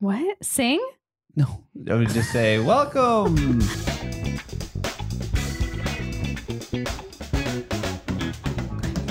What? 0.00 0.44
Sing? 0.44 0.78
No, 1.34 1.64
I 1.90 1.94
would 1.96 2.10
just 2.10 2.30
say 2.30 2.60
welcome. 2.60 3.58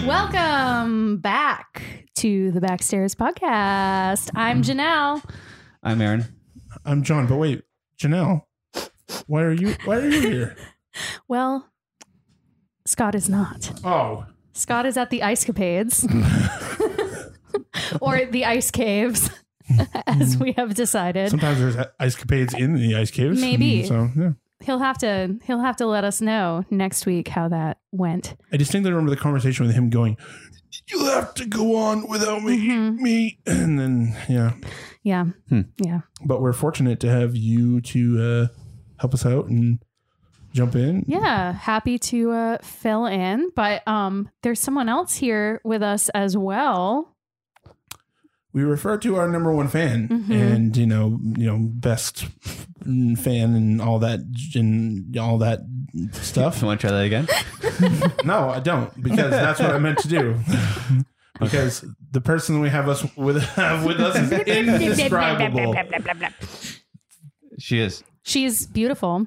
Welcome 0.07 1.17
back 1.17 1.83
to 2.15 2.51
the 2.51 2.61
Backstairs 2.61 3.15
Podcast. 3.15 4.29
I'm 4.33 4.61
mm-hmm. 4.61 4.79
Janelle. 4.79 5.29
I'm 5.83 5.99
Aaron. 5.99 6.23
I'm 6.85 7.03
Jon, 7.03 7.27
but 7.27 7.35
wait, 7.35 7.63
Janelle, 7.99 8.43
why 9.25 9.41
are 9.41 9.51
you 9.51 9.75
why 9.83 9.97
are 9.97 10.07
you 10.07 10.21
here? 10.21 10.57
Well, 11.27 11.69
Scott 12.85 13.13
is 13.13 13.27
not. 13.27 13.77
Oh, 13.83 14.25
Scott 14.53 14.85
is 14.85 14.95
at 14.95 15.09
the 15.09 15.21
Ice 15.21 15.43
Capades 15.43 16.05
or 18.01 18.25
the 18.25 18.45
Ice 18.45 18.71
Caves, 18.71 19.29
as 20.07 20.37
we 20.37 20.53
have 20.53 20.73
decided. 20.75 21.29
sometimes 21.29 21.59
there's 21.59 21.75
ice 21.99 22.15
capades 22.15 22.57
in 22.57 22.75
the 22.75 22.95
ice 22.95 23.11
caves. 23.11 23.39
Maybe. 23.41 23.83
So 23.85 24.09
yeah, 24.17 24.31
He'll 24.61 24.79
have 24.79 24.97
to 24.99 25.37
he'll 25.43 25.59
have 25.61 25.77
to 25.77 25.85
let 25.85 26.03
us 26.03 26.21
know 26.21 26.63
next 26.69 27.05
week 27.05 27.27
how 27.27 27.47
that 27.49 27.77
went. 27.91 28.35
I 28.51 28.57
distinctly 28.57 28.91
remember 28.91 29.11
the 29.11 29.17
conversation 29.21 29.65
with 29.67 29.75
him 29.75 29.89
going, 29.89 30.17
"You 30.91 31.05
have 31.05 31.33
to 31.35 31.45
go 31.45 31.75
on 31.75 32.07
without 32.07 32.43
me, 32.43 32.67
Mhm. 32.67 32.95
me," 32.97 33.39
and 33.45 33.79
then 33.79 34.15
yeah. 34.27 34.53
Yeah. 35.03 35.25
Hmm. 35.49 35.61
Yeah. 35.77 36.01
But 36.25 36.41
we're 36.41 36.53
fortunate 36.53 36.99
to 37.01 37.09
have 37.09 37.35
you 37.35 37.81
to 37.81 38.21
uh, 38.21 38.47
help 38.99 39.13
us 39.13 39.25
out 39.25 39.45
and 39.47 39.79
jump 40.53 40.75
in. 40.75 41.05
Yeah, 41.07 41.53
happy 41.53 41.99
to 41.99 42.31
uh, 42.31 42.57
fill 42.63 43.05
in, 43.05 43.49
but 43.55 43.87
um, 43.87 44.27
there's 44.41 44.59
someone 44.59 44.89
else 44.89 45.15
here 45.15 45.61
with 45.63 45.83
us 45.83 46.09
as 46.09 46.35
well. 46.35 47.15
We 48.53 48.63
refer 48.63 48.97
to 48.99 49.15
our 49.17 49.27
number 49.27 49.53
one 49.53 49.67
fan 49.67 50.07
Mhm. 50.09 50.31
and 50.31 50.77
you 50.77 50.87
know 50.87 51.19
you 51.37 51.45
know 51.45 51.59
best 51.61 52.25
fan 52.83 53.53
and 53.55 53.81
all 53.81 53.99
that 53.99 54.19
and 54.55 55.15
all 55.17 55.37
that 55.39 55.59
stuff 56.13 56.61
you 56.61 56.67
Want 56.67 56.81
to 56.81 56.87
try 56.87 56.97
that 56.97 57.05
again? 57.05 57.27
no 58.23 58.49
i 58.49 58.59
don't 58.59 58.89
because 59.03 59.29
that's 59.31 59.59
what 59.59 59.71
i 59.71 59.77
meant 59.77 59.97
to 59.99 60.07
do 60.07 60.35
because 61.39 61.83
the 62.11 62.21
person 62.21 62.61
we 62.61 62.69
have 62.69 62.87
us 62.89 63.05
with 63.15 63.43
have 63.43 63.83
with 63.85 63.99
us 63.99 64.15
is 64.15 64.31
indescribable 64.47 65.75
She 67.59 67.79
is 67.79 68.03
She's 68.23 68.65
beautiful. 68.67 69.25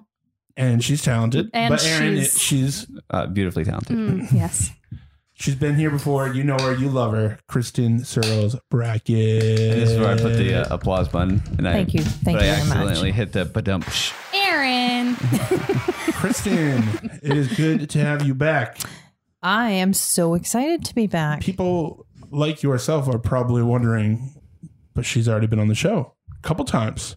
and 0.57 0.83
she's 0.85 1.03
talented 1.03 1.51
And 1.53 1.71
but 1.73 1.85
Aaron, 1.85 2.17
she's- 2.17 2.39
she's 2.39 2.87
she's 2.87 2.87
uh, 3.11 3.27
beautifully 3.27 3.65
talented. 3.65 3.97
Mm, 3.97 4.33
yes. 4.33 4.71
She's 5.41 5.55
been 5.55 5.75
here 5.75 5.91
before 5.91 6.29
you 6.35 6.45
know 6.45 6.59
her 6.59 6.75
you 6.75 6.91
love 6.91 7.13
her 7.13 7.39
kristen 7.49 8.05
searles 8.05 8.57
Brackett 8.71 9.43
And 9.43 9.81
this 9.81 9.91
is 9.91 9.99
where 9.99 10.11
I 10.11 10.17
put 10.17 10.35
the 10.35 10.55
uh, 10.67 10.75
applause 10.75 11.09
button. 11.09 11.43
And 11.57 11.67
I, 11.67 11.73
Thank 11.73 11.95
you. 11.95 12.03
Thank 12.03 12.39
but 12.39 12.45
you 12.45 12.53
I 12.53 12.57
very 12.57 12.71
accidentally 12.71 13.13
hit 13.13 13.33
the 13.33 13.47
badump. 13.47 14.15
Aaron. 14.35 15.17
kristen 16.21 16.83
it 17.23 17.35
is 17.35 17.49
good 17.57 17.89
to 17.89 17.99
have 17.99 18.23
you 18.27 18.35
back 18.35 18.79
I 19.43 19.71
am 19.71 19.95
so 19.95 20.35
excited 20.35 20.85
to 20.85 20.95
be 20.95 21.07
back. 21.07 21.41
people 21.41 22.07
like 22.31 22.63
yourself 22.63 23.09
are 23.09 23.19
probably 23.19 23.63
wondering, 23.63 24.35
but 24.95 25.07
she's 25.07 25.27
already 25.27 25.47
been 25.47 25.59
on 25.59 25.69
the 25.69 25.75
show 25.75 26.15
a 26.39 26.43
couple 26.47 26.67
times. 26.67 27.17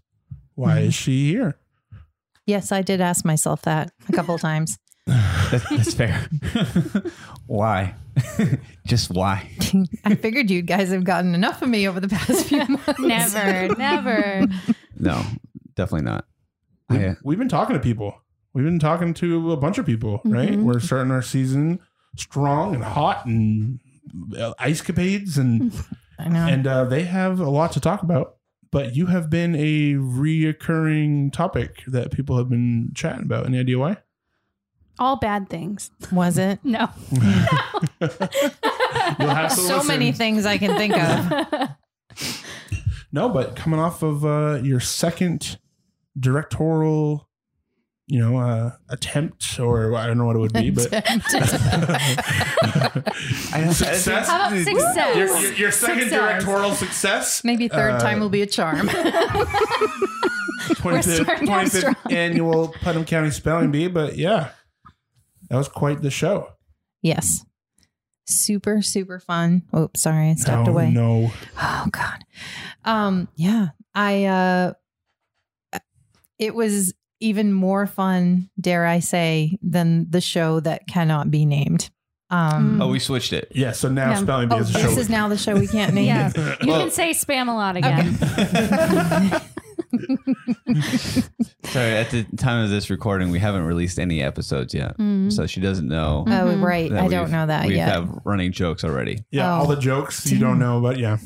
Why 0.56 0.80
is 0.80 0.94
she 0.94 1.30
here? 1.30 1.58
Yes, 2.46 2.72
I 2.72 2.82
did 2.82 3.02
ask 3.02 3.26
myself 3.26 3.64
that 3.64 3.92
a 4.08 4.14
couple 4.14 4.38
times. 4.50 4.78
That's, 5.06 5.70
that's 5.70 5.94
fair. 5.94 6.28
why? 7.48 7.96
Just 8.86 9.12
why? 9.12 9.50
I 10.06 10.16
figured 10.16 10.50
you 10.50 10.62
guys 10.62 10.90
have 10.90 11.04
gotten 11.04 11.36
enough 11.36 11.62
of 11.62 11.70
me 11.70 11.88
over 11.88 12.00
the 12.00 12.08
past 12.08 12.46
few 12.48 12.66
months. 12.66 13.00
never, 13.00 13.76
never. 13.76 14.46
No, 14.98 15.22
definitely 15.76 16.06
not. 16.06 16.26
I, 16.90 17.06
uh, 17.08 17.16
We've 17.24 17.38
been 17.40 17.50
talking 17.50 17.76
to 17.76 17.80
people. 17.82 18.22
We've 18.54 18.66
been 18.66 18.80
talking 18.80 19.14
to 19.16 19.52
a 19.52 19.58
bunch 19.58 19.78
of 19.78 19.86
people, 19.86 20.22
right? 20.26 20.52
Mhm. 20.52 20.64
We're 20.64 20.80
starting 20.80 21.12
our 21.12 21.22
season 21.24 21.80
strong 22.16 22.76
and 22.76 22.84
hot 22.84 23.26
and 23.26 23.80
uh, 24.38 24.54
ice 24.60 24.82
capades 24.82 25.38
and 25.38 25.74
I 26.20 26.30
know. 26.30 26.46
and 26.48 26.68
uh, 26.68 26.84
they 26.86 27.04
have 27.04 27.40
a 27.40 27.50
lot 27.50 27.72
to 27.74 27.80
talk 27.80 28.04
about. 28.04 28.36
But 28.72 28.96
you 28.96 29.06
have 29.08 29.30
been 29.30 29.54
a 29.56 29.94
reoccurring 29.94 31.32
topic 31.34 31.84
that 31.88 32.12
people 32.12 32.38
have 32.38 32.50
been 32.50 32.92
chatting 32.96 33.24
about. 33.26 33.46
Any 33.46 33.60
idea 33.60 33.78
why? 33.78 33.98
All 35.00 35.16
bad 35.18 35.50
things. 35.50 35.92
Was 36.12 36.38
it? 36.38 36.60
No. 36.64 36.90
You'll 38.02 38.10
have 39.30 39.50
to 39.50 39.56
So 39.56 39.76
listen. 39.78 39.88
many 39.88 40.12
things 40.12 40.46
I 40.46 40.58
can 40.58 40.76
think 40.78 40.96
of. 40.98 41.70
No, 43.12 43.30
but 43.30 43.56
coming 43.56 43.80
off 43.80 44.02
of 44.02 44.26
uh, 44.26 44.60
your 44.64 44.80
second 44.80 45.60
directorial, 46.20 47.30
you 48.08 48.20
know, 48.20 48.38
uh, 48.40 48.72
attempt, 48.90 49.60
or 49.60 49.94
I 49.96 50.08
don't 50.08 50.18
know 50.18 50.26
what 50.26 50.36
it 50.36 50.40
would 50.40 50.54
be, 50.54 50.72
but 50.72 50.88
I, 50.92 51.02
success. 53.72 54.28
How 54.28 54.48
about 54.48 54.58
success? 54.64 55.16
Your, 55.16 55.28
your, 55.28 55.54
your 55.54 55.72
second 55.72 56.00
Success. 56.10 56.20
directorial 56.20 56.72
success. 56.74 57.44
Maybe 57.44 57.68
third 57.68 57.92
Uh, 57.94 58.00
time 58.00 58.20
will 58.20 58.30
be 58.30 58.42
a 58.42 58.48
charm. 58.48 58.88
25th, 58.88 61.26
25th 61.26 62.12
annual 62.12 62.70
Putnam 62.82 63.06
County 63.06 63.30
Spelling 63.30 63.70
Bee. 63.72 63.88
But 63.88 64.18
yeah, 64.18 64.50
that 65.54 65.58
was 65.60 65.70
quite 65.70 66.02
the 66.02 66.10
show. 66.10 66.50
yes. 67.04 67.46
Super, 68.26 68.82
super 68.82 69.20
fun. 69.20 69.64
Oh, 69.74 69.90
sorry, 69.96 70.30
I 70.30 70.36
stepped 70.36 70.68
oh, 70.68 70.72
away. 70.72 70.90
No, 70.92 71.30
Oh 71.62 71.88
God. 71.92 72.24
Um, 72.86 73.28
yeah. 73.36 73.68
I 73.94 74.24
uh 74.26 74.74
it 76.40 76.56
was 76.56 76.94
even 77.20 77.54
more 77.54 77.86
fun, 77.86 78.50
dare 78.60 78.86
I 78.86 79.00
say, 79.00 79.58
than 79.62 80.10
the 80.10 80.22
show 80.22 80.60
that 80.62 80.88
cannot 80.88 81.32
be 81.32 81.46
named. 81.46 81.90
Um 82.30 82.82
oh, 82.82 82.88
we 82.88 83.00
switched 83.00 83.34
it. 83.34 83.52
yeah. 83.54 83.74
So 83.74 83.90
now 83.90 84.12
Yeah. 84.12 84.16
Spelling 84.22 84.50
Bee 84.50 84.56
oh, 84.56 84.60
is 84.60 84.70
a 84.74 84.80
this 84.80 84.98
is 84.98 85.10
now 85.10 85.28
the 85.28 85.38
show 85.38 85.56
we 85.56 85.68
can't 85.68 85.94
name. 86.00 86.06
Yeah. 86.08 86.32
You 86.62 86.68
Well- 86.72 86.80
can 86.80 86.92
say 86.92 87.12
Spamalot 87.12 87.76
again. 87.78 89.42
Sorry, 91.66 91.92
at 91.94 92.10
the 92.12 92.26
time 92.38 92.64
of 92.64 92.70
this 92.70 92.90
recording, 92.90 93.30
we 93.32 93.40
haven't 93.40 93.64
released 93.64 94.00
any 94.00 94.22
episodes 94.22 94.74
yet. 94.74 94.98
Mm. 94.98 95.32
So 95.32 95.46
she 95.48 95.60
doesn't 95.62 95.88
know. 95.88 96.26
Oh, 96.28 96.56
right. 96.58 96.92
I 96.92 97.08
don't 97.08 97.32
know 97.32 97.46
that 97.48 97.68
we 97.68 97.76
yet. 97.76 97.86
We 97.88 97.92
have 97.92 98.20
running 98.26 98.52
jokes 98.52 98.84
already. 98.84 99.24
yeah, 99.32 99.50
Oh. 99.50 99.60
all 99.62 99.68
the 99.68 99.76
jokes 99.78 100.30
you 100.32 100.40
don't 100.40 100.60
know, 100.60 100.82
but 100.82 100.98
yeah, 100.98 101.18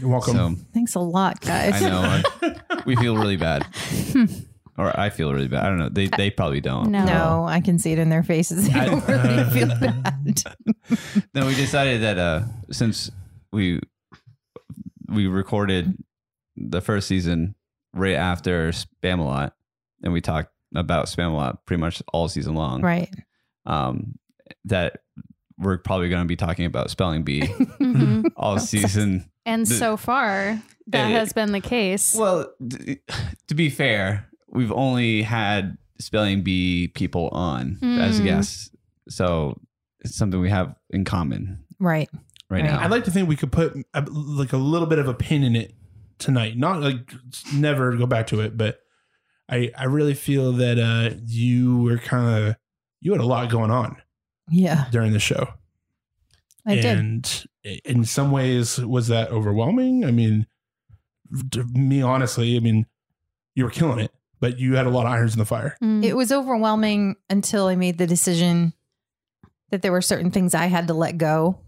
you're 0.00 0.10
welcome. 0.10 0.34
So 0.36 0.54
Thanks 0.72 0.94
a 0.94 1.00
lot, 1.00 1.40
guys. 1.40 1.82
I 1.82 1.88
know 1.88 2.00
I- 2.42 2.82
we 2.86 2.96
feel 2.96 3.16
really 3.16 3.36
bad, 3.36 3.66
or 4.78 4.98
I 4.98 5.10
feel 5.10 5.32
really 5.32 5.48
bad. 5.48 5.64
I 5.64 5.68
don't 5.68 5.78
know. 5.78 5.88
They 5.88 6.06
they 6.08 6.30
probably 6.30 6.60
don't. 6.60 6.90
No. 6.90 7.04
No, 7.04 7.44
I 7.46 7.60
can 7.60 7.78
see 7.78 7.92
it 7.92 7.98
in 7.98 8.08
their 8.08 8.22
faces. 8.22 8.68
They 8.72 8.86
don't 8.86 9.06
really 9.08 9.44
feel 9.50 9.68
bad. 9.68 10.42
No, 11.34 11.46
we 11.46 11.54
decided 11.54 12.02
that 12.02 12.18
uh, 12.18 12.42
since 12.70 13.10
we 13.52 13.80
we 15.08 15.26
recorded 15.26 15.96
the 16.56 16.80
first 16.80 17.06
season 17.08 17.54
right 17.96 18.14
after 18.14 18.70
Spamalot, 18.70 19.52
and 20.02 20.12
we 20.12 20.20
talked 20.20 20.50
about 20.74 21.06
Spamalot 21.06 21.58
pretty 21.66 21.80
much 21.80 22.02
all 22.12 22.28
season 22.28 22.54
long. 22.54 22.82
Right. 22.82 23.12
Um, 23.64 24.18
that 24.66 25.00
we're 25.58 25.78
probably 25.78 26.08
going 26.08 26.22
to 26.22 26.28
be 26.28 26.36
talking 26.36 26.66
about 26.66 26.90
spelling 26.90 27.22
bee 27.24 27.40
Mhm. 27.80 28.30
all 28.36 28.58
season. 28.58 29.28
And 29.44 29.66
so 29.66 29.96
far, 29.96 30.60
that 30.88 31.06
Eh, 31.06 31.18
has 31.18 31.32
been 31.32 31.52
the 31.52 31.60
case. 31.60 32.14
Well, 32.14 32.52
to 33.48 33.54
be 33.54 33.70
fair, 33.70 34.28
we've 34.50 34.72
only 34.72 35.22
had 35.22 35.78
spelling 35.98 36.42
bee 36.42 36.88
people 36.88 37.28
on 37.30 37.78
as 37.82 38.20
Mm. 38.20 38.24
guests, 38.24 38.70
so 39.08 39.58
it's 40.00 40.14
something 40.16 40.40
we 40.40 40.50
have 40.50 40.74
in 40.90 41.04
common 41.04 41.64
Right. 41.80 42.08
right, 42.50 42.62
Right. 42.62 42.64
now. 42.70 42.80
I'd 42.80 42.90
like 42.90 43.04
to 43.04 43.10
think 43.10 43.28
we 43.28 43.36
could 43.36 43.50
put 43.52 43.74
a, 43.94 44.02
like 44.10 44.52
a 44.52 44.56
little 44.58 44.86
bit 44.86 44.98
of 44.98 45.08
a 45.08 45.14
pin 45.14 45.42
in 45.42 45.56
it 45.56 45.72
tonight. 46.18 46.56
Not 46.56 46.80
like 46.80 47.12
never 47.52 47.96
go 47.96 48.06
back 48.06 48.26
to 48.28 48.40
it, 48.40 48.56
but 48.56 48.80
I 49.48 49.70
I 49.76 49.84
really 49.84 50.14
feel 50.14 50.52
that 50.54 50.78
uh 50.78 51.16
you 51.24 51.82
were 51.82 51.98
kind 51.98 52.48
of 52.48 52.56
you 53.00 53.12
had 53.12 53.20
a 53.20 53.26
lot 53.26 53.50
going 53.50 53.70
on 53.70 53.96
Yeah. 54.50 54.86
during 54.90 55.12
the 55.12 55.18
show. 55.20 55.48
I 56.66 56.74
did. 56.76 56.84
and 56.98 57.46
in 57.84 58.04
some 58.04 58.30
ways 58.32 58.78
was 58.78 59.08
that 59.08 59.30
overwhelming? 59.30 60.04
I 60.04 60.10
mean, 60.10 60.46
to 61.52 61.64
me 61.64 62.02
honestly, 62.02 62.56
I 62.56 62.60
mean, 62.60 62.86
you 63.54 63.64
were 63.64 63.70
killing 63.70 64.00
it, 64.00 64.12
but 64.40 64.58
you 64.58 64.74
had 64.74 64.86
a 64.86 64.90
lot 64.90 65.06
of 65.06 65.12
irons 65.12 65.32
in 65.34 65.38
the 65.38 65.44
fire. 65.44 65.76
Mm. 65.82 66.04
It 66.04 66.14
was 66.14 66.32
overwhelming 66.32 67.16
until 67.30 67.66
I 67.66 67.76
made 67.76 67.98
the 67.98 68.06
decision 68.06 68.72
that 69.70 69.82
there 69.82 69.92
were 69.92 70.02
certain 70.02 70.30
things 70.32 70.54
I 70.54 70.66
had 70.66 70.88
to 70.88 70.94
let 70.94 71.18
go 71.18 71.60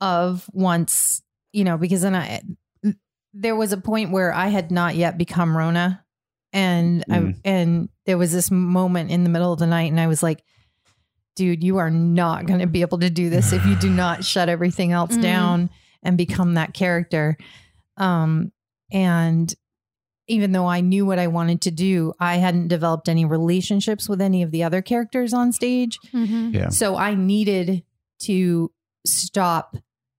of 0.00 0.48
once, 0.52 1.22
you 1.52 1.62
know, 1.64 1.76
because 1.78 2.02
then 2.02 2.14
I 2.16 2.42
there 3.34 3.56
was 3.56 3.72
a 3.72 3.76
point 3.76 4.12
where 4.12 4.32
I 4.32 4.48
had 4.48 4.70
not 4.70 4.94
yet 4.94 5.18
become 5.18 5.56
Rona 5.56 6.04
and 6.52 7.04
I 7.10 7.18
Mm. 7.18 7.40
and 7.44 7.88
there 8.06 8.16
was 8.16 8.32
this 8.32 8.50
moment 8.50 9.10
in 9.10 9.24
the 9.24 9.30
middle 9.30 9.52
of 9.52 9.58
the 9.58 9.66
night 9.66 9.90
and 9.90 10.00
I 10.00 10.06
was 10.06 10.22
like 10.22 10.42
dude, 11.36 11.64
you 11.64 11.78
are 11.78 11.90
not 11.90 12.46
going 12.46 12.60
to 12.60 12.66
be 12.68 12.80
able 12.82 12.98
to 13.00 13.10
do 13.10 13.28
this 13.28 13.52
if 13.52 13.66
you 13.66 13.74
do 13.74 13.90
not 14.04 14.24
shut 14.24 14.48
everything 14.48 14.92
else 14.92 15.16
Mm. 15.16 15.22
down 15.22 15.70
and 16.02 16.16
become 16.16 16.54
that 16.54 16.74
character. 16.74 17.36
Um 17.96 18.52
and 18.92 19.52
even 20.28 20.52
though 20.52 20.66
I 20.66 20.80
knew 20.80 21.04
what 21.04 21.18
I 21.18 21.26
wanted 21.26 21.60
to 21.62 21.70
do, 21.70 22.12
I 22.20 22.36
hadn't 22.36 22.68
developed 22.68 23.08
any 23.10 23.24
relationships 23.26 24.08
with 24.08 24.20
any 24.22 24.42
of 24.42 24.52
the 24.52 24.62
other 24.62 24.80
characters 24.80 25.34
on 25.34 25.52
stage. 25.52 25.98
Mhm. 26.14 26.54
Yeah. 26.54 26.68
So 26.70 26.96
I 26.96 27.14
needed 27.14 27.82
to 28.22 28.70
stop 29.06 29.76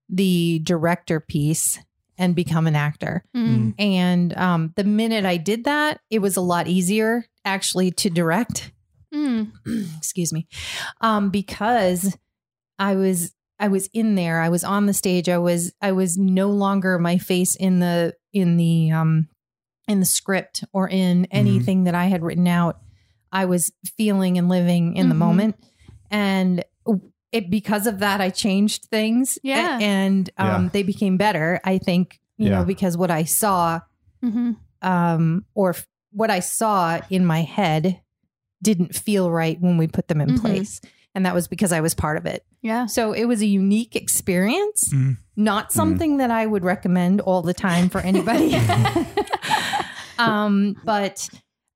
the 0.08 0.60
director 0.62 1.18
piece 1.18 1.80
and 2.18 2.34
become 2.34 2.66
an 2.66 2.76
actor. 2.76 3.24
Mm. 3.36 3.74
And 3.78 4.36
um, 4.36 4.72
the 4.76 4.84
minute 4.84 5.24
I 5.24 5.36
did 5.36 5.64
that, 5.64 6.00
it 6.10 6.20
was 6.20 6.36
a 6.36 6.40
lot 6.40 6.66
easier 6.68 7.26
actually 7.44 7.90
to 7.92 8.10
direct. 8.10 8.72
Mm. 9.14 9.52
Excuse 9.98 10.32
me, 10.32 10.46
um, 11.00 11.30
because 11.30 12.16
I 12.78 12.94
was 12.96 13.32
I 13.58 13.68
was 13.68 13.88
in 13.92 14.14
there. 14.16 14.40
I 14.40 14.48
was 14.50 14.64
on 14.64 14.86
the 14.86 14.92
stage. 14.92 15.28
I 15.28 15.38
was 15.38 15.72
I 15.80 15.92
was 15.92 16.18
no 16.18 16.50
longer 16.50 16.98
my 16.98 17.18
face 17.18 17.56
in 17.56 17.78
the 17.80 18.14
in 18.32 18.56
the 18.56 18.90
um, 18.90 19.28
in 19.88 20.00
the 20.00 20.06
script 20.06 20.64
or 20.72 20.88
in 20.88 21.26
anything 21.30 21.84
that 21.84 21.94
I 21.94 22.06
had 22.06 22.22
written 22.22 22.48
out. 22.48 22.78
I 23.32 23.46
was 23.46 23.72
feeling 23.96 24.38
and 24.38 24.48
living 24.48 24.96
in 24.96 25.08
the 25.08 25.14
Mhm. 25.14 25.18
moment, 25.18 25.56
and 26.10 26.64
it 27.36 27.50
because 27.50 27.86
of 27.86 27.98
that 28.00 28.20
I 28.20 28.30
changed 28.30 28.84
things. 28.86 29.38
Yeah. 29.42 29.78
A- 29.78 29.82
and 29.82 30.30
um, 30.38 30.46
Yeah. 30.64 30.68
they 30.72 30.82
became 30.82 31.16
better. 31.16 31.60
I 31.64 31.78
think 31.78 32.18
you 32.38 32.48
Yeah. 32.48 32.58
know 32.58 32.64
because 32.64 32.96
what 32.96 33.10
I 33.10 33.24
saw 33.24 33.80
Mhm. 34.24 34.56
um, 34.82 35.44
or 35.54 35.70
f- 35.70 35.86
what 36.12 36.30
I 36.30 36.40
saw 36.40 37.00
in 37.10 37.24
my 37.26 37.42
head 37.42 38.00
didn't 38.62 38.94
feel 38.94 39.30
right 39.30 39.60
when 39.60 39.76
we 39.76 39.86
put 39.86 40.08
them 40.08 40.20
in 40.20 40.30
Mhm. 40.30 40.40
place. 40.40 40.80
And 41.14 41.24
that 41.24 41.34
was 41.34 41.48
because 41.48 41.72
I 41.72 41.80
was 41.80 41.94
part 41.94 42.16
of 42.18 42.26
it. 42.26 42.44
Yeah. 42.62 42.86
So 42.86 43.12
it 43.12 43.24
was 43.24 43.40
a 43.40 43.46
unique 43.46 43.96
experience, 43.96 44.90
Mm. 44.92 45.16
not 45.36 45.72
something 45.72 46.18
that 46.18 46.30
I 46.30 46.44
would 46.46 46.62
recommend 46.64 47.20
all 47.22 47.40
the 47.42 47.54
time 47.54 47.88
for 47.88 48.00
anybody. 48.02 48.54
um, 50.18 50.76
but 50.84 51.28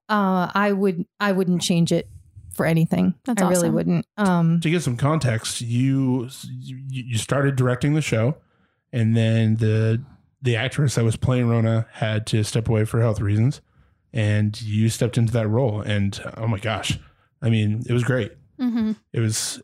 uh, 0.09 0.51
I 0.55 0.73
would 0.73 1.05
I 1.21 1.33
wouldn't 1.33 1.63
change 1.63 1.93
it 1.93 2.09
for 2.53 2.67
anything. 2.67 3.15
That's 3.25 3.43
I 3.43 3.49
really 3.49 3.71
wouldn't. 3.71 4.07
Um, 4.17 4.61
to 4.61 4.71
get 4.71 4.83
some 4.83 4.97
context, 4.97 5.61
you 5.61 6.29
you 6.49 6.79
you 6.89 7.19
started 7.19 7.57
directing 7.57 7.95
the 7.95 8.03
show, 8.03 8.37
and 8.93 9.17
then 9.17 9.57
the 9.57 10.03
the 10.43 10.57
actress 10.57 10.95
that 10.95 11.05
was 11.05 11.17
playing 11.17 11.49
Rona 11.49 11.87
had 11.93 12.27
to 12.29 12.43
step 12.45 12.69
away 12.69 12.85
for 12.85 13.01
health 13.01 13.21
reasons, 13.21 13.61
and 14.13 14.61
you 14.63 14.89
stepped 14.89 15.19
into 15.19 15.33
that 15.35 15.49
role. 15.49 15.81
And 15.81 16.19
oh 16.37 16.47
my 16.47 16.59
gosh, 16.59 16.99
I 17.43 17.51
mean, 17.51 17.83
it 17.89 17.93
was 17.93 18.05
great. 18.05 18.33
Mhm. 18.59 18.97
It 19.13 19.21
was, 19.21 19.61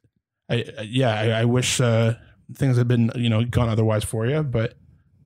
I 0.48 0.64
I- 0.78 0.82
yeah, 0.82 1.14
I, 1.14 1.40
I 1.40 1.44
wish 1.44 1.80
uh, 1.80 2.14
things 2.54 2.76
had 2.78 2.88
been 2.88 3.10
you 3.14 3.28
know 3.28 3.44
gone 3.44 3.68
otherwise 3.68 4.04
for 4.04 4.26
you, 4.26 4.42
but 4.42 4.74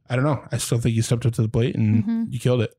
I 0.09 0.17
don't 0.17 0.25
know. 0.25 0.43
I 0.51 0.57
still 0.59 0.79
think 0.81 0.95
you 0.97 1.03
stepped 1.03 1.25
up 1.27 1.33
to 1.35 1.43
the 1.43 1.49
plate 1.49 1.77
and 1.77 2.05
Mhm. 2.05 2.33
you 2.33 2.41
killed 2.41 2.63
it. 2.63 2.75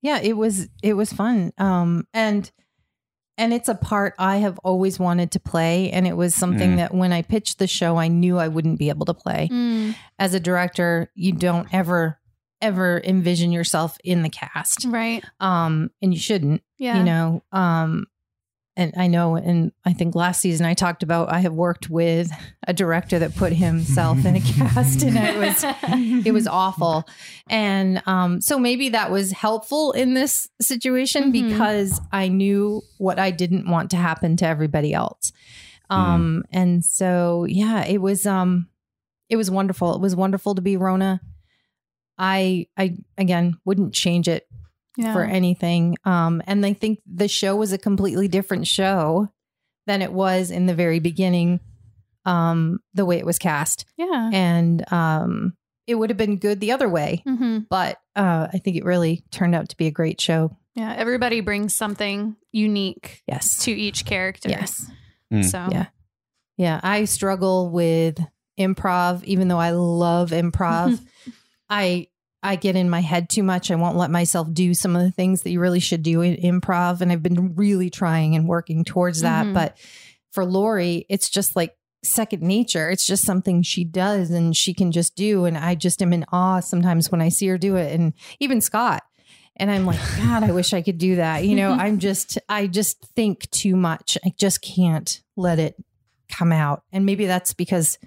yeah 0.00 0.20
it 0.22 0.36
was 0.36 0.68
it 0.80 0.94
was 0.94 1.12
fun 1.12 1.50
um 1.58 2.06
and 2.14 2.52
and 3.38 3.54
it's 3.54 3.68
a 3.68 3.74
part 3.74 4.14
i 4.18 4.36
have 4.38 4.58
always 4.64 4.98
wanted 4.98 5.30
to 5.30 5.40
play 5.40 5.90
and 5.92 6.06
it 6.06 6.16
was 6.16 6.34
something 6.34 6.72
Mm. 6.72 6.76
that 6.76 6.92
when 6.94 7.12
i 7.12 7.22
pitched 7.22 7.58
the 7.58 7.66
show 7.66 7.96
i 7.96 8.08
knew 8.08 8.38
i 8.38 8.48
wouldn't 8.48 8.78
be 8.78 8.88
able 8.90 9.06
to 9.06 9.14
play 9.14 9.48
Mm. 9.50 9.94
as 10.18 10.34
a 10.34 10.40
director 10.40 11.10
you 11.14 11.32
don't 11.32 11.72
ever 11.72 12.18
ever 12.60 13.00
envision 13.04 13.52
yourself 13.52 13.96
in 14.04 14.22
the 14.22 14.28
cast 14.28 14.84
Right. 14.86 15.24
um 15.40 15.90
and 16.02 16.12
you 16.12 16.18
shouldn't 16.20 16.62
Yeah. 16.78 16.98
you 16.98 17.04
know 17.04 17.42
um 17.52 18.06
and 18.78 18.94
i 18.96 19.06
know 19.06 19.34
and 19.36 19.72
i 19.84 19.92
think 19.92 20.14
last 20.14 20.40
season 20.40 20.64
i 20.64 20.72
talked 20.72 21.02
about 21.02 21.30
i 21.30 21.40
have 21.40 21.52
worked 21.52 21.90
with 21.90 22.30
a 22.66 22.72
director 22.72 23.18
that 23.18 23.34
put 23.36 23.52
himself 23.52 24.24
in 24.24 24.36
a 24.36 24.40
cast 24.52 25.02
and 25.02 25.16
it 25.18 25.36
was 25.36 25.64
it 26.26 26.32
was 26.32 26.46
awful. 26.46 27.06
And 27.50 28.02
um 28.06 28.40
so 28.40 28.58
maybe 28.58 28.88
that 28.90 29.10
was 29.10 29.32
helpful 29.32 29.92
in 29.92 30.14
this 30.14 30.48
situation 30.60 31.24
Mhm. 31.32 31.48
because 31.48 32.00
i 32.12 32.28
knew 32.28 32.80
what 32.96 33.18
i 33.18 33.30
didn't 33.30 33.68
want 33.68 33.90
to 33.90 33.96
happen 33.98 34.36
to 34.38 34.46
everybody 34.46 34.94
else. 34.94 35.32
Um 35.90 36.44
and 36.50 36.84
so 36.84 37.44
yeah 37.44 37.84
it 37.84 38.00
was 38.00 38.26
um 38.26 38.68
it 39.28 39.36
was 39.36 39.50
wonderful. 39.50 39.94
It 39.94 40.00
was 40.00 40.16
wonderful 40.16 40.54
to 40.54 40.62
be 40.62 40.76
rona. 40.78 41.20
I 42.18 42.66
i 42.76 42.96
again 43.16 43.58
wouldn't 43.64 43.94
change 43.94 44.26
it 44.28 44.47
yeah. 44.98 45.12
for 45.14 45.22
anything 45.24 45.96
um 46.04 46.42
and 46.46 46.66
i 46.66 46.72
think 46.74 46.98
the 47.06 47.28
show 47.28 47.56
was 47.56 47.72
a 47.72 47.78
completely 47.78 48.28
different 48.28 48.66
show 48.66 49.28
than 49.86 50.02
it 50.02 50.12
was 50.12 50.50
in 50.50 50.66
the 50.66 50.74
very 50.74 50.98
beginning 51.00 51.60
um 52.26 52.78
the 52.94 53.06
way 53.06 53.16
it 53.18 53.24
was 53.24 53.38
cast 53.38 53.86
yeah. 53.96 54.28
and 54.32 54.84
um 54.92 55.54
it 55.86 55.94
would 55.94 56.10
have 56.10 56.16
been 56.18 56.36
good 56.36 56.60
the 56.60 56.72
other 56.72 56.88
way 56.88 57.22
hmm 57.24 57.60
but 57.70 57.98
uh 58.16 58.48
i 58.52 58.58
think 58.58 58.76
it 58.76 58.84
really 58.84 59.22
turned 59.30 59.54
out 59.54 59.70
to 59.70 59.76
be 59.76 59.86
a 59.86 59.90
great 59.90 60.20
show 60.20 60.54
Yeah. 60.74 60.94
Everybody 60.96 61.40
brings 61.40 61.74
something 61.74 62.36
unique 62.52 63.22
yes 63.26 63.64
to 63.64 63.70
each 63.72 64.04
character. 64.04 64.48
yes 64.50 64.90
Mm. 65.32 65.44
So 65.44 65.68
Yeah. 65.70 65.86
yeah 66.56 66.80
i 66.82 67.04
struggle 67.04 67.70
with 67.70 68.18
improv 68.58 69.22
even 69.24 69.48
though 69.48 69.58
i 69.60 69.70
love 69.70 70.30
improv 70.30 70.98
i 71.70 72.08
i 72.42 72.56
get 72.56 72.76
in 72.76 72.88
my 72.88 73.00
head 73.00 73.28
too 73.28 73.42
much. 73.42 73.70
I 73.70 73.74
won't 73.74 73.96
let 73.96 74.10
myself 74.10 74.52
do 74.52 74.74
some 74.74 74.94
of 74.96 75.02
the 75.02 75.10
things 75.10 75.42
that 75.42 75.50
you 75.50 75.60
really 75.60 75.80
should 75.80 76.02
do 76.02 76.20
in 76.22 76.36
improv. 76.36 77.00
And 77.00 77.10
i've 77.12 77.22
been 77.22 77.54
really 77.54 77.90
trying 77.90 78.34
and 78.36 78.46
working 78.48 78.84
towards 78.84 79.20
that. 79.22 79.46
Mhm. 79.46 79.54
but 79.54 79.76
for 80.30 80.44
lori 80.44 81.04
it's 81.08 81.28
just 81.30 81.56
like 81.56 81.74
second 82.04 82.42
nature. 82.42 82.88
It's 82.90 83.04
just 83.04 83.24
something 83.24 83.60
she 83.62 83.82
does 83.84 84.30
and 84.30 84.56
she 84.56 84.72
can 84.72 84.92
just 84.92 85.16
do. 85.16 85.46
And 85.46 85.58
i 85.58 85.74
just 85.74 86.00
am 86.00 86.12
in 86.12 86.24
awe 86.32 86.60
sometimes 86.60 87.10
when 87.10 87.20
i 87.20 87.28
see 87.28 87.48
her 87.48 87.58
do 87.58 87.74
it. 87.76 87.92
And 87.92 88.12
even 88.38 88.60
scott. 88.60 89.02
And 89.56 89.68
i'm 89.70 89.84
like 89.84 89.98
god 90.16 90.44
i 90.44 90.52
wish 90.52 90.72
i 90.72 90.80
could 90.80 90.98
do 90.98 91.16
that. 91.16 91.44
You 91.44 91.56
know 91.56 91.72
i'm 91.72 91.98
just 92.08 92.38
i 92.48 92.68
just 92.68 93.00
think 93.16 93.50
too 93.50 93.74
much. 93.74 94.16
I 94.24 94.32
just 94.38 94.62
can't 94.62 95.20
let 95.36 95.58
it 95.58 95.74
come 96.30 96.52
out. 96.52 96.84
And 96.92 97.04
maybe 97.04 97.26
that's 97.26 97.52
because 97.52 97.98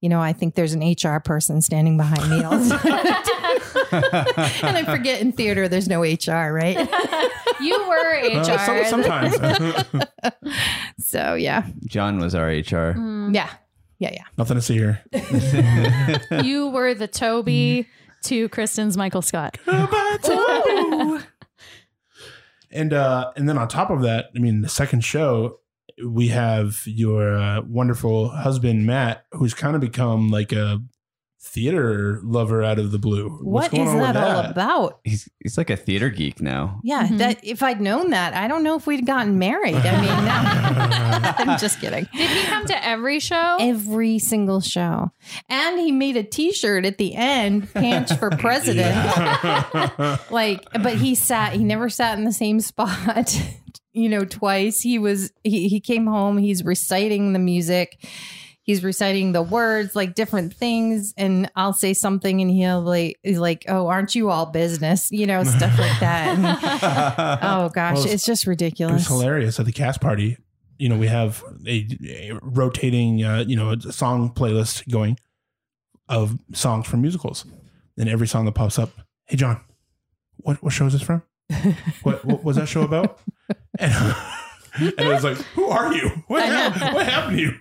you 0.00 0.08
know 0.08 0.20
i 0.20 0.32
think 0.32 0.54
there's 0.56 0.74
an 0.74 0.82
hr 1.02 1.20
person 1.20 1.62
standing 1.62 1.96
behind 1.96 2.28
me 2.30 2.42
all 2.44 2.58
the 2.58 2.76
time 2.76 3.35
and 3.92 4.76
i 4.76 4.84
forget 4.84 5.20
in 5.20 5.32
theater 5.32 5.68
there's 5.68 5.88
no 5.88 6.00
hr 6.02 6.52
right 6.52 6.76
you 7.60 7.78
were 7.88 8.20
HR. 8.42 8.50
Uh, 8.50 8.84
some- 8.84 9.02
sometimes 9.02 9.84
so 10.98 11.34
yeah 11.34 11.66
Jon 11.86 12.18
was 12.18 12.34
our 12.34 12.46
HR. 12.48 12.94
Mm. 12.96 13.34
yeah 13.34 13.50
yeah 13.98 14.10
yeah 14.12 14.24
nothing 14.36 14.56
to 14.56 14.62
see 14.62 14.74
here. 14.74 15.02
you 16.42 16.68
were 16.68 16.92
the 16.94 17.08
Toby 17.08 17.86
to 18.24 18.48
Kristen's 18.50 18.96
Michael 18.96 19.22
Scott. 19.22 19.56
And 22.70 22.92
uh, 22.92 23.32
and 23.36 23.48
then 23.48 23.56
on 23.58 23.68
top 23.68 23.90
of 23.90 24.02
that, 24.02 24.26
I 24.34 24.38
mean, 24.38 24.60
the 24.62 24.68
second 24.68 25.02
show 25.04 25.60
we 26.04 26.28
have 26.28 26.82
your 26.84 27.36
uh, 27.38 27.62
wonderful 27.62 28.28
husband 28.28 28.86
Matt, 28.86 29.24
who's 29.32 29.54
kind 29.54 29.74
of 29.74 29.80
become 29.80 30.30
like 30.30 30.52
a 30.52 30.82
theater 31.46 32.20
lover 32.22 32.62
out 32.62 32.78
of 32.78 32.90
the 32.92 32.98
blue. 32.98 33.28
What's 33.42 33.70
what 33.70 33.70
going 33.70 33.88
is 33.88 33.94
on 33.94 34.00
with 34.00 34.12
that 34.14 34.36
all 34.36 34.50
about? 34.50 35.00
He's 35.04 35.28
he's 35.42 35.56
like 35.56 35.70
a 35.70 35.76
theater 35.76 36.10
geek 36.10 36.40
now. 36.40 36.80
yeah 36.84 37.06
Mhm. 37.08 37.18
that 37.18 37.38
if 37.44 37.62
i'd 37.62 37.80
known 37.80 38.10
that 38.10 38.34
i 38.34 38.46
don't 38.48 38.62
know 38.62 38.76
if 38.76 38.86
we'd 38.86 39.06
gotten 39.06 39.38
married. 39.38 39.74
I 39.76 40.00
mean 40.00 40.24
no. 40.24 41.52
I'm 41.52 41.58
just 41.58 41.80
kidding. 41.80 42.06
Did 42.14 42.30
he 42.30 42.42
come 42.46 42.66
to 42.66 42.86
every 42.86 43.20
show? 43.20 43.56
every 43.60 44.18
single 44.18 44.60
show. 44.60 45.10
And 45.48 45.78
he 45.78 45.92
made 45.92 46.16
a 46.16 46.22
t-shirt 46.22 46.84
at 46.84 46.98
the 46.98 47.14
end 47.14 47.72
pants 47.72 48.14
for 48.14 48.30
president. 48.38 48.96
Like 50.30 50.64
but 50.72 50.94
he 50.96 51.14
sat 51.14 51.52
he 51.54 51.64
never 51.64 51.88
sat 51.88 52.18
in 52.18 52.24
the 52.24 52.32
same 52.32 52.60
spot 52.60 53.40
you 53.92 54.08
know 54.08 54.24
twice. 54.24 54.80
He 54.80 54.98
was 54.98 55.32
he, 55.42 55.68
he 55.68 55.80
came 55.80 56.06
home 56.06 56.36
he's 56.38 56.64
reciting 56.64 57.32
the 57.32 57.38
music 57.38 58.04
he's 58.66 58.82
reciting 58.84 59.32
the 59.32 59.42
words 59.42 59.94
like 59.96 60.14
different 60.14 60.52
things 60.52 61.14
and 61.16 61.50
i'll 61.56 61.72
say 61.72 61.94
something 61.94 62.40
and 62.42 62.50
he'll 62.50 62.80
like 62.82 63.18
he's 63.22 63.38
like 63.38 63.64
oh 63.68 63.86
aren't 63.86 64.14
you 64.14 64.28
all 64.28 64.44
business 64.46 65.10
you 65.12 65.26
know 65.26 65.42
stuff 65.44 65.78
like 65.78 66.00
that 66.00 66.36
and, 66.36 66.44
oh 67.42 67.68
gosh 67.70 67.94
Well, 67.94 68.02
it's- 68.02 68.14
it's 68.14 68.26
just 68.26 68.46
ridiculous 68.46 69.02
it's 69.02 69.08
hilarious 69.08 69.58
at 69.60 69.66
the 69.66 69.72
cast 69.72 70.00
party. 70.00 70.36
You 70.78 70.90
know, 70.90 70.98
we 70.98 71.06
have 71.06 71.42
a, 71.66 71.86
a 72.04 72.38
rotating, 72.42 73.24
uh, 73.24 73.44
you 73.46 73.56
know, 73.56 73.70
a 73.70 73.80
song 73.92 74.30
playlist 74.34 74.86
going 74.90 75.18
of 76.06 76.38
songs 76.52 76.86
from 76.86 77.00
musicals, 77.00 77.46
and 77.96 78.10
every 78.10 78.26
song 78.28 78.44
that 78.44 78.52
pops 78.52 78.78
up, 78.78 78.90
hey 79.24 79.36
Jon, 79.36 79.58
what 80.36 80.62
what 80.62 80.74
show 80.74 80.84
is 80.84 80.92
this 80.92 81.00
from? 81.00 81.22
What 82.02 82.22
what 82.26 82.44
was 82.44 82.56
that 82.56 82.68
show 82.68 82.82
about? 82.82 83.18
And, 83.78 83.94
and 84.74 84.92
it 85.00 85.08
was 85.08 85.24
like, 85.24 85.38
who 85.54 85.64
are 85.64 85.94
you? 85.94 86.10
What, 86.26 86.42
what 86.92 87.06
happened 87.06 87.38
to 87.38 87.42
you? 87.42 87.54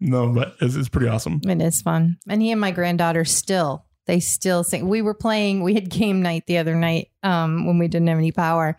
No, 0.00 0.28
but 0.32 0.56
it's, 0.60 0.74
it's 0.74 0.88
pretty 0.88 1.08
awesome. 1.08 1.40
It 1.46 1.60
is 1.60 1.82
fun. 1.82 2.18
And 2.28 2.40
he 2.42 2.50
and 2.52 2.60
my 2.60 2.70
granddaughter 2.70 3.24
still, 3.24 3.84
they 4.06 4.20
still 4.20 4.64
sing. 4.64 4.88
We 4.88 5.02
were 5.02 5.14
playing, 5.14 5.62
we 5.62 5.74
had 5.74 5.88
game 5.90 6.22
night 6.22 6.44
the 6.46 6.58
other 6.58 6.74
night 6.74 7.10
um, 7.22 7.66
when 7.66 7.78
we 7.78 7.88
didn't 7.88 8.08
have 8.08 8.18
any 8.18 8.32
power. 8.32 8.76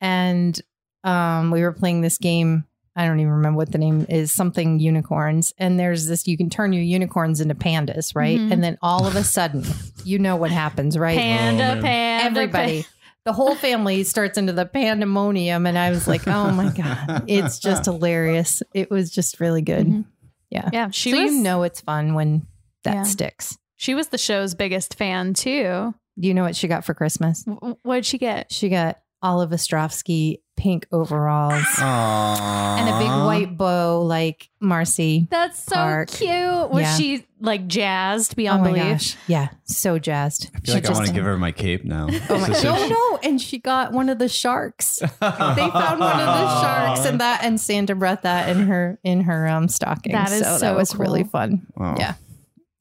And 0.00 0.60
um, 1.04 1.50
we 1.50 1.62
were 1.62 1.72
playing 1.72 2.00
this 2.00 2.18
game. 2.18 2.64
I 2.96 3.06
don't 3.06 3.20
even 3.20 3.32
remember 3.32 3.58
what 3.58 3.70
the 3.70 3.78
name 3.78 4.06
is, 4.08 4.32
something 4.32 4.80
unicorns. 4.80 5.52
And 5.56 5.78
there's 5.78 6.08
this, 6.08 6.26
you 6.26 6.36
can 6.36 6.50
turn 6.50 6.72
your 6.72 6.82
unicorns 6.82 7.40
into 7.40 7.54
pandas, 7.54 8.16
right? 8.16 8.36
Mhm. 8.40 8.50
And 8.52 8.64
then 8.64 8.76
all 8.82 9.06
of 9.06 9.14
a 9.14 9.22
sudden, 9.22 9.64
you 10.04 10.18
know 10.18 10.34
what 10.34 10.50
happens, 10.50 10.98
right? 10.98 11.16
Panda, 11.16 11.78
Oh, 11.78 11.82
panda. 11.82 12.24
Everybody. 12.40 12.86
The 13.28 13.34
whole 13.34 13.54
family 13.54 14.04
starts 14.04 14.38
into 14.38 14.54
the 14.54 14.64
pandemonium, 14.64 15.66
and 15.66 15.76
I 15.76 15.90
was 15.90 16.08
like, 16.08 16.26
"Oh 16.26 16.50
my 16.50 16.70
god, 16.70 17.24
it's 17.28 17.58
just 17.58 17.84
hilarious!" 17.84 18.62
It 18.72 18.90
was 18.90 19.10
just 19.10 19.38
really 19.38 19.60
good. 19.60 19.86
Mhm. 19.86 20.04
Yeah, 20.50 20.70
Yeah, 20.72 20.88
she 20.90 21.10
so 21.10 21.22
was. 21.22 21.32
you 21.34 21.42
know 21.42 21.62
it's 21.62 21.82
fun 21.82 22.14
when 22.14 22.46
that 22.84 22.94
Yeah. 22.94 23.02
sticks. 23.02 23.58
she 23.76 23.94
was 23.94 24.08
the 24.08 24.16
show's 24.18 24.54
biggest 24.54 24.94
fan 24.94 25.34
too. 25.34 25.94
Do 26.18 26.26
you 26.26 26.32
know 26.34 26.42
what 26.42 26.56
she 26.56 26.66
got 26.68 26.84
for 26.86 26.94
Christmas? 26.94 27.44
W- 27.44 27.76
What 27.82 27.96
did 27.96 28.06
she 28.06 28.16
get? 28.18 28.50
She 28.50 28.70
got 28.70 28.96
Olive 29.22 29.50
Ostrovsky 29.50 30.38
pink 30.58 30.86
overalls 30.92 31.62
Aww. 31.76 32.78
and 32.78 32.88
a 32.88 32.98
big 32.98 33.08
white 33.08 33.56
bow, 33.56 34.02
like 34.02 34.50
Marcy. 34.60 35.26
That's 35.30 35.62
so 35.62 35.76
Park. 35.76 36.08
cute. 36.10 36.28
Was 36.70 36.82
Yeah. 36.82 36.96
she 36.96 37.26
like 37.40 37.68
jazzed 37.68 38.32
Oh 38.32 38.36
beyond 38.36 38.62
my 38.64 38.68
belief? 38.72 38.84
gosh, 38.84 39.16
yeah, 39.28 39.48
so 39.64 39.98
jazzed. 39.98 40.50
I 40.54 40.58
feel 40.60 40.74
like 40.74 40.86
I 40.90 40.92
want 40.92 41.06
to 41.06 41.12
give 41.12 41.24
her 41.24 41.38
my 41.38 41.52
cape 41.52 41.84
now. 41.84 42.08
Oh 42.28 42.38
my, 42.38 42.52
So- 42.52 42.74
no, 42.74 42.88
no, 42.88 43.18
and 43.22 43.40
she 43.40 43.58
got 43.58 43.92
one 43.92 44.08
of 44.08 44.18
the 44.18 44.28
sharks. 44.28 44.96
they 44.98 45.06
found 45.16 46.00
one 46.00 46.20
of 46.20 46.26
the 46.26 46.60
sharks 46.60 47.06
and 47.06 47.20
that 47.20 47.44
and 47.44 47.60
Santa 47.60 47.94
brought 47.94 48.22
that 48.22 48.48
in 48.50 48.66
her 48.66 48.98
in 49.04 49.20
her 49.22 49.46
um 49.48 49.68
stocking. 49.68 50.12
That 50.12 50.32
is 50.32 50.40
so, 50.42 50.54
so 50.54 50.58
that 50.66 50.76
was 50.76 50.90
cool. 50.90 51.00
really 51.00 51.24
fun. 51.24 51.66
Oh, 51.78 51.94
Yeah. 51.96 52.14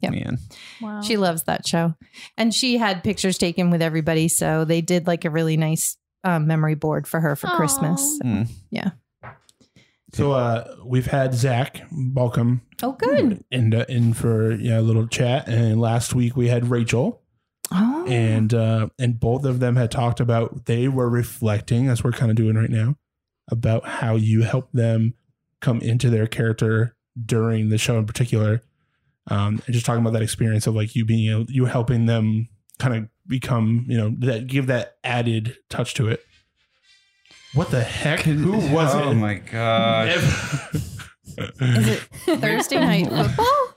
Yep. 0.02 0.12
Man. 0.12 0.38
Wow. 0.82 1.02
She 1.02 1.18
loves 1.18 1.44
that 1.44 1.66
show. 1.68 1.96
And 2.38 2.54
she 2.54 2.78
had 2.78 3.04
pictures 3.04 3.38
taken 3.40 3.72
with 3.72 3.82
everybody, 3.82 4.28
so 4.28 4.64
they 4.64 4.82
did 4.82 5.08
like 5.08 5.26
a 5.26 5.30
really 5.32 5.58
nice 5.58 5.98
um, 6.28 6.48
memory 6.48 6.76
board 6.76 7.08
for 7.08 7.20
her 7.20 7.36
for 7.36 7.48
Aw. 7.48 7.56
Christmas. 7.58 8.20
Yeah. 8.70 8.92
So 10.14 10.32
uh, 10.32 10.76
we've 10.86 11.06
had 11.08 11.34
Zach 11.34 11.82
Balcom 11.92 12.62
Oh, 12.82 12.94
good. 12.94 13.44
in 13.52 13.74
uh, 13.74 13.86
in 13.90 14.14
for 14.14 14.52
yeah, 14.54 14.80
a 14.80 14.82
little 14.82 15.08
chat, 15.08 15.48
and 15.50 15.80
last 15.82 16.14
week 16.16 16.36
we 16.38 16.48
had 16.48 16.70
Rachel, 16.70 17.22
Oh, 17.72 18.06
and 18.08 18.54
uh, 18.54 18.88
and 18.98 19.20
both 19.20 19.44
of 19.44 19.60
them 19.60 19.76
had 19.76 19.92
talked 19.92 20.20
about 20.20 20.66
they 20.66 20.88
were 20.88 21.10
reflecting 21.10 21.90
as 21.90 22.04
we're 22.04 22.14
kind 22.14 22.32
of 22.32 22.38
doing 22.38 22.56
right 22.56 22.70
now 22.70 22.96
about 23.50 23.86
how 23.86 24.16
you 24.16 24.44
helped 24.44 24.74
them 24.74 25.14
come 25.62 25.82
into 25.82 26.10
their 26.10 26.28
character 26.28 26.96
during 27.26 27.70
the 27.70 27.78
show 27.78 27.98
in 27.98 28.06
particular, 28.06 28.62
um, 29.28 29.62
and 29.66 29.74
just 29.74 29.86
talking 29.86 30.02
about 30.02 30.14
that 30.14 30.22
experience 30.22 30.68
of 30.68 30.76
like 30.76 30.96
you 30.96 31.04
being 31.04 31.46
you 31.50 31.66
helping 31.66 32.06
them 32.06 32.48
kind 32.80 32.96
of 32.96 33.10
become 33.28 33.86
you 33.88 33.98
know 33.98 34.16
that 34.20 34.48
give 34.48 34.68
that 34.68 34.98
added 35.04 35.58
touch 35.70 35.94
to 35.96 36.08
it. 36.08 36.24
What 37.54 37.72
the 37.72 37.82
heck? 37.82 38.22
Who 38.22 38.52
was 38.74 38.94
oh 38.94 39.00
it? 39.00 39.06
Oh 39.06 39.14
my 39.14 39.36
gosh. 39.36 40.16
is 41.38 41.88
it 41.88 42.00
Thursday 42.40 42.80
night 42.80 43.08
football? 43.10 43.68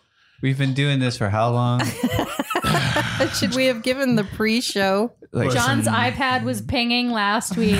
We've 0.42 0.58
been 0.58 0.74
doing 0.74 0.98
this 1.00 1.18
for 1.18 1.28
how 1.28 1.50
long? 1.50 1.82
Should 3.38 3.54
we 3.54 3.66
have 3.66 3.82
given 3.82 4.16
the 4.16 4.24
pre-show? 4.24 5.12
Like 5.32 5.52
Jon's 5.52 5.84
Listen. 5.84 5.94
iPad 5.94 6.44
was 6.44 6.62
pinging 6.62 7.10
last 7.10 7.56
week. 7.58 7.76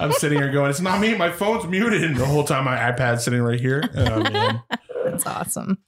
I'm 0.00 0.12
sitting 0.12 0.38
here 0.38 0.50
going, 0.52 0.70
it's 0.70 0.80
not 0.80 1.00
me. 1.00 1.16
My 1.16 1.30
phone's 1.30 1.66
muted. 1.66 2.04
And 2.04 2.16
the 2.16 2.24
whole 2.24 2.44
time 2.44 2.64
my 2.64 2.76
iPad's 2.76 3.24
sitting 3.24 3.42
right 3.42 3.60
here. 3.60 3.82
Oh, 3.96 4.20
man. 4.20 4.62
That's 5.04 5.26
awesome. 5.26 5.78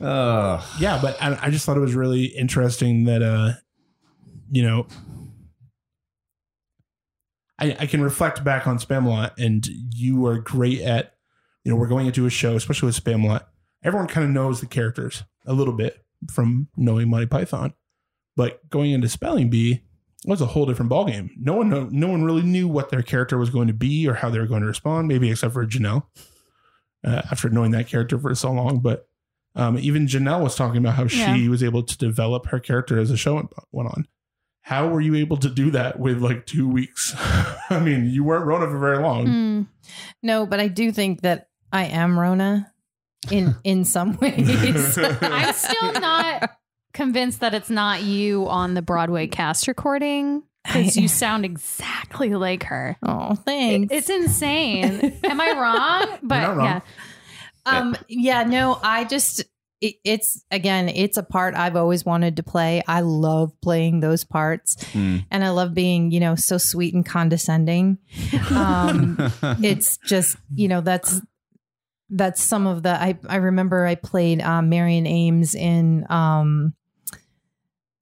oh, 0.00 0.76
yeah, 0.80 0.98
but 1.00 1.16
I, 1.22 1.38
I 1.42 1.50
just 1.50 1.64
thought 1.64 1.76
it 1.76 1.80
was 1.80 1.94
really 1.94 2.24
interesting 2.24 3.04
that, 3.04 3.22
uh, 3.22 3.52
you 4.50 4.62
know, 4.62 4.86
I, 7.58 7.76
I 7.80 7.86
can 7.86 8.02
reflect 8.02 8.44
back 8.44 8.66
on 8.66 8.78
Spamalot 8.78 9.32
and 9.38 9.66
you 9.66 10.26
are 10.26 10.38
great 10.38 10.80
at, 10.80 11.14
you 11.64 11.70
know, 11.70 11.76
we're 11.76 11.88
going 11.88 12.06
into 12.06 12.26
a 12.26 12.30
show, 12.30 12.54
especially 12.54 12.86
with 12.86 13.02
Spamalot. 13.02 13.44
Everyone 13.82 14.08
kind 14.08 14.24
of 14.24 14.30
knows 14.32 14.60
the 14.60 14.66
characters 14.66 15.24
a 15.46 15.52
little 15.52 15.74
bit 15.74 16.04
from 16.30 16.68
knowing 16.76 17.08
Monty 17.08 17.26
Python. 17.26 17.74
But 18.36 18.68
going 18.68 18.90
into 18.90 19.08
Spelling 19.08 19.48
Bee 19.48 19.82
was 20.26 20.40
a 20.40 20.46
whole 20.46 20.66
different 20.66 20.90
ballgame. 20.90 21.30
No 21.38 21.54
one, 21.54 21.70
know, 21.70 21.88
no 21.90 22.08
one 22.08 22.24
really 22.24 22.42
knew 22.42 22.68
what 22.68 22.90
their 22.90 23.02
character 23.02 23.38
was 23.38 23.48
going 23.48 23.68
to 23.68 23.74
be 23.74 24.06
or 24.06 24.14
how 24.14 24.28
they 24.28 24.38
were 24.38 24.46
going 24.46 24.60
to 24.60 24.66
respond. 24.66 25.08
Maybe 25.08 25.30
except 25.30 25.54
for 25.54 25.66
Janelle, 25.66 26.04
uh, 27.04 27.22
after 27.30 27.48
knowing 27.48 27.70
that 27.70 27.88
character 27.88 28.18
for 28.18 28.34
so 28.34 28.52
long. 28.52 28.80
But 28.80 29.08
um, 29.54 29.78
even 29.78 30.06
Janelle 30.06 30.42
was 30.42 30.54
talking 30.54 30.78
about 30.78 30.94
how 30.94 31.06
she 31.06 31.48
was 31.48 31.62
able 31.62 31.82
to 31.82 31.96
develop 31.96 32.46
her 32.46 32.60
character 32.60 32.98
as 32.98 33.08
the 33.08 33.16
show 33.16 33.48
went 33.72 33.88
on. 33.88 34.06
How 34.66 34.88
were 34.88 35.00
you 35.00 35.14
able 35.14 35.36
to 35.36 35.48
do 35.48 35.70
that 35.70 36.00
with 36.00 36.20
like 36.20 36.44
two 36.44 36.68
weeks? 36.68 37.14
I 37.70 37.78
mean, 37.78 38.10
you 38.10 38.24
weren't 38.24 38.46
Rona 38.46 38.66
for 38.66 38.80
very 38.80 38.98
long. 38.98 39.26
Mm. 39.26 39.66
No, 40.24 40.44
but 40.44 40.58
I 40.58 40.66
do 40.66 40.90
think 40.90 41.20
that 41.20 41.50
I 41.72 41.84
am 41.84 42.18
Rona 42.18 42.72
in 43.30 43.54
in 43.64 43.84
some 43.84 44.16
ways. 44.16 44.98
I'm 45.22 45.52
still 45.52 45.92
not 45.92 46.50
convinced 46.92 47.38
that 47.40 47.54
it's 47.54 47.70
not 47.70 48.02
you 48.02 48.48
on 48.48 48.74
the 48.74 48.82
Broadway 48.82 49.28
cast 49.28 49.68
recording 49.68 50.42
because 50.64 50.96
you 50.96 51.06
sound 51.06 51.44
exactly 51.44 52.34
like 52.34 52.64
her. 52.64 52.96
Oh, 53.04 53.36
thanks. 53.36 53.94
It's 53.94 54.10
insane. 54.10 55.16
Am 55.22 55.40
I 55.40 55.52
wrong? 55.52 56.18
But 56.24 56.40
not 56.40 56.56
wrong. 56.56 56.66
yeah, 56.66 56.80
um 57.66 57.96
yeah, 58.08 58.42
no, 58.42 58.80
I 58.82 59.04
just 59.04 59.44
it, 59.86 59.94
it's 60.04 60.44
again, 60.50 60.88
it's 60.88 61.16
a 61.16 61.22
part 61.22 61.54
I've 61.54 61.76
always 61.76 62.04
wanted 62.04 62.36
to 62.36 62.42
play. 62.42 62.82
I 62.86 63.00
love 63.00 63.52
playing 63.60 64.00
those 64.00 64.24
parts 64.24 64.76
Hmm. 64.92 65.18
and 65.30 65.44
I 65.44 65.50
love 65.50 65.74
being, 65.74 66.10
you 66.10 66.20
know, 66.20 66.34
so 66.34 66.58
sweet 66.58 66.94
and 66.94 67.04
condescending. 67.06 67.98
Um 68.50 69.16
it's 69.62 69.98
just, 69.98 70.36
you 70.54 70.68
know, 70.68 70.80
that's 70.80 71.20
that's 72.10 72.42
some 72.42 72.66
of 72.66 72.82
the 72.82 72.90
I 73.00 73.18
I 73.28 73.36
remember 73.36 73.84
I 73.84 73.94
played 73.96 74.40
um 74.40 74.68
Marion 74.68 75.06
Ames 75.06 75.54
in 75.54 76.04
um 76.10 76.74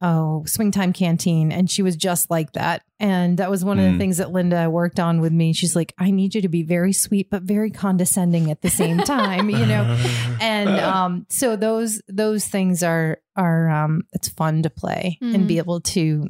oh 0.05 0.45
swing 0.47 0.71
time 0.71 0.93
canteen. 0.93 1.51
And 1.53 1.71
she 1.71 1.83
was 1.83 1.97
just 1.97 2.31
like 2.31 2.53
that. 2.53 2.83
And 3.01 3.39
that 3.39 3.51
was 3.51 3.65
one 3.65 3.79
of 3.79 3.85
the 3.85 3.91
Mm. 3.93 3.99
things 3.99 4.17
that 4.19 4.31
linda 4.33 4.69
worked 4.71 5.01
on 5.01 5.21
with 5.21 5.33
me. 5.33 5.53
She's 5.53 5.75
like 5.75 5.93
i 5.99 6.11
need 6.11 6.35
you 6.35 6.43
to 6.43 6.49
be 6.49 6.63
very 6.63 6.93
sweet 6.93 7.31
but 7.31 7.43
very 7.43 7.71
condescending 7.71 8.51
at 8.51 8.61
the 8.63 8.71
same 8.71 8.99
time 9.01 9.49
you 9.51 9.67
know? 9.67 9.85
And 10.41 10.79
um 10.79 11.27
so 11.31 11.57
those 11.57 12.03
those 12.09 12.47
things 12.47 12.83
are 12.83 13.19
are 13.37 13.69
um 13.71 14.03
it's 14.13 14.29
fun 14.29 14.63
to 14.63 14.71
play 14.71 15.19
and 15.21 15.45
Mhm. 15.45 15.47
be 15.49 15.59
able 15.59 15.81
to 15.95 16.29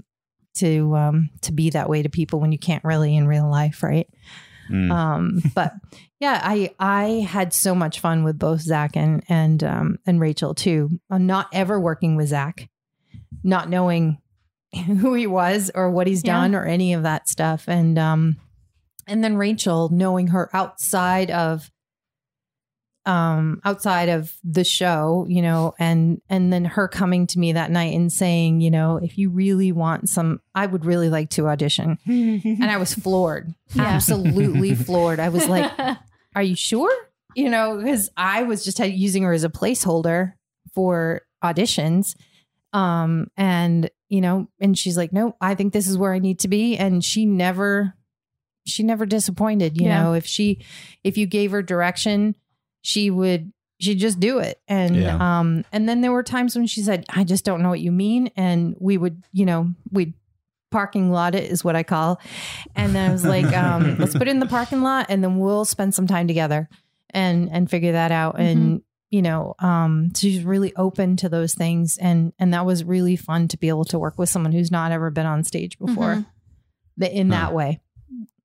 to 0.62 0.94
um 0.96 1.30
to 1.42 1.52
be 1.52 1.70
that 1.70 1.88
way 1.88 2.02
to 2.02 2.08
people 2.08 2.38
when 2.40 2.52
you 2.52 2.58
can't 2.58 2.84
really 2.84 3.16
in 3.16 3.26
real 3.26 3.50
life 3.50 3.82
right? 3.82 4.08
Hmm. 4.68 4.90
um 4.90 5.42
but 5.54 5.72
yeah 6.20 6.40
i 6.42 6.70
i 6.80 7.04
had 7.28 7.52
so 7.52 7.74
much 7.74 8.00
fun 8.00 8.24
with 8.24 8.38
both 8.38 8.62
zach 8.62 8.96
and 8.96 9.22
and 9.28 9.62
um 9.62 9.98
and 10.06 10.20
rachel 10.20 10.54
too. 10.54 10.88
I'm 11.10 11.26
not 11.26 11.48
ever 11.52 11.78
working 11.78 12.16
with 12.16 12.28
zach 12.28 12.68
not 13.42 13.68
knowing 13.68 14.18
who 14.86 15.14
he 15.14 15.26
was 15.26 15.70
or 15.74 15.90
what 15.90 16.06
he's 16.06 16.22
Yeah. 16.24 16.34
done 16.40 16.54
or 16.54 16.64
any 16.64 16.94
of 16.94 17.02
that 17.04 17.28
stuff. 17.28 17.68
And 17.68 17.98
um 17.98 18.36
and 19.06 19.22
then 19.22 19.36
rachel 19.36 19.90
knowing 19.92 20.28
her 20.28 20.48
outside 20.56 21.30
of 21.30 21.70
um 23.06 23.60
outside 23.66 24.08
of 24.08 24.34
the 24.42 24.64
show 24.64 25.26
you 25.28 25.42
know 25.42 25.74
and 25.78 26.22
and 26.30 26.50
then 26.50 26.64
her 26.64 26.88
coming 26.88 27.26
to 27.26 27.38
me 27.38 27.52
that 27.52 27.70
night 27.70 27.94
and 27.94 28.10
saying 28.10 28.62
you 28.62 28.70
know 28.70 28.96
if 28.96 29.18
you 29.18 29.28
really 29.28 29.72
want 29.72 30.08
some 30.08 30.40
i 30.54 30.64
would 30.64 30.86
really 30.86 31.10
like 31.10 31.28
to 31.28 31.46
audition. 31.48 31.98
And 32.06 32.64
i 32.70 32.78
was 32.78 32.94
floored 32.94 33.54
Yeah. 33.74 33.82
absolutely 33.82 34.74
floored. 34.86 35.20
I 35.20 35.28
was 35.28 35.46
like 35.48 35.70
are 36.34 36.42
you 36.42 36.56
sure? 36.56 36.90
You 37.34 37.50
know 37.50 37.76
because 37.76 38.08
i 38.16 38.42
was 38.42 38.64
just 38.64 38.78
using 38.78 39.22
her 39.24 39.32
as 39.34 39.44
a 39.44 39.50
placeholder 39.50 40.32
for 40.74 41.20
auditions 41.44 42.16
um 42.74 43.28
and 43.36 43.88
you 44.10 44.20
know 44.20 44.48
and 44.60 44.76
she's 44.76 44.96
like 44.96 45.12
no 45.12 45.34
i 45.40 45.54
think 45.54 45.72
this 45.72 45.86
is 45.86 45.96
where 45.96 46.12
i 46.12 46.18
need 46.18 46.38
to 46.40 46.48
be. 46.48 46.76
And 46.76 47.02
she 47.04 47.24
never 47.24 47.94
she 48.66 48.82
never 48.82 49.06
disappointed 49.06 49.76
you 49.80 49.86
Yeah. 49.86 50.02
know 50.02 50.12
if 50.14 50.26
she 50.26 50.64
if 51.02 51.16
you 51.16 51.26
gave 51.26 51.50
her 51.52 51.62
direction 51.62 52.34
she 52.82 53.10
would 53.10 53.52
she'd 53.80 53.98
just 53.98 54.20
do 54.20 54.38
it. 54.38 54.60
And 54.68 54.96
Yeah. 54.96 55.16
um 55.38 55.64
and 55.72 55.88
then 55.88 56.00
there 56.00 56.12
were 56.12 56.22
times 56.22 56.54
when 56.56 56.66
she 56.66 56.82
said 56.82 57.04
i 57.08 57.24
just 57.24 57.44
don't 57.44 57.62
know 57.62 57.68
what 57.70 57.80
you 57.80 57.92
mean. 57.92 58.30
And 58.36 58.76
we 58.80 58.98
would 58.98 59.22
you 59.32 59.46
know 59.46 59.70
we'd 59.90 60.14
parking 60.70 61.10
lot 61.12 61.34
it 61.36 61.50
is 61.50 61.62
what 61.62 61.76
i 61.76 61.82
call. 61.84 62.20
And 62.74 62.94
then 62.96 63.08
i 63.08 63.12
was 63.12 63.24
like 63.24 63.52
um 63.54 63.96
let's 63.98 64.12
put 64.18 64.26
it 64.28 64.32
in 64.32 64.40
the 64.40 64.46
parking 64.46 64.82
lot 64.82 65.06
and 65.08 65.22
then 65.22 65.38
we'll 65.38 65.64
spend 65.64 65.94
some 65.94 66.06
time 66.06 66.26
together 66.26 66.68
and 67.10 67.48
and 67.52 67.70
figure 67.70 67.92
that 67.92 68.10
out. 68.10 68.40
And 68.40 68.82
you 69.14 69.22
know 69.22 69.54
um 69.60 70.12
she's 70.14 70.42
really 70.52 70.72
open 70.76 71.16
to 71.16 71.28
those 71.28 71.54
things 71.54 71.98
and 71.98 72.32
and 72.40 72.52
that 72.54 72.64
was 72.66 72.82
really 72.94 73.16
fun 73.16 73.46
to 73.48 73.56
be 73.56 73.68
able 73.68 73.84
to 73.84 73.98
work 73.98 74.16
with 74.18 74.28
someone 74.28 74.52
who's 74.52 74.70
not 74.78 74.90
ever 74.92 75.08
been 75.18 75.26
on 75.34 75.44
stage 75.44 75.78
before 75.78 76.14
Mhm. 76.16 76.26
that 77.00 77.12
in 77.20 77.28
Huh. 77.28 77.34
that 77.36 77.52
way 77.54 77.80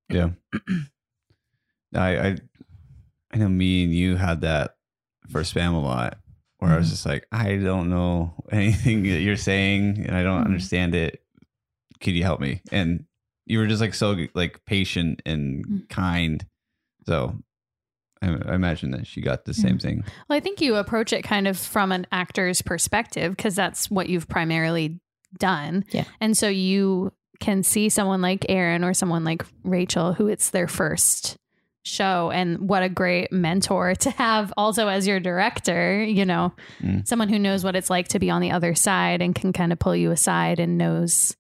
Yeah. 0.10 0.30
I, 1.96 2.18
I 2.28 2.38
I 3.32 3.38
know 3.38 3.50
me 3.50 3.84
and 3.84 3.94
you 3.94 4.16
had 4.16 4.42
that 4.42 4.76
for 5.30 5.42
Spamalot 5.42 6.14
where 6.58 6.72
I 6.72 6.78
was 6.78 6.90
just 6.90 7.06
like, 7.06 7.26
I 7.32 7.56
don't 7.56 7.90
know 7.90 8.34
anything 8.52 9.04
that 9.04 9.22
you're 9.22 9.38
saying 9.38 10.06
and 10.06 10.16
I 10.16 10.24
don't 10.24 10.42
Mhm. 10.42 10.46
understand 10.46 10.96
it. 10.96 11.24
Could 12.02 12.16
you 12.16 12.24
help 12.24 12.40
me? 12.42 12.62
And 12.72 13.06
you 13.46 13.60
were 13.60 13.68
just 13.68 13.82
like 13.82 13.94
so 13.94 14.16
like 14.34 14.66
patient 14.66 15.22
and 15.26 15.66
Mm. 15.66 15.90
kind. 15.90 16.46
So 17.06 17.36
I, 18.22 18.28
I 18.48 18.56
imagine 18.56 18.92
that 18.92 19.08
she 19.08 19.22
got 19.22 19.46
the 19.46 19.54
same 19.54 19.78
thing. 19.80 20.04
Well, 20.28 20.38
I 20.38 20.40
think 20.40 20.62
you 20.62 20.76
approach 20.76 21.14
it 21.14 21.24
kind 21.24 21.48
of 21.48 21.58
from 21.58 21.92
an 21.92 22.06
actor's 22.12 22.62
perspective 22.62 23.36
because 23.36 23.56
that's 23.56 23.90
what 23.90 24.10
you've 24.10 24.28
primarily 24.28 25.00
done. 25.38 25.86
Yeah. 25.92 26.04
And 26.20 26.36
so 26.38 26.48
you 26.50 27.14
can 27.40 27.64
see 27.64 27.88
someone 27.90 28.22
like 28.22 28.46
Aaron 28.50 28.84
or 28.84 28.94
someone 28.94 29.24
like 29.24 29.46
Rachel, 29.64 30.14
who 30.14 30.28
it's 30.28 30.50
their 30.50 30.68
first 30.68 31.38
show, 31.84 32.30
and 32.32 32.68
what 32.68 32.84
a 32.84 32.90
great 32.90 33.32
mentor 33.32 33.96
to 34.00 34.10
have 34.12 34.52
also 34.58 34.90
as 34.90 35.08
your 35.08 35.20
director, 35.22 36.04
you 36.04 36.26
know, 36.26 36.54
Mm. 36.82 37.08
someone 37.08 37.30
who 37.30 37.40
knows 37.40 37.64
what 37.64 37.76
it's 37.78 37.90
like 37.90 38.10
to 38.10 38.20
be 38.20 38.30
on 38.30 38.42
the 38.42 38.52
other 38.52 38.76
side 38.76 39.22
and 39.22 39.34
can 39.34 39.54
kind 39.54 39.72
of 39.72 39.80
pull 39.80 39.96
you 39.96 40.12
aside 40.12 40.60
and 40.60 40.78
knows 40.78 41.36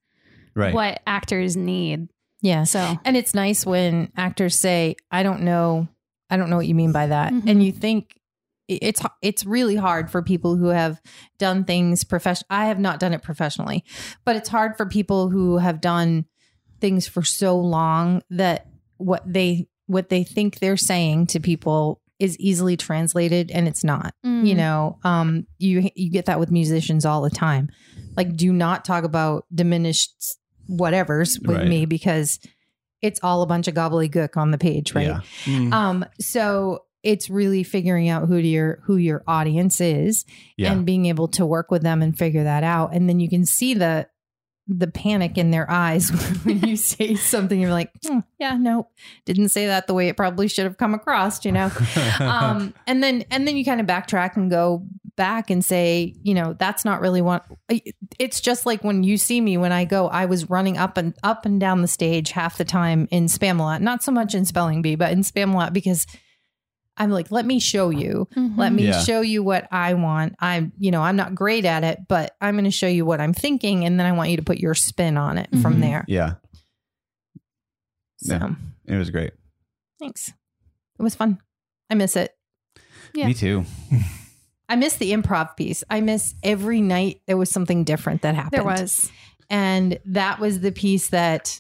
Right. 0.55 0.73
what 0.73 1.01
actors 1.05 1.55
need. 1.57 2.07
Yeah. 2.41 2.63
So, 2.63 2.97
And 3.03 3.17
it's 3.17 3.33
nice 3.33 3.65
when 3.65 4.11
actors 4.15 4.55
say, 4.57 4.95
"I 5.11 5.23
don't 5.23 5.41
know, 5.43 5.87
I 6.29 6.37
don't 6.37 6.49
know 6.49 6.57
what 6.57 6.67
you 6.67 6.75
mean 6.75 6.91
by 6.91 7.07
that," 7.07 7.33
Mhm. 7.33 7.49
and 7.49 7.63
you 7.63 7.71
think 7.71 8.19
it's 8.67 9.01
it's 9.21 9.45
really 9.45 9.75
hard 9.75 10.11
for 10.11 10.21
people 10.21 10.55
who 10.55 10.67
have 10.67 11.01
done 11.39 11.63
things 11.63 12.03
profession. 12.03 12.45
I 12.49 12.65
have 12.67 12.79
not 12.79 12.99
done 12.99 13.13
it 13.13 13.23
professionally, 13.23 13.83
but 14.25 14.35
it's 14.35 14.49
hard 14.49 14.77
for 14.77 14.85
people 14.85 15.29
who 15.29 15.57
have 15.57 15.81
done 15.81 16.25
things 16.79 17.07
for 17.07 17.23
so 17.23 17.57
long 17.57 18.21
that 18.29 18.67
what 18.97 19.23
they 19.25 19.67
what 19.87 20.09
they 20.09 20.23
think 20.23 20.59
they're 20.59 20.77
saying 20.77 21.25
to 21.27 21.39
people 21.39 21.99
is 22.19 22.37
easily 22.37 22.77
translated 22.77 23.49
and 23.49 23.67
it's 23.67 23.83
not 23.83 24.13
mm, 24.25 24.45
you 24.45 24.53
know 24.53 24.97
um 25.03 25.47
you 25.57 25.89
you 25.95 26.11
get 26.11 26.25
that 26.25 26.39
with 26.39 26.51
musicians 26.51 27.05
all 27.05 27.21
the 27.21 27.29
time 27.29 27.69
like 28.15 28.35
do 28.35 28.51
not 28.53 28.85
talk 28.85 29.03
about 29.03 29.45
diminished 29.53 30.13
whatevers 30.69 31.39
with 31.47 31.57
Right. 31.57 31.67
me 31.67 31.85
because 31.85 32.39
it's 33.01 33.19
all 33.23 33.41
a 33.41 33.47
bunch 33.47 33.67
of 33.67 33.73
gobbledygook 33.73 34.35
on 34.37 34.51
the 34.51 34.57
page 34.57 34.93
right 34.93 35.07
Yeah. 35.07 35.19
Mm. 35.45 35.73
um 35.73 36.05
so 36.19 36.83
it's 37.01 37.29
really 37.29 37.63
figuring 37.63 38.09
out 38.09 38.27
who 38.27 38.35
your 38.37 38.81
who 38.83 38.97
your 38.97 39.23
audience 39.27 39.79
is 39.79 40.25
Yeah. 40.57 40.71
and 40.73 40.85
being 40.85 41.05
able 41.05 41.29
to 41.29 41.45
work 41.45 41.71
with 41.71 41.81
them 41.81 42.01
and 42.01 42.17
figure 42.17 42.43
that 42.43 42.63
out 42.63 42.93
and 42.93 43.07
then 43.07 43.19
you 43.19 43.29
can 43.29 43.45
see 43.45 43.73
the 43.73 44.07
the 44.71 44.85
panic 44.87 45.35
in 45.37 45.49
their 45.49 45.69
eyes 45.71 46.09
when 46.43 46.59
you 46.61 46.75
say 46.91 47.15
something 47.15 47.59
you're 47.59 47.71
like 47.71 47.89
"Hmm, 48.05 48.19
yeah 48.37 48.55
no 48.55 48.87
didn't 49.25 49.49
say 49.49 49.65
that 49.67 49.87
the 49.87 49.93
way 49.95 50.09
it 50.09 50.17
probably 50.17 50.47
should 50.47 50.65
have 50.65 50.77
come 50.77 50.93
across 50.93 51.43
you 51.45 51.51
know 51.51 51.71
um 52.19 52.73
and 52.85 53.01
then 53.01 53.23
and 53.31 53.47
then 53.47 53.57
you 53.57 53.65
kind 53.65 53.81
of 53.81 53.87
backtrack 53.87 54.35
and 54.35 54.51
go 54.51 54.85
back 55.19 55.49
and 55.49 55.63
say 55.65 56.15
you 56.23 56.33
know 56.33 56.55
that's 56.57 56.83
not 56.85 57.01
really 57.01 57.21
what 57.21 57.45
it's 58.17 58.39
just 58.39 58.65
like 58.65 58.83
when 58.85 59.03
you 59.03 59.17
see 59.17 59.41
me 59.41 59.57
when 59.57 59.73
i 59.73 59.83
go 59.83 60.07
i 60.07 60.25
was 60.25 60.49
running 60.49 60.77
up 60.77 60.95
and 60.97 61.13
up 61.23 61.45
and 61.45 61.59
down 61.59 61.81
the 61.81 61.87
stage 61.89 62.31
half 62.31 62.57
the 62.57 62.63
time 62.63 63.05
in 63.11 63.25
spamalot 63.25 63.81
not 63.81 64.01
so 64.01 64.11
much 64.13 64.33
in 64.33 64.45
spelling 64.45 64.81
bee 64.81 64.95
but 64.95 65.11
in 65.11 65.19
spamalot 65.21 65.73
because 65.73 66.07
i'm 66.95 67.11
like 67.11 67.31
let 67.31 67.45
me 67.45 67.59
show 67.59 67.89
you 67.89 68.27
mhm. 68.33 68.57
let 68.57 68.71
me 68.71 68.85
Yeah. 68.87 69.01
show 69.03 69.19
you 69.19 69.43
what 69.43 69.67
i 69.71 69.93
want 69.93 70.35
i'm 70.39 70.71
you 70.79 70.89
know 70.89 71.01
i'm 71.01 71.17
not 71.17 71.35
great 71.35 71.65
at 71.65 71.83
it 71.83 71.99
but 72.07 72.35
i'm 72.39 72.55
going 72.55 72.63
to 72.63 72.71
show 72.71 72.87
you 72.87 73.05
what 73.05 73.19
i'm 73.19 73.33
thinking 73.33 73.83
and 73.85 73.99
then 73.99 74.07
i 74.07 74.13
want 74.13 74.29
you 74.29 74.37
to 74.37 74.43
put 74.43 74.57
your 74.57 74.73
spin 74.73 75.17
on 75.17 75.37
it 75.37 75.49
from 75.61 75.75
Mhm. 75.75 75.81
there 75.81 76.05
yeah. 76.07 76.33
so 78.17 78.35
Yeah. 78.35 78.49
It 78.85 78.97
was 78.97 79.09
great. 79.09 79.33
thanks 79.99 80.29
it 80.97 81.03
was 81.03 81.13
fun 81.15 81.39
i 81.89 81.93
miss 81.95 82.15
it 82.15 82.31
Yeah. 83.13 83.27
Me 83.27 83.33
too. 83.33 83.65
I 84.69 84.75
miss 84.75 84.95
the 84.97 85.11
improv 85.11 85.57
piece. 85.57 85.83
I 85.89 85.99
miss 86.01 86.35
every 86.43 86.79
night 86.81 87.21
there 87.27 87.37
was 87.37 87.49
something 87.49 87.83
different 87.83 88.21
that 88.21 88.35
happened. 88.35 88.51
there 88.53 88.63
was. 88.63 89.11
And 89.49 89.99
that 90.05 90.39
was 90.39 90.59
the 90.61 90.71
piece 90.71 91.09
that 91.09 91.59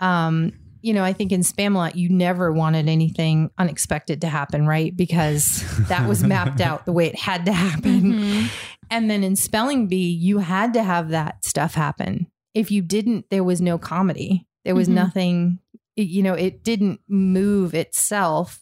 um 0.00 0.52
you 0.80 0.92
know, 0.92 1.02
I 1.02 1.14
think 1.14 1.32
in 1.32 1.40
Spamalot 1.40 1.94
you 1.94 2.10
never 2.10 2.52
wanted 2.52 2.88
anything 2.90 3.50
unexpected 3.56 4.20
to 4.20 4.28
happen, 4.28 4.66
right? 4.66 4.94
Because 4.94 5.64
that 5.88 6.06
was 6.06 6.22
mapped 6.22 6.60
out 6.68 6.84
the 6.84 6.92
way 6.92 7.06
it 7.06 7.18
had 7.18 7.46
to 7.46 7.52
happen. 7.54 8.12
Mhm. 8.12 8.50
And 8.90 9.10
then 9.10 9.24
in 9.24 9.34
Spelling 9.34 9.86
Bee, 9.88 10.10
you 10.12 10.38
had 10.40 10.74
to 10.74 10.82
have 10.82 11.08
that 11.08 11.42
stuff 11.42 11.72
happen. 11.74 12.26
If 12.52 12.70
you 12.70 12.82
didn't, 12.82 13.30
there 13.30 13.42
was 13.42 13.62
no 13.62 13.78
comedy. 13.78 14.46
There 14.66 14.74
was 14.74 14.88
Mhm. 14.88 14.92
nothing, 14.92 15.58
you 15.96 16.22
know, 16.22 16.34
it 16.34 16.62
didn't 16.62 17.00
move 17.08 17.72
itself. 17.74 18.60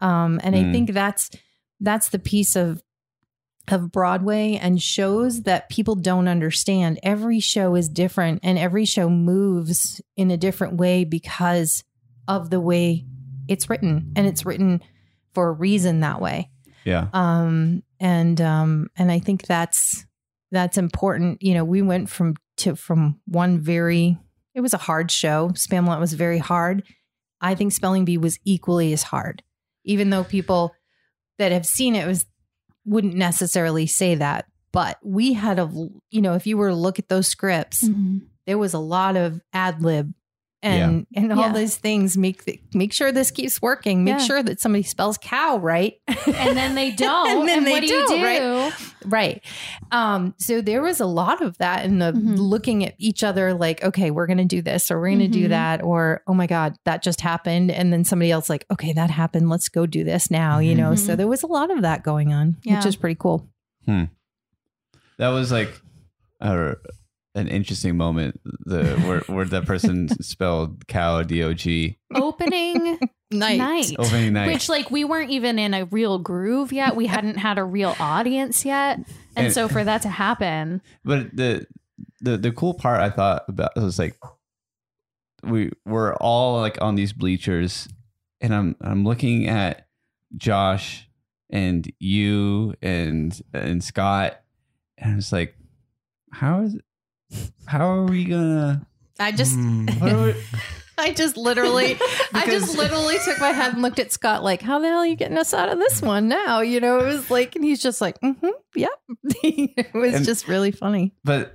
Um, 0.00 0.40
and 0.42 0.56
I 0.56 0.60
Mm. 0.64 0.72
think 0.72 0.92
that's 0.92 1.30
that's 1.78 2.08
the 2.08 2.18
piece 2.18 2.56
of 2.56 2.82
of 3.68 3.90
Broadway 3.90 4.58
and 4.60 4.80
shows 4.80 5.42
that 5.42 5.68
people 5.70 5.94
don't 5.94 6.28
understand. 6.28 6.98
Every 7.02 7.40
show 7.40 7.74
is 7.76 7.88
different 7.88 8.40
and 8.42 8.58
every 8.58 8.84
show 8.84 9.08
moves 9.08 10.00
in 10.16 10.30
a 10.30 10.36
different 10.36 10.76
way 10.76 11.04
because 11.04 11.82
of 12.28 12.50
the 12.50 12.60
way 12.60 13.04
it's 13.48 13.68
written. 13.70 14.12
And 14.16 14.26
it's 14.26 14.44
written 14.46 14.82
for 15.32 15.48
a 15.48 15.52
reason 15.52 16.00
that 16.00 16.20
way 16.20 16.48
Yeah. 16.84 17.08
um 17.12 17.82
and 17.98 18.40
um 18.40 18.88
and 18.96 19.10
i 19.10 19.18
think 19.18 19.46
that's 19.46 20.06
that's 20.52 20.78
important 20.78 21.42
you 21.42 21.54
know 21.54 21.64
we 21.64 21.82
went 21.82 22.08
from 22.08 22.36
to 22.58 22.76
from 22.76 23.18
one 23.26 23.58
very 23.58 24.16
it 24.54 24.60
was 24.60 24.74
a 24.74 24.78
hard 24.78 25.10
show 25.10 25.48
Spamalot 25.54 25.98
was 25.98 26.12
very 26.12 26.38
hard 26.38 26.84
i 27.40 27.56
think 27.56 27.72
spelling 27.72 28.04
bee 28.04 28.16
was 28.16 28.38
equally 28.44 28.92
as 28.92 29.02
hard 29.02 29.42
even 29.84 30.10
though 30.10 30.22
people 30.22 30.72
that 31.38 31.50
have 31.50 31.66
seen 31.66 31.96
it 31.96 32.06
was 32.06 32.26
wouldn't 32.84 33.14
necessarily 33.14 33.86
say 33.86 34.14
that 34.16 34.46
but 34.72 34.98
we 35.02 35.32
had 35.32 35.58
a 35.58 35.70
you 36.10 36.20
know 36.20 36.34
if 36.34 36.46
you 36.46 36.56
were 36.56 36.68
to 36.70 36.74
look 36.74 36.98
at 36.98 37.08
those 37.08 37.26
scripts 37.28 37.82
Mhm. 37.88 38.22
there 38.46 38.58
was 38.58 38.74
a 38.74 38.78
lot 38.78 39.16
of 39.16 39.40
ad 39.52 39.82
lib 39.82 40.12
and 40.62 41.06
and 41.14 41.32
all 41.32 41.38
Yeah. 41.48 41.52
those 41.52 41.76
things 41.76 42.16
make 42.16 42.44
the, 42.44 42.58
make 42.72 42.92
sure 42.92 43.12
this 43.12 43.30
keeps 43.30 43.60
working 43.60 44.02
make 44.04 44.18
Yeah. 44.18 44.24
sure 44.26 44.42
that 44.42 44.60
somebody 44.60 44.82
spells 44.82 45.18
cow 45.20 45.58
right 45.58 45.94
And 46.26 46.56
then 46.56 46.74
they 46.74 46.90
don't. 46.96 47.40
And 47.40 47.48
then 47.48 47.58
and 47.58 47.66
they 47.66 47.70
what 47.72 47.80
do 47.82 47.88
don't, 47.88 48.10
you 48.10 48.16
do? 48.16 48.24
right? 48.24 48.72
Right. 49.04 49.42
Um 49.92 50.34
so 50.38 50.60
there 50.60 50.82
was 50.82 51.00
a 51.00 51.06
lot 51.06 51.42
of 51.42 51.58
that 51.58 51.84
in 51.84 51.98
the 51.98 52.12
Mhm. 52.12 52.36
looking 52.38 52.84
at 52.84 52.94
each 52.98 53.22
other 53.24 53.54
like 53.54 53.82
okay 53.84 54.10
we're 54.10 54.26
gonna 54.26 54.44
do 54.44 54.62
this 54.62 54.90
or 54.90 55.00
we're 55.00 55.10
gonna 55.10 55.28
do 55.28 55.46
Mhm. 55.46 55.50
that 55.50 55.82
or 55.82 56.22
oh 56.26 56.34
my 56.34 56.46
god 56.46 56.76
that 56.84 57.02
just 57.02 57.20
happened. 57.20 57.70
And 57.70 57.92
then 57.92 58.04
somebody 58.04 58.30
else 58.30 58.48
like 58.48 58.66
okay 58.70 58.92
that 58.92 59.10
happened. 59.10 59.48
Let's 59.50 59.68
go 59.68 59.86
do 59.86 60.04
this 60.04 60.30
now 60.30 60.58
you 60.58 60.74
know? 60.74 60.94
So 60.94 61.12
Mhm. 61.14 61.16
there 61.18 61.28
was 61.28 61.42
a 61.42 61.46
lot 61.46 61.70
of 61.70 61.82
that 61.82 62.02
going 62.02 62.32
on 62.32 62.56
which 62.64 62.86
is 62.86 62.96
pretty 62.96 63.16
cool. 63.18 63.48
That 65.18 65.28
was 65.28 65.52
like 65.52 65.80
uh, 66.40 66.74
an 67.34 67.48
interesting 67.48 67.96
moment. 67.96 68.40
The 68.64 68.96
where 69.06 69.20
where 69.34 69.44
that 69.46 69.66
person 69.66 70.08
spelled 70.22 70.86
cow 70.86 71.22
D 71.22 71.42
O 71.42 71.52
G 71.54 71.98
Opening 72.14 72.98
night, 73.30 73.58
night. 73.58 73.92
opening 73.98 74.32
night. 74.34 74.46
Which 74.52 74.68
like 74.68 74.90
we 74.90 75.04
weren't 75.04 75.30
even 75.30 75.58
in 75.58 75.74
a 75.74 75.84
real 75.86 76.18
groove 76.18 76.72
yet. 76.72 76.94
We 76.96 77.06
hadn't 77.06 77.36
had 77.38 77.58
a 77.58 77.64
real 77.64 77.96
audience 77.98 78.64
yet. 78.64 78.98
And, 79.36 79.46
And- 79.46 79.52
so 79.52 79.68
for 79.68 79.82
that 79.84 80.02
to 80.02 80.08
happen, 80.08 80.80
But 81.04 81.34
the 81.36 81.66
the 82.20 82.36
the 82.38 82.52
cool 82.52 82.74
part 82.74 83.00
I 83.00 83.10
thought 83.10 83.44
about 83.48 83.74
was 83.76 83.98
like 83.98 84.16
we 85.42 85.70
we're 85.84 86.14
all 86.16 86.60
like 86.60 86.80
on 86.80 86.94
these 86.94 87.12
bleachers, 87.12 87.88
and 88.40 88.54
I'm 88.54 88.76
I'm 88.80 89.04
looking 89.04 89.46
at 89.46 89.86
Josh 90.36 91.08
and 91.50 91.90
you 91.98 92.74
and 92.80 93.38
and 93.52 93.82
Scott, 93.84 94.40
and 94.96 95.12
I 95.12 95.16
was 95.16 95.32
like, 95.32 95.56
how 96.32 96.62
is 96.62 96.78
how 97.66 97.86
are 97.88 98.04
we 98.04 98.24
gonna? 98.24 98.86
i 99.18 99.30
just 99.32 99.56
Mm. 99.58 100.24
We, 100.34 100.40
I 100.96 101.12
just 101.12 101.36
literally, 101.36 101.98
I 102.32 102.46
just 102.46 102.78
literally 102.78 103.16
took 103.24 103.40
my 103.40 103.50
head 103.50 103.72
and 103.72 103.82
looked 103.82 103.98
at 103.98 104.12
Scott 104.12 104.44
like, 104.44 104.62
"How 104.62 104.78
the 104.78 104.86
hell 104.86 104.98
are 104.98 105.06
you 105.06 105.16
getting 105.16 105.36
us 105.38 105.52
out 105.52 105.68
of 105.68 105.80
this 105.80 106.00
one 106.00 106.28
now?" 106.28 106.60
You 106.60 106.78
know, 106.78 107.00
it 107.00 107.06
was 107.06 107.30
like, 107.32 107.56
and 107.56 107.64
he's 107.64 107.82
just 107.82 108.00
like, 108.00 108.20
mm-hmm, 108.20 108.46
"Yep." 108.76 108.90
it 109.42 109.92
was 109.92 110.14
And- 110.14 110.24
just 110.24 110.46
really 110.46 110.70
funny. 110.70 111.12
but 111.24 111.52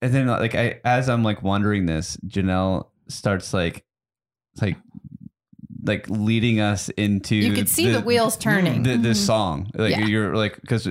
and 0.00 0.14
then 0.14 0.28
like 0.28 0.54
I 0.54 0.80
as 0.84 1.08
I'm 1.08 1.24
like 1.24 1.42
wondering 1.42 1.86
this, 1.86 2.16
Janelle 2.24 2.86
starts 3.08 3.52
like 3.52 3.84
like 4.62 4.76
like 5.82 6.08
leading 6.08 6.60
us 6.60 6.88
into 6.90 7.34
You 7.34 7.52
could 7.52 7.68
see 7.68 7.90
the 7.90 8.00
wheels 8.00 8.36
turning. 8.36 8.84
the, 8.84 8.96
this 8.96 9.20
Mhm. 9.22 9.26
song 9.26 9.70
like 9.74 9.90
Yeah. 9.90 10.06
you're 10.06 10.36
like 10.36 10.60
because 10.60 10.86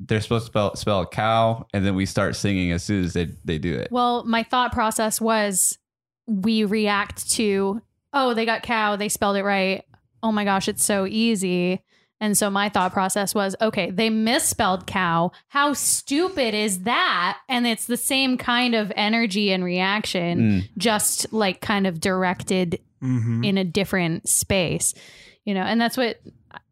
they're 0.00 0.20
supposed 0.20 0.44
to 0.46 0.50
spell 0.50 0.76
spell 0.76 1.06
cow 1.06 1.66
and 1.72 1.84
then 1.86 1.94
we 1.94 2.04
start 2.06 2.36
singing 2.36 2.70
as 2.72 2.82
soon 2.84 3.04
as 3.04 3.12
they 3.14 3.26
they 3.44 3.58
do 3.58 3.74
it 3.74 3.88
well, 3.90 4.24
my 4.24 4.42
thought 4.42 4.72
process 4.72 5.20
was 5.20 5.78
we 6.26 6.64
react 6.64 7.30
to, 7.30 7.80
oh, 8.12 8.34
they 8.34 8.44
got 8.44 8.62
cow, 8.62 8.96
they 8.96 9.08
spelled 9.08 9.36
it 9.36 9.44
right. 9.44 9.84
Oh 10.22 10.32
my 10.32 10.44
gosh, 10.44 10.66
it's 10.68 10.84
so 10.84 11.06
easy. 11.06 11.82
And 12.20 12.36
so 12.36 12.50
my 12.50 12.68
thought 12.68 12.92
process 12.92 13.34
was, 13.34 13.54
okay, 13.60 13.90
they 13.90 14.08
misspelled 14.10 14.86
cow. 14.86 15.32
How 15.48 15.72
stupid 15.74 16.54
is 16.54 16.82
that? 16.84 17.38
And 17.48 17.66
it's 17.66 17.86
the 17.86 17.96
same 17.96 18.38
kind 18.38 18.74
of 18.74 18.90
energy 18.96 19.52
and 19.52 19.62
reaction, 19.62 20.38
Mm. 20.38 20.68
just 20.78 21.32
like 21.32 21.60
kind 21.60 21.86
of 21.86 22.00
directed 22.00 22.80
Mhm. 23.02 23.44
in 23.46 23.58
a 23.58 23.64
different 23.64 24.26
space 24.28 24.94
you 25.44 25.52
know 25.54 25.60
and 25.60 25.78
that's 25.80 25.96
what 25.98 26.18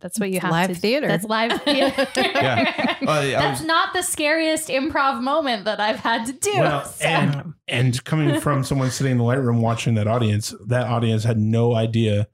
that's 0.00 0.18
what 0.20 0.30
you 0.30 0.40
have 0.40 0.50
live 0.50 0.68
to 0.68 0.74
theater. 0.74 1.06
that's 1.08 1.24
live 1.24 1.60
theater 1.64 2.06
Yeah. 2.16 2.96
Oh, 3.06 3.20
yeah, 3.20 3.38
I 3.38 3.42
that's 3.42 3.60
was- 3.60 3.66
not 3.66 3.92
the 3.92 4.02
scariest 4.02 4.68
improv 4.68 5.20
moment 5.22 5.64
that 5.66 5.80
i've 5.80 6.00
had 6.00 6.26
to 6.26 6.32
do 6.32 6.52
Well, 6.58 6.84
So- 6.84 7.04
and 7.04 7.54
and 7.68 8.04
coming 8.04 8.40
from 8.40 8.64
someone 8.68 8.90
sitting 8.90 9.12
in 9.12 9.18
the 9.18 9.24
light 9.24 9.40
room 9.42 9.60
watching 9.60 9.94
that 9.94 10.06
audience, 10.06 10.54
that 10.66 10.86
audience 10.86 11.24
had 11.24 11.38
no 11.38 11.74
idea 11.74 12.28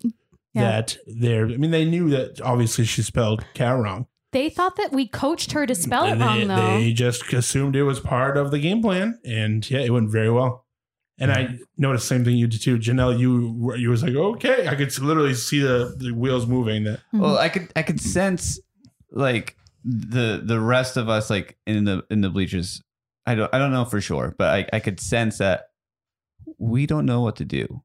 Yeah. 0.54 0.62
that 0.72 0.96
they're. 1.06 1.44
I 1.46 1.56
mean, 1.56 1.70
they 1.70 1.84
knew 1.84 2.10
that 2.10 2.40
obviously 2.40 2.84
she 2.84 3.02
spelled 3.02 3.44
cow 3.54 3.80
wrong. 3.80 4.06
they 4.32 4.48
thought 4.50 4.74
that 4.76 4.90
we 4.92 5.06
coached 5.06 5.52
her 5.52 5.66
to 5.66 5.74
spell 5.76 6.04
it 6.06 6.12
And 6.12 6.20
wrong 6.20 6.38
they, 6.40 6.44
though 6.46 6.78
they 6.80 6.92
just 6.92 7.32
assumed 7.32 7.76
it 7.76 7.84
was 7.84 8.00
part 8.00 8.36
of 8.36 8.50
the 8.50 8.58
game 8.58 8.82
plan, 8.82 9.18
and 9.24 9.68
yeah, 9.70 9.78
it 9.80 9.90
went 9.90 10.10
very 10.10 10.30
well. 10.30 10.66
And 11.20 11.30
I 11.30 11.58
noticed 11.76 12.08
the 12.08 12.14
same 12.14 12.24
thing 12.24 12.36
you 12.36 12.46
did 12.46 12.62
too. 12.62 12.78
Janelle, 12.78 13.18
you 13.18 13.76
you 13.76 13.90
was 13.90 14.02
like, 14.02 14.14
okay. 14.14 14.66
I 14.66 14.74
could 14.74 14.96
literally 14.98 15.34
see 15.34 15.60
the, 15.60 15.94
the 15.96 16.12
wheels 16.12 16.46
moving. 16.46 16.84
That 16.84 16.98
mm-hmm. 16.98 17.20
Well, 17.20 17.36
I 17.36 17.50
could 17.50 17.70
I 17.76 17.82
could 17.82 18.00
sense 18.00 18.58
like 19.12 19.56
the 19.84 20.40
the 20.42 20.58
rest 20.58 20.96
of 20.96 21.08
us 21.08 21.28
like 21.28 21.58
in 21.66 21.84
the 21.84 22.04
in 22.10 22.22
the 22.22 22.30
bleachers. 22.30 22.82
I 23.26 23.34
don't 23.34 23.54
I 23.54 23.58
don't 23.58 23.70
know 23.70 23.84
for 23.84 24.00
sure, 24.00 24.34
but 24.38 24.48
I 24.48 24.66
I 24.72 24.80
could 24.80 24.98
sense 24.98 25.38
that 25.38 25.68
we 26.58 26.86
don't 26.86 27.04
know 27.04 27.20
what 27.20 27.36
to 27.36 27.44
do. 27.44 27.82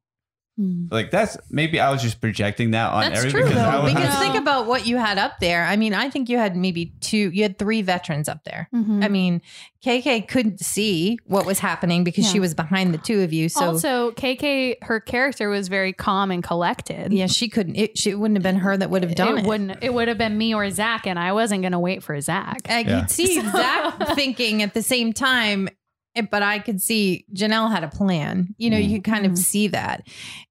Mhm. 0.59 0.89
Like 0.89 1.11
that's 1.11 1.37
maybe 1.49 1.79
I 1.81 1.89
was 1.91 2.01
just 2.01 2.21
projecting 2.21 2.71
that 2.71 2.91
on 2.93 3.03
everything. 3.03 3.23
That's 3.23 3.33
everybody 3.35 3.53
true 3.55 3.61
I 3.61 3.71
though, 3.71 3.83
was- 3.83 3.93
because 3.93 4.15
I- 4.15 4.19
think 4.19 4.35
about 4.35 4.67
what 4.67 4.87
you 4.87 4.95
had 4.97 5.17
up 5.17 5.39
there. 5.41 5.65
I 5.65 5.75
mean, 5.75 5.93
I 5.93 6.09
think 6.09 6.29
you 6.29 6.37
had 6.37 6.55
maybe 6.55 6.93
two, 7.01 7.29
you 7.33 7.43
had 7.43 7.57
three 7.59 7.81
veterans 7.81 8.29
up 8.29 8.43
there. 8.45 8.69
Mhm. 8.73 9.03
I 9.03 9.09
mean, 9.09 9.41
KK 9.83 10.21
couldn't 10.21 10.61
see 10.61 11.19
what 11.25 11.45
was 11.45 11.59
happening 11.59 12.03
because 12.05 12.27
she 12.31 12.39
was 12.39 12.53
behind 12.53 12.93
the 12.93 12.97
two 12.97 13.21
of 13.21 13.33
you. 13.33 13.49
So 13.49 13.65
also, 13.65 14.11
KK, 14.13 14.77
her 14.83 14.99
character 14.99 15.49
was 15.49 15.67
very 15.67 15.91
calm 15.93 16.31
and 16.31 16.41
collected. 16.43 17.11
yeah, 17.13 17.27
she 17.27 17.49
couldn't. 17.49 17.75
It, 17.75 17.97
she, 17.97 18.11
it 18.11 18.19
wouldn't 18.19 18.37
have 18.37 18.43
been 18.43 18.61
her 18.61 18.75
that 18.77 18.89
would 18.89 19.03
have 19.03 19.13
done 19.13 19.37
it. 19.39 19.45
wouldn't. 19.45 19.77
It 19.83 19.93
would 19.93 20.07
have 20.07 20.17
been 20.17 20.37
me 20.37 20.55
or 20.55 20.69
Zach, 20.71 21.05
and 21.05 21.19
I 21.19 21.33
wasn't 21.33 21.61
going 21.61 21.73
to 21.73 21.79
wait 21.79 22.01
for 22.01 22.19
Zach. 22.21 22.61
I 22.69 22.79
Yeah. 22.79 23.01
could 23.01 23.11
see 23.11 23.35
So- 23.35 23.41
Zach 23.51 24.15
thinking 24.15 24.61
at 24.63 24.73
the 24.73 24.81
same 24.81 25.13
time, 25.13 25.69
but 26.31 26.41
I 26.43 26.59
could 26.59 26.81
see 26.81 27.25
Janelle 27.33 27.69
had 27.71 27.83
a 27.83 27.87
plan. 27.89 28.53
You 28.57 28.69
know, 28.69 28.77
you 28.77 28.95
could 28.95 29.03
kind 29.11 29.25
of 29.25 29.33
Mhm. 29.33 29.37
see 29.37 29.67
that. 29.69 30.07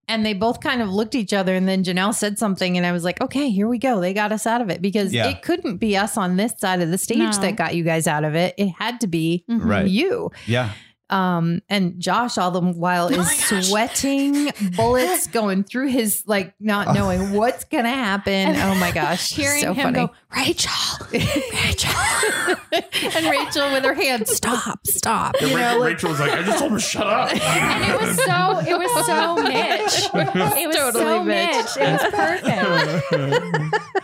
And 0.07 0.25
they 0.27 0.35
both 0.35 0.61
kind 0.61 0.83
of 0.83 0.91
looked 0.91 1.15
at 1.15 1.21
each 1.23 1.33
other, 1.33 1.55
and 1.55 1.67
then 1.67 1.83
Janelle 1.83 2.15
said 2.15 2.39
something, 2.39 2.77
and 2.77 2.85
I 2.85 2.93
was 2.93 3.05
like, 3.05 3.21
okay, 3.23 3.49
here 3.49 3.67
we 3.67 3.79
go. 3.79 4.01
They 4.01 4.13
got 4.13 4.33
us 4.33 4.47
out 4.47 4.61
of 4.61 4.69
it 4.69 4.83
because 4.83 5.15
Yeah. 5.15 5.29
it 5.29 5.41
couldn't 5.41 5.79
be 5.79 5.97
us 5.97 6.19
on 6.19 6.37
this 6.37 6.53
side 6.59 6.83
of 6.83 6.91
the 6.91 6.99
stage 6.99 7.19
No. 7.19 7.31
that 7.31 7.57
got 7.57 7.75
you 7.75 7.85
guys 7.85 8.07
out 8.07 8.25
of 8.25 8.35
it. 8.35 8.55
It 8.59 8.69
had 8.79 9.01
to 9.01 9.07
be 9.07 9.45
Mhm. 9.51 9.65
Right. 9.65 9.89
you. 9.89 10.31
yeah. 10.47 10.71
Um, 11.11 11.61
and 11.69 12.01
Josh 12.01 12.39
all 12.39 12.51
the 12.51 12.61
while 12.63 13.07
Oh 13.07 13.11
is 13.11 13.19
my 13.19 13.37
gosh. 13.51 13.69
sweating 13.69 14.51
bullets 14.77 15.27
going 15.27 15.63
through 15.63 15.89
his 15.89 16.23
like 16.27 16.55
not 16.59 16.95
knowing 16.95 17.33
what's 17.35 17.65
gonna 17.65 17.91
happen. 17.91 18.33
And 18.33 18.57
oh 18.57 18.75
my 18.81 18.91
gosh. 18.91 19.31
Hearing 19.35 19.61
so 19.61 19.75
him 19.75 19.95
funny. 19.95 20.07
go, 20.07 20.11
Rachel, 20.35 20.73
Rachel. 21.13 21.93
and 23.17 23.27
Rachel 23.31 23.71
with 23.73 23.85
her 23.85 23.93
hand, 23.95 24.27
stop, 24.29 24.87
stop. 24.87 25.35
You 25.41 25.49
Rachel, 25.49 25.59
know, 25.61 25.79
like, 25.79 25.93
Rachel 25.93 26.11
was 26.11 26.21
like, 26.21 26.33
I 26.33 26.43
just 26.43 26.59
told 26.59 26.73
him 26.73 26.79
to 26.79 26.83
shut 26.85 27.07
up. 27.07 27.31
and 27.33 27.85
it 27.85 28.01
was 28.01 28.17
so, 28.25 28.59
it 28.67 28.79
was 28.79 29.07
so 29.07 29.35
Mitch. 29.43 30.09
It 30.57 30.67
was 30.69 30.77
Totally 30.77 31.05
so 31.05 31.23
Mitch. 31.25 31.57
Mitch. 31.57 31.77
It 31.77 31.89
was 31.93 32.03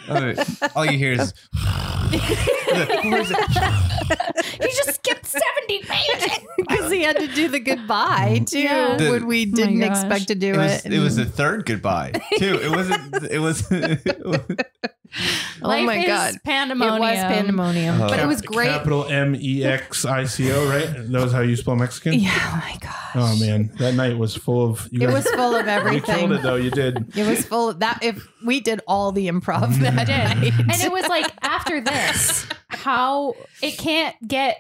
perfect. 0.09 0.77
All 0.77 0.85
you 0.85 0.99
hear 0.99 1.13
is 1.13 1.33
it? 1.33 1.35
he 4.61 4.69
just 4.69 4.95
skipped 4.97 5.27
seventy 5.27 5.81
pages. 5.83 6.39
Because 6.91 6.99
he 6.99 7.03
had 7.03 7.17
to 7.19 7.35
do 7.35 7.49
the 7.49 7.61
goodbye 7.61 8.39
mm. 8.41 8.51
too 8.51 8.61
Yeah. 8.61 8.97
The- 8.97 9.11
when 9.11 9.27
we 9.27 9.51
oh 9.51 9.55
didn't 9.57 9.83
expect 9.83 10.29
to 10.29 10.35
do 10.35 10.55
it 10.55 10.57
was 10.59 10.87
it. 10.87 10.93
it 10.93 10.99
was 10.99 11.17
the 11.17 11.25
third 11.25 11.67
goodbye 11.67 12.13
too. 12.39 12.55
It 12.63 12.71
wasn't. 12.71 13.23
It 13.31 13.39
was. 13.39 13.67
oh 15.63 15.83
my 15.83 15.99
is 15.99 16.07
god. 16.07 16.35
pandemonium. 16.45 16.97
It 16.97 17.01
was 17.01 17.19
pandemonium, 17.19 18.01
Oh. 18.03 18.09
but 18.09 18.21
it 18.21 18.27
was 18.27 18.41
great. 18.43 18.69
Capital 18.69 19.05
M 19.07 19.35
E 19.35 19.65
X 19.65 20.05
I 20.05 20.25
C 20.25 20.53
O, 20.53 20.69
right? 20.69 20.87
That 21.11 21.23
was 21.23 21.33
how 21.33 21.41
you 21.41 21.57
spell 21.57 21.77
Mexican. 21.77 22.15
Yeah, 22.15 22.31
oh 22.35 22.57
my 22.57 22.77
gosh. 22.81 22.97
Oh 23.15 23.37
man, 23.41 23.73
that 23.79 23.95
night 23.95 24.17
was 24.17 24.37
full 24.37 24.71
of. 24.71 24.89
You 24.91 25.03
It 25.03 25.07
guys- 25.07 25.25
was 25.25 25.35
full 25.35 25.55
of 25.55 25.67
everything. 25.69 26.01
You 26.01 26.03
killed 26.29 26.33
it 26.33 26.43
though. 26.43 26.57
You 26.57 26.71
did. 26.71 27.17
It 27.17 27.27
was 27.27 27.45
full 27.45 27.69
of 27.69 27.81
that. 27.81 28.01
If 28.03 28.27
we 28.45 28.61
did 28.61 28.81
all 28.87 29.13
the 29.13 29.29
improv 29.29 29.75
that 29.81 30.09
I 30.09 30.35
night, 30.35 30.53
And 30.59 30.83
it 30.83 30.91
was 30.93 31.07
like 31.09 31.31
after 31.43 31.81
this, 31.81 32.47
how 32.69 33.35
it 33.63 33.77
can't 33.79 34.17
get 34.27 34.59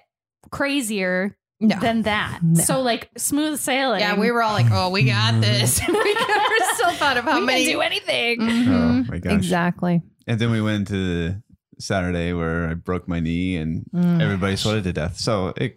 crazier 0.51 1.37
no. 1.61 1.79
than 1.79 2.03
that. 2.03 2.40
No. 2.42 2.62
So 2.62 2.81
like 2.83 3.11
smooth 3.16 3.59
sailing. 3.61 4.01
yeah, 4.01 4.18
we 4.18 4.31
were 4.31 4.42
all 4.42 4.53
like, 4.55 4.66
"Oh, 4.73 4.90
we 4.90 5.05
got 5.05 5.40
this." 5.40 5.81
we 5.88 5.94
were 5.94 6.75
so 6.77 6.90
thought 6.92 7.16
of 7.16 7.25
how 7.25 7.40
we 7.40 7.46
many. 7.46 7.64
can 7.66 7.75
do 7.75 7.81
anything. 7.81 8.40
Mhm. 8.40 8.68
Oh 8.68 9.11
my 9.11 9.18
gosh. 9.18 9.33
Exactly. 9.33 10.03
And 10.27 10.38
then 10.40 10.51
we 10.51 10.61
went 10.62 10.88
to 10.88 11.37
Saturday 11.79 12.33
where 12.33 12.68
I 12.68 12.75
broke 12.75 13.09
my 13.09 13.20
knee 13.20 13.57
and 13.57 13.85
Mm. 13.94 14.20
everybody 14.23 14.57
sweated 14.57 14.85
to 14.85 14.92
death. 14.92 15.16
So 15.16 15.53
it 15.57 15.77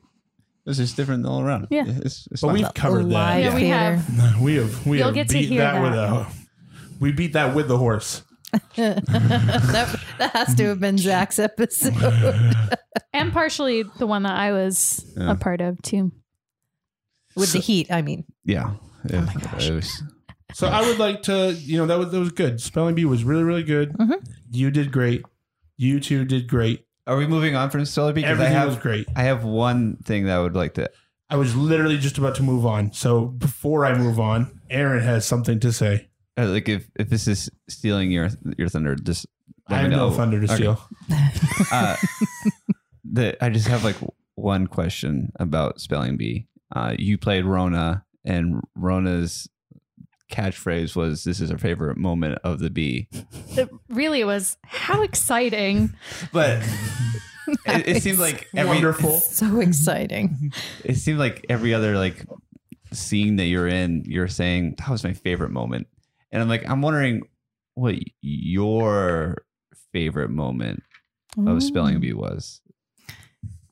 was 0.65 0.77
just 0.77 0.95
different 0.95 1.25
all 1.25 1.41
around. 1.41 1.67
Yeah. 1.69 1.83
It's, 1.87 2.27
it's 2.31 2.41
But 2.41 2.47
fun. 2.47 2.53
we've 2.55 2.73
covered 2.73 3.05
that. 3.05 3.09
Live 3.09 3.43
Yeah, 3.43 3.55
we 3.55 3.61
theater. 3.61 3.95
have. 3.97 4.41
We 4.41 4.55
have 4.55 4.85
we 4.87 4.97
You'll 4.97 5.07
have 5.07 5.15
get 5.15 5.27
to 5.29 5.33
beat 5.33 5.49
hear 5.49 5.61
that, 5.61 5.73
that. 5.73 5.81
with 5.81 5.93
a 5.93 6.27
we 6.99 7.11
beat 7.11 7.33
that 7.33 7.53
with 7.55 7.67
the 7.67 7.77
horse. 7.77 8.23
that, 8.75 9.99
that 10.19 10.31
has 10.33 10.55
to 10.55 10.65
have 10.65 10.79
been 10.79 10.97
Zach's 10.97 11.39
episode 11.39 11.93
And 13.13 13.31
partially 13.33 13.83
the 13.99 14.07
one 14.07 14.23
that 14.23 14.35
I 14.37 14.51
was 14.51 15.05
Yeah. 15.17 15.31
a 15.31 15.35
part 15.35 15.61
of 15.61 15.81
too. 15.81 16.11
with 17.35 17.51
the 17.53 17.59
heat. 17.59 17.91
I 17.91 18.01
mean, 18.01 18.25
yeah. 18.45 18.73
Oh 19.11 19.21
my 19.21 19.33
gosh. 19.33 19.67
It 19.69 19.73
was, 19.73 20.03
So 20.53 20.67
I 20.67 20.81
would 20.87 20.99
like 20.99 21.23
to, 21.23 21.53
you 21.53 21.77
know, 21.77 21.85
that 21.87 21.97
was 21.97 22.11
that 22.11 22.19
was 22.19 22.31
good. 22.31 22.61
Spelling 22.61 22.95
bee 22.95 23.05
was 23.05 23.23
really 23.23 23.43
really 23.43 23.63
good. 23.63 23.93
Mhm. 23.93 24.23
You 24.51 24.69
did 24.71 24.91
great. 24.91 25.23
You 25.77 25.99
two 25.99 26.25
did 26.25 26.47
great. 26.47 26.85
are 27.07 27.17
we 27.17 27.27
moving 27.27 27.55
on 27.55 27.69
from 27.69 27.83
Stellar 27.85 28.13
Because 28.13 28.29
I 28.29 28.31
Everything 28.31 28.53
have 28.53 28.67
was 28.69 28.77
great. 28.77 29.07
I 29.15 29.23
have 29.23 29.43
one 29.43 29.97
thing 30.05 30.25
that 30.25 30.37
I 30.37 30.41
would 30.41 30.55
like 30.55 30.75
to. 30.75 30.89
I 31.29 31.35
was 31.37 31.55
literally 31.55 31.97
just 31.97 32.17
about 32.19 32.35
to 32.35 32.43
move 32.43 32.65
on. 32.65 32.93
So 32.93 33.25
before 33.25 33.85
I 33.85 33.97
move 33.97 34.19
on, 34.19 34.59
Aaron 34.69 35.03
has 35.03 35.25
something 35.25 35.59
to 35.61 35.71
say. 35.73 36.09
Uh, 36.37 36.47
Like 36.47 36.69
if, 36.69 36.89
if 36.95 37.09
this 37.09 37.27
is 37.27 37.49
stealing 37.69 38.11
your 38.11 38.29
your 38.57 38.69
thunder, 38.69 38.95
just 38.95 39.25
let 39.69 39.77
I 39.77 39.81
have 39.83 39.89
me 39.91 39.95
know. 39.97 40.09
no 40.09 40.15
thunder 40.15 40.39
to 40.39 40.45
Okay. 40.45 40.55
steal. 40.55 40.89
uh, 41.71 41.95
the, 43.03 43.43
I 43.43 43.49
just 43.49 43.67
have 43.67 43.83
like 43.83 43.95
one 44.35 44.67
question 44.67 45.31
about 45.39 45.79
spelling 45.79 46.17
bee. 46.17 46.47
Uh, 46.75 46.95
you 46.97 47.17
played 47.17 47.45
Rona, 47.45 48.03
and 48.25 48.61
Rona's 48.75 49.47
catchphrase 50.31 50.95
was, 50.95 51.23
"This 51.23 51.39
is 51.39 51.49
her 51.51 51.57
favorite 51.57 51.97
moment 51.97 52.39
of 52.43 52.59
the 52.59 52.69
bee." 52.69 53.07
It 53.55 53.69
really 53.89 54.23
was 54.23 54.57
how 54.63 55.03
exciting. 55.03 55.93
But 56.31 56.63
it, 57.67 57.87
it 57.97 58.01
seemed 58.03 58.17
like 58.17 58.47
every 58.55 58.69
Wonderful. 58.77 59.19
so 59.19 59.59
exciting. 59.59 60.51
it 60.83 60.95
seemed 60.95 61.19
like 61.19 61.45
every 61.49 61.73
other 61.75 61.95
like 61.97 62.25
scene 62.91 63.35
that 63.35 63.45
you're 63.45 63.67
in, 63.67 64.03
you're 64.07 64.27
saying 64.27 64.75
that 64.79 64.89
was 64.89 65.03
my 65.03 65.13
favorite 65.13 65.51
moment, 65.51 65.85
and 66.33 66.41
I'm 66.41 66.49
like, 66.49 66.67
I'm 66.69 66.81
wondering 66.81 67.21
what 67.75 67.95
your 68.21 69.45
favorite 69.93 70.29
moment 70.31 70.83
of 71.37 71.63
spelling 71.63 71.99
bee 72.01 72.13
was. 72.13 72.61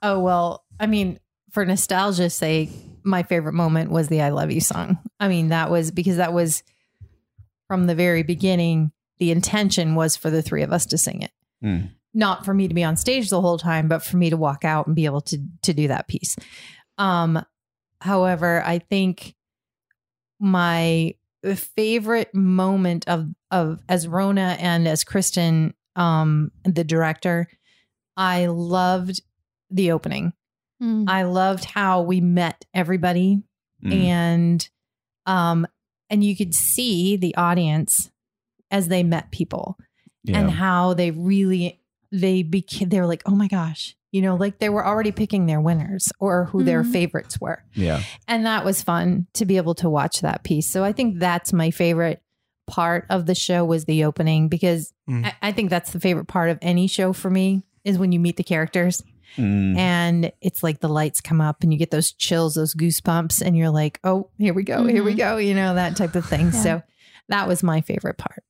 Oh 0.02 0.20
well, 0.20 0.64
I 0.80 0.88
mean, 0.88 1.20
for 1.52 1.66
nostalgia's 1.66 2.34
sake, 2.34 2.70
my 3.04 3.24
favorite 3.24 3.54
moment 3.54 3.92
was 3.92 4.08
the 4.08 4.22
"I 4.22 4.30
Love 4.30 4.52
You" 4.52 4.62
song. 4.62 4.98
I 5.20 5.28
mean, 5.28 5.50
that 5.50 5.70
was 5.70 5.92
because 5.92 6.18
that 6.18 6.32
was 6.34 6.64
from 7.68 7.88
the 7.88 7.96
very 7.96 8.24
beginning. 8.24 8.92
The 9.20 9.32
intention 9.32 9.94
was 9.96 10.16
for 10.16 10.30
the 10.32 10.42
three 10.42 10.64
of 10.64 10.72
us 10.72 10.86
to 10.88 10.98
sing 10.98 11.22
it, 11.22 11.32
Hmm. 11.62 11.88
not 12.14 12.44
for 12.46 12.54
me 12.54 12.68
to 12.68 12.74
be 12.74 12.84
on 12.84 12.98
stage 12.98 13.30
the 13.30 13.42
whole 13.42 13.60
time, 13.60 13.88
but 13.88 14.04
for 14.04 14.18
me 14.18 14.30
to 14.32 14.38
walk 14.38 14.66
out 14.66 14.88
and 14.88 14.96
be 14.96 15.06
able 15.06 15.22
to 15.22 15.38
to 15.64 15.74
do 15.74 15.88
that 15.90 16.08
piece. 16.08 16.36
Um, 16.98 17.44
however, 18.02 18.64
I 18.66 18.80
think 18.80 19.36
my 20.40 21.14
favorite 21.56 22.34
moment 22.34 23.08
of 23.08 23.30
of 23.50 23.82
as 23.90 24.08
Rona 24.08 24.58
and 24.60 24.88
as 24.88 25.04
Kristen, 25.04 25.74
um, 25.96 26.52
the 26.64 26.84
director, 26.84 27.48
I 28.16 28.46
loved 28.46 29.22
the 29.70 29.92
opening. 29.92 30.34
Mm. 30.82 31.10
I 31.10 31.24
loved 31.24 31.66
how 31.66 32.02
we 32.02 32.22
met 32.22 32.66
everybody 32.74 33.42
Mm. 33.84 33.94
and 34.06 34.70
um 35.26 35.66
and 36.12 36.24
you 36.24 36.36
could 36.36 36.54
see 36.54 37.18
the 37.18 37.34
audience 37.36 38.12
as 38.70 38.90
they 38.90 39.02
met 39.02 39.32
people 39.32 39.76
yeah. 40.24 40.40
and 40.40 40.52
how 40.52 40.94
they 40.94 41.10
really 41.10 41.82
they 42.12 42.44
became 42.44 42.90
they 42.90 43.00
were 43.00 43.08
like, 43.08 43.24
"Oh 43.26 43.36
my 43.36 43.48
gosh." 43.48 43.96
You 44.12 44.22
know, 44.22 44.36
like 44.36 44.60
they 44.60 44.70
were 44.70 44.86
already 44.86 45.12
picking 45.12 45.46
their 45.46 45.62
winners 45.62 46.10
or 46.20 46.46
who 46.46 46.64
their 46.64 46.84
Mhm. 46.84 46.92
favorites 46.92 47.40
were. 47.40 47.64
yeah. 47.74 48.02
And 48.28 48.46
that 48.46 48.66
was 48.66 48.82
fun 48.82 49.28
to 49.34 49.46
be 49.46 49.56
able 49.58 49.74
to 49.76 49.90
watch 49.90 50.20
that 50.22 50.44
piece. 50.44 50.68
So 50.68 50.84
I 50.84 50.92
think 50.92 51.20
that's 51.20 51.54
my 51.54 51.72
favorite 51.72 52.22
part 52.68 53.06
of 53.10 53.26
the 53.26 53.36
show 53.36 53.64
was 53.66 53.86
the 53.86 54.04
opening 54.04 54.48
because 54.50 54.94
Mm. 55.10 55.26
I, 55.26 55.34
I 55.42 55.52
think 55.52 55.70
that's 55.70 55.92
the 55.92 56.00
favorite 56.00 56.28
part 56.28 56.50
of 56.50 56.58
any 56.62 56.88
show 56.88 57.12
for 57.14 57.30
me 57.30 57.64
is 57.84 57.98
when 57.98 58.12
you 58.12 58.20
meet 58.20 58.38
the 58.38 58.44
characters 58.44 59.02
Mm. 59.38 59.78
and 59.78 60.32
it's 60.42 60.62
like 60.62 60.82
the 60.82 60.90
lights 60.90 61.22
come 61.22 61.40
up 61.40 61.64
and 61.64 61.72
you 61.72 61.80
get 61.80 61.90
those 61.92 62.12
chills, 62.12 62.56
those 62.56 62.76
goosebumps, 62.76 63.42
and 63.42 63.56
you're 63.58 63.70
like, 63.70 63.98
oh, 64.04 64.30
here 64.38 64.54
we 64.54 64.64
go, 64.64 64.86
here 64.86 65.04
we 65.06 65.14
Mhm. 65.14 65.18
go, 65.18 65.38
you 65.38 65.54
know, 65.54 65.76
that 65.76 65.96
type 65.96 66.16
of 66.16 66.26
thing. 66.26 66.48
Yeah. 66.48 66.64
So 66.64 66.82
that 67.30 67.48
was 67.48 67.64
my 67.64 67.80
favorite 67.80 68.18
part. 68.18 68.44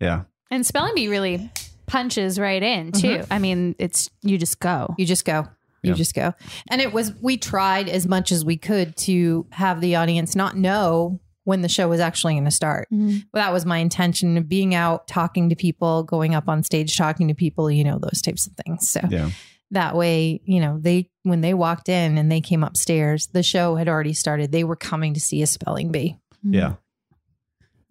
Yeah. 0.00 0.22
And 0.50 0.64
spelling 0.64 0.94
bee 0.94 1.08
really 1.08 1.50
punches 1.88 2.38
right 2.38 2.62
in 2.62 2.92
too. 2.92 3.24
I 3.30 3.38
mean, 3.38 3.74
it's 3.78 4.10
you 4.22 4.38
just 4.38 4.60
go. 4.60 4.94
You 4.98 5.06
just 5.06 5.24
go. 5.24 5.46
You 5.82 5.90
Yeah. 5.90 5.94
just 5.96 6.14
go. 6.14 6.34
And 6.70 6.80
it 6.80 6.92
was, 6.92 7.12
we 7.22 7.36
tried 7.36 7.88
as 7.88 8.06
much 8.06 8.32
as 8.32 8.44
we 8.44 8.56
could 8.56 8.96
to 8.98 9.46
have 9.52 9.80
the 9.80 9.96
audience 9.96 10.34
not 10.36 10.56
know 10.56 11.20
when 11.44 11.62
the 11.62 11.68
show 11.68 11.88
was 11.88 12.00
actually 12.00 12.34
going 12.34 12.44
to 12.44 12.50
start. 12.50 12.88
Mhm. 12.92 13.24
Well, 13.32 13.42
that 13.44 13.52
was 13.52 13.64
my 13.64 13.78
intention 13.78 14.36
of 14.36 14.48
being 14.48 14.74
out, 14.74 15.06
talking 15.08 15.48
to 15.48 15.56
people, 15.56 16.02
going 16.02 16.34
up 16.34 16.48
on 16.48 16.62
stage, 16.62 16.96
talking 16.96 17.28
to 17.28 17.34
people, 17.34 17.70
you 17.70 17.84
know, 17.84 17.98
those 17.98 18.20
types 18.20 18.46
of 18.46 18.52
things. 18.64 18.88
So 18.88 19.00
Yeah. 19.08 19.30
that 19.70 19.94
way, 19.96 20.40
you 20.44 20.60
know, 20.60 20.78
they 20.80 21.10
when 21.22 21.40
they 21.42 21.54
walked 21.54 21.88
in 21.88 22.18
and 22.18 22.30
they 22.32 22.40
came 22.40 22.64
upstairs, 22.64 23.28
the 23.28 23.42
show 23.42 23.76
had 23.76 23.88
already 23.88 24.14
started. 24.14 24.50
They 24.50 24.64
were 24.64 24.76
coming 24.76 25.14
to 25.14 25.20
see 25.20 25.42
a 25.42 25.46
spelling 25.46 25.92
bee. 25.92 26.16
Yeah. 26.42 26.74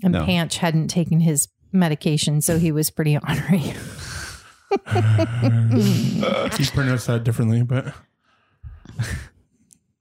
And 0.03 0.13
No. 0.13 0.23
Panch 0.25 0.57
hadn't 0.57 0.89
taken 0.89 1.19
his 1.21 1.47
medication, 1.71 2.41
so 2.41 2.57
he 2.57 2.71
was 2.71 2.89
pretty 2.89 3.17
ornery. 3.17 3.59
he 6.57 6.65
pronounced 6.73 7.07
that 7.07 7.21
differently, 7.23 7.63
but 7.63 7.93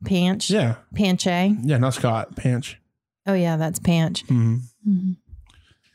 Panch? 0.05 0.50
yeah, 0.50 0.76
Panche? 0.94 1.26
yeah, 1.62 1.79
not 1.79 1.94
Scott 1.94 2.37
Panch. 2.37 2.76
Oh 3.26 3.35
yeah, 3.35 3.57
that's 3.57 3.79
Panch. 3.79 4.24
Mhm. 4.26 4.61
Mhm. 4.88 5.16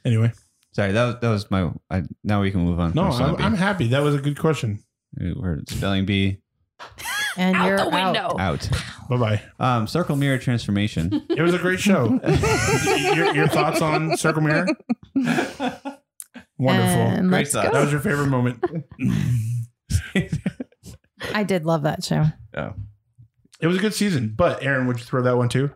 Anyway, 0.03 0.31
Sorry, 0.73 0.91
that 0.93 1.05
was 1.05 1.15
that 1.21 1.29
was 1.29 1.51
my. 1.51 1.71
I, 1.89 2.03
now 2.23 2.41
we 2.41 2.51
can 2.51 2.62
move 2.62 2.79
on. 2.79 2.93
no, 2.95 3.03
I'm, 3.03 3.36
I'm 3.38 3.55
happy. 3.55 3.88
That 3.89 4.01
was 4.03 4.15
a 4.15 4.19
good 4.21 4.39
question. 4.39 4.79
We're 5.19 5.60
spelling 5.67 6.05
bee 6.05 6.39
And 7.38 7.56
Out 7.56 7.67
you're 7.67 7.78
the 7.78 7.84
out. 7.84 7.91
window. 7.94 8.36
out. 8.39 8.70
Bye 9.10 9.17
bye. 9.17 9.41
Um, 9.60 9.88
circle 9.88 10.15
mirror 10.15 10.38
transformation. 10.38 11.26
It 11.30 11.41
was 11.41 11.54
a 11.54 11.60
great 11.60 11.80
show. 11.80 12.20
your, 13.15 13.34
your 13.34 13.48
thoughts 13.48 13.82
on 13.82 14.15
Circle 14.17 14.41
Mirror? 14.44 14.67
Wonderful. 16.58 17.02
And 17.02 17.30
Great 17.30 17.39
let's 17.39 17.50
stuff. 17.52 17.72
that 17.72 17.82
was 17.82 17.91
your 17.91 18.02
favorite 18.02 18.28
moment. 18.28 18.63
I 21.34 21.44
did 21.44 21.65
love 21.65 21.84
that 21.84 22.04
show. 22.04 22.26
oh, 22.58 22.74
It 23.60 23.67
was 23.67 23.78
a 23.78 23.80
good 23.80 23.94
season, 23.94 24.34
but 24.36 24.63
Aaron, 24.63 24.88
would 24.88 25.00
you 25.00 25.06
throw 25.06 25.22
that 25.24 25.38
one 25.38 25.50
too? 25.50 25.72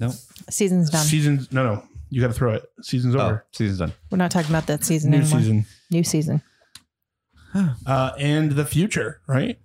no. 0.00 0.10
Season's 0.50 0.90
done. 0.90 1.04
Seasons? 1.04 1.50
No, 1.52 1.64
no. 1.74 1.82
You 2.10 2.20
got 2.20 2.28
to 2.28 2.32
throw 2.32 2.54
it. 2.54 2.64
Season's 2.82 3.14
Oh, 3.16 3.20
over. 3.20 3.46
season's 3.52 3.78
done. 3.80 3.92
We're 4.10 4.16
not 4.18 4.30
talking 4.30 4.50
about 4.50 4.66
that 4.68 4.82
season 4.84 5.10
New 5.10 5.18
anymore. 5.18 5.40
season. 5.40 5.66
New 5.90 6.04
season. 6.04 6.42
uh, 7.86 8.12
and 8.18 8.52
the 8.52 8.64
future, 8.64 9.20
right? 9.26 9.58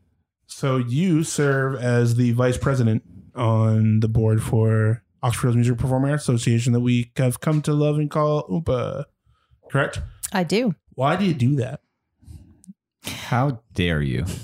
So 0.55 0.77
you 0.77 1.23
serve 1.23 1.75
as 1.75 2.15
the 2.15 2.31
vice 2.31 2.57
president 2.57 3.03
on 3.35 3.99
the 4.01 4.07
board 4.07 4.41
for 4.41 5.03
Oxford 5.23 5.47
Hills 5.47 5.55
Music 5.55 5.77
Performing 5.77 6.11
Arts 6.11 6.23
Association 6.23 6.73
that 6.73 6.79
we 6.79 7.11
have 7.17 7.41
come 7.41 7.61
to 7.63 7.73
love 7.73 7.97
and 7.97 8.09
call 8.09 8.47
Oompa. 8.47 9.05
Correct? 9.69 9.99
I 10.31 10.43
do. 10.43 10.75
Why 10.93 11.15
do 11.15 11.25
you 11.25 11.33
do 11.33 11.55
that? 11.55 11.81
How 13.03 13.61
dare 13.73 14.01
you? 14.01 14.25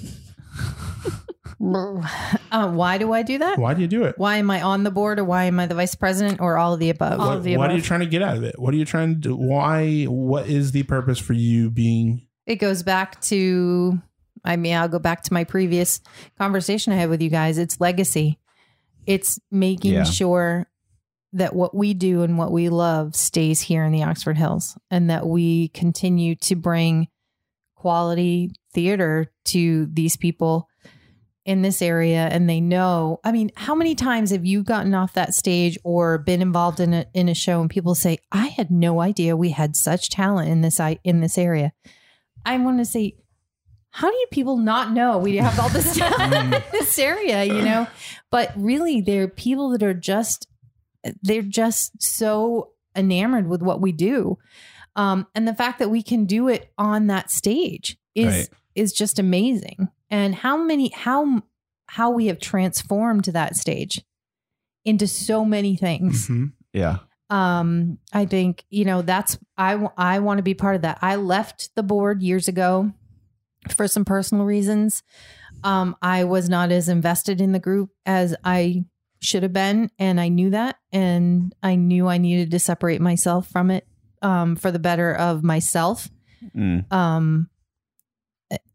Uh, 1.61 2.71
why 2.71 2.97
do 2.97 3.11
I 3.11 3.21
do 3.21 3.37
that? 3.37 3.59
Why 3.59 3.73
do 3.73 3.81
you 3.81 3.87
do 3.87 4.05
it? 4.05 4.17
Why 4.17 4.37
am 4.37 4.49
I 4.49 4.61
on 4.61 4.83
the 4.83 4.91
board 4.91 5.19
or 5.19 5.25
why 5.25 5.43
am 5.43 5.59
I 5.59 5.65
the 5.65 5.75
vice 5.75 5.93
president 5.93 6.39
or 6.39 6.57
all 6.57 6.73
of 6.73 6.79
the 6.79 6.89
above? 6.89 7.19
All 7.19 7.27
what, 7.27 7.37
of 7.37 7.43
the 7.43 7.57
what 7.57 7.69
are 7.69 7.75
you 7.75 7.81
trying 7.81 7.99
to 7.99 8.05
get 8.05 8.21
out 8.21 8.37
of 8.37 8.43
it? 8.43 8.57
What 8.57 8.73
are 8.73 8.77
you 8.77 8.85
trying 8.85 9.09
to 9.09 9.19
do? 9.19 9.35
Why? 9.35 10.05
What 10.05 10.47
is 10.47 10.71
the 10.71 10.83
purpose 10.83 11.19
for 11.19 11.33
you 11.33 11.69
being? 11.69 12.25
It 12.45 12.55
goes 12.55 12.81
back 12.81 13.19
to, 13.23 14.01
I 14.43 14.55
mean, 14.55 14.75
I'll 14.75 14.87
go 14.87 14.99
back 14.99 15.23
to 15.23 15.33
my 15.33 15.43
previous 15.43 16.01
conversation 16.37 16.93
I 16.93 16.97
had 16.97 17.09
with 17.09 17.21
you 17.21 17.29
guys. 17.29 17.57
It's 17.57 17.79
legacy. 17.79 18.39
It's 19.05 19.39
making 19.51 19.93
Yeah. 19.93 20.03
sure 20.03 20.69
that 21.33 21.55
what 21.55 21.75
we 21.75 21.93
do 21.93 22.23
and 22.23 22.37
what 22.37 22.51
we 22.51 22.69
love 22.69 23.15
stays 23.15 23.61
here 23.61 23.83
in 23.83 23.91
the 23.91 24.03
Oxford 24.03 24.37
Hills 24.37 24.77
and 24.89 25.09
that 25.09 25.27
we 25.27 25.67
continue 25.69 26.35
to 26.35 26.55
bring 26.55 27.07
quality 27.75 28.51
theater 28.73 29.31
to 29.45 29.85
these 29.87 30.17
people 30.17 30.67
in 31.45 31.61
this 31.61 31.81
area 31.81 32.27
and 32.31 32.47
they 32.49 32.59
know 32.59 33.19
i 33.23 33.31
mean 33.31 33.49
how 33.55 33.73
many 33.73 33.95
times 33.95 34.29
have 34.31 34.45
you 34.45 34.61
gotten 34.61 34.93
off 34.93 35.13
that 35.13 35.33
stage 35.33 35.77
or 35.83 36.17
been 36.17 36.41
involved 36.41 36.79
in 36.81 36.93
a, 36.93 37.05
in 37.13 37.29
a 37.29 37.33
show 37.33 37.61
and 37.61 37.69
people 37.69 37.95
say 37.95 38.17
i 38.31 38.47
had 38.47 38.69
no 38.69 38.99
idea 39.01 39.35
we 39.37 39.49
had 39.49 39.75
such 39.75 40.09
talent 40.09 40.49
in 40.49 40.59
this 40.61 40.79
i 40.79 40.99
in 41.05 41.21
this 41.21 41.37
area 41.37 41.71
i 42.45 42.55
want 42.57 42.77
to 42.77 42.85
say 42.85 43.15
how 43.91 44.09
do 44.09 44.15
you 44.17 44.27
people 44.31 44.57
not 44.57 44.91
know 44.91 45.17
we 45.17 45.37
have 45.37 45.59
all 45.59 45.69
this 45.69 45.95
this 46.71 46.97
area 46.99 47.43
you 47.43 47.61
know 47.61 47.87
but 48.31 48.51
really 48.55 49.01
they're 49.01 49.27
people 49.27 49.69
that 49.69 49.83
are 49.83 49.93
just 49.93 50.47
they're 51.23 51.41
just 51.41 52.01
so 52.01 52.71
enamored 52.95 53.47
with 53.47 53.61
what 53.61 53.81
we 53.81 53.91
do 53.91 54.37
um, 54.95 55.25
and 55.33 55.47
the 55.47 55.53
fact 55.55 55.79
that 55.79 55.89
we 55.89 56.01
can 56.03 56.25
do 56.25 56.47
it 56.49 56.71
on 56.77 57.07
that 57.07 57.31
stage 57.31 57.97
is 58.15 58.25
Right. 58.25 58.49
is 58.75 58.91
just 58.91 59.17
amazing 59.19 59.87
and 60.09 60.35
how 60.35 60.57
many 60.57 60.89
how 60.89 61.41
how 61.87 62.11
we 62.11 62.27
have 62.27 62.39
transformed 62.39 63.25
that 63.25 63.55
stage 63.55 64.03
into 64.85 65.07
so 65.07 65.43
many 65.45 65.75
things 65.75 66.27
Mhm. 66.27 66.53
Yeah. 66.73 66.97
um 67.29 67.97
i 68.13 68.25
think 68.25 68.63
you 68.69 68.85
know 68.85 69.01
that's 69.01 69.37
I 69.57 69.87
I 69.97 70.19
want 70.19 70.37
to 70.39 70.43
be 70.43 70.53
part 70.53 70.75
of 70.75 70.81
that 70.83 70.99
i 71.01 71.15
left 71.15 71.69
the 71.75 71.83
board 71.83 72.21
years 72.21 72.47
ago 72.47 72.91
for 73.73 73.87
some 73.87 74.05
personal 74.05 74.45
reasons. 74.45 75.03
Um 75.63 75.95
i 76.01 76.23
was 76.23 76.47
not 76.49 76.71
as 76.71 76.87
invested 76.87 77.41
in 77.41 77.51
the 77.51 77.59
group 77.59 77.89
as 78.05 78.35
i 78.45 78.85
should 79.21 79.43
have 79.43 79.51
been 79.51 79.91
and 79.99 80.19
i 80.21 80.29
knew 80.29 80.49
that 80.51 80.77
and 80.93 81.53
i 81.61 81.75
knew 81.75 82.07
i 82.07 82.17
needed 82.17 82.51
to 82.51 82.59
separate 82.59 83.01
myself 83.01 83.49
from 83.49 83.69
it 83.69 83.85
um 84.21 84.55
for 84.55 84.71
the 84.71 84.79
better 84.79 85.13
of 85.13 85.43
myself. 85.43 86.09
Mm. 86.55 86.91
um 86.93 87.49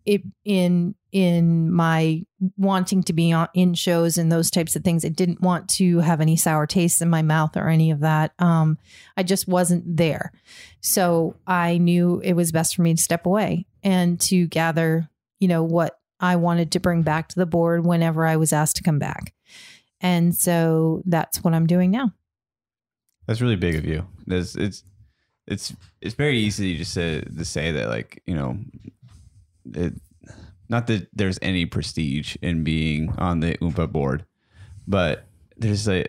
it 0.04 0.22
in 0.44 0.94
in 1.12 1.72
my 1.72 2.22
wanting 2.58 3.02
to 3.04 3.12
be 3.14 3.32
on 3.32 3.48
in 3.54 3.72
shows 3.72 4.18
and 4.18 4.30
those 4.30 4.50
types 4.50 4.76
of 4.76 4.84
things 4.84 5.04
i 5.04 5.08
didn't 5.08 5.40
want 5.40 5.68
to 5.68 6.00
have 6.00 6.20
any 6.20 6.36
sour 6.36 6.66
tastes 6.66 7.00
in 7.00 7.08
my 7.08 7.22
mouth 7.22 7.56
or 7.56 7.68
any 7.68 7.90
of 7.90 8.00
that. 8.00 8.32
Um 8.38 8.76
i 9.16 9.22
just 9.22 9.48
wasn't 9.48 9.96
there. 9.96 10.32
So 10.82 11.36
i 11.46 11.78
knew 11.78 12.20
it 12.22 12.34
was 12.34 12.52
best 12.52 12.76
for 12.76 12.82
me 12.82 12.94
to 12.94 13.02
step 13.02 13.24
away 13.24 13.66
and 13.84 14.20
to 14.20 14.48
gather 14.48 15.08
you 15.38 15.46
know 15.46 15.62
what 15.62 16.00
i 16.18 16.34
wanted 16.34 16.72
to 16.72 16.80
bring 16.80 17.02
back 17.02 17.28
to 17.28 17.36
the 17.36 17.46
board 17.46 17.86
whenever 17.86 18.26
i 18.26 18.34
was 18.34 18.52
asked 18.52 18.76
to 18.76 18.82
come 18.82 18.98
back 18.98 19.32
and 20.00 20.34
so 20.34 21.02
that's 21.06 21.44
what 21.44 21.54
i'm 21.54 21.66
doing 21.66 21.90
now 21.92 22.12
That's 23.26 23.40
really 23.40 23.56
big 23.56 23.76
of 23.76 23.84
you. 23.84 24.06
It's 24.26 24.54
it's 24.54 24.84
it's 25.46 25.74
it's 26.00 26.14
very 26.14 26.38
easy 26.38 26.76
just 26.76 26.94
to 26.94 27.22
to 27.24 27.44
say 27.44 27.72
that 27.72 27.88
like 27.88 28.22
you 28.26 28.34
know, 28.34 28.58
it, 29.72 29.94
not 30.68 30.86
that 30.88 31.08
there's 31.12 31.38
any 31.42 31.66
prestige 31.66 32.36
in 32.42 32.64
being 32.64 33.14
on 33.18 33.40
the 33.40 33.56
Oompa 33.58 33.90
board, 33.90 34.24
but 34.86 35.26
there's 35.56 35.88
a 35.88 36.06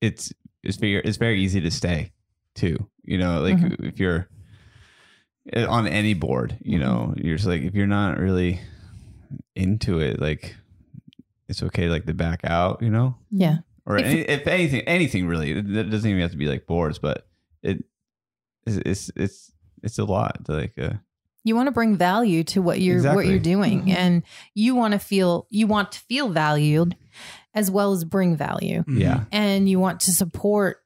it's 0.00 0.32
it's 0.62 0.76
very 0.76 1.00
it's 1.04 1.18
very 1.18 1.40
easy 1.40 1.60
to 1.60 1.70
stay 1.70 2.12
too. 2.54 2.88
You 3.04 3.18
know, 3.18 3.40
like 3.40 3.56
mm-hmm. 3.56 3.84
if 3.84 4.00
you're 4.00 4.28
on 5.54 5.86
any 5.86 6.14
board, 6.14 6.56
you 6.62 6.78
know, 6.78 7.14
you're 7.16 7.36
just 7.36 7.48
like 7.48 7.62
if 7.62 7.74
you're 7.74 7.86
not 7.86 8.18
really 8.18 8.60
into 9.54 10.00
it, 10.00 10.20
like 10.20 10.56
it's 11.48 11.62
okay 11.62 11.88
like 11.88 12.06
to 12.06 12.14
back 12.14 12.40
out. 12.44 12.82
You 12.82 12.90
know 12.90 13.16
yeah 13.30 13.58
or 13.84 13.96
If- 13.98 14.04
any, 14.06 14.20
if 14.22 14.46
anything, 14.46 14.80
anything 14.82 15.26
really. 15.26 15.52
It 15.52 15.58
it 15.76 15.90
doesn't 15.90 16.08
even 16.10 16.20
have 16.22 16.32
to 16.32 16.36
be 16.36 16.48
like 16.48 16.66
boards, 16.66 16.98
but 16.98 17.26
it 17.62 17.84
it's 18.66 18.76
it's 18.78 19.10
it's, 19.16 19.52
it's 19.82 19.98
a 19.98 20.04
lot. 20.04 20.44
To 20.46 20.52
like, 20.52 20.76
uh, 20.78 20.94
you 21.44 21.54
want 21.54 21.68
to 21.68 21.72
bring 21.72 21.96
value 21.96 22.42
to 22.44 22.60
what 22.62 22.80
you're 22.80 23.02
what 23.14 23.26
you're 23.26 23.38
doing 23.38 23.82
Mhm. 23.84 23.96
and 23.96 24.22
you 24.54 24.74
want 24.74 24.92
to 24.92 24.98
feel 24.98 25.46
you 25.50 25.66
want 25.68 25.92
to 25.92 26.00
feel 26.00 26.28
valued 26.28 26.96
as 27.54 27.70
well 27.70 27.92
as 27.92 28.04
bring 28.04 28.36
value 28.36 28.82
yeah, 28.88 29.24
and 29.32 29.68
you 29.68 29.78
want 29.80 30.00
to 30.00 30.10
support 30.10 30.78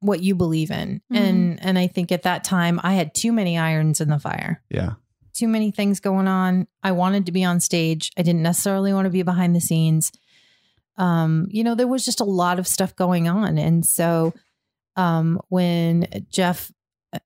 what 0.00 0.22
you 0.22 0.34
believe 0.34 0.70
in. 0.70 1.00
Mhm. 1.12 1.16
and 1.16 1.62
and 1.62 1.78
i 1.78 1.86
think 1.86 2.12
at 2.12 2.22
that 2.22 2.44
time 2.44 2.80
i 2.82 2.94
had 2.94 3.14
too 3.14 3.32
many 3.32 3.58
irons 3.58 4.00
in 4.00 4.08
the 4.08 4.18
fire. 4.18 4.62
Yeah, 4.70 4.92
too 5.34 5.48
many 5.48 5.70
things 5.70 6.00
going 6.00 6.28
on. 6.28 6.66
I 6.82 6.92
wanted 6.92 7.26
to 7.26 7.32
be 7.32 7.44
on 7.44 7.60
stage. 7.60 8.10
I 8.16 8.22
didn't 8.22 8.42
necessarily 8.42 8.92
want 8.92 9.06
to 9.06 9.10
be 9.10 9.22
behind 9.22 9.54
the 9.56 9.60
scenes. 9.60 10.12
Um 10.96 11.46
you 11.50 11.62
know 11.64 11.74
there 11.74 11.86
was 11.88 12.04
just 12.04 12.20
a 12.20 12.24
lot 12.24 12.58
of 12.58 12.66
stuff 12.66 12.94
going 12.96 13.28
on. 13.28 13.58
And 13.58 13.84
so 13.86 14.32
um 14.96 15.40
when 15.48 16.06
jeff 16.30 16.72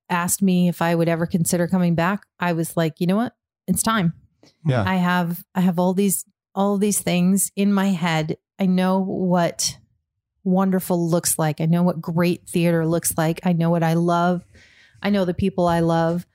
asked 0.09 0.41
me 0.41 0.69
if 0.69 0.81
i 0.81 0.95
would 0.95 1.09
ever 1.09 1.25
consider 1.25 1.67
coming 1.67 1.93
back 1.95 2.25
i 2.39 2.53
was 2.53 2.77
like 2.77 2.99
you 3.01 3.07
know 3.07 3.17
what? 3.17 3.33
It's 3.67 3.83
time. 3.83 4.13
Yeah. 4.65 4.83
I 4.85 4.95
have 4.95 5.43
I 5.55 5.61
have 5.61 5.79
all 5.79 5.93
these 5.93 6.25
all 6.55 6.77
these 6.77 6.99
things 7.01 7.51
in 7.55 7.73
my 7.73 7.89
head. 7.89 8.37
I 8.59 8.65
know 8.65 8.99
what 8.99 9.77
wonderful 10.43 11.09
looks 11.09 11.37
like. 11.39 11.61
I 11.61 11.65
know 11.65 11.83
what 11.83 12.01
great 12.01 12.47
theater 12.47 12.85
looks 12.85 13.17
like. 13.17 13.39
I 13.43 13.53
know 13.53 13.69
what 13.69 13.83
I 13.83 13.93
love. 13.93 14.45
I 15.01 15.09
know 15.09 15.25
the 15.25 15.33
people 15.33 15.67
I 15.67 15.79
love. 15.81 16.25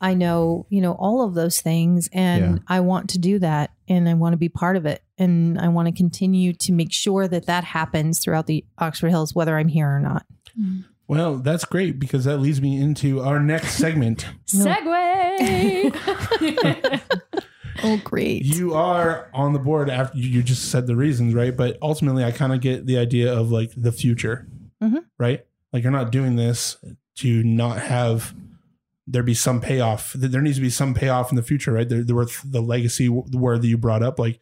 I 0.00 0.14
know, 0.14 0.66
you 0.70 0.80
know, 0.80 0.92
all 0.92 1.22
of 1.22 1.34
those 1.34 1.60
things 1.60 2.08
and 2.12 2.56
Yeah. 2.58 2.62
I 2.68 2.80
want 2.80 3.10
to 3.10 3.18
do 3.18 3.38
that 3.40 3.70
and 3.88 4.08
I 4.08 4.14
want 4.14 4.32
to 4.32 4.36
be 4.36 4.48
part 4.48 4.76
of 4.76 4.86
it 4.86 5.02
and 5.18 5.58
I 5.58 5.68
want 5.68 5.86
to 5.88 5.92
continue 5.92 6.52
to 6.52 6.72
make 6.72 6.92
sure 6.92 7.26
that 7.26 7.46
that 7.46 7.64
happens 7.64 8.20
throughout 8.20 8.46
the 8.46 8.64
Oxford 8.78 9.08
Hills 9.08 9.34
whether 9.34 9.58
I'm 9.58 9.66
here 9.68 9.88
or 9.88 9.98
not. 9.98 10.24
Well, 11.08 11.38
that's 11.38 11.64
great 11.64 11.98
because 11.98 12.24
that 12.26 12.38
leads 12.38 12.60
me 12.60 12.80
into 12.80 13.20
our 13.20 13.40
next 13.40 13.74
segment. 13.74 14.24
Segway. 14.46 15.92
Oh 17.82 18.00
great. 18.04 18.44
You 18.44 18.74
are 18.74 19.28
on 19.32 19.52
the 19.52 19.58
board 19.58 19.88
after 19.90 20.18
you 20.18 20.42
just 20.42 20.70
said 20.70 20.86
the 20.86 20.96
reasons, 20.96 21.34
right? 21.34 21.56
But 21.56 21.78
ultimately, 21.82 22.24
I 22.24 22.32
kind 22.32 22.52
of 22.52 22.60
get 22.60 22.86
the 22.86 22.98
idea 22.98 23.32
of 23.32 23.50
like 23.50 23.70
the 23.76 23.92
future, 23.92 24.46
Mhm. 24.82 25.04
right? 25.18 25.44
Like 25.72 25.82
you're 25.82 25.92
not 25.92 26.10
doing 26.12 26.36
this 26.36 26.76
to 27.16 27.42
not 27.44 27.78
have 27.80 28.34
there 29.06 29.22
be 29.22 29.32
some 29.34 29.60
payoff. 29.60 30.12
There 30.12 30.42
needs 30.42 30.56
to 30.58 30.62
be 30.62 30.68
some 30.70 30.92
payoff 30.92 31.30
in 31.30 31.36
the 31.36 31.42
future, 31.42 31.72
right? 31.72 31.88
There, 31.88 32.02
there 32.04 32.14
were 32.16 32.26
the 32.44 32.60
legacy 32.60 33.08
word 33.08 33.62
that 33.62 33.68
you 33.68 33.78
brought 33.78 34.02
up, 34.02 34.18
like 34.18 34.40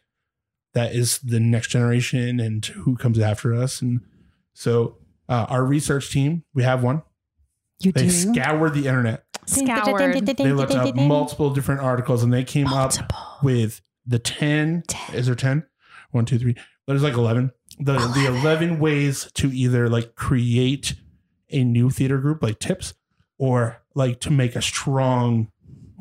that 0.74 0.92
is 0.94 1.18
the 1.18 1.38
next 1.38 1.68
generation 1.68 2.40
and 2.40 2.64
who 2.66 2.96
comes 2.96 3.18
after 3.18 3.54
us. 3.54 3.80
And 3.80 4.00
so, 4.54 4.96
uh, 5.28 5.46
our 5.48 5.64
research 5.64 6.10
team, 6.10 6.42
we 6.52 6.62
have 6.64 6.82
one. 6.82 7.02
You 7.80 7.92
They 7.92 8.04
do. 8.04 8.10
scoured 8.10 8.74
the 8.74 8.86
internet. 8.88 9.25
Scoured. 9.46 10.26
They 10.26 10.52
looked 10.52 10.72
up 10.72 10.94
multiple 10.96 11.50
different 11.50 11.80
articles, 11.80 12.22
and 12.22 12.32
they 12.32 12.44
came 12.44 12.66
up 12.68 12.92
with 13.42 13.80
the 14.06 14.18
10, 14.18 14.84
is 15.14 15.26
there 15.26 15.34
10 15.34 15.66
1 16.12 16.24
2 16.24 16.38
3 16.38 16.54
there's 16.86 17.02
like 17.02 17.14
11 17.14 17.50
the 17.80 17.92
the 17.94 18.26
11 18.26 18.78
ways 18.78 19.28
to 19.34 19.52
either 19.52 19.88
like 19.88 20.14
create 20.14 20.94
a 21.50 21.64
new 21.64 21.90
theater 21.90 22.18
group 22.18 22.42
like 22.42 22.58
tips 22.58 22.94
or 23.38 23.82
like 23.94 24.20
to 24.20 24.30
make 24.30 24.54
a 24.54 24.62
strong 24.62 25.50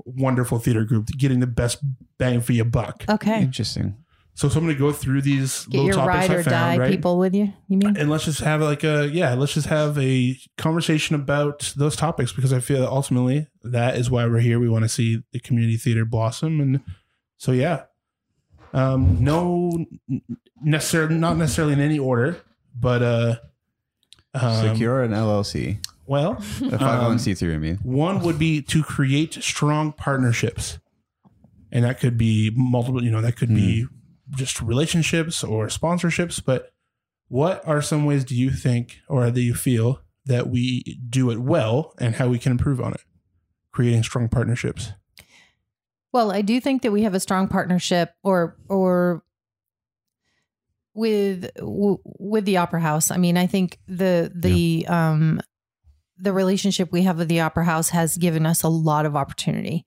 wonderful 0.06 0.60
theater 0.60 0.84
group 0.84 1.08
getting 1.18 1.40
the 1.40 1.48
best 1.48 1.80
bang 2.18 2.40
for 2.42 2.54
your 2.54 2.66
buck. 2.66 3.04
Okay. 3.10 3.42
Interesting. 3.42 3.96
So 4.36 4.48
so 4.48 4.60
i'm 4.60 4.66
gonna 4.66 4.78
go 4.78 4.92
through 4.92 5.22
these 5.22 5.66
Get 5.66 5.78
little 5.80 5.86
your 5.88 5.96
topics 5.96 6.30
ride 6.30 6.40
i 6.40 6.44
found 6.44 6.46
die 6.46 6.78
right 6.78 6.92
people 6.92 7.18
with 7.18 7.34
you. 7.34 7.52
You 7.68 7.78
mean? 7.78 7.98
and 7.98 8.10
let's 8.10 8.26
just 8.26 8.42
have 8.42 8.62
like 8.62 8.84
a 8.84 9.10
yeah 9.12 9.34
let's 9.34 9.54
just 9.54 9.68
have 9.68 9.98
a 9.98 10.38
conversation 10.58 11.16
about 11.16 11.74
those 11.76 11.96
topics 11.96 12.32
because 12.32 12.54
i 12.54 12.60
feel 12.60 12.80
that 12.82 12.90
ultimately 12.90 13.48
that 13.64 13.96
is 13.98 14.12
why 14.12 14.26
we're 14.28 14.40
here 14.40 14.60
we 14.60 14.70
want 14.70 14.84
to 14.84 14.90
see 14.90 15.24
the 15.32 15.40
community 15.40 15.78
theater 15.78 16.06
blossom 16.06 16.62
and 16.62 16.82
so 17.38 17.52
yeah 17.52 17.84
um 18.74 19.24
no 19.24 19.86
necessarily 20.62 21.16
not 21.16 21.38
necessarily 21.38 21.74
in 21.74 21.80
any 21.80 21.98
order 21.98 22.38
but 22.80 23.02
uh 23.02 23.36
um, 24.34 24.68
Secure 24.70 25.02
an 25.02 25.12
LLC. 25.12 25.78
well 26.08 26.34
A 26.34 26.78
501c3, 26.78 27.54
I 27.54 27.58
mean. 27.58 27.78
one 27.84 28.20
would 28.22 28.38
be 28.38 28.62
to 28.64 28.84
create 28.84 29.36
strong 29.36 29.94
partnerships. 29.94 30.78
And 31.72 31.86
that 31.86 32.02
could 32.02 32.18
be 32.18 32.52
multiple, 32.54 33.02
you 33.02 33.12
know, 33.12 33.22
that 33.22 33.38
could 33.38 33.48
be 33.50 33.86
just 34.36 34.62
relationships 34.62 35.44
or 35.44 35.68
sponsorships. 35.68 36.44
But 36.44 36.72
what 37.28 37.66
are 37.68 37.82
some 37.82 38.06
ways 38.06 38.24
do 38.24 38.36
you 38.36 38.52
think 38.52 39.00
or 39.08 39.30
do 39.32 39.42
you 39.42 39.54
feel 39.54 40.02
that 40.26 40.50
we 40.50 41.00
do 41.10 41.32
it 41.32 41.40
well 41.40 41.94
and 42.00 42.16
how 42.16 42.28
we 42.28 42.40
can 42.40 42.52
improve 42.52 42.80
on 42.82 42.94
it? 42.94 43.02
Creating 43.72 44.04
strong 44.04 44.30
partnerships. 44.30 44.94
Well, 46.16 46.32
I 46.32 46.42
do 46.42 46.62
think 46.62 46.82
that 46.84 46.94
we 46.94 47.02
have 47.02 47.14
a 47.14 47.20
strong 47.20 47.50
partnership, 47.50 48.14
or 48.24 48.56
or 48.70 49.22
with 50.94 51.54
w- 51.56 52.00
with 52.06 52.46
the 52.46 52.56
Opera 52.56 52.80
House. 52.80 53.12
I 53.12 53.18
mean, 53.18 53.36
I 53.36 53.48
think 53.48 53.80
the 53.86 54.32
the 54.34 54.88
um 54.88 55.42
the 56.18 56.32
relationship 56.32 56.90
we 56.94 57.02
have 57.02 57.18
with 57.18 57.28
the 57.28 57.42
Opera 57.42 57.66
House 57.66 57.90
has 57.90 58.16
given 58.16 58.46
us 58.46 58.64
a 58.64 58.70
lot 58.70 59.06
of 59.06 59.18
opportunity 59.18 59.86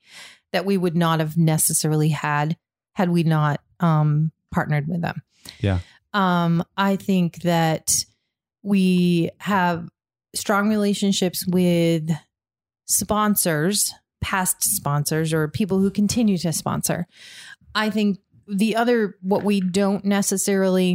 that 0.52 0.66
we 0.66 0.76
would 0.76 0.94
not 0.94 1.20
have 1.20 1.38
necessarily 1.38 2.10
had 2.10 2.58
had 2.92 3.08
we 3.08 3.22
not 3.22 3.62
um 3.80 4.30
partnered 4.52 4.88
with 4.88 5.02
them. 5.02 5.22
Yeah. 5.60 5.80
Um, 6.14 6.64
I 6.76 6.96
think 6.96 7.42
that 7.42 7.94
we 8.62 9.30
have 9.38 9.88
strong 10.34 10.68
relationships 10.68 11.46
with 11.46 12.10
sponsors, 12.86 13.92
past 14.20 14.62
sponsors, 14.62 15.32
or 15.32 15.48
people 15.48 15.78
who 15.78 15.90
continue 15.90 16.38
to 16.38 16.52
sponsor. 16.52 17.06
I 17.74 17.90
think 17.90 18.18
the 18.46 18.76
other, 18.76 19.16
what 19.20 19.44
we 19.44 19.60
don't 19.60 20.04
necessarily, 20.04 20.92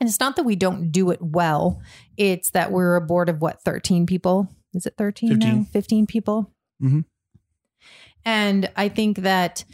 and 0.00 0.08
it's 0.08 0.20
not 0.20 0.36
that 0.36 0.44
we 0.44 0.56
don't 0.56 0.90
do 0.90 1.10
it 1.10 1.20
well, 1.20 1.80
it's 2.16 2.50
that 2.52 2.72
we're 2.72 2.96
a 2.96 3.00
board 3.00 3.28
of 3.28 3.40
what, 3.40 3.62
13 3.62 4.06
people? 4.06 4.48
Is 4.74 4.86
it 4.86 4.94
13 4.96 5.38
now? 5.38 5.46
15. 5.46 5.64
15 5.66 6.06
people? 6.06 6.52
Mhm. 6.82 7.04
And 8.24 8.70
I 8.76 8.88
think 8.88 9.18
that 9.18 9.64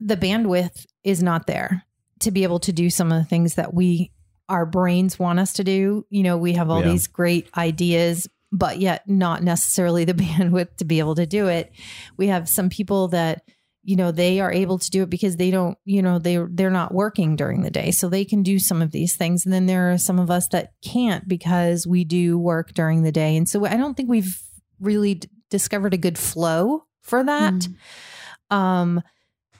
the 0.00 0.16
bandwidth 0.16 0.86
is 1.06 1.22
not 1.22 1.46
there 1.46 1.84
to 2.20 2.30
be 2.30 2.42
able 2.42 2.58
to 2.60 2.72
do 2.72 2.90
some 2.90 3.10
of 3.12 3.18
the 3.18 3.28
things 3.28 3.54
that 3.54 3.72
we 3.72 4.10
our 4.48 4.64
brains 4.66 5.18
want 5.18 5.40
us 5.40 5.54
to 5.54 5.64
do. 5.64 6.06
You 6.08 6.22
know, 6.22 6.36
we 6.36 6.52
have 6.52 6.70
all 6.70 6.80
Yeah. 6.84 6.92
these 6.92 7.06
great 7.08 7.48
ideas, 7.56 8.28
but 8.52 8.78
yet 8.78 9.08
not 9.08 9.42
necessarily 9.42 10.04
the 10.04 10.14
bandwidth 10.22 10.76
to 10.76 10.84
be 10.84 10.98
able 11.00 11.14
to 11.16 11.26
do 11.26 11.48
it. 11.48 11.72
We 12.16 12.28
have 12.28 12.48
some 12.48 12.68
people 12.68 13.08
that 13.08 13.42
you 13.82 13.94
know 13.96 14.10
they 14.12 14.40
are 14.40 14.52
able 14.52 14.78
to 14.80 14.90
do 14.90 15.02
it 15.04 15.10
because 15.10 15.36
they 15.36 15.50
don't 15.52 15.78
you 15.84 16.02
know 16.02 16.18
they 16.18 16.38
they're 16.50 16.70
not 16.70 16.92
working 16.92 17.36
during 17.36 17.62
the 17.62 17.70
day 17.70 17.92
so 17.92 18.08
they 18.08 18.24
can 18.24 18.42
do 18.42 18.58
some 18.58 18.82
of 18.82 18.90
these 18.90 19.14
things 19.16 19.44
and 19.46 19.52
then 19.52 19.66
there 19.66 19.92
are 19.92 19.98
some 19.98 20.18
of 20.18 20.28
us 20.28 20.48
that 20.48 20.72
can't 20.84 21.28
because 21.28 21.86
we 21.86 22.02
do 22.02 22.36
work 22.36 22.72
during 22.72 23.02
the 23.04 23.12
day 23.12 23.36
and 23.36 23.48
so 23.48 23.64
i 23.64 23.76
don't 23.76 23.96
think 23.96 24.08
we've 24.08 24.42
really 24.80 25.14
d- 25.14 25.28
discovered 25.50 25.94
a 25.94 25.98
good 25.98 26.18
flow 26.18 26.82
for 27.02 27.22
that 27.22 27.54
Mm. 27.54 28.56
um, 28.56 29.02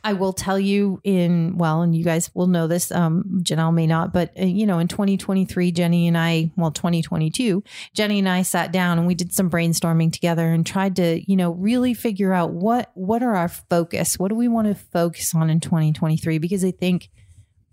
I 0.07 0.13
will 0.13 0.33
tell 0.33 0.57
you 0.57 1.01
in 1.03 1.59
well, 1.59 1.83
and 1.83 1.93
you 1.93 2.05
guys 2.05 2.31
will 2.33 2.47
know 2.47 2.69
this. 2.69 2.93
Um, 2.93 3.41
Janelle 3.43 3.75
may 3.75 3.89
not, 3.89 4.13
but 4.13 4.31
uh, 4.41 4.45
you 4.45 4.65
know, 4.65 4.79
in 4.79 4.87
2023, 4.87 5.73
Jenny 5.73 6.07
and 6.07 6.17
I, 6.17 6.53
well, 6.57 6.71
2022, 6.71 7.65
Jenny 7.93 8.21
and 8.21 8.29
I 8.29 8.43
sat 8.43 8.71
down 8.71 8.99
and 8.99 9.09
we 9.09 9.17
did 9.17 9.33
some 9.33 9.51
brainstorming 9.51 10.13
together 10.13 10.47
and 10.47 10.65
tried 10.65 10.95
to, 10.97 11.21
you 11.29 11.35
know, 11.35 11.51
really 11.51 11.93
figure 11.93 12.33
out 12.33 12.53
what 12.53 12.93
what 12.95 13.25
are 13.25 13.35
our 13.35 13.49
focus, 13.49 14.17
what 14.17 14.29
do 14.29 14.37
we 14.37 14.47
want 14.47 14.69
to 14.69 14.77
focus 14.77 15.35
on 15.35 15.51
in 15.51 15.59
2023? 15.59 16.39
Because 16.39 16.65
I 16.65 16.71
think 16.71 17.11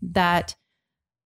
that 0.01 0.55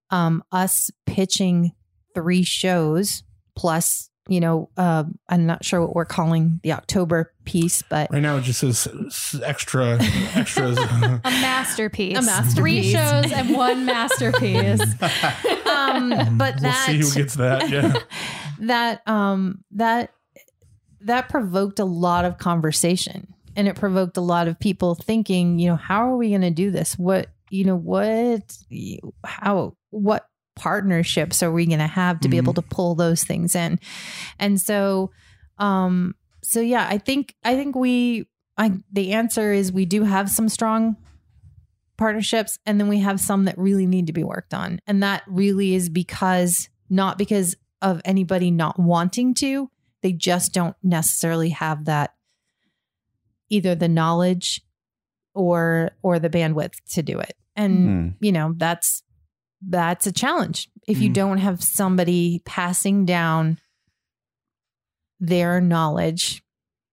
um, 0.10 0.43
us 0.52 0.91
pitching 1.06 1.72
three 2.15 2.43
shows 2.43 3.24
plus 3.56 4.10
you 4.30 4.40
know, 4.40 4.70
uh, 4.78 5.04
I'm 5.30 5.46
not 5.46 5.63
sure 5.63 5.82
what 5.82 5.96
we're 5.96 6.06
calling 6.06 6.60
the 6.63 6.74
October 6.74 7.34
piece, 7.46 7.82
but 7.82 8.10
Right 8.12 8.22
now, 8.22 8.38
it 8.38 8.42
just 8.44 8.60
says 8.60 8.88
s- 9.08 9.40
extra 9.44 9.98
extras. 10.36 10.78
A 10.80 11.22
masterpiece. 11.24 12.18
A 12.18 12.22
masterpiece. 12.22 12.54
Three 12.56 12.84
shows 12.92 13.32
and 13.32 13.56
one 13.56 13.86
masterpiece. 13.86 14.82
um, 15.66 16.10
but 16.38 16.56
we'll 16.56 16.63
that 16.63 16.86
see 16.88 16.98
who 16.98 17.12
gets 17.13 17.36
that. 17.36 17.70
Yeah. 17.70 17.94
that 18.62 19.08
um 19.08 19.63
that 19.72 20.12
that 21.02 21.30
provoked 21.30 21.80
a 21.80 21.86
lot 21.86 22.26
of 22.26 22.38
conversation 22.38 23.34
and 23.56 23.68
it 23.68 23.76
provoked 23.76 24.18
a 24.18 24.22
lot 24.22 24.48
of 24.48 24.60
people 24.60 24.96
thinking 24.96 25.60
you 25.60 25.70
know 25.70 25.76
how 25.76 26.12
are 26.12 26.18
we 26.18 26.30
going 26.30 26.42
to 26.42 26.50
do 26.52 26.72
this 26.72 26.98
what 26.98 27.28
you 27.50 27.63
know 27.66 27.76
what 27.76 28.58
how 29.24 29.76
what 29.92 30.26
partnerships 30.58 31.41
are 31.43 31.52
we 31.52 31.65
going 31.65 31.80
to 31.80 31.88
have 31.88 32.20
to 32.20 32.28
be 32.28 32.36
Mhm. 32.38 32.41
able 32.43 32.54
to 32.56 32.62
pull 32.62 32.96
those 32.96 33.24
things 33.24 33.56
in 33.56 33.80
and 34.39 34.60
so 34.60 35.12
um 35.58 36.15
so 36.43 36.60
yeah 36.60 36.86
i 36.89 36.98
think 36.98 37.36
i 37.43 37.56
think 37.56 37.76
we 37.76 38.26
i 38.58 38.72
the 38.91 39.13
answer 39.13 39.54
is 39.54 39.72
we 39.72 39.86
do 39.86 40.04
have 40.04 40.30
some 40.30 40.50
strong 40.50 40.98
partnerships 41.98 42.60
and 42.65 42.80
then 42.80 42.88
we 42.88 43.00
have 43.00 43.20
some 43.20 43.46
that 43.46 43.58
really 43.58 43.86
need 43.88 44.08
to 44.08 44.13
be 44.13 44.24
worked 44.24 44.54
on 44.54 44.80
and 44.88 45.02
that 45.02 45.24
really 45.28 45.74
is 45.74 45.89
because 45.89 46.70
not 46.89 47.17
because 47.17 47.56
of 47.82 48.02
anybody 48.06 48.52
not 48.52 48.78
wanting 48.80 49.34
to 49.34 49.70
they 50.02 50.12
just 50.12 50.54
don't 50.54 50.76
necessarily 50.84 51.50
have 51.50 51.86
that 51.86 52.13
either 53.50 53.74
the 53.76 53.88
knowledge 53.88 54.62
or 55.34 55.91
or 56.04 56.20
the 56.20 56.30
bandwidth 56.30 56.74
to 56.89 57.02
do 57.02 57.20
it 57.20 57.36
and 57.56 57.74
Hmm. 57.76 58.26
you 58.26 58.32
know 58.32 58.54
that's 58.58 59.04
that's 59.62 60.06
a 60.08 60.12
challenge 60.12 60.70
if 60.88 61.00
you 61.00 61.10
Mm. 61.10 61.13
don't 61.13 61.38
have 61.39 61.63
somebody 61.63 62.41
passing 62.46 63.06
down 63.06 63.60
their 65.20 65.60
knowledge 65.62 66.43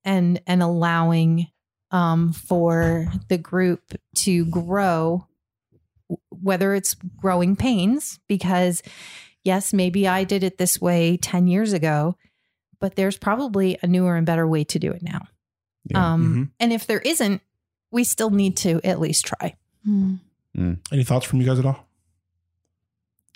and 0.04 0.40
and 0.46 0.62
allowing 0.62 1.48
um, 1.90 2.32
for 2.32 3.06
the 3.28 3.38
group 3.38 3.94
to 4.16 4.44
grow 4.46 5.26
whether 6.30 6.74
it's 6.74 6.94
growing 7.16 7.54
pains 7.56 8.18
because 8.28 8.82
yes 9.44 9.72
maybe 9.72 10.08
i 10.08 10.24
did 10.24 10.42
it 10.42 10.58
this 10.58 10.80
way 10.80 11.16
10 11.18 11.46
years 11.46 11.72
ago 11.72 12.16
but 12.80 12.96
there's 12.96 13.16
probably 13.18 13.78
a 13.82 13.86
newer 13.86 14.16
and 14.16 14.26
better 14.26 14.46
way 14.46 14.64
to 14.64 14.78
do 14.78 14.90
it 14.92 15.02
now 15.02 15.26
Yeah. 15.86 16.12
um, 16.14 16.52
and 16.58 16.72
if 16.72 16.86
there 16.86 17.00
isn't 17.00 17.40
we 17.90 18.04
still 18.04 18.30
need 18.30 18.56
to 18.58 18.80
at 18.84 19.00
least 19.00 19.26
try 19.26 19.54
Hmm. 19.84 20.14
Any 20.90 21.04
thoughts 21.04 21.26
from 21.26 21.40
you 21.42 21.46
guys 21.46 21.58
at 21.58 21.66
all? 21.66 21.86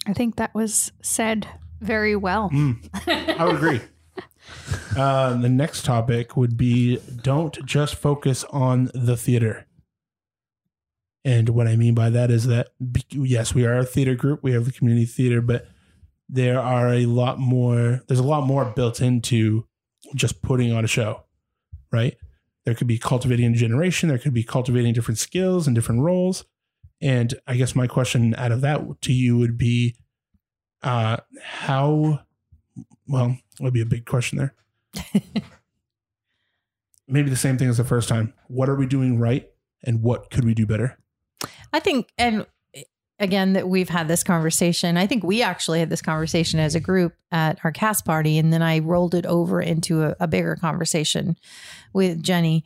I 0.08 0.14
think 0.14 0.36
that 0.36 0.54
was 0.54 0.90
said 1.02 1.46
very 1.80 2.16
well. 2.16 2.50
Mm, 2.50 3.38
I 3.38 3.44
would 3.44 3.56
agree. 3.56 3.80
Uh, 4.96 5.36
the 5.36 5.48
next 5.48 5.84
topic 5.84 6.34
would 6.34 6.56
be 6.56 6.98
don't 7.22 7.64
just 7.66 7.94
focus 7.94 8.44
on 8.44 8.90
the 8.94 9.14
theater. 9.14 9.66
And 11.22 11.50
what 11.50 11.68
I 11.68 11.76
mean 11.76 11.94
by 11.94 12.08
that 12.08 12.30
is 12.30 12.46
that, 12.46 12.68
yes, 13.10 13.54
we 13.54 13.66
are 13.66 13.78
a 13.78 13.84
theater 13.84 14.14
group, 14.14 14.42
we 14.42 14.52
have 14.52 14.64
the 14.64 14.72
community 14.72 15.04
theater, 15.04 15.42
but 15.42 15.66
there 16.30 16.58
are 16.58 16.94
a 16.94 17.04
lot 17.04 17.38
more, 17.38 18.00
there's 18.08 18.18
a 18.18 18.24
lot 18.24 18.46
more 18.46 18.64
built 18.64 19.02
into 19.02 19.66
just 20.14 20.40
putting 20.40 20.72
on 20.72 20.82
a 20.82 20.88
show, 20.88 21.24
right? 21.92 22.16
There 22.64 22.74
could 22.74 22.86
be 22.86 22.98
cultivating 22.98 23.52
a 23.52 23.56
generation, 23.56 24.08
there 24.08 24.18
could 24.18 24.34
be 24.34 24.44
cultivating 24.44 24.94
different 24.94 25.18
skills 25.18 25.66
and 25.66 25.74
different 25.76 26.00
roles. 26.00 26.46
And 27.00 27.34
I 27.46 27.56
guess 27.56 27.76
my 27.76 27.86
question 27.86 28.34
out 28.36 28.52
of 28.52 28.60
that 28.62 29.02
to 29.02 29.12
you 29.12 29.38
would 29.38 29.56
be 29.56 29.96
uh, 30.82 31.18
how 31.42 32.20
well, 33.08 33.28
that 33.28 33.62
would 33.62 33.74
be 33.74 33.80
a 33.80 33.86
big 33.86 34.04
question 34.04 34.38
there. 34.38 34.54
maybe 37.08 37.30
the 37.30 37.36
same 37.36 37.56
thing 37.56 37.68
as 37.68 37.78
the 37.78 37.84
first 37.84 38.08
time. 38.08 38.34
What 38.48 38.68
are 38.68 38.76
we 38.76 38.86
doing 38.86 39.18
right, 39.18 39.48
and 39.82 40.02
what 40.02 40.30
could 40.30 40.44
we 40.44 40.54
do 40.54 40.66
better? 40.66 40.98
I 41.72 41.80
think, 41.80 42.08
and 42.18 42.46
again, 43.18 43.54
that 43.54 43.68
we've 43.68 43.88
had 43.88 44.08
this 44.08 44.22
conversation. 44.22 44.96
I 44.96 45.06
think 45.06 45.24
we 45.24 45.42
actually 45.42 45.80
had 45.80 45.90
this 45.90 46.02
conversation 46.02 46.60
as 46.60 46.74
a 46.74 46.80
group 46.80 47.14
at 47.32 47.58
our 47.64 47.72
cast 47.72 48.04
party, 48.04 48.38
and 48.38 48.52
then 48.52 48.62
I 48.62 48.78
rolled 48.80 49.14
it 49.14 49.26
over 49.26 49.60
into 49.60 50.04
a, 50.04 50.16
a 50.20 50.28
bigger 50.28 50.56
conversation 50.56 51.36
with 51.92 52.22
Jenny. 52.22 52.64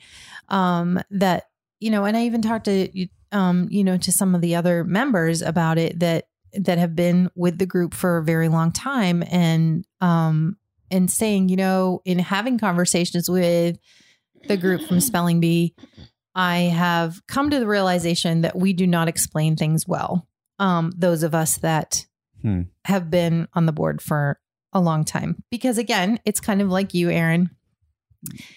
Um, 0.49 1.01
that 1.11 1.49
you 1.81 1.91
know, 1.91 2.05
and 2.05 2.17
I 2.17 2.25
even 2.25 2.43
talked 2.43 2.67
to 2.67 3.09
um, 3.33 3.69
you 3.71 3.83
know, 3.85 3.97
to 3.97 4.13
some 4.13 4.35
of 4.35 4.41
the 4.41 4.55
other 4.55 4.85
members 4.85 5.43
about 5.43 5.79
it 5.79 5.99
that 6.01 6.27
that 6.55 6.77
have 6.79 6.95
been 6.95 7.31
with 7.35 7.59
the 7.59 7.67
group 7.67 7.95
for 7.95 8.19
a 8.19 8.25
very 8.25 8.49
long 8.49 8.73
time, 8.73 9.25
and 9.31 9.85
um, 10.01 10.57
and 10.91 11.11
saying, 11.11 11.49
you 11.49 11.57
know, 11.57 12.03
in 12.05 12.19
having 12.19 12.59
conversations 12.59 13.29
with 13.29 13.79
the 14.49 14.57
group 14.57 14.83
from 14.83 15.01
Spelling 15.11 15.41
Bee, 15.41 15.75
I 16.35 16.59
have 16.61 17.21
come 17.27 17.51
to 17.51 17.59
the 17.59 17.67
realization 17.67 18.43
that 18.43 18.57
we 18.57 18.73
do 18.73 18.87
not 18.87 19.09
explain 19.09 19.57
things 19.57 19.87
well. 19.89 20.29
Um, 20.59 20.93
those 20.97 21.23
of 21.23 21.35
us 21.35 21.59
that 21.59 22.07
Hmm. 22.43 22.63
have 22.87 23.09
been 23.09 23.47
on 23.55 23.67
the 23.67 23.73
board 23.73 24.03
for 24.03 24.41
a 24.73 24.81
long 24.81 25.05
time, 25.05 25.45
because 25.51 25.79
again, 25.79 26.19
it's 26.25 26.41
kind 26.41 26.61
of 26.61 26.69
like 26.69 26.93
you, 26.93 27.09
Aaron, 27.09 27.51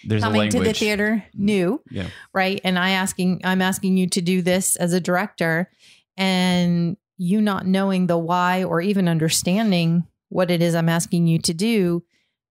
There's 0.04 0.22
a 0.22 0.26
coming 0.26 0.50
to 0.50 0.60
the 0.60 0.72
theater 0.72 1.24
new, 1.34 1.82
Yeah. 1.90 2.08
right? 2.32 2.60
And 2.62 2.78
I 2.78 2.90
asking, 2.90 3.40
I'm 3.44 3.60
asking 3.62 3.96
you 3.96 4.08
to 4.10 4.20
do 4.20 4.42
this 4.42 4.76
as 4.76 4.92
a 4.92 5.00
director, 5.00 5.70
and 6.16 6.96
you 7.18 7.40
not 7.40 7.66
knowing 7.66 8.06
the 8.06 8.18
why 8.18 8.62
or 8.64 8.80
even 8.80 9.08
understanding 9.08 10.04
what 10.28 10.50
it 10.50 10.62
is 10.62 10.74
I'm 10.74 10.88
asking 10.88 11.26
you 11.26 11.38
to 11.40 11.54
do. 11.54 12.04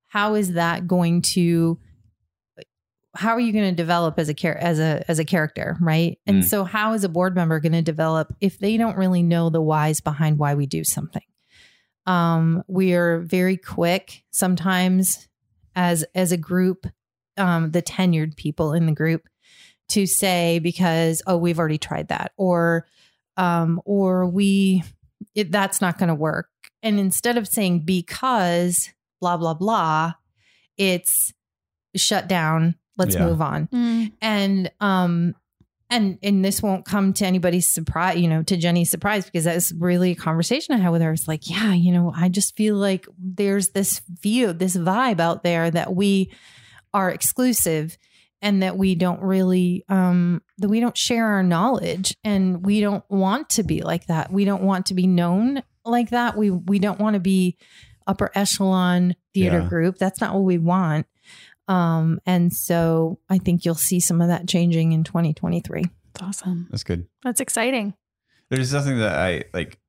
How 0.08 0.36
is 0.36 0.54
that 0.54 0.88
going 0.88 1.22
to? 1.34 1.80
How 3.18 3.30
are 3.32 3.40
you 3.40 3.54
going 3.54 3.70
to 3.70 3.76
develop 3.76 4.20
as 4.20 4.28
a 4.28 4.34
char- 4.34 4.58
as 4.58 4.78
a 4.80 5.04
as 5.10 5.20
a 5.20 5.26
character, 5.26 5.78
right? 5.80 6.20
And 6.28 6.44
Mm. 6.44 6.48
so, 6.48 6.64
how 6.66 6.94
is 6.94 7.04
a 7.06 7.10
board 7.10 7.34
member 7.34 7.60
going 7.62 7.72
to 7.72 7.82
develop 7.82 8.34
if 8.42 8.60
they 8.60 8.76
don't 8.76 8.98
really 8.98 9.24
know 9.24 9.50
the 9.50 9.62
whys 9.62 10.02
behind 10.02 10.38
why 10.38 10.54
we 10.56 10.66
do 10.66 10.84
something? 10.84 11.22
Um, 12.06 12.64
we 12.68 12.94
are 12.94 13.20
very 13.22 13.56
quick 13.58 14.24
sometimes 14.32 15.28
as 15.76 16.04
as 16.14 16.32
a 16.34 16.38
group 16.38 16.88
um, 17.38 17.72
the 17.72 17.82
tenured 17.82 18.36
people 18.36 18.74
in 18.74 18.86
the 18.86 18.92
group 18.92 19.28
to 19.90 20.06
say 20.08 20.60
because 20.60 21.22
oh 21.28 21.38
we've 21.38 21.60
already 21.60 21.78
tried 21.78 22.08
that 22.08 22.32
or 22.38 22.88
um, 23.38 23.82
or 23.86 24.26
we 24.26 24.84
it, 25.36 25.52
that's 25.52 25.82
not 25.82 25.98
going 25.98 26.10
to 26.10 26.16
work 26.16 26.50
and 26.82 27.00
instead 27.00 27.38
of 27.38 27.48
saying 27.48 27.80
because 27.82 28.90
blah 29.22 29.38
blah 29.38 29.54
blah 29.54 30.14
it's 30.78 31.34
shut 31.96 32.28
down 32.28 32.76
let's 32.98 33.16
Yeah. 33.16 33.26
move 33.26 33.42
on 33.42 33.68
Mm. 33.68 34.12
and 34.22 34.72
um 34.80 35.36
and 35.90 36.18
and 36.24 36.44
this 36.44 36.62
won't 36.64 36.84
come 36.86 37.14
to 37.14 37.26
anybody's 37.26 37.72
surprise 37.72 38.18
you 38.18 38.28
know 38.28 38.42
to 38.44 38.58
jenny's 38.58 38.90
surprise 38.90 39.26
because 39.26 39.44
that's 39.44 39.72
really 39.74 40.12
a 40.12 40.16
conversation 40.16 40.74
i 40.74 40.78
had 40.78 40.90
with 40.90 41.02
her 41.02 41.14
it's 41.14 41.28
like 41.28 41.50
yeah 41.50 41.74
you 41.74 41.92
know 41.92 42.12
i 42.16 42.28
just 42.28 42.56
feel 42.58 42.76
like 42.76 43.08
there's 43.18 43.70
this 43.70 44.02
view 44.22 44.52
this 44.52 44.76
vibe 44.76 45.20
out 45.20 45.44
there 45.44 45.70
that 45.72 45.96
we 45.96 46.32
are 46.96 47.12
exclusive 47.12 47.98
and 48.42 48.64
that 48.64 48.78
we 48.78 48.96
don't 48.96 49.22
really 49.22 49.84
um 49.90 50.42
that 50.60 50.70
we 50.70 50.80
don't 50.80 50.98
share 50.98 51.26
our 51.28 51.44
knowledge 51.44 52.16
and 52.24 52.66
we 52.66 52.80
don't 52.82 53.04
want 53.10 53.50
to 53.50 53.64
be 53.64 53.82
like 53.82 54.08
that 54.08 54.32
we 54.32 54.46
don't 54.46 54.64
want 54.64 54.86
to 54.88 54.94
be 54.94 55.06
known 55.08 55.62
like 55.84 56.10
that 56.12 56.38
we 56.38 56.50
we 56.52 56.80
don't 56.80 57.00
want 57.00 57.14
to 57.16 57.20
be 57.20 57.58
upper 58.08 58.32
echelon 58.36 59.16
theater 59.34 59.60
Yeah. 59.62 59.68
group 59.70 59.98
that's 59.98 60.22
not 60.22 60.34
what 60.34 60.44
we 60.44 60.58
want 60.58 61.06
um 61.68 62.20
and 62.26 62.54
so 62.54 63.20
i 63.30 63.38
think 63.40 63.66
you'll 63.66 63.76
see 63.76 64.00
some 64.00 64.22
of 64.22 64.28
that 64.30 64.48
changing 64.48 64.92
in 64.94 65.04
2023 65.04 65.84
That's 66.14 66.22
awesome. 66.24 66.68
That's 66.72 66.84
good. 66.84 67.08
That's 67.24 67.42
exciting. 67.42 67.94
There's 68.50 68.70
something 68.72 69.00
that 69.00 69.16
I 69.18 69.44
like 69.54 69.80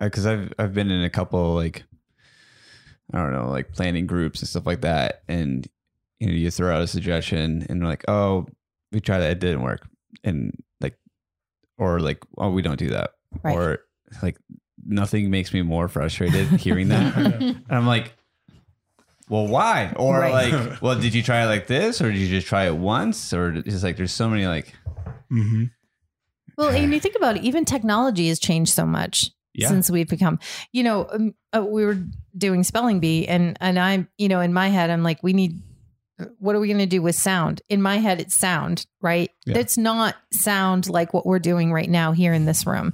because 0.00 0.26
I've 0.26 0.52
I've 0.58 0.74
been 0.74 0.90
in 0.90 1.04
a 1.04 1.10
couple 1.10 1.54
like 1.54 1.84
I 3.14 3.18
don't 3.18 3.32
know 3.32 3.48
like 3.48 3.72
planning 3.72 4.06
groups 4.06 4.40
and 4.40 4.48
stuff 4.48 4.66
like 4.66 4.80
that, 4.82 5.22
and 5.28 5.66
you 6.22 6.28
know 6.28 6.32
you 6.34 6.50
throw 6.50 6.74
out 6.74 6.82
a 6.82 6.86
suggestion 6.86 7.66
and 7.68 7.80
they're 7.80 7.88
like, 7.88 8.04
oh, 8.08 8.46
we 8.92 9.00
tried 9.00 9.18
that, 9.20 9.32
it 9.32 9.38
didn't 9.40 9.62
work, 9.62 9.86
and 10.22 10.56
like, 10.80 10.96
or 11.78 11.98
like, 12.00 12.22
oh, 12.38 12.50
we 12.50 12.62
don't 12.62 12.78
do 12.78 12.90
that, 12.90 13.10
Right. 13.42 13.56
or 13.56 13.78
like 14.22 14.36
nothing 14.84 15.30
makes 15.30 15.52
me 15.52 15.62
more 15.62 15.88
frustrated 15.88 16.46
hearing 16.60 16.88
that, 16.88 17.16
and 17.16 17.64
I'm 17.70 17.86
like. 17.86 18.14
Well, 19.28 19.46
why? 19.46 19.94
Or 19.96 20.18
Right. 20.18 20.52
like, 20.52 20.82
well, 20.82 20.98
did 21.00 21.14
you 21.14 21.22
try 21.22 21.44
it 21.44 21.46
like 21.46 21.66
this, 21.66 22.02
or 22.02 22.10
did 22.12 22.18
you 22.18 22.28
just 22.28 22.46
try 22.46 22.66
it 22.66 22.74
once, 22.76 23.32
or 23.32 23.52
just 23.62 23.82
like, 23.82 23.96
there's 23.96 24.12
so 24.12 24.28
many 24.28 24.46
like, 24.46 24.74
Mm-hmm. 25.32 25.64
well 26.58 26.68
and 26.68 26.92
you 26.92 27.00
think 27.00 27.14
about 27.16 27.38
it 27.38 27.42
even 27.42 27.64
technology 27.64 28.28
has 28.28 28.38
changed 28.38 28.74
so 28.74 28.84
much 28.84 29.30
yeah, 29.54 29.68
since 29.68 29.90
we've 29.90 30.08
become 30.08 30.38
you 30.72 30.82
know 30.82 31.06
um, 31.10 31.34
uh, 31.56 31.64
we 31.64 31.86
were 31.86 31.96
doing 32.36 32.62
spelling 32.62 33.00
bee 33.00 33.26
and 33.26 33.56
and 33.60 33.78
i'm 33.78 34.08
you 34.18 34.28
know 34.28 34.40
in 34.40 34.52
my 34.52 34.68
head 34.68 34.90
i'm 34.90 35.02
like 35.02 35.22
we 35.22 35.32
need 35.32 35.58
what 36.38 36.54
are 36.54 36.60
we 36.60 36.68
going 36.68 36.78
to 36.78 36.86
do 36.86 37.02
with 37.02 37.14
sound? 37.14 37.62
In 37.68 37.82
my 37.82 37.98
head 37.98 38.20
it's 38.20 38.34
sound 38.34 38.86
right? 39.00 39.30
Yeah. 39.46 39.58
it's 39.58 39.76
not 39.76 40.16
sound 40.32 40.88
like 40.88 41.12
what 41.12 41.26
we're 41.26 41.38
doing 41.38 41.72
right 41.72 41.88
now 41.90 42.12
here 42.12 42.32
in 42.32 42.44
this 42.44 42.66
room 42.66 42.92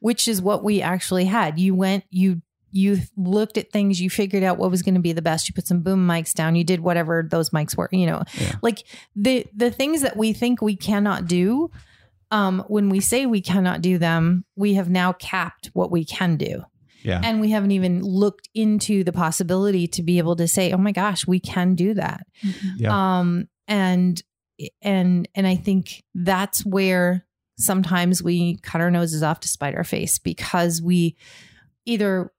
which 0.00 0.28
is 0.28 0.40
what 0.42 0.62
we 0.64 0.82
actually 0.82 1.24
had. 1.24 1.58
You 1.58 1.74
went 1.74 2.04
you 2.10 2.42
you 2.72 2.98
looked 3.16 3.56
at 3.56 3.72
things 3.72 4.00
you 4.00 4.10
figured 4.10 4.42
out 4.42 4.58
what 4.58 4.70
was 4.70 4.82
going 4.82 4.96
to 4.96 5.00
be 5.00 5.12
the 5.12 5.22
best. 5.22 5.48
You 5.48 5.54
put 5.54 5.66
some 5.66 5.80
boom 5.80 6.06
mics 6.06 6.34
down 6.34 6.56
you 6.56 6.64
did 6.64 6.80
whatever 6.80 7.26
those 7.30 7.50
mics 7.50 7.76
were 7.76 7.88
you 7.92 8.06
know. 8.06 8.22
Yeah. 8.38 8.56
like 8.62 8.84
the 9.14 9.46
the 9.54 9.70
things 9.70 10.02
that 10.02 10.16
we 10.16 10.32
think 10.32 10.60
we 10.60 10.76
cannot 10.76 11.26
do 11.26 11.70
um 12.30 12.64
when 12.68 12.88
we 12.88 13.00
say 13.00 13.24
we 13.24 13.40
cannot 13.40 13.80
do 13.82 13.98
them 13.98 14.44
we 14.56 14.74
have 14.74 14.90
now 14.90 15.12
capped 15.12 15.70
what 15.74 15.90
we 15.90 16.04
can 16.04 16.36
do 16.36 16.64
yeah, 17.06 17.20
and 17.24 17.40
we 17.40 17.50
haven't 17.50 17.70
even 17.70 18.02
looked 18.02 18.48
into 18.54 19.04
the 19.04 19.12
possibility 19.12 19.86
to 19.88 20.02
be 20.02 20.18
able 20.18 20.36
to 20.36 20.46
say 20.48 20.72
oh 20.72 20.76
my 20.78 20.92
gosh 20.92 21.26
we 21.26 21.40
can 21.40 21.74
do 21.74 21.94
that 21.94 22.26
Yeah. 22.76 23.18
um 23.20 23.48
and 23.68 24.22
and 24.82 25.28
and 25.34 25.46
i 25.46 25.54
think 25.56 26.02
that's 26.14 26.64
where 26.66 27.26
sometimes 27.58 28.22
we 28.22 28.56
cut 28.62 28.80
our 28.80 28.90
noses 28.90 29.22
off 29.22 29.40
to 29.40 29.48
spite 29.48 29.74
our 29.74 29.84
face 29.84 30.18
because 30.18 30.82
we 30.82 31.16
either 31.84 32.32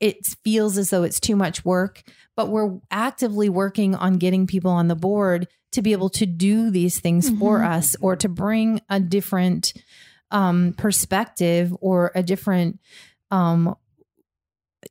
it 0.00 0.16
feels 0.42 0.78
as 0.78 0.90
though 0.90 1.02
it's 1.04 1.20
too 1.20 1.36
much 1.36 1.64
work 1.64 2.02
but 2.36 2.48
we're 2.48 2.78
actively 2.90 3.48
working 3.48 3.94
on 3.94 4.14
getting 4.14 4.46
people 4.46 4.70
on 4.70 4.88
the 4.88 4.96
board 4.96 5.46
to 5.72 5.82
be 5.82 5.92
able 5.92 6.10
to 6.10 6.26
do 6.26 6.70
these 6.70 6.98
things 7.00 7.30
for 7.38 7.60
Mhm. 7.60 7.68
us 7.76 7.96
or 8.00 8.16
to 8.16 8.28
bring 8.28 8.80
a 8.88 8.98
different 9.00 9.72
um, 10.30 10.74
perspective 10.78 11.74
or 11.80 12.10
a 12.14 12.22
different 12.22 12.80
um, 13.30 13.74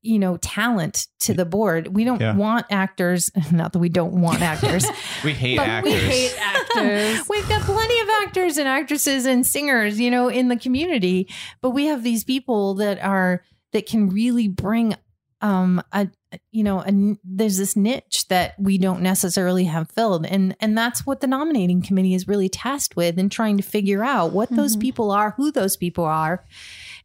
you 0.01 0.17
know 0.19 0.37
talent 0.37 1.07
to 1.19 1.33
the 1.33 1.45
board 1.45 1.87
we 1.89 2.03
don't 2.03 2.21
Yeah. 2.21 2.35
want 2.35 2.65
actors 2.69 3.29
not 3.51 3.73
that 3.73 3.79
we 3.79 3.89
don't 3.89 4.13
want 4.13 4.41
actors 4.53 4.85
we 5.23 5.33
hate 5.33 5.57
but 5.57 5.67
actors. 5.67 5.91
we 5.93 5.99
hate 5.99 6.35
actors 6.39 7.29
we've 7.29 7.47
got 7.49 7.61
plenty 7.63 7.99
of 8.01 8.07
actors 8.23 8.57
and 8.57 8.67
actresses 8.67 9.25
and 9.25 9.45
singers 9.45 9.99
you 9.99 10.09
know 10.11 10.27
in 10.29 10.47
the 10.47 10.55
community 10.55 11.27
but 11.61 11.71
we 11.71 11.85
have 11.85 12.03
these 12.03 12.23
people 12.23 12.75
that 12.75 13.01
are 13.03 13.43
that 13.73 13.85
can 13.85 14.09
really 14.09 14.47
bring 14.47 14.95
um 15.41 15.81
a 15.91 16.07
you 16.51 16.63
know 16.63 16.81
a, 16.81 17.17
there's 17.23 17.57
this 17.57 17.75
niche 17.75 18.27
that 18.29 18.53
we 18.59 18.77
don't 18.77 19.01
necessarily 19.01 19.65
have 19.65 19.89
filled 19.91 20.25
and 20.25 20.55
and 20.61 20.77
that's 20.77 21.05
what 21.05 21.19
the 21.19 21.27
nominating 21.27 21.81
committee 21.81 22.13
is 22.13 22.27
really 22.27 22.47
tasked 22.47 22.95
with 22.95 23.17
and 23.19 23.31
trying 23.31 23.57
to 23.57 23.63
figure 23.63 24.03
out 24.03 24.31
what 24.31 24.49
those 24.51 24.77
Mhm. 24.77 24.81
people 24.81 25.11
are 25.11 25.31
who 25.31 25.51
those 25.51 25.75
people 25.75 26.05
are 26.05 26.45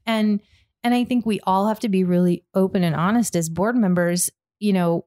and 0.04 0.40
and 0.86 0.94
i 0.94 1.04
think 1.04 1.26
we 1.26 1.40
all 1.44 1.66
have 1.68 1.80
to 1.80 1.88
be 1.88 2.04
really 2.04 2.44
open 2.54 2.82
and 2.82 2.94
honest 2.94 3.34
as 3.36 3.48
board 3.48 3.76
members 3.76 4.30
you 4.60 4.72
know 4.72 5.04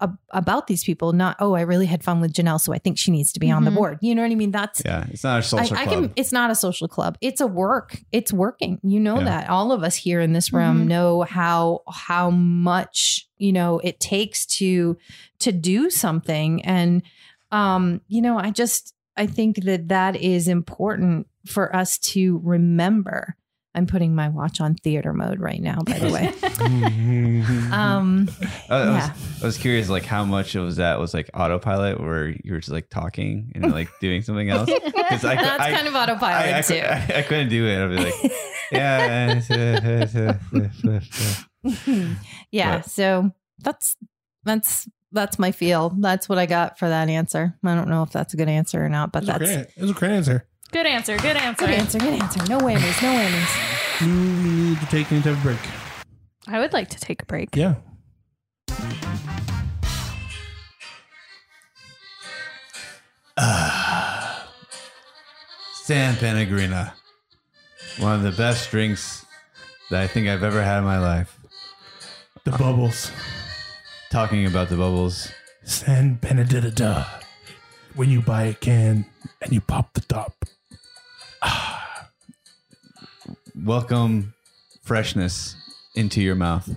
ab- 0.00 0.18
about 0.30 0.66
these 0.66 0.82
people 0.84 1.12
not 1.12 1.36
oh 1.40 1.54
i 1.54 1.60
really 1.62 1.86
had 1.86 2.02
fun 2.04 2.20
with 2.20 2.32
janelle 2.32 2.60
so 2.60 2.72
i 2.72 2.78
think 2.78 2.98
she 2.98 3.10
needs 3.10 3.32
to 3.32 3.40
be 3.40 3.50
on 3.50 3.64
the 3.64 3.70
Mhm. 3.70 3.74
board 3.80 3.98
you 4.02 4.14
know 4.14 4.22
what 4.22 4.30
i 4.30 4.34
mean 4.34 4.50
that's 4.50 4.82
Yeah, 4.84 5.06
it's 5.10 5.24
not 5.24 5.34
a 5.34 5.38
I, 5.38 5.40
social 5.40 5.76
I 5.78 5.84
club. 5.86 5.94
can 6.04 6.12
it's 6.16 6.32
not 6.32 6.50
a 6.50 6.54
social 6.54 6.88
club 6.88 7.16
it's 7.20 7.40
a 7.40 7.46
work 7.46 8.02
it's 8.12 8.32
working 8.32 8.80
you 8.82 9.00
know 9.00 9.18
Yeah. 9.18 9.24
that 9.30 9.48
all 9.50 9.72
of 9.72 9.82
us 9.82 9.94
here 9.96 10.20
in 10.20 10.32
this 10.32 10.52
room 10.52 10.84
Mhm. 10.84 10.88
know 10.88 11.22
how 11.22 11.82
how 11.88 12.30
much 12.30 13.28
you 13.38 13.52
know 13.52 13.78
it 13.84 14.00
takes 14.00 14.46
to 14.58 14.96
to 15.38 15.52
do 15.52 15.90
something 15.90 16.64
and 16.64 17.02
um 17.52 18.00
you 18.08 18.20
know 18.22 18.38
i 18.38 18.50
just 18.50 18.94
i 19.16 19.26
think 19.26 19.62
that 19.64 19.88
that 19.88 20.16
is 20.16 20.48
important 20.48 21.26
for 21.46 21.74
us 21.76 21.98
to 21.98 22.40
remember 22.42 23.36
i'm 23.74 23.86
putting 23.86 24.14
my 24.14 24.28
watch 24.28 24.60
on 24.60 24.74
theater 24.74 25.12
mode 25.12 25.40
right 25.40 25.60
now 25.60 25.78
by 25.84 25.98
the 25.98 26.10
way 26.10 26.32
um 27.72 28.28
I, 28.70 28.76
I 28.76 28.84
yeah. 28.84 29.12
was, 29.12 29.42
I 29.42 29.46
was 29.46 29.58
curious, 29.58 29.88
like 29.88 30.04
how 30.04 30.24
much 30.24 30.54
of 30.54 30.76
that 30.76 30.98
was 30.98 31.12
like 31.12 31.30
autopilot, 31.34 32.00
where 32.00 32.28
you 32.28 32.52
were 32.52 32.58
just 32.60 32.72
like 32.72 32.88
talking 32.88 33.52
and 33.54 33.70
like 33.72 33.88
doing 34.00 34.22
something 34.22 34.48
else. 34.48 34.70
Because 34.70 35.24
I, 35.24 35.34
that's 35.34 35.60
I, 35.60 35.72
kind 35.72 35.86
of 35.86 35.94
autopilot 35.94 36.54
I, 36.54 36.58
I, 36.58 36.60
too 36.62 36.74
I, 36.76 37.18
I 37.18 37.22
couldn't 37.22 37.50
do 37.50 37.66
it. 37.66 37.84
I'd 37.84 37.90
be 37.90 37.96
like, 37.96 38.14
yeah. 38.72 39.42
yeah 42.50 42.78
But- 42.78 42.90
so 42.90 43.30
that's 43.58 43.96
that's 44.44 44.88
that's 45.12 45.38
my 45.38 45.52
feel. 45.52 45.90
That's 45.90 46.28
what 46.28 46.38
I 46.38 46.46
got 46.46 46.78
for 46.78 46.88
that 46.88 47.08
answer. 47.08 47.54
I 47.64 47.74
don't 47.74 47.88
know 47.88 48.02
if 48.02 48.10
that's 48.10 48.34
a 48.34 48.36
good 48.36 48.48
answer 48.48 48.84
or 48.84 48.88
not, 48.88 49.12
but 49.12 49.22
It 49.22 49.26
was, 49.26 49.28
a 49.28 49.38
that's 49.38 49.52
great, 49.52 49.66
it 49.76 49.80
was 49.82 49.90
a 49.90 49.94
great 49.94 50.10
answer. 50.10 50.46
Good 50.74 50.86
answer. 50.86 51.16
Good 51.18 51.36
answer. 51.36 51.66
good 51.66 51.72
answer. 51.72 51.98
Good 52.00 52.20
answer. 52.20 52.40
No 52.48 52.58
whammies. 52.58 53.00
No 53.00 53.14
whammies. 53.14 54.00
Do 54.00 54.06
we 54.08 54.50
need 54.50 54.80
to 54.80 54.86
take 54.86 55.12
any 55.12 55.22
type 55.22 55.34
of 55.34 55.42
break? 55.44 55.60
I 56.48 56.58
would 56.58 56.72
like 56.72 56.88
to 56.88 56.98
take 56.98 57.22
a 57.22 57.26
break. 57.26 57.54
Yeah. 57.54 57.76
Ah. 63.36 64.50
San 65.84 66.16
Pellegrino. 66.16 66.88
One 68.00 68.16
of 68.16 68.22
the 68.24 68.32
best 68.32 68.68
drinks 68.72 69.24
that 69.92 70.02
I 70.02 70.08
think 70.08 70.26
I've 70.26 70.42
ever 70.42 70.60
had 70.60 70.78
in 70.78 70.84
my 70.84 70.98
life. 70.98 71.38
The 72.42 72.50
bubbles. 72.50 73.12
Talking 74.10 74.44
about 74.44 74.70
the 74.70 74.76
bubbles. 74.76 75.30
San 75.62 76.14
Benedetta. 76.14 77.06
When 77.94 78.10
you 78.10 78.20
buy 78.20 78.46
a 78.46 78.54
can 78.54 79.06
and 79.40 79.52
you 79.52 79.60
pop 79.60 79.92
the 79.94 80.00
top. 80.00 80.34
Welcome 83.54 84.34
freshness 84.82 85.56
into 85.94 86.22
your 86.22 86.34
mouth. 86.34 86.68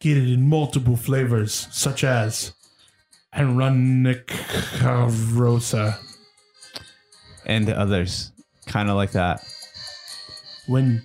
Get 0.00 0.16
it 0.16 0.32
in 0.32 0.48
multiple 0.48 0.96
flavors, 0.96 1.68
such 1.70 2.04
as 2.04 2.52
Aronica 3.34 5.10
Rosa. 5.34 5.98
And 7.46 7.68
others. 7.70 8.32
Kind 8.66 8.88
of 8.88 8.96
like 8.96 9.12
that. 9.12 9.44
When 10.66 11.04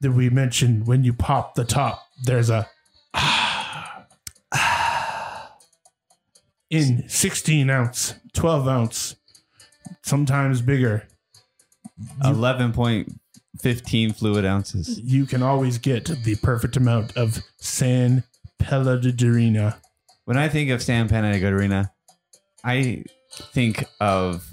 did 0.00 0.14
we 0.14 0.30
mention 0.30 0.84
when 0.84 1.04
you 1.04 1.12
pop 1.12 1.54
the 1.54 1.64
top, 1.64 2.06
there's 2.24 2.50
a 2.50 2.68
in 6.70 7.08
16 7.08 7.70
ounce, 7.70 8.14
12 8.34 8.68
ounce, 8.68 9.16
sometimes 10.02 10.62
bigger. 10.62 11.08
11.15 12.22 14.16
fluid 14.16 14.44
ounces. 14.44 15.00
You 15.00 15.26
can 15.26 15.42
always 15.42 15.78
get 15.78 16.04
the 16.06 16.36
perfect 16.36 16.76
amount 16.76 17.16
of 17.16 17.42
San 17.58 18.24
Pellegrino. 18.58 19.74
When 20.24 20.36
I 20.36 20.48
think 20.48 20.70
of 20.70 20.82
San 20.82 21.08
Pellegrino, 21.08 21.86
I 22.64 23.04
think 23.52 23.84
of 24.00 24.50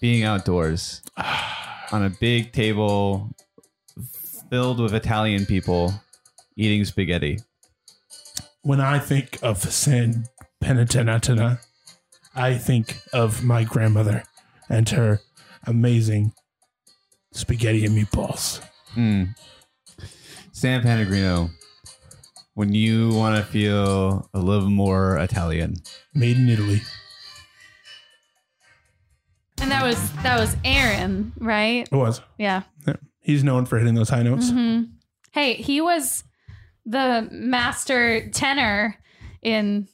being 0.00 0.24
outdoors 0.24 1.02
on 1.92 2.04
a 2.04 2.10
big 2.10 2.52
table 2.52 3.34
filled 4.50 4.80
with 4.80 4.94
Italian 4.94 5.46
people 5.46 5.94
eating 6.56 6.84
spaghetti. 6.84 7.38
When 8.62 8.80
I 8.80 8.98
think 8.98 9.38
of 9.42 9.58
San 9.58 10.26
Penitentana, 10.60 11.60
I 12.34 12.54
think 12.58 12.98
of 13.12 13.42
my 13.42 13.64
grandmother 13.64 14.24
and 14.68 14.88
her 14.90 15.20
amazing 15.66 16.32
spaghetti 17.32 17.84
and 17.84 17.96
meatballs. 17.96 18.64
Mm. 18.94 19.34
San 20.52 20.82
Pellegrino, 20.82 21.50
when 22.54 22.72
you 22.74 23.10
want 23.10 23.36
to 23.36 23.42
feel 23.50 24.28
a 24.34 24.38
little 24.38 24.70
more 24.70 25.16
Italian. 25.18 25.74
Made 26.14 26.36
in 26.36 26.48
Italy. 26.48 26.80
And 29.60 29.70
that 29.70 29.84
was 29.84 30.12
that 30.22 30.38
was 30.40 30.56
Aaron, 30.64 31.32
right? 31.38 31.88
It 31.90 31.94
was. 31.96 32.20
Yeah. 32.38 32.62
Yeah. 32.86 32.96
He's 33.20 33.44
known 33.44 33.64
for 33.66 33.78
hitting 33.78 33.94
those 33.94 34.08
high 34.08 34.22
notes. 34.22 34.50
hmm 34.50 34.82
Hey, 35.32 35.54
he 35.54 35.80
was 35.80 36.24
the 36.84 37.28
master 37.30 38.28
tenor 38.30 38.98
in 39.40 39.88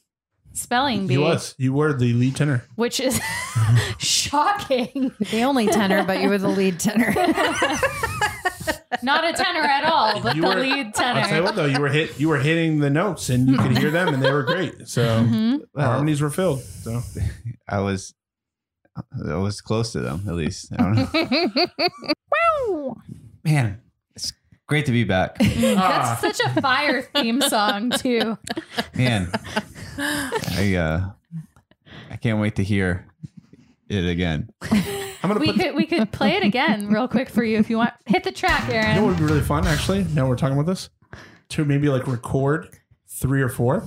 spelling 0.59 1.07
bee, 1.07 1.13
He 1.15 1.17
was. 1.17 1.55
You 1.57 1.73
were 1.73 1.93
the 1.93 2.13
lead 2.13 2.35
tenor. 2.35 2.63
which 2.75 2.99
is 2.99 3.19
shocking. 3.97 5.11
The 5.31 5.43
only 5.43 5.67
tenor, 5.67 6.03
but 6.03 6.21
you 6.21 6.29
were 6.29 6.37
the 6.37 6.47
lead 6.49 6.79
tenor. 6.79 7.13
Not 9.03 9.23
a 9.23 9.31
tenor 9.33 9.61
at 9.61 9.85
all, 9.85 10.19
but 10.21 10.35
You 10.35 10.41
the 10.41 10.47
were- 10.47 10.55
lead 10.55 10.87
I'll 10.97 11.23
tell 11.25 11.37
you 11.37 11.43
what 11.43 11.55
though, 11.55 11.65
you 11.65 11.79
were 11.79 11.87
hit 11.89 12.19
you 12.19 12.27
were 12.27 12.39
hitting 12.39 12.79
the 12.79 12.89
notes 12.89 13.29
and 13.29 13.47
you 13.47 13.57
could 13.57 13.77
hear 13.77 13.91
them 13.91 14.13
and 14.13 14.21
they 14.21 14.31
were 14.31 14.43
great. 14.43 14.87
So 14.87 15.03
Mhm. 15.23 15.61
harmonies 15.75 16.21
were 16.21 16.29
filled. 16.31 16.61
So 16.61 17.01
I 17.69 17.79
was 17.79 18.13
I 19.25 19.35
was 19.35 19.61
close 19.61 19.91
to 19.93 20.01
them 20.01 20.23
at 20.27 20.33
least. 20.35 20.73
I 20.77 20.77
don't 20.77 20.95
know. 22.67 22.95
Man, 23.45 23.79
it's 23.85 23.88
great 24.69 24.85
to 24.85 24.91
be 24.93 25.03
back. 25.03 25.35
Ah, 25.41 26.17
That's 26.21 26.37
such 26.37 26.47
a 26.57 26.61
fire 26.61 27.01
theme 27.01 27.41
song 27.41 27.89
too. 27.91 28.37
Man, 28.95 29.29
I 29.97 30.75
uh, 30.75 31.09
I 32.09 32.15
can't 32.15 32.39
wait 32.39 32.55
to 32.55 32.63
hear 32.63 33.05
it 33.89 34.05
again. 34.07 34.49
I'm 34.71 35.27
gonna 35.27 35.39
We 35.39 35.47
put 35.47 35.55
could 35.57 35.75
we 35.75 35.85
could 35.85 36.11
play 36.11 36.37
it 36.37 36.43
again 36.43 36.87
real 36.87 37.07
quick 37.07 37.29
for 37.29 37.43
you 37.43 37.57
if 37.57 37.69
you 37.69 37.77
want. 37.77 37.93
Hit 38.05 38.23
the 38.23 38.31
track, 38.31 38.67
you 38.67 38.73
know 38.73 38.77
what 38.79 38.85
Aaron. 38.87 39.05
would 39.07 39.17
be 39.17 39.23
really 39.25 39.41
fun 39.41 39.67
actually, 39.67 40.05
now 40.13 40.27
we're 40.27 40.37
talking 40.37 40.57
about 40.57 40.65
this? 40.67 40.89
To 41.49 41.65
maybe 41.65 41.89
like 41.89 42.07
record 42.07 42.69
three 43.07 43.41
or 43.41 43.49
four 43.49 43.85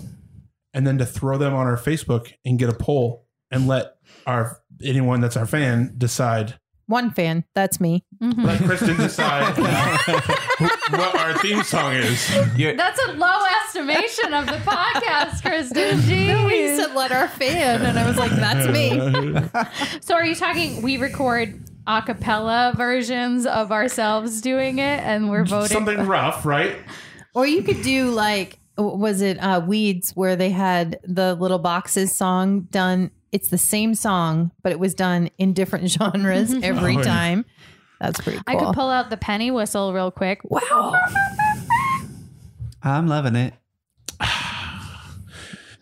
and 0.74 0.86
then 0.86 0.98
to 0.98 1.06
throw 1.06 1.38
them 1.38 1.54
on 1.54 1.66
our 1.66 1.76
Facebook 1.76 2.32
and 2.44 2.58
get 2.58 2.68
a 2.68 2.74
poll 2.74 3.24
and 3.50 3.66
let 3.68 3.94
our 4.26 4.58
anyone 4.84 5.20
that's 5.20 5.36
our 5.36 5.46
fan 5.46 5.94
decide 5.96 6.58
One 6.93 7.11
fan. 7.11 7.45
That's 7.55 7.80
me. 7.80 8.05
Mhm. 8.22 8.45
let 8.45 8.61
Kristen 8.64 8.99
decide 8.99 9.57
what 9.59 11.18
our 11.18 11.38
theme 11.38 11.62
song 11.62 11.95
is. 11.95 12.30
You're, 12.55 12.76
That's 12.76 13.01
a 13.09 13.12
low 13.12 13.40
estimation 13.64 14.34
of 14.34 14.45
the 14.45 14.59
podcast, 14.59 15.40
Kristen. 15.43 16.01
Jeez. 16.01 16.95
let 16.95 17.11
our 17.11 17.28
fan, 17.28 17.80
and 17.80 17.99
I 17.99 18.07
was 18.07 18.18
like, 18.18 18.30
that's 18.32 18.68
me. 18.68 18.90
So 20.03 20.14
are 20.14 20.24
you 20.24 20.34
talking 20.34 20.82
we 20.82 20.99
record 20.99 21.59
a 21.86 22.03
cappella 22.03 22.74
versions 22.76 23.47
of 23.47 23.72
ourselves 23.72 24.43
doing 24.43 24.78
it 24.78 25.01
and 25.01 25.30
we're 25.30 25.45
voting 25.47 25.68
Something 25.70 26.07
rough, 26.07 26.45
right? 26.45 26.76
Or 27.34 27.47
you 27.47 27.62
could 27.62 27.80
do 27.80 28.11
like, 28.11 28.59
was 28.76 29.22
it 29.22 29.38
uh, 29.38 29.62
Weeds 29.66 30.12
where 30.12 30.36
they 30.36 30.51
had 30.51 31.01
the 31.05 31.34
little 31.36 31.59
boxes 31.59 32.14
song 32.14 32.68
done? 32.70 33.11
It's 33.32 33.48
the 33.48 33.58
same 33.58 33.94
song, 33.94 34.50
but 34.62 34.70
it 34.72 34.78
was 34.78 34.94
done 34.94 35.30
in 35.38 35.52
different 35.54 35.90
genres 35.90 36.52
every 36.62 36.96
Oh, 36.96 36.98
yeah. 36.98 37.04
time. 37.04 37.44
That's 38.00 38.20
pretty 38.20 38.38
cool. 38.46 38.56
I 38.56 38.56
could 38.64 38.74
pull 38.74 38.90
out 38.90 39.10
the 39.10 39.16
penny 39.16 39.50
whistle 39.50 39.92
real 39.92 40.10
quick. 40.10 40.40
wow. 40.44 40.94
I'm 42.82 43.06
loving 43.06 43.36
it. 43.36 43.54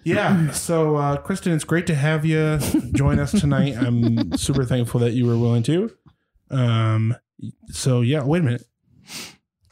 Yeah. 0.02 0.50
So, 0.52 0.96
uh, 0.96 1.16
Kristen, 1.18 1.52
it's 1.52 1.64
great 1.64 1.86
to 1.88 1.94
have 1.94 2.24
you 2.24 2.58
join 2.94 3.18
us 3.18 3.32
tonight. 3.38 3.76
I'm 3.76 4.32
super 4.36 4.64
thankful 4.64 4.98
that 5.00 5.12
you 5.12 5.26
were 5.26 5.36
willing 5.36 5.62
to. 5.64 5.92
Um. 6.50 7.14
So 7.70 8.00
yeah. 8.00 8.24
Wait 8.24 8.40
a 8.40 8.42
minute. 8.42 8.64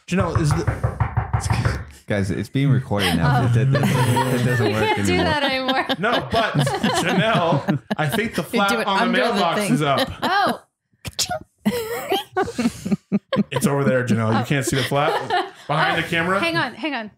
Janelle, 0.07 0.39
is 0.39 0.51
the, 0.51 1.78
Guys, 2.09 2.31
it's 2.31 2.49
being 2.49 2.71
recorded 2.71 3.15
now. 3.17 3.43
Oh. 3.43 3.47
It, 3.47 3.57
it- 3.57 3.69
it- 3.75 4.41
it 4.41 4.45
doesn't 4.45 4.67
We 4.67 4.73
work 4.73 4.83
can't 4.97 5.07
do 5.07 5.17
that 5.19 5.43
anymore. 5.43 5.87
no, 5.99 6.27
but 6.33 6.53
Janelle, 6.55 7.83
I 7.97 8.09
think 8.09 8.35
the 8.35 8.43
flap 8.43 8.73
on 8.73 8.79
the 8.79 8.89
under 8.91 9.19
the 9.19 9.33
mailbox 9.35 9.71
is 9.71 9.83
up. 9.83 10.09
Oh, 10.23 10.63
It's 13.51 13.67
over 13.67 13.85
there, 13.85 14.05
Janelle. 14.05 14.33
You 14.33 14.39
oh. 14.41 14.45
can't 14.45 14.65
see 14.65 14.77
the 14.77 14.83
flap 14.85 15.13
behind 15.67 16.03
the 16.03 16.07
uh, 16.07 16.09
camera. 16.09 16.41
hang 16.41 16.57
on, 16.57 16.75
hang 16.75 16.95
on. 16.95 17.11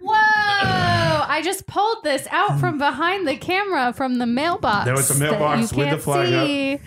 Whoa! 0.00 0.14
I 0.14 1.42
just 1.44 1.66
pulled 1.66 2.02
this 2.02 2.26
out 2.30 2.58
from 2.58 2.78
behind 2.78 3.28
the 3.28 3.36
camera 3.36 3.92
from 3.92 4.18
the 4.18 4.26
mailbox. 4.26 4.84
There 4.86 4.94
was 4.94 5.10
a 5.10 5.18
mailbox 5.18 5.70
you 5.72 5.78
with 5.78 5.86
the 5.86 5.90
can't 5.96 6.02
flag 6.02 6.32
up. 6.32 6.46
see. 6.46 6.78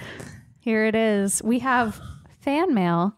Here 0.60 0.86
it 0.86 0.96
is. 0.96 1.42
We 1.44 1.60
have 1.60 2.02
fan 2.42 2.74
mail 2.74 3.16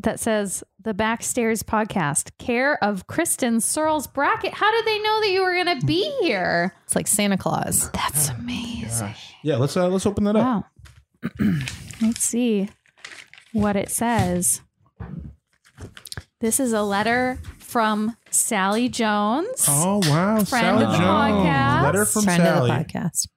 that 0.00 0.20
says 0.20 0.62
the 0.88 0.94
Backstage 0.94 1.60
podcast, 1.60 2.30
care 2.38 2.82
of 2.82 3.06
Kristen 3.06 3.60
Searles 3.60 4.06
Brackett. 4.06 4.54
How 4.54 4.72
did 4.72 4.86
they 4.86 4.98
know 5.00 5.20
that 5.20 5.28
you 5.30 5.42
were 5.42 5.52
going 5.52 5.78
to 5.78 5.86
be 5.86 6.10
here? 6.22 6.74
It's 6.84 6.96
like 6.96 7.06
Santa 7.06 7.36
Claus. 7.36 7.90
That's 7.90 8.30
amazing. 8.30 9.14
Yeah. 9.42 9.56
Let's 9.56 9.76
uh, 9.76 9.88
let's 9.88 10.06
open 10.06 10.24
that 10.24 10.34
up. 10.36 10.64
Let's 12.00 12.22
see 12.22 12.68
what 13.52 13.74
it 13.76 13.90
says. 13.90 14.62
This 16.40 16.60
is 16.60 16.72
a 16.72 16.82
letter 16.82 17.38
from 17.58 18.16
Sally 18.30 18.88
Jones. 18.88 19.66
Oh 19.68 20.00
wow, 20.08 20.36
Friend 20.36 20.46
Sally 20.46 20.84
of 20.84 20.92
the 20.92 20.96
Jones. 20.96 21.06
podcast. 21.06 21.82
Letter 21.82 22.04
from 22.06 22.22
Friend 22.22 22.42
Sally. 22.42 22.70
of 22.70 22.78
the 22.78 22.84
podcast. 22.84 23.28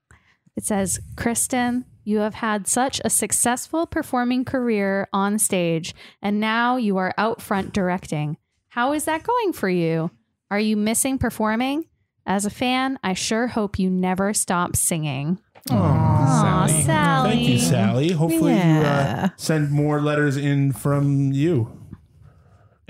It 0.56 0.64
says, 0.64 1.00
Kristen, 1.18 1.86
you 2.04 2.20
have 2.20 2.36
had 2.36 2.68
such 2.68 3.02
a 3.04 3.10
successful 3.10 3.86
performing 3.86 4.46
career 4.46 5.08
on 5.14 5.40
stage, 5.40 5.94
and 6.22 6.40
now 6.40 6.78
you 6.78 6.98
are 6.98 7.14
out 7.18 7.42
front 7.42 7.74
directing. 7.74 8.38
How 8.70 8.94
is 8.94 9.06
that 9.06 9.24
going 9.24 9.54
for 9.54 9.70
you? 9.70 10.12
Are 10.50 10.60
you 10.60 10.78
missing 10.78 11.18
performing? 11.18 11.86
As 12.26 12.46
a 12.46 12.50
fan, 12.50 13.00
I 13.04 13.14
sure 13.14 13.48
hope 13.48 13.80
you 13.80 13.90
never 13.90 14.34
stop 14.34 14.76
singing. 14.76 15.40
Aw, 15.70 15.76
Aw, 15.76 16.68
Sally. 16.68 17.30
Thank 17.30 17.48
you, 17.48 17.60
Sally. 17.60 18.12
Hopefully, 18.12 18.54
you 18.54 18.60
uh, 18.60 19.30
send 19.38 19.72
more 19.72 20.02
letters 20.02 20.38
in 20.38 20.72
from 20.72 21.32
you. 21.32 21.78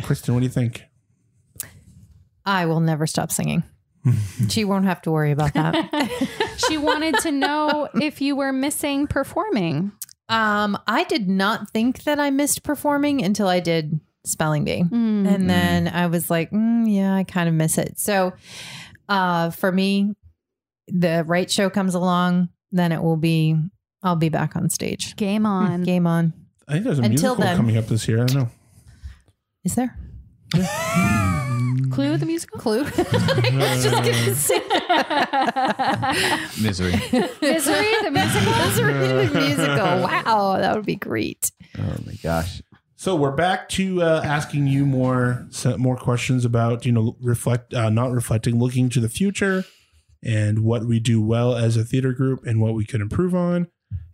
Kristen, 0.01 0.33
what 0.33 0.39
do 0.39 0.45
you 0.45 0.51
think? 0.51 0.83
I 2.45 2.65
will 2.65 2.79
never 2.79 3.05
stop 3.07 3.31
singing. 3.31 3.63
She 4.49 4.65
won't 4.65 4.85
have 4.85 5.01
to 5.03 5.11
worry 5.11 5.31
about 5.31 5.53
that. 5.53 6.09
she 6.67 6.77
wanted 6.77 7.15
to 7.19 7.31
know 7.31 7.89
if 8.01 8.21
you 8.21 8.35
were 8.35 8.51
missing 8.53 9.07
performing. 9.07 9.91
um, 10.29 10.77
I 10.87 11.03
did 11.05 11.27
not 11.27 11.69
think 11.71 12.03
that 12.03 12.19
I 12.19 12.29
missed 12.29 12.63
performing 12.63 13.23
until 13.23 13.47
I 13.47 13.59
did 13.59 13.99
spelling 14.25 14.63
bee. 14.63 14.83
Mm. 14.83 15.27
And 15.27 15.49
then 15.49 15.87
I 15.87 16.07
was 16.07 16.29
like, 16.29 16.51
mm, 16.51 16.83
yeah, 16.87 17.15
I 17.15 17.23
kind 17.23 17.49
of 17.49 17.55
miss 17.55 17.77
it. 17.77 17.99
So 17.99 18.33
uh, 19.09 19.49
for 19.49 19.71
me, 19.71 20.13
the 20.87 21.23
right 21.25 21.49
show 21.49 21.69
comes 21.69 21.95
along, 21.95 22.49
then 22.71 22.91
it 22.91 23.01
will 23.01 23.17
be, 23.17 23.55
I'll 24.03 24.15
be 24.15 24.29
back 24.29 24.55
on 24.55 24.69
stage. 24.69 25.15
Game 25.15 25.45
on. 25.45 25.83
Game 25.83 26.05
on. 26.07 26.33
I 26.67 26.73
think 26.73 26.85
there's 26.85 26.99
a 26.99 27.03
Until 27.03 27.09
musical 27.35 27.35
then. 27.35 27.57
coming 27.57 27.77
up 27.77 27.87
this 27.87 28.07
year. 28.07 28.21
I 28.21 28.25
don't 28.27 28.43
know. 28.43 28.49
Is 29.63 29.75
there? 29.75 29.97
Clue 31.91 32.17
the 32.17 32.25
musical? 32.25 32.59
Clue? 32.59 32.81
I 32.85 32.85
was 32.85 33.83
just 33.83 33.95
gonna 33.95 34.35
say 34.35 34.59
Misery. 36.63 36.91
Misery 37.41 37.93
the 38.03 38.11
musical? 38.11 38.51
Misery 38.51 38.93
the 39.27 39.31
musical. 39.39 39.75
Wow, 39.75 40.57
that 40.59 40.75
would 40.75 40.85
be 40.85 40.95
great. 40.95 41.51
oh 41.77 41.95
my 42.05 42.13
gosh. 42.23 42.61
So 42.95 43.15
we're 43.15 43.31
back 43.35 43.67
to 43.69 44.03
uh, 44.03 44.21
asking 44.23 44.67
you 44.67 44.85
more 44.85 45.47
more 45.77 45.97
questions 45.97 46.45
about 46.45 46.85
you 46.85 46.91
know 46.91 47.17
reflect 47.21 47.73
uh, 47.73 47.89
not 47.89 48.11
reflecting, 48.11 48.59
looking 48.59 48.89
to 48.89 48.99
the 48.99 49.09
future, 49.09 49.65
and 50.23 50.59
what 50.59 50.85
we 50.85 50.99
do 50.99 51.21
well 51.21 51.55
as 51.55 51.77
a 51.77 51.83
theater 51.83 52.13
group 52.13 52.45
and 52.45 52.61
what 52.61 52.73
we 52.75 52.85
could 52.85 53.01
improve 53.01 53.33
on. 53.33 53.67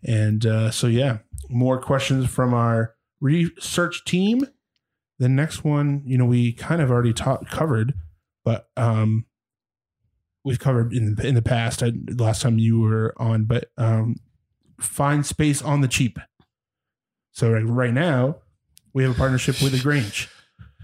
And 0.04 0.46
uh, 0.46 0.70
so 0.70 0.86
yeah, 0.86 1.18
more 1.50 1.80
questions 1.80 2.28
from 2.30 2.54
our 2.54 2.94
research 3.20 4.04
team. 4.04 4.46
The 5.18 5.28
next 5.28 5.64
one, 5.64 6.02
you 6.04 6.16
know, 6.16 6.24
we 6.24 6.52
kind 6.52 6.80
of 6.80 6.90
already 6.90 7.12
ta- 7.12 7.42
covered, 7.50 7.94
but 8.44 8.68
um, 8.76 9.26
we've 10.44 10.60
covered 10.60 10.92
in 10.92 11.16
the, 11.16 11.26
in 11.26 11.34
the 11.34 11.42
past. 11.42 11.82
Last 12.16 12.42
time 12.42 12.58
you 12.58 12.80
were 12.80 13.14
on, 13.16 13.44
but 13.44 13.70
um, 13.76 14.16
find 14.80 15.26
space 15.26 15.60
on 15.60 15.80
the 15.80 15.88
cheap. 15.88 16.18
So 17.32 17.50
right, 17.50 17.66
right 17.66 17.92
now, 17.92 18.36
we 18.92 19.02
have 19.02 19.12
a 19.12 19.18
partnership 19.18 19.60
with 19.60 19.72
the 19.72 19.80
Grange. 19.80 20.28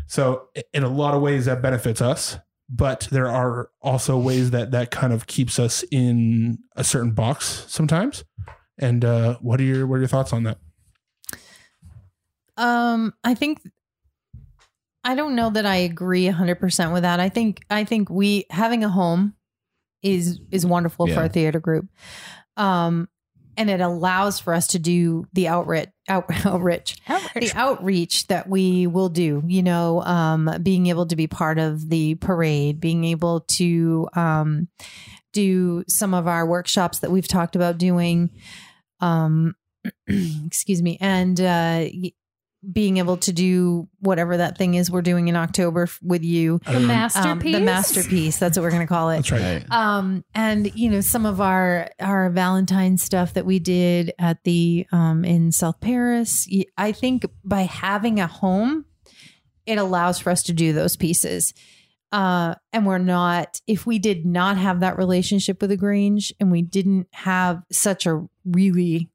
So 0.07 0.49
in 0.73 0.83
a 0.83 0.89
lot 0.89 1.15
of 1.15 1.23
ways 1.23 1.47
that 1.47 1.63
benefits 1.63 2.01
us, 2.01 2.39
but 2.69 3.09
there 3.11 3.29
are 3.29 3.71
also 3.83 4.19
ways 4.19 4.51
that 4.51 4.71
that 4.71 4.91
kind 4.91 5.13
of 5.13 5.27
keeps 5.27 5.59
us 5.59 5.85
in 5.91 6.59
a 6.77 6.85
certain 6.85 7.13
box 7.13 7.65
sometimes. 7.69 8.25
And 8.79 9.05
uh, 9.05 9.37
what 9.41 9.61
are 9.61 9.65
your 9.65 9.87
what 9.87 9.97
are 9.97 10.01
your 10.01 10.09
thoughts 10.09 10.33
on 10.33 10.45
that? 10.45 10.59
Um, 12.57 13.15
I 13.25 13.35
think 13.35 13.61
I 15.05 15.15
don't 15.15 15.37
know 15.37 15.51
that 15.51 15.67
I 15.67 15.77
agree 15.77 16.25
100% 16.27 16.93
with 16.93 17.03
that. 17.03 17.21
I 17.21 17.29
think 17.29 17.65
I 17.71 17.85
think 17.85 18.09
we 18.11 18.47
having 18.51 18.85
a 18.85 18.89
home 18.89 19.35
is 20.03 20.41
is 20.51 20.65
wonderful 20.67 21.07
for 21.15 21.23
a 21.25 21.29
theater 21.29 21.61
group. 21.61 21.87
Um 22.57 23.09
and 23.57 23.71
it 23.71 23.81
allows 23.81 24.41
for 24.41 24.53
us 24.53 24.67
to 24.69 24.79
do 24.81 25.27
the 25.33 25.47
outreach 25.49 25.89
out, 26.09 26.25
outreach 26.47 26.97
the 27.37 27.53
outreach 27.55 28.27
that 28.27 28.49
we 28.49 28.87
will 28.87 29.09
do 29.09 29.43
you 29.47 29.63
know 29.63 30.03
um 30.03 30.51
being 30.63 30.89
able 30.89 31.07
to 31.07 31.15
be 31.17 31.27
part 31.29 31.59
of 31.59 31.89
the 31.89 32.17
parade 32.17 32.81
being 32.81 33.05
able 33.05 33.41
to 33.43 34.09
um 34.15 34.69
do 35.33 35.85
some 35.89 36.15
of 36.15 36.27
our 36.27 36.45
workshops 36.47 36.99
that 37.01 37.11
we've 37.13 37.29
talked 37.29 37.55
about 37.55 37.79
doing 37.79 38.31
um 39.01 39.55
excuse 40.09 40.83
me 40.83 40.99
and 41.01 41.41
uh 41.41 41.87
y- 41.93 42.13
being 42.73 42.97
able 42.97 43.17
to 43.19 43.33
do 43.33 43.89
whatever 44.01 44.37
that 44.37 44.57
thing 44.59 44.75
is 44.75 44.91
we're 44.91 45.03
doing 45.03 45.29
in 45.29 45.37
October 45.37 45.89
with 46.03 46.23
you 46.25 46.61
The 46.67 46.77
Um, 46.77 46.87
masterpiece. 46.87 47.55
um, 47.55 47.61
the 47.61 47.65
masterpiece 47.67 48.39
that's 48.39 48.57
what 48.57 48.63
we're 48.63 48.71
going 48.71 48.83
to 48.83 48.87
call 48.87 49.11
it 49.11 49.17
That's 49.17 49.33
right. 49.33 49.41
Right. 49.63 49.73
um 49.73 50.25
and 50.35 50.75
you 50.75 50.91
know 50.91 51.01
some 51.01 51.27
of 51.27 51.41
our 51.41 51.91
our 52.01 52.31
valentine 52.31 52.97
stuff 52.99 53.35
that 53.35 53.45
we 53.47 53.59
did 53.59 54.13
at 54.19 54.43
the 54.45 54.87
um 54.93 55.25
in 55.25 55.53
south 55.53 55.81
paris 55.81 56.49
I 56.77 56.93
think 56.93 57.27
by 57.45 57.63
having 57.63 58.21
a 58.21 58.27
home 58.27 58.85
it 59.67 59.79
allows 59.79 60.19
for 60.19 60.31
us 60.31 60.43
to 60.45 60.53
do 60.53 60.73
those 60.73 60.97
pieces 60.97 61.53
uh 62.13 62.55
and 62.73 62.87
we're 62.87 62.99
not 62.99 63.61
if 63.67 63.87
we 63.87 63.99
did 63.99 64.25
not 64.27 64.57
have 64.57 64.81
that 64.81 64.97
relationship 64.99 65.61
with 65.61 65.71
the 65.71 65.77
grange 65.77 66.33
and 66.39 66.51
we 66.51 66.63
didn't 66.63 67.09
have 67.13 67.63
such 67.73 68.07
a 68.07 68.25
really 68.45 69.09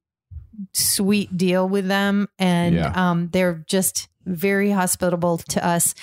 sweet 0.73 1.35
deal 1.37 1.67
with 1.67 1.87
them 1.87 2.27
and 2.37 2.75
Yeah. 2.75 2.91
um 3.09 3.29
they're 3.31 3.63
just 3.67 4.07
very 4.25 4.71
hospitable 4.71 5.37
to 5.37 5.65
us 5.65 5.95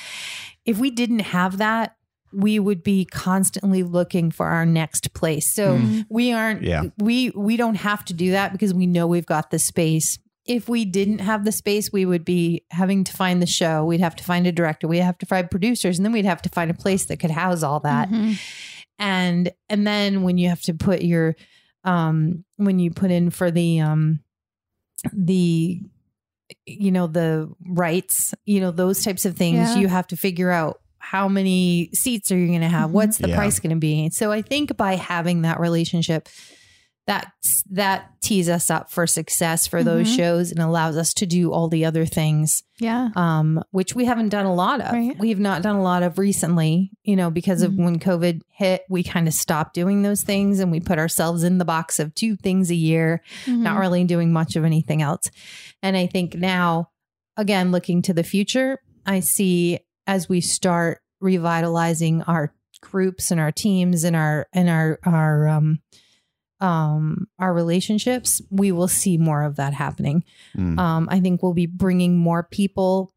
if 0.65 0.79
we 0.79 0.91
didn't 0.91 1.21
have 1.21 1.59
that 1.59 1.95
we 2.33 2.59
would 2.59 2.83
be 2.83 3.05
constantly 3.05 3.83
looking 3.83 4.31
for 4.31 4.47
our 4.49 4.67
next 4.67 5.15
place. 5.15 5.55
So 5.55 5.77
Mm-hmm. 5.79 6.01
we 6.11 6.33
aren't 6.33 6.63
Yeah. 6.63 6.85
we 6.99 7.31
we 7.31 7.57
don't 7.57 7.77
have 7.77 8.05
to 8.07 8.13
do 8.15 8.33
that 8.33 8.53
because 8.53 8.75
we 8.75 8.87
know 8.87 9.07
we've 9.07 9.25
got 9.27 9.51
the 9.51 9.59
space. 9.59 10.19
If 10.45 10.69
we 10.69 10.85
didn't 10.85 11.21
have 11.21 11.45
the 11.45 11.53
space, 11.53 11.93
we 11.93 12.05
would 12.05 12.25
be 12.25 12.63
having 12.71 13.05
to 13.05 13.13
find 13.13 13.41
the 13.41 13.47
show. 13.47 13.85
We'd 13.85 14.01
have 14.01 14.17
to 14.17 14.25
find 14.25 14.47
a 14.47 14.53
director. 14.53 14.87
We'd 14.87 14.99
have 15.01 15.19
to 15.19 15.27
find 15.27 15.51
producers, 15.51 15.99
and 15.99 16.05
then 16.05 16.13
we'd 16.13 16.25
have 16.25 16.43
to 16.43 16.49
find 16.49 16.71
a 16.71 16.75
place 16.75 17.07
that 17.07 17.19
could 17.19 17.31
house 17.31 17.63
all 17.63 17.81
that. 17.81 18.11
Mhm. 18.11 18.39
And 18.99 19.53
and 19.69 19.87
then 19.87 20.23
when 20.23 20.37
you 20.37 20.49
have 20.49 20.63
to 20.63 20.75
put 20.75 21.03
your 21.03 21.37
um 21.85 22.45
when 22.57 22.79
you 22.81 22.91
put 22.91 23.11
in 23.11 23.31
for 23.31 23.51
the 23.51 23.81
um 23.81 24.21
the 25.13 25.81
you 26.65 26.91
know 26.93 27.07
the 27.09 27.51
rights, 27.67 28.33
you 28.45 28.61
know 28.61 28.71
those 28.71 29.03
types 29.03 29.25
of 29.25 29.37
things, 29.37 29.57
Yeah. 29.57 29.77
you 29.79 29.89
have 29.89 30.07
to 30.09 30.17
figure 30.17 30.51
out 30.51 30.81
how 30.99 31.29
many 31.29 31.91
seats 31.93 32.31
are 32.33 32.39
you 32.39 32.49
going 32.49 32.61
to 32.61 32.69
have? 32.69 32.91
Mhm. 32.91 32.95
What's 32.95 33.19
the 33.19 33.29
Yeah. 33.29 33.37
price 33.37 33.59
going 33.61 33.71
to 33.71 33.77
be? 33.81 34.11
So 34.11 34.33
I 34.33 34.43
think 34.43 34.77
by 34.77 34.95
having 34.97 35.43
that 35.43 35.61
relationship, 35.61 36.29
that 37.07 37.33
that 37.71 38.11
tees 38.21 38.49
us 38.49 38.69
up 38.71 38.91
for 38.91 39.07
success 39.07 39.67
for 39.67 39.85
those 39.85 40.09
Mhm. 40.09 40.17
shows 40.17 40.51
and 40.51 40.61
allows 40.61 40.97
us 40.97 41.15
to 41.15 41.27
do 41.27 41.53
all 41.53 41.69
the 41.69 41.85
other 41.85 42.05
things, 42.05 42.63
Yeah. 42.81 43.11
um, 43.15 43.63
which 43.71 43.95
we 43.95 44.05
haven't 44.07 44.31
done 44.31 44.47
a 44.47 44.55
lot 44.55 44.81
of. 44.81 44.93
Right. 44.93 45.17
We 45.19 45.29
have 45.29 45.39
not 45.39 45.63
done 45.63 45.77
a 45.77 45.83
lot 45.83 46.03
of 46.03 46.19
recently, 46.19 46.91
you 47.05 47.15
know, 47.15 47.31
because 47.31 47.63
of 47.63 47.73
Mhm. 47.73 47.85
when 47.85 47.99
COVID 48.01 48.41
hit, 48.53 48.83
we 48.91 49.05
kind 49.05 49.29
of 49.29 49.35
stopped 49.35 49.75
doing 49.75 50.03
those 50.03 50.23
things 50.23 50.59
and 50.59 50.73
we 50.73 50.81
put 50.81 50.99
ourselves 50.99 51.45
in 51.45 51.59
the 51.59 51.65
box 51.65 52.01
of 52.01 52.13
two 52.15 52.35
things 52.37 52.71
a 52.71 52.75
year 52.77 53.23
not 53.47 53.77
Mhm. 53.77 53.81
really 53.81 54.05
doing 54.05 54.33
much 54.33 54.57
of 54.57 54.65
anything 54.65 55.01
else. 55.03 55.31
And 55.83 55.97
I 55.97 56.07
think 56.07 56.35
now, 56.35 56.89
again, 57.37 57.71
looking 57.71 58.03
to 58.03 58.15
the 58.15 58.25
future, 58.25 58.79
I 59.05 59.21
see 59.21 59.79
as 60.09 60.29
we 60.29 60.41
start 60.41 61.01
revitalizing 61.21 62.23
our 62.23 62.53
groups 62.81 63.31
and 63.31 63.41
our 63.41 63.53
teams 63.53 64.03
and 64.05 64.15
our 64.17 64.47
and 64.53 64.69
our 64.69 64.99
our 65.05 65.49
um 65.49 65.79
um 66.61 67.29
our 67.39 67.53
relationships, 67.53 68.41
we 68.51 68.73
will 68.73 68.89
see 68.89 69.19
more 69.19 69.43
of 69.43 69.57
that 69.57 69.75
happening. 69.75 70.25
Mm. 70.57 70.79
Um, 70.79 71.09
I 71.11 71.21
think 71.21 71.43
we'll 71.43 71.53
be 71.55 71.67
bringing 71.67 72.17
more 72.17 72.43
people 72.43 73.13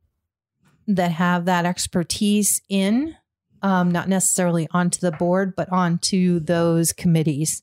that 0.87 1.11
have 1.11 1.45
that 1.45 1.65
expertise 1.65 2.61
in, 2.67 3.15
um, 3.61 3.91
not 3.91 4.09
necessarily 4.09 4.67
onto 4.71 4.99
the 4.99 5.11
board, 5.11 5.55
but 5.55 5.71
onto 5.71 6.39
those 6.39 6.91
committees, 6.91 7.61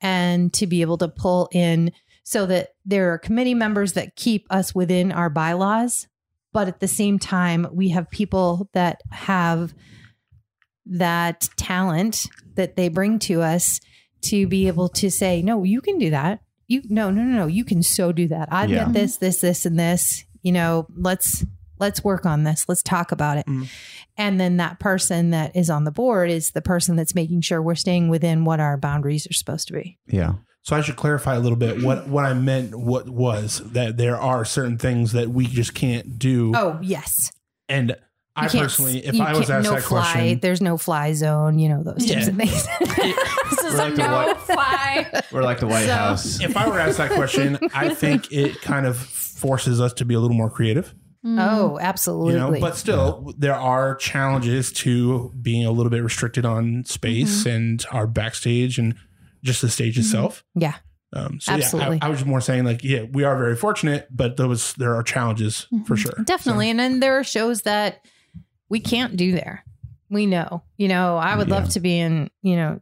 and 0.00 0.52
to 0.54 0.66
be 0.66 0.80
able 0.80 0.98
to 0.98 1.08
pull 1.08 1.48
in 1.52 1.92
so 2.24 2.46
that 2.46 2.70
there 2.86 3.12
are 3.12 3.18
committee 3.18 3.54
members 3.54 3.92
that 3.92 4.16
keep 4.16 4.46
us 4.50 4.74
within 4.74 5.12
our 5.12 5.28
bylaws, 5.28 6.08
but 6.52 6.68
at 6.68 6.80
the 6.80 6.88
same 6.88 7.18
time, 7.18 7.66
we 7.70 7.90
have 7.90 8.10
people 8.10 8.70
that 8.72 9.02
have 9.10 9.74
that 10.86 11.48
talent 11.56 12.26
that 12.54 12.76
they 12.76 12.88
bring 12.88 13.18
to 13.18 13.42
us 13.42 13.80
to 14.24 14.46
be 14.46 14.66
able 14.68 14.88
to 14.90 15.10
say, 15.10 15.42
no, 15.42 15.62
you 15.64 15.80
can 15.80 15.98
do 15.98 16.10
that. 16.10 16.40
You 16.66 16.82
no, 16.88 17.10
no, 17.10 17.22
no, 17.22 17.38
no. 17.38 17.46
You 17.46 17.64
can 17.64 17.82
so 17.82 18.12
do 18.12 18.28
that. 18.28 18.48
I've 18.50 18.70
Yeah. 18.70 18.84
got 18.84 18.92
this, 18.94 19.16
this, 19.18 19.40
this, 19.40 19.66
and 19.66 19.78
this. 19.78 20.24
You 20.42 20.52
know, 20.52 20.86
let's 20.96 21.44
let's 21.78 22.02
work 22.04 22.24
on 22.24 22.44
this. 22.44 22.66
Let's 22.68 22.82
talk 22.82 23.12
about 23.12 23.38
it. 23.38 23.46
Mm. 23.46 23.68
And 24.16 24.40
then 24.40 24.56
that 24.58 24.78
person 24.78 25.30
that 25.30 25.54
is 25.56 25.68
on 25.70 25.84
the 25.84 25.90
board 25.90 26.30
is 26.30 26.52
the 26.52 26.62
person 26.62 26.96
that's 26.96 27.14
making 27.14 27.40
sure 27.42 27.60
we're 27.60 27.74
staying 27.74 28.08
within 28.08 28.44
what 28.44 28.60
our 28.60 28.76
boundaries 28.76 29.26
are 29.28 29.32
supposed 29.32 29.66
to 29.68 29.74
be. 29.74 29.98
Yeah. 30.06 30.34
So 30.62 30.74
I 30.76 30.80
should 30.80 30.96
clarify 30.96 31.34
a 31.34 31.40
little 31.40 31.58
bit 31.58 31.82
what 31.82 32.08
what 32.08 32.24
I 32.24 32.32
meant. 32.32 32.74
What 32.74 33.10
was 33.10 33.60
that 33.72 33.96
there 33.98 34.16
are 34.16 34.44
certain 34.46 34.78
things 34.78 35.12
that 35.12 35.28
we 35.28 35.46
just 35.46 35.74
can't 35.74 36.18
do. 36.18 36.52
Oh 36.54 36.78
yes, 36.82 37.30
And 37.68 37.90
You 37.90 37.96
I 38.36 38.48
can't- 38.48 38.64
personally, 38.64 39.04
if 39.06 39.20
I 39.20 39.36
was 39.36 39.48
asked 39.48 39.64
no 39.64 39.74
that 39.76 39.82
fly, 39.82 40.12
question, 40.12 40.40
there's 40.40 40.60
no 40.60 40.76
fly 40.76 41.12
zone. 41.12 41.58
You 41.58 41.68
know 41.68 41.82
those 41.82 42.04
types 42.06 42.10
Yeah. 42.10 42.28
of 42.28 42.36
things. 42.36 42.66
This 43.50 43.64
is 43.64 43.72
We're 43.74 43.78
like 43.78 43.94
a 43.94 43.96
no 43.98 44.12
white- 44.12 44.38
fly. 44.40 45.22
We're 45.32 45.42
like 45.42 45.60
the 45.60 45.66
White 45.66 45.86
So- 45.86 45.94
House. 45.94 46.40
if 46.42 46.56
I 46.56 46.68
were 46.68 46.80
asked 46.80 46.98
that 46.98 47.12
question, 47.12 47.58
I 47.74 47.94
think 47.94 48.32
it 48.32 48.60
kind 48.62 48.86
of 48.86 48.96
forces 48.96 49.80
us 49.80 49.92
to 49.94 50.04
be 50.04 50.14
a 50.14 50.20
little 50.20 50.36
more 50.36 50.50
creative. 50.50 50.94
oh, 51.24 51.72
you 51.74 51.80
absolutely. 51.80 52.34
know 52.34 52.60
but 52.60 52.76
still 52.76 53.32
there 53.38 53.54
are 53.54 53.94
challenges 53.94 54.70
to 54.72 55.32
being 55.40 55.64
a 55.64 55.70
little 55.70 55.88
bit 55.90 56.02
restricted 56.02 56.44
on 56.44 56.84
space 56.84 57.46
and 57.46 57.84
our 57.92 58.06
backstage 58.06 58.78
and 58.78 58.94
just 59.42 59.62
the 59.62 59.70
stage 59.70 59.98
itself 59.98 60.44
yeah, 60.54 60.74
um 61.14 61.40
so 61.40 61.52
Absolutely. 61.54 61.96
yeah 61.96 62.04
I, 62.04 62.08
I 62.08 62.10
was 62.10 62.26
more 62.26 62.42
saying 62.42 62.64
like 62.64 62.84
yeah 62.84 63.04
we 63.10 63.24
are 63.24 63.36
very 63.38 63.56
fortunate 63.56 64.06
but 64.10 64.36
those 64.36 64.74
there 64.74 64.94
are 64.94 65.02
challenges 65.02 65.66
for 65.86 65.94
Mhm. 65.94 65.98
sure 65.98 66.24
definitely. 66.24 66.68
And 66.68 66.78
then 66.78 67.00
there 67.00 67.18
are 67.18 67.24
shows 67.24 67.62
that 67.62 68.04
we 68.74 68.80
can't 68.80 69.16
do 69.16 69.30
there. 69.30 69.64
We 70.10 70.26
know. 70.26 70.64
You 70.78 70.88
know, 70.88 71.16
I 71.16 71.36
would 71.36 71.46
Yeah. 71.48 71.54
love 71.60 71.68
to 71.70 71.80
be 71.80 71.96
in, 71.96 72.28
you 72.42 72.56
know, 72.56 72.80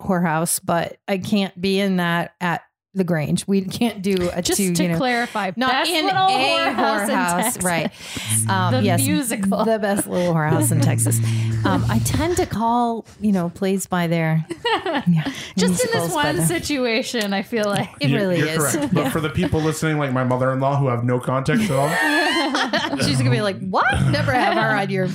whorehouse, 0.00 0.60
but 0.64 0.96
I 1.06 1.18
can't 1.18 1.60
be 1.60 1.78
in 1.78 1.98
that 1.98 2.32
at 2.40 2.62
the 2.94 3.04
Grange. 3.04 3.46
We 3.46 3.62
can't 3.62 4.02
do 4.02 4.30
a 4.32 4.40
Just 4.40 4.58
two, 4.58 4.72
to 4.74 4.82
you 4.82 4.88
know, 4.90 4.96
clarify, 4.98 5.50
not 5.56 5.72
best 5.72 5.90
in 5.90 6.04
little 6.06 6.26
a 6.26 6.30
whorehouse 6.30 7.02
in 7.08 7.10
whorehouse, 7.14 7.42
Texas. 7.42 7.62
right? 7.64 7.90
Um, 8.46 8.74
The 8.74 8.82
yes, 8.82 9.00
musical. 9.06 9.64
the 9.64 9.78
best 9.78 10.06
little 10.06 10.34
whorehouse 10.34 10.70
in 10.70 10.80
Texas. 10.82 11.18
Um, 11.64 11.82
I 11.88 11.98
tend 12.04 12.36
to 12.36 12.44
call, 12.46 13.06
you 13.20 13.32
know, 13.32 13.48
plays 13.48 13.86
by 13.86 14.06
their 14.06 14.44
yeah, 15.06 15.32
Just 15.56 15.82
in 15.82 15.90
this 15.92 16.12
one 16.12 16.42
situation, 16.46 17.32
I 17.32 17.40
feel 17.42 17.64
like 17.64 17.88
It 18.00 18.10
You- 18.10 18.16
really 18.16 18.38
you're 18.40 18.48
is. 18.48 18.58
correct. 18.76 18.92
But 18.94 19.10
for 19.10 19.20
the 19.22 19.30
people 19.40 19.60
listening, 19.60 19.96
like 19.98 20.12
my 20.12 20.24
mother-in-law, 20.24 20.76
who 20.78 20.88
have 20.88 21.04
no 21.04 21.18
context 21.18 21.70
at 21.70 21.76
all, 21.78 22.98
She's 22.98 23.16
gonna 23.18 23.30
be 23.30 23.40
like, 23.40 23.58
"What? 23.60 23.90
Never 24.10 24.32
have 24.32 24.54
her 24.54 24.76
on 24.76 24.90
your." 24.90 25.08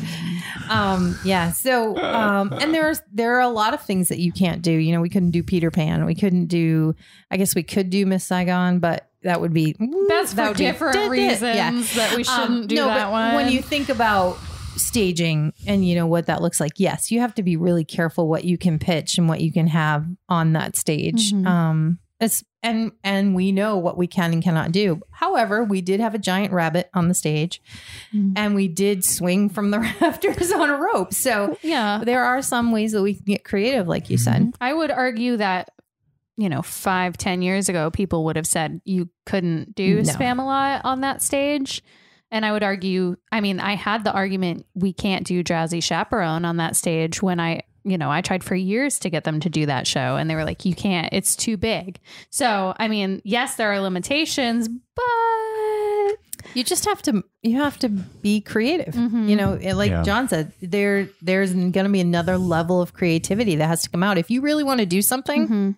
Um, 0.70 1.18
yeah. 1.26 1.52
So, 1.52 1.98
um, 1.98 2.54
and 2.54 2.74
there's 2.74 3.02
there 3.12 3.36
are 3.36 3.42
a 3.42 3.50
lot 3.50 3.74
of 3.74 3.82
things 3.82 4.10
that 4.10 4.20
you 4.20 4.32
can't 4.32 4.62
do. 4.62 4.72
You 4.72 4.94
know, 4.94 5.02
we 5.02 5.10
couldn't 5.10 5.32
do 5.32 5.44
Peter 5.44 5.72
Pan. 5.72 6.06
We 6.06 6.16
couldn't 6.16 6.46
do. 6.46 6.96
I 7.32 7.38
guess 7.38 7.56
we 7.56 7.64
could 7.64 7.90
do 7.90 8.06
Miss 8.06 8.26
Saigon, 8.26 8.80
but 8.80 9.10
that 9.24 9.42
would 9.42 9.54
be 9.54 9.76
that's 10.08 10.34
that 10.34 10.44
for 10.44 10.48
would 10.50 10.58
be- 10.58 10.64
different 10.64 11.10
reasons 11.10 11.56
Yeah. 11.56 11.72
that 11.96 12.16
we 12.16 12.24
shouldn't 12.24 12.50
Um, 12.62 12.68
do 12.68 12.76
no, 12.76 12.86
that 12.86 13.12
one. 13.12 13.36
When 13.36 13.52
you 13.52 13.62
think 13.62 13.90
about 13.90 14.38
staging 14.78 15.52
and 15.68 15.86
you 15.86 15.96
know 15.96 16.08
what 16.08 16.28
that 16.28 16.42
looks 16.42 16.60
like, 16.60 16.74
yes, 16.78 17.12
you 17.12 17.20
have 17.20 17.34
to 17.36 17.44
be 17.44 17.58
really 17.58 17.84
careful 17.84 18.28
what 18.30 18.46
you 18.46 18.58
can 18.58 18.80
pitch 18.80 19.18
and 19.18 19.28
what 19.28 19.42
you 19.42 19.52
can 19.52 19.68
have 19.68 20.06
on 20.30 20.54
that 20.54 20.76
stage. 20.78 21.34
Mhm. 21.34 21.46
Um, 21.46 22.00
it's 22.20 22.44
and 22.62 22.92
and 23.04 23.34
we 23.36 23.52
know 23.54 23.78
what 23.78 23.98
we 23.98 24.06
can 24.08 24.34
and 24.34 24.44
cannot 24.44 24.72
do. 24.74 25.02
However, 25.12 25.64
we 25.64 25.80
did 25.82 26.00
have 26.02 26.14
a 26.14 26.20
giant 26.20 26.52
rabbit 26.54 26.90
on 26.94 27.08
the 27.08 27.14
stage, 27.14 27.62
Mhm. 28.14 28.34
and 28.36 28.56
we 28.56 28.68
did 28.68 29.04
swing 29.06 29.50
from 29.50 29.72
the 29.72 29.80
rafters 30.02 30.52
on 30.52 30.70
a 30.70 30.78
rope. 30.78 31.14
So 31.14 31.58
yeah, 31.62 32.02
there 32.04 32.24
are 32.26 32.42
some 32.42 32.72
ways 32.72 32.92
that 32.92 33.02
we 33.02 33.14
can 33.16 33.24
get 33.26 33.44
creative, 33.46 33.88
like 33.88 34.10
you 34.10 34.18
Mm-hmm. 34.18 34.44
said. 34.50 34.54
I 34.60 34.74
would 34.74 34.92
argue 34.92 35.38
that 35.38 35.70
you 36.38 36.50
know 36.50 36.62
five, 36.62 37.18
ten 37.18 37.42
years 37.42 37.70
ago, 37.70 37.90
people 37.92 38.26
would 38.26 38.36
have 38.36 38.48
said 38.48 38.82
you 38.84 39.10
couldn't 39.26 39.74
do 39.76 39.98
No. 39.98 40.04
Spamalot 40.14 40.82
on 40.84 41.02
that 41.02 41.22
stage. 41.22 41.82
And 42.32 42.46
I 42.46 42.52
would 42.52 42.62
argue, 42.62 43.16
I 43.32 43.42
mean, 43.42 43.60
I 43.60 43.74
had 43.76 44.04
the 44.04 44.14
argument 44.14 44.68
we 44.76 44.94
can't 44.94 45.26
do 45.26 45.42
Drowsy 45.42 45.80
Chaperone 45.82 46.46
on 46.46 46.58
that 46.58 46.76
stage 46.76 47.24
when 47.24 47.40
I, 47.40 47.62
you 47.84 47.98
know, 47.98 48.12
I 48.12 48.22
tried 48.22 48.44
for 48.44 48.56
years 48.56 49.00
to 49.00 49.10
get 49.10 49.24
them 49.24 49.40
to 49.42 49.50
do 49.50 49.66
that 49.66 49.88
show 49.88 50.16
and 50.18 50.30
they 50.30 50.36
were 50.36 50.44
like, 50.46 50.66
you 50.66 50.76
can't, 50.76 51.10
it's 51.14 51.36
too 51.36 51.58
big. 51.58 52.00
So, 52.30 52.74
I 52.78 52.88
mean, 52.88 53.22
yes, 53.24 53.56
there 53.56 53.72
are 53.72 53.80
limitations, 53.80 54.68
but 54.68 55.04
You 56.56 56.64
just 56.64 56.86
have 56.86 57.02
to 57.04 57.24
you 57.44 57.58
have 57.62 57.78
to 57.80 57.90
be 57.90 58.42
creative. 58.42 58.94
Mhm. 58.96 59.30
You 59.30 59.36
know, 59.36 59.60
like 59.76 59.92
Yeah. 59.92 60.04
Jon 60.04 60.28
said, 60.28 60.52
there 60.62 61.08
there's 61.22 61.54
going 61.54 61.74
to 61.74 61.90
be 61.90 62.00
another 62.00 62.38
level 62.38 62.82
of 62.82 62.94
creativity 62.94 63.56
that 63.58 63.68
has 63.68 63.84
to 63.84 63.90
come 63.90 64.04
out. 64.04 64.18
If 64.18 64.32
you 64.32 64.42
really 64.42 64.64
want 64.64 64.80
to 64.80 64.86
do 64.86 65.02
something, 65.02 65.48
Mhm. 65.48 65.76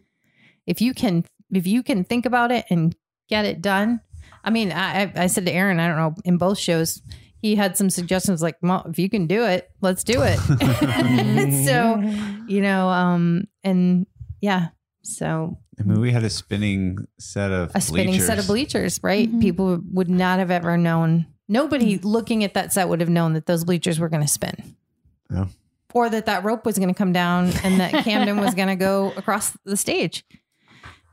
if 0.68 0.82
you 0.82 0.94
can 0.94 1.26
if 1.54 1.68
you 1.68 1.84
can 1.84 2.04
think 2.06 2.26
about 2.26 2.52
it 2.52 2.66
and 2.70 2.96
get 3.28 3.44
it 3.46 3.62
done. 3.62 4.00
I 4.44 4.50
mean, 4.50 4.72
I 4.72 5.02
I- 5.04 5.14
I 5.24 5.28
said 5.28 5.46
to 5.46 5.52
Aaron, 5.52 5.80
I 5.80 5.88
don't 5.88 5.98
know, 5.98 6.16
in 6.24 6.38
both 6.38 6.58
shows, 6.58 7.02
he 7.42 7.56
had 7.56 7.76
some 7.76 7.90
suggestions 7.90 8.42
like, 8.42 8.56
well, 8.62 8.86
if 8.88 9.00
you 9.00 9.10
can 9.10 9.26
do 9.26 9.46
it, 9.46 9.70
let's 9.82 10.04
do 10.04 10.22
it. 10.22 10.38
so, 11.66 12.00
you 12.48 12.62
know, 12.62 12.88
um, 12.90 13.46
and 13.64 14.06
yeah, 14.42 14.70
so 15.02 15.58
I 15.80 15.84
mean, 15.84 16.00
we 16.00 16.12
had 16.12 16.24
a 16.24 16.30
spinning 16.30 17.08
set 17.20 17.52
of 17.52 17.72
a 17.74 17.82
spinning 17.82 18.20
set 18.20 18.38
of 18.38 18.46
bleachers. 18.48 19.00
bleachers, 19.00 19.04
right? 19.04 19.32
Mhm. 19.32 19.42
People 19.42 19.82
would 19.92 20.10
not 20.10 20.40
have 20.40 20.52
ever 20.52 20.78
known. 20.78 21.26
Nobody 21.48 21.98
looking 21.98 22.44
at 22.44 22.54
that 22.54 22.72
set 22.72 22.88
would 22.88 23.00
have 23.02 23.10
known 23.10 23.34
that 23.34 23.48
those 23.48 23.64
bleachers 23.64 24.00
were 24.00 24.08
going 24.08 24.22
to 24.22 24.28
spin. 24.28 24.76
Yeah. 25.32 25.48
Or 25.94 26.10
that 26.10 26.28
that 26.28 26.44
rope 26.44 26.66
was 26.66 26.78
going 26.78 26.90
to 26.90 26.98
come 26.98 27.12
down 27.12 27.52
and 27.64 27.80
that 27.82 28.06
Camden 28.06 28.40
was 28.40 28.54
going 28.56 28.70
to 28.70 28.78
go 28.78 29.12
across 29.18 29.58
the 29.66 29.76
stage. 29.76 30.24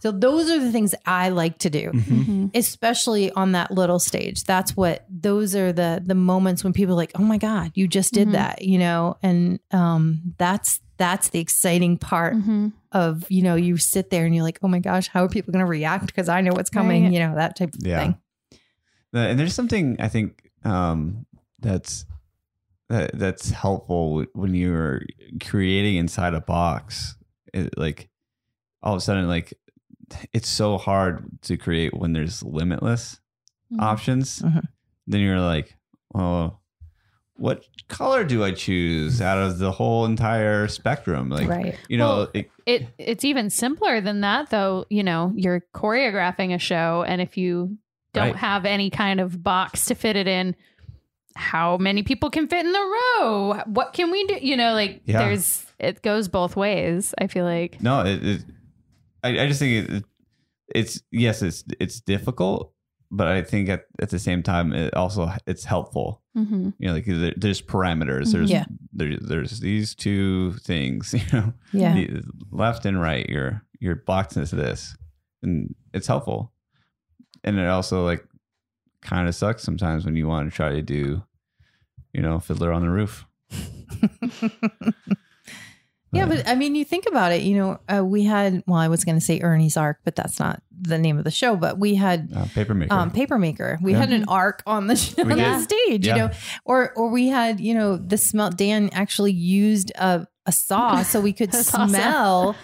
So 0.01 0.11
those 0.13 0.51
are 0.51 0.59
the 0.61 0.71
things 0.73 0.95
I 1.07 1.29
like 1.31 1.59
to 1.59 1.71
do, 1.71 1.91
Mhm. 1.93 2.51
especially 2.55 3.31
on 3.33 3.53
that 3.53 3.71
little 3.71 3.99
stage. 3.99 4.45
That's 4.45 4.77
what 4.77 5.05
those 5.11 5.55
are 5.57 5.73
the 5.73 6.03
the 6.05 6.15
moments 6.15 6.63
when 6.65 6.73
people 6.73 6.95
are 6.95 6.97
like, 6.97 7.13
"Oh 7.19 7.23
my 7.23 7.39
god, 7.39 7.73
you 7.75 7.89
just 7.89 8.13
did 8.15 8.29
Mhm. 8.29 8.33
that," 8.33 8.63
you 8.63 8.79
know? 8.79 9.17
And 9.23 9.59
um 9.73 10.35
that's 10.39 10.81
that's 10.99 11.29
the 11.31 11.39
exciting 11.39 11.97
part 11.99 12.37
Mhm. 12.37 12.73
of 12.93 13.31
you 13.31 13.43
know 13.43 13.55
you 13.55 13.77
sit 13.77 14.11
there 14.11 14.25
and 14.27 14.35
you're 14.35 14.43
like 14.43 14.59
oh 14.63 14.69
my 14.69 14.81
gosh 14.81 15.07
how 15.07 15.23
are 15.25 15.29
people 15.29 15.53
going 15.53 15.65
to 15.65 15.71
react 15.71 16.07
because 16.07 16.29
i 16.29 16.41
know 16.41 16.51
what's 16.53 16.71
coming 16.71 17.05
Right. 17.05 17.13
you 17.13 17.21
know 17.21 17.35
that 17.37 17.55
type 17.55 17.73
of 17.75 17.87
Yeah. 17.87 17.99
thing 18.01 18.17
And 19.13 19.39
there's 19.39 19.55
something 19.55 19.97
I 20.01 20.09
think 20.09 20.51
um, 20.65 21.27
that's 21.61 22.05
that, 22.89 23.17
that's 23.19 23.51
helpful 23.51 24.25
when 24.35 24.55
you're 24.55 25.03
creating 25.41 25.97
inside 25.97 26.35
a 26.35 26.41
box. 26.41 27.17
It, 27.55 27.77
like 27.79 28.09
all 28.83 28.95
of 28.95 28.99
a 28.99 29.01
sudden, 29.01 29.29
like 29.29 29.55
it's 30.33 30.49
so 30.49 30.79
hard 30.79 31.25
to 31.43 31.57
create 31.57 31.95
when 31.95 32.13
there's 32.13 32.43
limitless 32.43 33.21
Mhm. 33.73 33.81
options. 33.83 34.41
Mhm. 34.41 34.65
Then 35.07 35.21
you're 35.21 35.41
like, 35.41 35.77
well, 36.13 36.61
what 37.35 37.65
color 37.89 38.25
do 38.25 38.43
I 38.43 38.51
choose 38.51 39.21
out 39.21 39.39
of 39.39 39.59
the 39.59 39.71
whole 39.73 40.05
entire 40.07 40.67
spectrum? 40.69 41.29
Like, 41.31 41.49
right 41.49 41.79
you 41.89 41.97
know, 41.99 42.09
Well, 42.17 42.31
it, 42.35 42.51
It 42.67 42.87
it's 42.99 43.25
even 43.25 43.49
simpler 43.51 44.01
than 44.01 44.21
that 44.23 44.51
though. 44.51 44.85
You 44.91 45.03
know, 45.03 45.33
you're 45.37 45.63
choreographing 45.75 46.55
a 46.55 46.59
show 46.59 47.05
and 47.07 47.21
if 47.23 47.37
you 47.37 47.79
don't 48.13 48.29
Right. 48.29 48.37
have 48.37 48.65
any 48.65 48.91
kind 48.91 49.21
of 49.21 49.43
box 49.43 49.87
to 49.87 49.95
fit 49.95 50.17
it 50.17 50.27
in, 50.27 50.57
how 51.37 51.77
many 51.77 52.03
people 52.03 52.31
can 52.31 52.49
fit 52.49 52.67
in 52.67 52.73
the 52.73 52.79
row? 53.21 53.63
What 53.67 53.93
can 53.93 54.11
we 54.11 54.27
do? 54.27 54.39
You 54.43 54.57
know, 54.57 54.73
like 54.75 55.03
Yeah. 55.05 55.19
there's 55.21 55.65
it 55.79 56.03
goes 56.03 56.27
both 56.27 56.57
ways, 56.57 57.15
I 57.19 57.29
feel 57.29 57.45
like. 57.45 57.81
No, 57.81 58.01
it, 58.01 58.25
it 58.27 58.45
I, 59.25 59.31
I 59.41 59.47
just 59.49 59.59
think 59.61 59.89
it, 59.91 60.05
it's 60.75 61.03
yes, 61.11 61.43
it's 61.43 61.65
it's 61.81 62.01
difficult, 62.01 62.73
but 63.11 63.27
I 63.29 63.43
think 63.43 63.69
at, 63.69 63.85
at 64.01 64.11
the 64.11 64.19
same 64.19 64.43
time 64.43 64.73
it 64.73 64.95
also 64.95 65.31
it's 65.47 65.65
helpful. 65.65 66.23
Mm-hmm. 66.37 66.71
You 66.79 66.89
know, 66.89 66.95
like 66.95 67.05
there, 67.07 67.35
there's 67.37 67.61
parameters. 67.63 68.33
There's 68.33 68.51
Yeah. 68.51 68.65
there, 68.93 69.17
there's 69.21 69.61
these 69.61 69.95
two 69.95 70.53
things. 70.65 71.13
You 71.19 71.23
know, 71.33 71.53
yeah 71.73 71.95
the 71.95 72.23
left 72.51 72.85
and 72.87 73.01
right. 73.01 73.29
You're 73.29 73.63
you're 73.81 73.97
blocked 73.97 74.37
into 74.37 74.57
this, 74.57 74.97
and 75.43 75.75
it's 75.95 76.07
helpful. 76.07 76.53
And 77.45 77.59
it 77.59 77.67
also 77.69 78.05
like 78.05 78.25
kind 79.03 79.29
of 79.29 79.35
sucks 79.35 79.63
sometimes 79.63 80.05
when 80.05 80.17
you 80.17 80.27
want 80.27 80.51
to 80.51 80.55
try 80.57 80.71
to 80.71 80.83
do, 80.83 81.23
you 82.13 82.21
know, 82.23 82.39
Fiddler 82.41 82.73
on 82.73 82.83
the 82.83 82.91
Roof. 82.91 83.25
yeah 86.13 86.27
but 86.27 86.47
i 86.49 86.55
mean 86.55 86.75
you 86.75 86.85
think 86.85 87.05
about 87.07 87.33
it 87.33 87.43
you 87.43 87.57
know 87.57 87.79
uh, 87.93 88.05
we 88.05 88.25
had 88.25 88.63
well 88.67 88.79
i 88.79 88.89
was 88.89 89.05
going 89.05 89.17
to 89.19 89.25
say 89.25 89.41
Ernie's 89.41 89.77
Ark 89.77 89.99
but 90.05 90.15
that's 90.17 90.39
not 90.39 90.63
the 90.81 90.97
name 90.99 91.19
of 91.19 91.25
the 91.25 91.31
show 91.31 91.57
but 91.57 91.79
we 91.79 91.95
had 91.97 92.31
Uh, 92.35 92.45
Papermaker. 92.47 92.91
um, 92.93 93.11
papermaker. 93.11 93.81
We 93.83 93.93
Yeah. 93.93 93.99
had 93.99 94.13
an 94.13 94.25
ark 94.29 94.63
on 94.67 94.87
the, 94.87 94.95
on 95.19 95.29
the 95.37 95.59
stage, 95.61 96.07
Yeah. 96.07 96.15
you 96.15 96.21
know, 96.23 96.31
or 96.65 96.93
or 96.95 97.09
we 97.11 97.27
had, 97.29 97.59
you 97.59 97.75
know, 97.75 97.97
the 97.97 98.17
smell. 98.17 98.51
Dan 98.51 98.89
actually 98.93 99.33
used 99.33 99.91
a, 99.97 100.27
a 100.47 100.53
saw 100.53 101.03
so 101.03 101.21
we 101.21 101.33
could 101.33 101.51
That's 101.53 101.75
awesome. 101.75 101.89
smell 101.89 102.57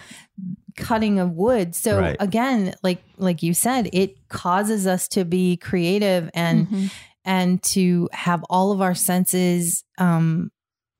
cutting 0.77 1.19
of 1.19 1.31
wood. 1.31 1.75
So 1.75 1.99
Right. 1.99 2.15
again, 2.19 2.73
like 2.83 3.03
like 3.17 3.43
you 3.43 3.53
said, 3.53 3.89
it 3.93 4.27
causes 4.29 4.87
us 4.87 5.07
to 5.09 5.25
be 5.25 5.57
creative 5.57 6.29
and 6.33 6.67
Mhm. 6.69 6.91
and 7.25 7.63
to 7.63 8.07
have 8.13 8.43
all 8.49 8.71
of 8.71 8.81
our 8.81 8.95
senses 8.95 9.83
um 9.97 10.51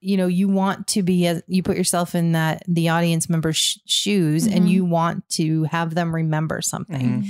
you 0.06 0.18
know 0.18 0.28
you 0.28 0.48
want 0.48 0.88
to 0.88 1.02
be 1.04 1.26
as 1.28 1.42
you 1.48 1.64
put 1.64 1.76
yourself 1.78 2.14
in 2.16 2.32
that 2.34 2.64
the 2.68 2.90
audience 2.90 3.30
member's 3.30 3.58
sh- 3.58 3.78
shoes 3.86 4.46
and 4.48 4.66
Mhm. 4.66 4.70
you 4.70 4.86
want 4.86 5.28
to 5.30 5.64
have 5.64 5.96
them 5.96 6.14
remember 6.14 6.62
something. 6.62 7.26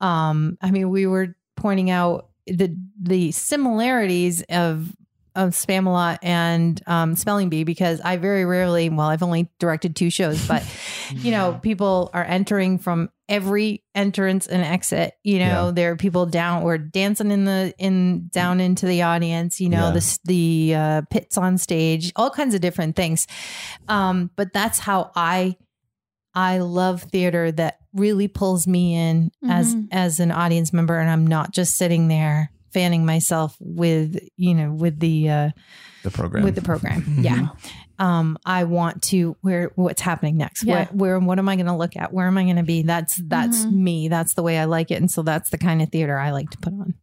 Um 0.00 0.58
i 0.62 0.70
mean 0.70 0.90
we 0.90 1.06
were 1.06 1.34
pointing 1.56 1.90
out 1.90 2.28
the 2.46 2.76
the 3.00 3.32
similarities 3.32 4.42
of 4.48 4.94
of 5.36 5.50
Spamalot 5.50 6.18
and 6.22 6.80
um, 6.86 7.16
Spelling 7.16 7.48
Bee 7.48 7.64
because 7.64 8.00
I 8.00 8.18
very 8.18 8.44
rarely, 8.44 8.88
well, 8.88 9.08
I've 9.08 9.22
only 9.24 9.50
directed 9.58 9.96
two 9.96 10.08
shows, 10.08 10.46
but 10.46 10.62
you 11.10 11.32
know, 11.32 11.58
people 11.60 12.08
are 12.14 12.22
entering 12.22 12.78
from 12.78 13.10
every 13.28 13.82
entrance 13.94 14.46
and 14.46 14.62
exit. 14.62 15.14
You 15.22 15.38
know, 15.38 15.66
Yeah. 15.66 15.70
there 15.74 15.90
are 15.92 15.96
people 15.96 16.26
down 16.26 16.62
or 16.62 16.76
dancing 16.78 17.30
in 17.30 17.44
the 17.46 17.72
in 17.78 18.28
down 18.28 18.60
into 18.60 18.86
the 18.86 19.02
audience. 19.02 19.60
You 19.60 19.70
know, 19.70 19.86
Yeah. 19.88 19.90
the 19.92 20.18
the 20.24 20.74
uh, 20.74 21.02
pits 21.10 21.38
on 21.38 21.56
stage, 21.58 22.12
all 22.16 22.30
kinds 22.30 22.54
of 22.54 22.60
different 22.60 22.96
things. 22.96 23.26
Um, 23.88 24.30
but 24.36 24.52
that's 24.52 24.78
how 24.78 25.10
I 25.16 25.56
I 26.34 26.58
love 26.58 27.02
theater 27.02 27.52
that 27.52 27.78
really 27.92 28.26
pulls 28.28 28.66
me 28.66 28.94
in 28.94 29.30
as 29.48 29.74
Mhm. 29.74 29.88
as 29.92 30.20
an 30.20 30.30
audience 30.32 30.72
member, 30.72 30.98
and 30.98 31.08
I'm 31.08 31.26
not 31.26 31.52
just 31.52 31.76
sitting 31.76 32.08
there 32.08 32.50
fanning 32.72 33.06
myself 33.06 33.56
with 33.60 34.18
you 34.36 34.52
know 34.54 34.72
with 34.72 34.98
the 34.98 35.30
uh, 35.30 35.50
the 36.02 36.10
program. 36.10 36.42
with 36.44 36.56
the 36.56 36.62
program. 36.62 37.04
yeah. 37.20 37.48
Um, 37.98 38.36
I 38.44 38.64
want 38.64 39.02
to 39.04 39.36
where 39.40 39.70
what's 39.76 40.00
happening 40.00 40.36
next. 40.36 40.64
Yeah. 40.64 40.74
Where, 40.90 41.16
where 41.16 41.18
what 41.20 41.38
am 41.38 41.48
I 41.48 41.56
going 41.56 41.66
to 41.66 41.76
look 41.76 41.96
at? 41.96 42.12
Where 42.12 42.26
am 42.26 42.36
I 42.38 42.44
going 42.44 42.56
to 42.56 42.62
be? 42.64 42.82
That's 42.82 43.16
that's 43.16 43.64
Mhm. 43.64 43.72
me. 43.72 44.08
That's 44.08 44.34
the 44.34 44.42
way 44.42 44.58
I 44.58 44.64
like 44.64 44.90
it, 44.90 44.96
and 44.96 45.10
so 45.10 45.22
that's 45.22 45.50
the 45.50 45.58
kind 45.58 45.80
of 45.82 45.90
theater 45.90 46.18
I 46.18 46.30
like 46.32 46.50
to 46.50 46.58
put 46.58 46.72
on. 46.72 46.94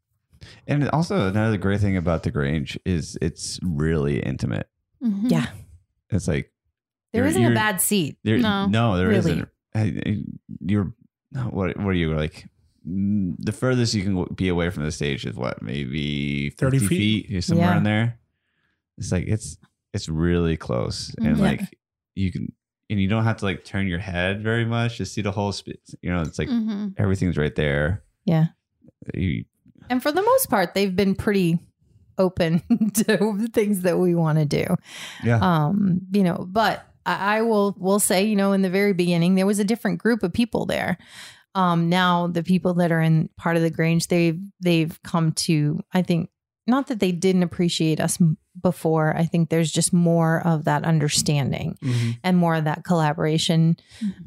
And 0.67 0.89
also 0.89 1.27
another 1.29 1.57
great 1.57 1.79
thing 1.81 1.95
about 1.97 2.23
the 2.23 2.31
Grange 2.31 2.77
is 2.85 3.17
it's 3.21 3.59
really 3.63 4.19
intimate. 4.19 4.67
Mhm. 5.03 5.31
Yeah. 5.31 5.47
it's 6.09 6.27
like 6.27 6.51
There 7.13 7.21
You're- 7.23 7.29
isn't 7.29 7.41
a 7.41 7.45
you're- 7.45 7.55
bad 7.55 7.79
seat. 7.81 8.17
there, 8.23 8.37
No. 8.37 8.65
no, 8.67 8.97
there 8.97 9.07
Really. 9.07 9.35
not 9.37 9.49
I- 9.73 10.01
I- 10.05 10.23
You're 10.59 10.93
what? 11.31 11.77
What 11.77 11.87
are 11.87 11.93
you 11.93 12.13
like? 12.15 12.49
The 12.85 13.51
furthest 13.53 13.93
you 13.93 14.03
can 14.03 14.25
be 14.35 14.47
away 14.49 14.69
from 14.71 14.83
the 14.83 14.91
stage 14.91 15.25
is 15.25 15.35
what, 15.35 15.61
maybe 15.61 16.49
30 16.49 16.79
30 16.79 16.87
feet? 16.87 17.27
feet, 17.27 17.43
somewhere 17.43 17.67
Yeah. 17.69 17.77
in 17.77 17.83
there. 17.83 18.19
It's 18.97 19.11
like 19.11 19.27
it's 19.27 19.57
it's 19.93 20.07
really 20.09 20.57
close, 20.57 21.13
and 21.19 21.37
Mhm. 21.37 21.39
like 21.39 21.77
you 22.15 22.31
can, 22.31 22.51
and 22.89 22.99
you 23.01 23.07
don't 23.07 23.23
have 23.23 23.37
to 23.37 23.45
like 23.45 23.63
turn 23.65 23.87
your 23.87 23.99
head 23.99 24.41
very 24.43 24.65
much 24.65 24.97
to 24.97 25.05
see 25.05 25.21
the 25.21 25.31
whole. 25.31 25.51
Sp- 25.55 25.79
you 26.01 26.11
know, 26.11 26.21
it's 26.21 26.39
like 26.39 26.49
hmm 26.49 26.89
everything's 26.97 27.37
right 27.37 27.55
there. 27.55 28.03
Yeah. 28.25 28.47
You, 29.13 29.45
And 29.89 30.01
for 30.01 30.11
the 30.11 30.21
most 30.21 30.49
part, 30.49 30.73
they've 30.73 30.95
been 30.95 31.15
pretty 31.15 31.59
open 32.17 32.61
to 32.93 33.47
things 33.53 33.81
that 33.81 33.97
we 33.97 34.13
want 34.15 34.37
to 34.39 34.45
do. 34.45 34.65
yeah, 35.23 35.39
Um, 35.41 36.01
you 36.11 36.23
know, 36.23 36.45
but 36.49 36.85
I, 37.05 37.37
I 37.37 37.41
will 37.41 37.75
will 37.79 37.99
say, 37.99 38.23
you 38.25 38.35
know, 38.35 38.51
in 38.53 38.61
the 38.61 38.69
very 38.69 38.93
beginning, 38.93 39.35
there 39.35 39.45
was 39.47 39.59
a 39.59 39.63
different 39.65 39.99
group 39.99 40.21
of 40.23 40.31
people 40.33 40.65
there. 40.65 40.97
Um, 41.55 41.89
now 41.89 42.27
the 42.27 42.43
people 42.43 42.75
that 42.75 42.91
are 42.91 43.01
in 43.01 43.29
part 43.37 43.57
of 43.57 43.61
the 43.63 43.69
Grange, 43.71 44.07
they've 44.07 44.39
they've 44.61 45.01
come 45.03 45.31
to, 45.33 45.81
I 45.93 46.01
think, 46.01 46.29
not 46.67 46.87
that 46.87 46.99
they 46.99 47.11
didn't 47.11 47.43
appreciate 47.43 47.99
us 47.99 48.17
before. 48.59 49.15
I 49.15 49.25
think 49.25 49.49
there's 49.49 49.71
just 49.71 49.93
more 49.93 50.41
of 50.45 50.65
that 50.65 50.83
understanding 50.83 51.77
Mhm. 51.83 52.17
and 52.23 52.37
more 52.37 52.55
of 52.55 52.63
that 52.65 52.83
collaboration. 52.83 53.77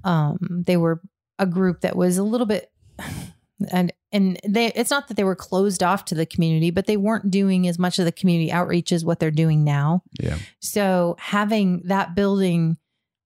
Um, 0.05 0.63
they 0.67 0.77
were 0.77 1.01
a 1.39 1.47
group 1.47 1.81
that 1.83 1.97
was 1.97 2.17
a 2.19 2.23
little 2.23 2.47
bit, 2.47 2.71
and 3.71 3.93
and 4.13 4.39
they 4.47 4.67
it's 4.75 4.91
not 4.91 5.09
that 5.09 5.17
they 5.17 5.25
were 5.25 5.35
closed 5.37 5.83
off 5.83 6.05
to 6.07 6.15
the 6.15 6.27
community, 6.27 6.71
but 6.71 6.87
they 6.87 6.97
weren't 6.97 7.31
doing 7.31 7.67
as 7.67 7.79
much 7.79 7.99
of 7.99 8.05
the 8.05 8.13
community 8.13 8.51
outreach 8.53 8.93
as 8.93 9.05
what 9.05 9.19
they're 9.19 9.31
doing 9.31 9.65
now. 9.65 10.03
yeah, 10.21 10.39
So 10.61 11.17
having 11.19 11.83
that 11.87 12.15
building, 12.15 12.77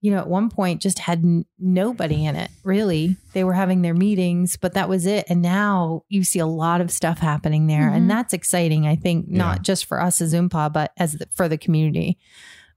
you 0.01 0.11
know, 0.13 0.19
at 0.19 0.29
one 0.29 0.49
point 0.49 0.81
just 0.81 0.99
had 1.01 1.25
n- 1.25 1.45
nobody 1.59 2.25
in 2.25 2.37
it. 2.37 2.51
Really, 2.63 3.17
they 3.33 3.43
were 3.45 3.53
having 3.55 3.83
their 3.83 3.95
meetings, 3.95 4.57
but 4.57 4.75
that 4.75 4.89
was 4.89 5.07
it. 5.07 5.27
And 5.29 5.43
now 5.43 6.05
you 6.09 6.23
see 6.23 6.39
a 6.39 6.47
lot 6.47 6.81
of 6.81 6.91
stuff 6.91 7.19
happening 7.19 7.67
there, 7.67 7.91
Mhm. 7.91 7.97
and 7.97 8.11
that's 8.11 8.33
exciting. 8.33 8.87
I 8.87 8.95
think 8.97 9.27
Yeah. 9.29 9.39
not 9.39 9.63
just 9.63 9.87
for 9.87 10.01
us 10.01 10.21
as 10.21 10.33
OHMPAA, 10.35 10.73
but 10.73 10.93
as 10.97 11.15
the, 11.15 11.27
for 11.33 11.49
the 11.49 11.59
community. 11.59 12.17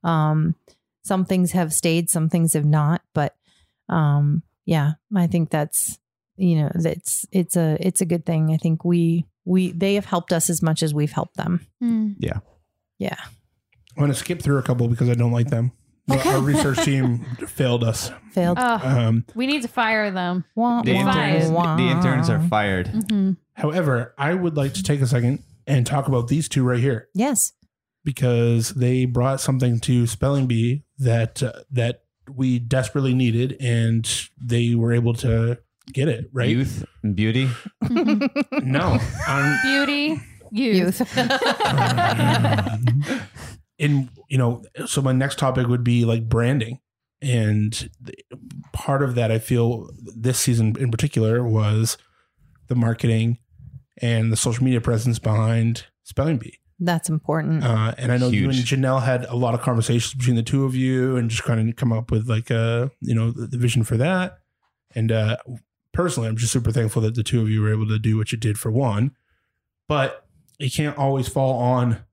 Um, 0.03 0.55
some 1.03 1.25
things 1.25 1.51
have 1.51 1.73
stayed, 1.73 2.09
some 2.09 2.27
things 2.29 2.53
have 2.53 2.65
not, 2.65 3.01
but 3.13 3.35
um, 3.89 4.41
yeah, 4.65 4.93
I 5.15 5.27
think 5.27 5.49
that's 5.49 5.99
you 6.37 6.55
know 6.55 6.71
that's 6.73 7.25
it's 7.31 7.55
a 7.55 7.77
it's 7.79 8.01
a 8.01 8.05
good 8.05 8.25
thing. 8.25 8.51
I 8.51 8.57
think 8.57 8.83
we 8.85 9.25
we 9.45 9.71
they 9.73 9.93
have 9.95 10.05
helped 10.05 10.31
us 10.33 10.49
as 10.49 10.61
much 10.63 10.81
as 10.81 10.93
we've 10.93 11.11
helped 11.11 11.37
them. 11.37 11.67
Mm. 11.83 12.15
Yeah. 12.19 12.39
I'm 13.97 13.97
going 13.97 14.11
to 14.11 14.15
skip 14.17 14.41
through 14.41 14.57
a 14.57 14.63
couple 14.63 14.87
because 14.87 15.09
I 15.09 15.15
don't 15.15 15.31
like 15.33 15.49
them. 15.49 15.71
Okay. 16.19 16.29
Our 16.29 16.41
research 16.41 16.79
team 16.85 17.25
failed 17.47 17.83
us. 17.83 18.11
Failed. 18.31 18.57
Oh, 18.59 18.79
Um, 18.83 19.25
we 19.35 19.47
need 19.47 19.61
to 19.63 19.67
fire 19.67 20.11
them. 20.11 20.45
Wah, 20.55 20.81
the 20.83 20.93
wah, 20.93 20.99
interns, 20.99 21.51
wah. 21.51 21.75
the 21.75 21.87
interns 21.89 22.29
are 22.29 22.39
fired. 22.47 22.87
hmm 23.09 23.31
however, 23.53 24.13
I 24.17 24.33
would 24.33 24.55
like 24.57 24.73
to 24.75 24.83
take 24.83 25.01
a 25.01 25.07
second 25.07 25.43
and 25.67 25.85
talk 25.85 26.07
about 26.07 26.27
these 26.27 26.49
two 26.49 26.63
right 26.63 26.79
here 26.79 27.07
Yes. 27.13 27.53
because 28.03 28.69
they 28.73 29.05
brought 29.05 29.39
something 29.41 29.79
to 29.81 30.07
Spelling 30.07 30.47
Bee 30.47 30.83
that 30.97 31.43
uh, 31.43 31.51
that 31.71 32.03
we 32.33 32.57
desperately 32.59 33.13
needed, 33.13 33.57
and 33.59 34.07
they 34.41 34.73
were 34.75 34.93
able 34.93 35.13
to 35.15 35.57
get 35.91 36.07
it 36.07 36.29
right. 36.33 36.49
Youth 36.49 36.85
and 37.03 37.15
beauty. 37.15 37.49
No, 38.63 38.97
um, 39.27 39.59
Beauty, 39.63 40.19
youth. 40.51 40.99
Youth. 40.99 41.17
In 43.81 44.09
you 44.29 44.37
know, 44.37 44.63
so 44.85 45.01
my 45.01 45.11
next 45.11 45.39
topic 45.39 45.67
would 45.67 45.83
be 45.83 46.05
like 46.05 46.29
branding, 46.29 46.79
and 47.21 47.89
the, 47.99 48.13
part 48.71 49.01
of 49.01 49.15
that 49.15 49.31
I 49.31 49.39
feel 49.39 49.89
this 50.15 50.39
season 50.39 50.75
in 50.79 50.91
particular 50.91 51.43
was 51.43 51.97
the 52.67 52.75
marketing 52.75 53.39
and 53.97 54.31
the 54.31 54.37
social 54.37 54.63
media 54.63 54.79
presence 54.79 55.17
behind 55.17 55.87
Spelling 56.03 56.37
Bee. 56.37 56.59
That's 56.79 57.09
important. 57.09 57.63
Uh, 57.63 57.93
and 57.97 58.11
I 58.11 58.17
know 58.17 58.29
you 58.29 58.45
and 58.45 58.53
Janelle 58.53 59.03
had 59.03 59.25
a 59.25 59.35
lot 59.35 59.55
of 59.55 59.61
conversations 59.61 60.13
between 60.13 60.35
the 60.35 60.43
two 60.43 60.65
of 60.65 60.75
you 60.75 61.15
and 61.15 61.29
just 61.29 61.43
kind 61.43 61.67
of 61.69 61.75
come 61.75 61.91
up 61.91 62.11
with 62.11 62.29
like 62.29 62.49
a, 62.49 62.91
you 63.01 63.13
know, 63.13 63.31
the, 63.31 63.47
the 63.47 63.57
vision 63.57 63.83
for 63.83 63.97
that. 63.97 64.39
And 64.95 65.11
uh, 65.11 65.37
personally, 65.91 66.29
I'm 66.29 66.37
just 66.37 66.53
super 66.53 66.71
thankful 66.71 67.01
that 67.03 67.15
the 67.15 67.23
two 67.23 67.41
of 67.41 67.49
you 67.49 67.61
were 67.61 67.71
able 67.71 67.87
to 67.87 67.99
do 67.99 68.17
what 68.17 68.31
you 68.31 68.37
did 68.37 68.57
for 68.57 68.71
one. 68.71 69.15
But 69.87 70.25
it 70.59 70.69
can't 70.69 70.97
always 70.97 71.27
fall 71.27 71.59
on 71.59 72.03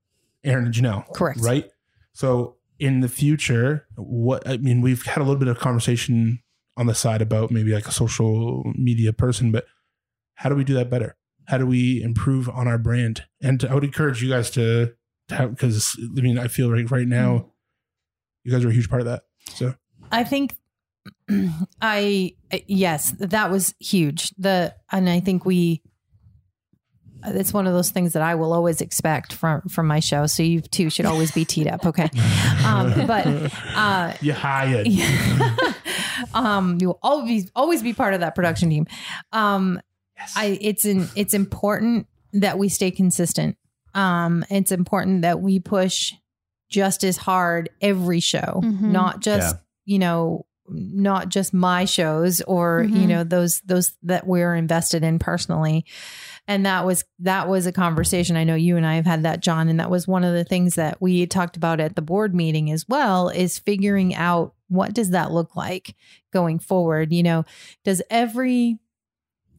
Aaron 0.43 0.65
and 0.65 0.73
Janelle. 0.73 1.11
Correct. 1.13 1.39
Right. 1.41 1.69
So 2.13 2.57
in 2.79 3.01
the 3.01 3.09
future, 3.09 3.87
what, 3.95 4.47
I 4.47 4.57
mean, 4.57 4.81
we've 4.81 5.05
had 5.05 5.17
a 5.17 5.23
little 5.23 5.39
bit 5.39 5.47
of 5.47 5.59
conversation 5.59 6.41
on 6.77 6.87
the 6.87 6.95
side 6.95 7.21
about 7.21 7.51
maybe 7.51 7.73
like 7.73 7.87
a 7.87 7.91
social 7.91 8.63
media 8.75 9.11
person, 9.11 9.51
but 9.51 9.65
how 10.35 10.49
do 10.49 10.55
we 10.55 10.63
do 10.63 10.73
that 10.75 10.89
better? 10.89 11.17
How 11.45 11.57
do 11.57 11.65
we 11.65 12.01
improve 12.01 12.47
on 12.49 12.67
our 12.67 12.77
brand? 12.77 13.25
And 13.41 13.63
I 13.65 13.73
would 13.73 13.83
encourage 13.83 14.21
you 14.23 14.29
guys 14.29 14.49
to, 14.51 14.93
to 15.27 15.35
have, 15.35 15.49
because 15.51 15.97
I 15.99 16.21
mean, 16.21 16.39
I 16.39 16.47
feel 16.47 16.73
like 16.73 16.89
right 16.89 17.07
now, 17.07 17.37
mm-hmm. 17.37 17.47
you 18.43 18.51
guys 18.51 18.63
are 18.63 18.69
a 18.69 18.73
huge 18.73 18.89
part 18.89 19.01
of 19.01 19.07
that. 19.07 19.23
So 19.55 19.73
I 20.11 20.23
think 20.23 20.55
I 21.81 22.35
yes, 22.67 23.13
that 23.19 23.51
was 23.51 23.75
huge. 23.79 24.29
The 24.37 24.75
and 24.91 25.09
I 25.09 25.19
think 25.19 25.45
we 25.45 25.81
it's 27.25 27.53
one 27.53 27.67
of 27.67 27.73
those 27.73 27.91
things 27.91 28.13
that 28.13 28.21
I 28.21 28.35
will 28.35 28.53
always 28.53 28.81
expect 28.81 29.33
from 29.33 29.61
from 29.63 29.87
my 29.87 29.99
show. 29.99 30.25
So 30.25 30.43
you 30.43 30.61
two 30.61 30.89
should 30.89 31.05
always 31.05 31.31
be 31.31 31.45
teed 31.45 31.67
up, 31.67 31.85
okay? 31.85 32.09
Um, 32.65 33.07
but 33.07 33.25
uh, 33.75 34.13
you 34.21 34.33
hired. 34.33 34.87
um, 36.33 36.77
you 36.79 36.87
will 36.89 36.99
always 37.01 37.49
always 37.55 37.81
be 37.81 37.93
part 37.93 38.13
of 38.13 38.19
that 38.21 38.35
production 38.35 38.69
team. 38.69 38.87
Um, 39.31 39.81
I 40.35 40.57
it's 40.61 40.85
in 40.85 41.07
it's 41.15 41.33
important 41.33 42.07
that 42.33 42.57
we 42.57 42.69
stay 42.69 42.91
consistent. 42.91 43.57
Um, 43.95 44.45
it's 44.49 44.71
important 44.71 45.23
that 45.23 45.41
we 45.41 45.59
push 45.59 46.13
just 46.69 47.03
as 47.03 47.17
hard 47.17 47.69
every 47.81 48.19
show, 48.19 48.61
Mhm. 48.63 48.81
not 48.91 49.21
just 49.21 49.55
you 49.85 49.99
know 49.99 50.45
not 50.71 51.29
just 51.29 51.51
my 51.53 51.85
shows 51.85 52.41
or 52.41 52.85
you 52.87 53.05
Mhm. 53.05 53.07
know 53.07 53.23
those 53.23 53.61
those 53.61 53.93
that 54.03 54.27
we're 54.27 54.53
invested 54.53 55.03
in 55.03 55.17
personally 55.17 55.83
and 56.49 56.65
that 56.65 56.85
was 56.85 57.05
that 57.19 57.47
was 57.47 57.65
a 57.65 57.71
conversation 57.71 58.35
i 58.35 58.43
know 58.43 58.55
you 58.55 58.75
and 58.75 58.85
i 58.85 58.95
have 58.95 59.05
had 59.05 59.23
that 59.23 59.39
Jon 59.41 59.69
and 59.69 59.79
that 59.79 59.89
was 59.89 60.07
one 60.07 60.23
of 60.25 60.33
the 60.33 60.43
things 60.43 60.75
that 60.75 61.01
we 61.01 61.25
talked 61.25 61.55
about 61.55 61.79
at 61.79 61.95
the 61.95 62.01
board 62.01 62.35
meeting 62.35 62.69
as 62.71 62.85
well 62.89 63.29
is 63.29 63.57
figuring 63.59 64.13
out 64.15 64.53
what 64.67 64.93
does 64.93 65.11
that 65.11 65.31
look 65.31 65.55
like 65.55 65.95
going 66.33 66.59
forward 66.59 67.13
you 67.13 67.23
know 67.23 67.45
does 67.85 68.01
every 68.09 68.79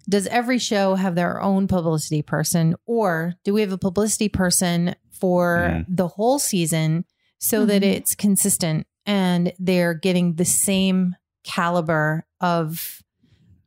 does 0.08 0.26
every 0.26 0.58
show 0.58 0.96
have 0.96 1.14
their 1.14 1.40
own 1.40 1.66
publicity 1.68 2.22
person 2.22 2.74
or 2.86 3.34
do 3.44 3.54
we 3.54 3.60
have 3.60 3.72
a 3.72 3.78
publicity 3.78 4.28
person 4.28 4.94
for 5.12 5.68
Mm. 5.70 5.86
the 5.88 6.08
whole 6.08 6.38
season 6.38 7.04
so 7.38 7.64
that 7.66 7.82
Mhm. 7.82 7.92
it's 7.92 8.14
consistent 8.14 8.86
and 9.06 9.52
they're 9.58 9.94
getting 9.94 10.34
the 10.34 10.44
same 10.44 11.14
caliber 11.44 12.24
of 12.40 13.02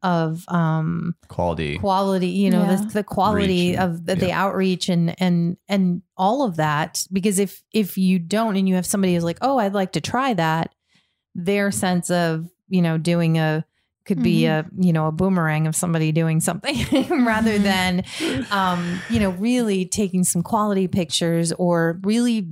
of 0.04 0.44
um 0.50 1.16
Quality. 1.30 1.78
quality 1.80 2.28
you 2.28 2.50
know 2.52 2.64
Yeah. 2.64 2.76
the, 2.76 2.94
the 2.94 3.04
quality 3.04 3.70
Reach 3.72 3.80
of 3.80 4.06
the, 4.06 4.16
the 4.16 4.32
outreach 4.32 4.90
and 4.90 5.16
and 5.20 5.58
and 5.68 6.02
all 6.18 6.44
of 6.44 6.58
that 6.58 7.06
because 7.12 7.40
if 7.40 7.64
if 7.74 7.98
you 7.98 8.20
don't 8.20 8.56
and 8.58 8.68
you 8.70 8.76
have 8.76 8.86
somebody 8.86 9.14
who's 9.16 9.24
like 9.24 9.40
oh 9.42 9.58
i'd 9.60 9.74
like 9.74 9.94
to 9.94 10.02
try 10.02 10.34
that 10.34 10.76
their 11.34 11.72
sense 11.72 12.12
of 12.12 12.48
you 12.68 12.82
know 12.82 12.98
doing 12.98 13.38
a 13.38 13.66
could 14.06 14.22
be 14.22 14.46
a 14.46 14.66
you 14.78 14.92
know 14.92 15.08
a 15.08 15.12
boomerang 15.14 15.66
of 15.66 15.76
somebody 15.76 16.12
doing 16.12 16.42
something 16.42 16.76
rather 17.26 17.58
Mhm. 17.58 17.64
than 17.64 18.04
um 18.52 19.00
you 19.10 19.20
know 19.22 19.30
really 19.32 19.86
taking 19.86 20.24
some 20.26 20.44
quality 20.44 20.88
pictures 20.90 21.54
or 21.54 22.00
really 22.04 22.50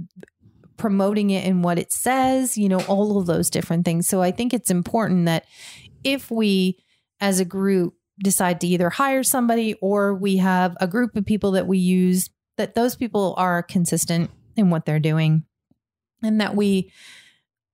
promoting 0.78 1.30
it 1.30 1.45
in 1.45 1.62
what 1.62 1.78
it 1.78 1.91
says 1.91 2.58
you 2.58 2.68
know 2.70 2.80
all 2.88 3.20
of 3.20 3.28
those 3.28 3.49
different 3.49 3.86
things 3.86 4.08
so 4.08 4.22
i 4.22 4.32
think 4.32 4.54
it's 4.54 4.72
important 4.72 5.26
that 5.26 5.45
if 6.04 6.32
we 6.32 6.78
as 7.22 7.39
a 7.39 7.45
group 7.45 7.93
decide 8.24 8.59
to 8.61 8.67
either 8.67 8.89
hire 8.89 9.24
somebody 9.24 9.76
or 9.76 10.13
we 10.13 10.38
have 10.38 10.76
a 10.82 10.88
group 10.88 11.15
of 11.15 11.26
people 11.26 11.51
that 11.51 11.67
we 11.67 11.78
use 11.78 12.30
that 12.57 12.76
those 12.76 12.95
people 12.95 13.34
are 13.38 13.63
consistent 13.63 14.30
in 14.55 14.69
what 14.69 14.86
they're 14.86 14.99
doing. 14.99 15.43
And 16.22 16.41
that 16.41 16.55
we 16.55 16.91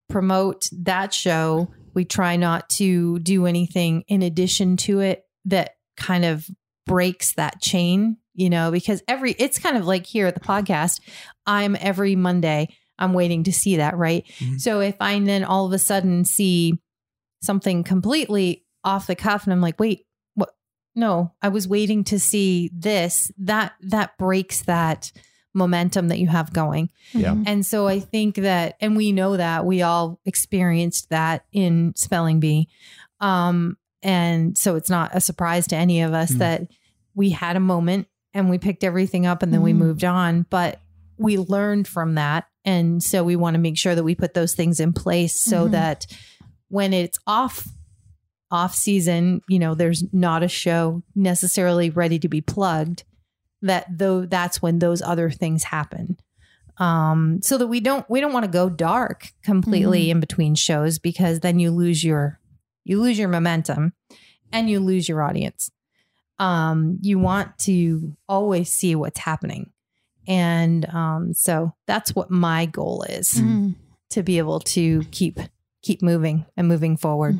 promote 0.09 0.69
that 0.71 1.13
show. 1.13 1.69
We 1.93 2.05
try 2.05 2.35
not 2.35 2.69
to 2.71 3.19
do 3.19 3.45
anything 3.45 4.03
in 4.07 4.21
addition 4.21 4.77
to 4.77 4.99
it 4.99 5.23
that 5.45 5.71
kind 5.97 6.23
of 6.23 6.47
breaks 6.85 7.33
that 7.33 7.59
chain 7.59 8.15
you 8.33 8.49
know 8.49 8.71
because 8.71 9.03
every 9.09 9.31
it's 9.33 9.59
kind 9.59 9.75
of 9.75 9.85
like 9.85 10.05
here 10.05 10.25
at 10.27 10.35
the 10.35 10.39
podcast 10.39 11.01
i'm 11.45 11.75
every 11.81 12.15
monday 12.15 12.67
i'm 12.97 13.11
waiting 13.11 13.43
to 13.43 13.51
see 13.51 13.75
that 13.75 13.97
right? 13.97 14.25
Mhm. 14.39 14.61
so 14.61 14.79
if 14.79 14.95
i 15.01 15.19
then 15.19 15.43
all 15.43 15.65
of 15.65 15.73
a 15.73 15.79
sudden 15.79 16.23
see 16.23 16.79
something 17.41 17.83
completely 17.83 18.63
off 18.87 19.07
the 19.07 19.15
cuff 19.15 19.43
and 19.43 19.53
i'm 19.53 19.61
like 19.61 19.79
wait 19.79 20.05
what 20.35 20.55
no 20.95 21.33
i 21.41 21.47
was 21.49 21.67
waiting 21.67 22.03
to 22.03 22.19
see 22.19 22.69
this 22.73 23.31
that 23.37 23.73
that 23.81 24.17
breaks 24.17 24.61
that 24.63 25.11
momentum 25.53 26.09
that 26.09 26.19
you 26.19 26.27
have 26.27 26.53
going. 26.53 26.87
Yeah. 27.13 27.31
Mhm. 27.33 27.43
And 27.47 27.65
so 27.65 27.87
I 27.87 27.99
think 27.99 28.35
that, 28.35 28.75
and 28.79 28.95
we 28.95 29.11
know 29.11 29.37
that 29.37 29.65
we 29.65 29.81
all 29.81 30.19
experienced 30.23 31.09
that 31.09 31.45
in 31.51 31.93
spelling 31.95 32.39
bee. 32.39 32.67
Um, 33.21 33.75
and 34.03 34.55
so 34.55 34.75
it's 34.75 34.89
not 34.89 35.15
a 35.15 35.19
surprise 35.21 35.65
to 35.69 35.75
any 35.75 36.01
of 36.03 36.13
us 36.13 36.31
Mm. 36.33 36.37
that 36.39 36.61
we 37.15 37.31
had 37.31 37.55
a 37.55 37.59
moment 37.59 38.05
and 38.35 38.51
we 38.51 38.59
picked 38.59 38.83
everything 38.83 39.25
up 39.25 39.41
and 39.41 39.51
then 39.51 39.63
we 39.63 39.73
Mhm. 39.73 39.77
moved 39.77 40.03
on, 40.03 40.45
but 40.51 40.79
we 41.17 41.39
learned 41.39 41.87
from 41.87 42.13
that. 42.15 42.45
And 42.63 43.01
so 43.01 43.23
we 43.23 43.35
want 43.35 43.55
to 43.55 43.59
make 43.59 43.79
sure 43.79 43.95
that 43.95 44.03
we 44.03 44.13
put 44.13 44.35
those 44.35 44.53
things 44.53 44.79
in 44.79 44.93
place 44.93 45.41
so 45.41 45.67
Mhm. 45.67 45.71
that 45.71 46.05
when 46.67 46.93
it's 46.93 47.17
off, 47.25 47.67
off 48.49 48.73
season, 48.75 49.41
you 49.49 49.59
know, 49.59 49.75
there's 49.75 50.03
not 50.13 50.43
a 50.43 50.47
show 50.47 51.03
necessarily 51.15 51.89
ready 51.89 52.17
to 52.19 52.27
be 52.29 52.41
plugged 52.41 53.03
that 53.61 53.85
though 53.97 54.25
that's 54.25 54.61
when 54.61 54.79
those 54.79 55.01
other 55.01 55.29
things 55.29 55.63
happen. 55.63 56.17
Um 56.77 57.39
so 57.41 57.57
that 57.57 57.67
we 57.67 57.79
don't 57.79 58.07
we 58.09 58.21
don't 58.21 58.33
want 58.33 58.45
to 58.45 58.51
go 58.51 58.69
dark 58.69 59.29
completely 59.43 60.11
in 60.11 60.19
between 60.19 60.53
shows 60.55 60.99
because 60.99 61.39
then 61.39 61.59
you 61.59 61.71
lose 61.71 62.03
your 62.03 62.39
you 62.85 63.01
lose 63.01 63.17
your 63.17 63.27
momentum 63.29 63.93
and 64.53 64.69
you 64.69 64.79
lose 64.79 65.09
your 65.09 65.23
audience. 65.23 65.71
Um 66.39 66.99
you 67.01 67.17
want 67.19 67.57
to 67.59 68.15
always 68.29 68.69
see 68.71 68.95
what's 68.95 69.19
happening. 69.19 69.71
And 70.27 70.85
um 70.93 71.33
so 71.33 71.73
that's 71.87 72.13
what 72.15 72.29
my 72.29 72.67
goal 72.67 73.03
is 73.09 73.31
Mhm. 73.33 73.75
to 74.11 74.21
be 74.23 74.37
able 74.37 74.59
to 74.59 75.03
keep 75.11 75.39
keep 75.81 76.01
moving 76.03 76.45
and 76.55 76.67
moving 76.67 76.95
forward 76.97 77.39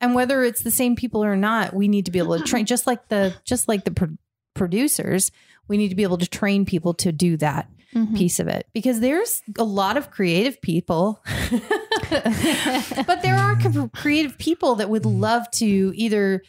and 0.00 0.14
whether 0.14 0.42
it's 0.42 0.62
the 0.62 0.70
same 0.70 0.94
people 0.96 1.24
or 1.24 1.36
not 1.36 1.72
we 1.74 1.88
need 1.88 2.04
to 2.06 2.10
be 2.10 2.18
able 2.18 2.36
to 2.38 2.44
train 2.44 2.64
just 2.74 2.86
like 2.86 3.08
the 3.08 3.34
just 3.44 3.68
like 3.68 3.84
the 3.84 3.90
pro- 3.90 4.16
producers 4.54 5.30
we 5.68 5.76
need 5.76 5.88
to 5.88 5.94
be 5.94 6.02
able 6.02 6.18
to 6.18 6.26
train 6.28 6.64
people 6.64 6.94
to 6.94 7.12
do 7.12 7.36
that 7.36 7.68
Mhm. 7.94 8.16
piece 8.16 8.40
of 8.40 8.48
it 8.48 8.66
because 8.74 9.00
there's 9.00 9.42
a 9.58 9.64
lot 9.64 9.96
of 9.96 10.10
creative 10.10 10.60
people 10.60 11.22
but 12.10 13.22
there 13.22 13.36
are 13.36 13.56
co- 13.56 13.88
creative 13.94 14.36
people 14.38 14.74
that 14.76 14.90
would 14.90 15.06
love 15.06 15.50
to 15.52 15.92
either 15.94 16.42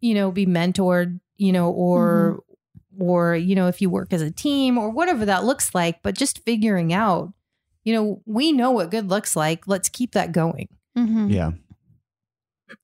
you 0.00 0.14
know 0.14 0.30
be 0.30 0.46
mentored 0.46 1.18
you 1.38 1.52
know 1.52 1.70
or 1.70 2.42
or 2.98 3.34
you 3.34 3.54
know 3.54 3.68
if 3.68 3.80
you 3.80 3.88
work 3.90 4.12
as 4.12 4.22
a 4.22 4.30
team 4.30 4.76
or 4.78 4.90
whatever 4.90 5.24
that 5.24 5.44
looks 5.44 5.74
like 5.74 6.02
but 6.02 6.14
just 6.14 6.44
figuring 6.44 6.92
out 6.92 7.32
you 7.84 7.94
know 7.94 8.20
we 8.26 8.52
know 8.52 8.70
what 8.70 8.90
good 8.90 9.08
looks 9.08 9.34
like 9.34 9.66
let's 9.66 9.88
keep 9.88 10.12
that 10.12 10.30
going 10.32 10.68
Mhm. 10.96 11.32
Yeah. 11.32 11.52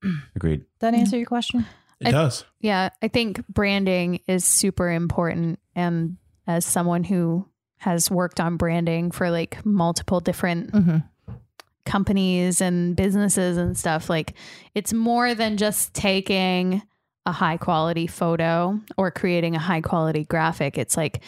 Agreed. 0.36 0.64
that 0.80 0.94
Yeah. 0.94 1.00
answer 1.00 1.16
your 1.16 1.26
question 1.26 1.66
It 2.00 2.08
I- 2.08 2.10
does. 2.12 2.44
Yeah, 2.60 2.90
I 3.02 3.08
think 3.08 3.46
branding 3.48 4.20
is 4.26 4.44
super 4.44 4.90
important. 4.90 5.58
And 5.74 6.16
as 6.46 6.64
someone 6.64 7.04
who 7.04 7.46
has 7.78 8.10
worked 8.10 8.40
on 8.40 8.56
branding 8.56 9.10
for 9.10 9.30
like 9.30 9.64
multiple 9.64 10.20
different 10.20 10.72
mm-hmm. 10.72 10.98
companies 11.84 12.60
and 12.60 12.94
businesses 12.96 13.56
and 13.56 13.76
stuff, 13.76 14.10
like 14.10 14.34
it's 14.74 14.92
more 14.92 15.34
than 15.34 15.56
just 15.56 15.94
taking 15.94 16.82
a 17.26 17.32
high 17.32 17.56
quality 17.56 18.06
photo 18.06 18.80
or 18.96 19.10
creating 19.10 19.54
a 19.54 19.58
high 19.58 19.80
quality 19.80 20.24
graphic. 20.24 20.78
It's 20.78 20.96
like 20.96 21.22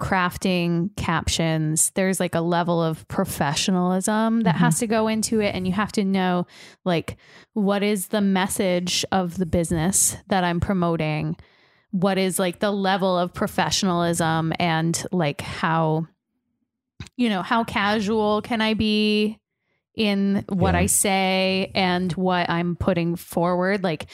crafting 0.00 0.94
captions. 0.96 1.92
There's 1.94 2.18
like 2.18 2.34
a 2.34 2.40
level 2.40 2.82
of 2.82 3.06
professionalism 3.08 4.40
that 4.40 4.54
Mhm. 4.56 4.58
has 4.58 4.78
to 4.80 4.86
go 4.86 5.06
into 5.08 5.40
it. 5.40 5.54
And 5.54 5.66
you 5.66 5.72
have 5.74 5.92
to 5.92 6.04
know, 6.04 6.46
like, 6.84 7.16
what 7.52 7.82
is 7.82 8.08
the 8.08 8.20
message 8.20 9.04
of 9.12 9.36
the 9.38 9.46
business 9.46 10.16
that 10.28 10.42
I'm 10.42 10.58
promoting? 10.60 11.36
What 11.92 12.18
is 12.18 12.38
like 12.38 12.60
the 12.60 12.70
level 12.70 13.18
of 13.18 13.34
professionalism 13.34 14.52
and 14.58 15.04
like 15.12 15.40
how, 15.40 16.06
you 17.16 17.28
know, 17.28 17.42
how 17.42 17.64
casual 17.64 18.42
can 18.42 18.60
I 18.60 18.74
be 18.74 19.38
in 19.96 20.44
what 20.48 20.74
Yeah. 20.74 20.80
I 20.80 20.86
say 20.86 21.72
and 21.74 22.12
what 22.12 22.48
I'm 22.48 22.76
putting 22.76 23.16
forward? 23.16 23.82
Like, 23.82 24.06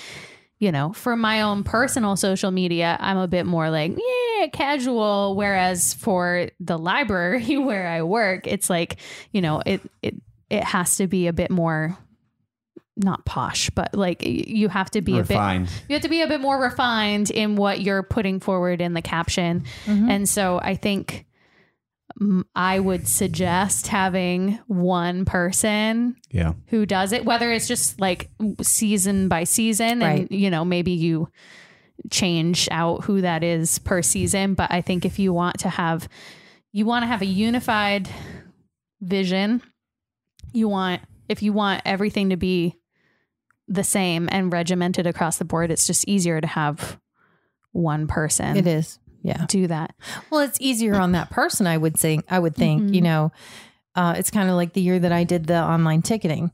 you 0.59 0.73
know, 0.73 0.93
for 0.93 1.17
my 1.17 1.43
own 1.43 1.65
personal 1.65 2.17
social 2.17 2.51
media, 2.51 2.97
I'm 2.99 3.19
a 3.19 3.29
bit 3.29 3.45
more 3.45 3.69
like, 3.71 3.93
yeah, 3.93 4.47
casual. 4.49 5.37
Whereas 5.37 5.93
for 5.95 6.49
the 6.61 6.79
library 6.79 7.57
where 7.59 7.87
I 7.87 8.03
work, 8.03 8.47
it's 8.47 8.71
like, 8.71 8.97
you 9.33 9.43
know, 9.43 9.63
it 9.65 9.83
it 10.03 10.15
it 10.49 10.65
has 10.65 10.97
to 10.97 11.07
be 11.07 11.27
a 11.27 11.33
bit 11.33 11.51
more 11.51 11.97
not 12.97 13.27
posh, 13.27 13.69
but 13.71 13.95
like 13.95 14.25
you 14.25 14.69
have 14.69 14.91
to 14.93 15.03
be 15.03 15.19
a 15.19 15.23
bit 15.23 15.37
you 15.89 15.95
have 15.95 16.03
to 16.03 16.09
be 16.09 16.23
a 16.23 16.27
bit 16.27 16.41
more 16.41 16.59
refined 16.59 17.31
in 17.31 17.57
what 17.57 17.83
you're 17.83 18.03
putting 18.03 18.41
forward 18.41 18.81
in 18.81 18.95
the 18.95 19.03
caption. 19.03 19.65
Mm-hmm. 19.85 20.11
And 20.11 20.29
so 20.29 20.59
I 20.59 20.77
think 20.77 21.26
I 22.55 22.81
would 22.81 23.07
suggest 23.07 23.89
having 23.89 24.59
one 24.67 25.25
person 25.27 26.17
Yeah. 26.31 26.55
who 26.69 26.87
does 26.87 27.13
it, 27.13 27.25
whether 27.27 27.53
it's 27.53 27.69
just 27.69 28.01
like 28.01 28.31
season 28.63 29.29
by 29.29 29.45
season, 29.45 30.01
Right. 30.01 30.21
and 30.21 30.31
you 30.31 30.51
know 30.51 30.65
maybe 30.65 30.93
you 30.93 31.29
change 32.11 32.69
out 32.71 33.05
who 33.05 33.21
that 33.21 33.43
is 33.45 33.79
per 33.81 34.01
season. 34.03 34.55
But 34.55 34.73
I 34.73 34.81
think 34.81 35.05
if 35.05 35.19
you 35.19 35.33
want 35.33 35.59
to 35.61 35.69
have, 35.69 36.09
you 36.73 36.87
want 36.87 37.03
to 37.03 37.07
have 37.07 37.21
a 37.23 37.27
unified 37.27 38.09
vision. 39.01 39.61
You 40.53 40.69
want 40.69 41.03
if 41.29 41.43
you 41.43 41.53
want 41.53 41.83
everything 41.85 42.31
to 42.31 42.37
be 42.37 42.77
the 43.69 43.85
same 43.85 44.29
and 44.31 44.53
regimented 44.53 45.07
across 45.07 45.39
the 45.39 45.45
board, 45.45 45.71
it's 45.71 45.87
just 45.87 46.07
easier 46.09 46.41
to 46.41 46.47
have 46.47 46.99
one 47.73 48.07
person 48.07 48.57
it 48.57 48.67
is 48.67 48.99
yeah 49.27 49.45
do 49.49 49.67
that. 49.67 49.95
Well, 50.31 50.41
it's 50.41 50.59
easier 50.61 50.95
on 50.97 51.13
that 51.13 51.31
person, 51.31 51.67
I 51.67 51.77
would 51.77 51.99
say. 51.99 52.21
I 52.31 52.39
would 52.39 52.55
think, 52.55 52.83
Mhm. 52.85 52.95
you 52.95 53.01
know, 53.03 53.33
uh, 53.95 54.15
it's 54.17 54.31
kind 54.31 54.49
of 54.49 54.57
like 54.57 54.73
the 54.73 54.81
year 54.81 54.99
that 54.99 55.13
I 55.13 55.25
did 55.25 55.47
the 55.47 55.61
online 55.63 56.03
ticketing. 56.03 56.51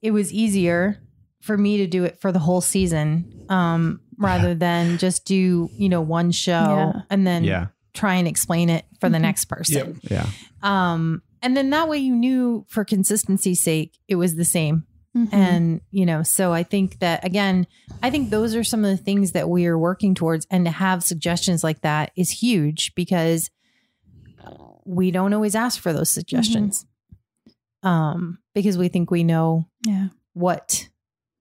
It 0.00 0.10
was 0.12 0.32
easier 0.32 0.98
for 1.40 1.56
me 1.58 1.78
to 1.78 1.86
do 1.86 2.04
it 2.04 2.20
for 2.20 2.30
the 2.32 2.38
whole 2.38 2.60
season 2.60 3.44
um, 3.48 4.00
rather 4.18 4.54
than 4.66 4.98
just 4.98 5.24
do, 5.24 5.68
you 5.76 5.88
know, 5.88 6.00
one 6.00 6.30
show 6.30 6.92
Yeah. 6.94 7.02
and 7.10 7.26
then 7.26 7.44
Yeah. 7.44 7.66
try 7.94 8.14
and 8.14 8.28
explain 8.28 8.68
it 8.70 8.84
for 9.00 9.08
the 9.08 9.18
Mhm. 9.18 9.22
next 9.22 9.44
person. 9.46 9.74
Yep. 9.74 10.10
Yeah. 10.10 10.26
Um, 10.62 11.22
and 11.42 11.56
then 11.56 11.70
that 11.70 11.88
way 11.88 11.98
you 11.98 12.14
knew 12.14 12.64
for 12.68 12.84
consistency's 12.84 13.62
sake, 13.62 13.98
it 14.08 14.14
was 14.16 14.36
the 14.36 14.44
same. 14.44 14.84
Mm-hmm. 15.16 15.34
And, 15.34 15.80
you 15.90 16.06
know, 16.06 16.22
so 16.22 16.52
I 16.54 16.62
think 16.62 16.98
that 17.00 17.22
again, 17.24 17.66
I 18.02 18.08
think 18.10 18.30
those 18.30 18.54
are 18.54 18.64
some 18.64 18.82
of 18.84 18.90
the 18.90 19.02
things 19.02 19.32
that 19.32 19.48
we 19.50 19.66
are 19.66 19.78
working 19.78 20.14
towards. 20.14 20.46
And 20.50 20.64
to 20.64 20.70
have 20.70 21.04
suggestions 21.04 21.62
like 21.62 21.82
that 21.82 22.12
is 22.16 22.30
huge 22.30 22.94
because 22.94 23.50
we 24.84 25.10
don't 25.10 25.32
always 25.32 25.54
ask 25.54 25.80
for 25.80 25.92
those 25.92 26.10
suggestions. 26.10 26.86
Um, 27.82 28.38
because 28.54 28.78
we 28.78 28.88
think 28.88 29.10
we 29.10 29.24
know 29.24 29.66
yeah, 29.86 30.08
what 30.34 30.88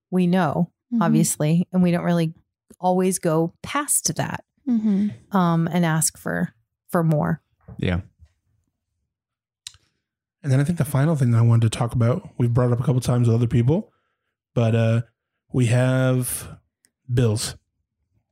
we 0.09 0.27
know, 0.27 0.71
Mhm. 0.93 1.01
obviously, 1.01 1.67
and 1.71 1.81
we 1.83 1.91
don't 1.91 2.03
really 2.03 2.33
always 2.79 3.19
go 3.19 3.53
past 3.61 4.15
that 4.15 4.43
Mhm. 4.67 5.13
um 5.33 5.67
and 5.71 5.85
ask 5.85 6.17
for 6.17 6.53
for 6.89 7.03
more. 7.03 7.41
Yeah. 7.77 8.01
And 10.43 10.51
then 10.51 10.59
I 10.59 10.63
think 10.63 10.77
the 10.77 10.85
final 10.85 11.15
thing 11.15 11.31
that 11.31 11.37
I 11.37 11.41
wanted 11.41 11.71
to 11.71 11.77
talk 11.77 11.93
about, 11.93 12.27
we've 12.37 12.53
brought 12.53 12.71
up 12.71 12.79
a 12.79 12.83
couple 12.83 13.01
times 13.01 13.27
with 13.27 13.35
other 13.35 13.47
people, 13.47 13.91
but 14.55 14.73
uh, 14.75 15.01
we 15.53 15.67
have 15.67 16.57
bills. 17.11 17.55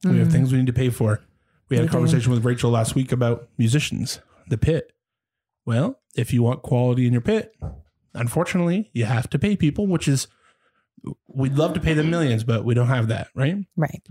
We 0.03 0.17
have 0.17 0.29
Mm. 0.29 0.31
things 0.31 0.51
we 0.51 0.57
need 0.57 0.67
to 0.67 0.73
pay 0.73 0.89
for. 0.89 1.21
We 1.69 1.75
had 1.77 1.83
We 1.83 1.87
a 1.87 1.89
do. 1.89 1.93
conversation 1.93 2.31
with 2.31 2.43
Rachel 2.45 2.71
last 2.71 2.95
week 2.95 3.11
about 3.11 3.47
musicians, 3.57 4.21
the 4.47 4.57
pit. 4.57 4.91
Well, 5.65 5.99
if 6.15 6.33
you 6.33 6.41
want 6.41 6.63
quality 6.63 7.05
in 7.05 7.13
your 7.13 7.21
pit, 7.21 7.53
unfortunately, 8.13 8.89
you 8.93 9.05
have 9.05 9.29
to 9.29 9.37
pay 9.39 9.55
people, 9.55 9.85
which 9.85 10.07
is 10.07 10.27
we'd 11.27 11.53
love 11.55 11.73
to 11.73 11.79
pay 11.79 11.93
them 11.93 12.09
millions, 12.09 12.43
but 12.43 12.65
we 12.65 12.73
don't 12.73 12.87
have 12.87 13.07
that, 13.09 13.27
right? 13.35 13.55
Right. 13.75 14.01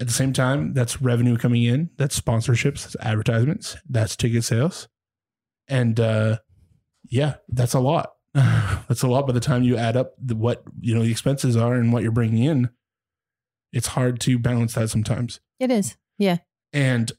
At 0.00 0.08
the 0.08 0.12
same 0.12 0.32
time, 0.32 0.72
that's 0.74 1.00
revenue 1.00 1.36
coming 1.36 1.62
in, 1.62 1.90
that's 1.96 2.20
sponsorships, 2.20 2.82
that's 2.82 2.96
advertisements, 3.00 3.76
that's 3.88 4.16
ticket 4.16 4.42
sales. 4.44 4.88
And 5.68 6.00
uh 6.00 6.38
yeah, 7.08 7.34
that's 7.48 7.74
a 7.74 7.80
lot. 7.80 8.14
that's 8.34 9.02
a 9.02 9.08
lot 9.08 9.26
by 9.26 9.32
the 9.32 9.40
time 9.40 9.62
you 9.62 9.76
add 9.76 9.96
up 9.96 10.14
the, 10.18 10.34
what, 10.34 10.62
you 10.80 10.94
know, 10.94 11.02
the 11.02 11.10
expenses 11.10 11.56
are 11.56 11.74
and 11.74 11.92
what 11.92 12.02
you're 12.02 12.12
bringing 12.12 12.42
in. 12.42 12.70
It's 13.72 13.88
hard 13.88 14.20
to 14.20 14.38
balance 14.38 14.74
that 14.74 14.90
sometimes. 14.90 15.40
It 15.58 15.70
is. 15.70 15.96
Yeah. 16.18 16.38
And 16.72 17.12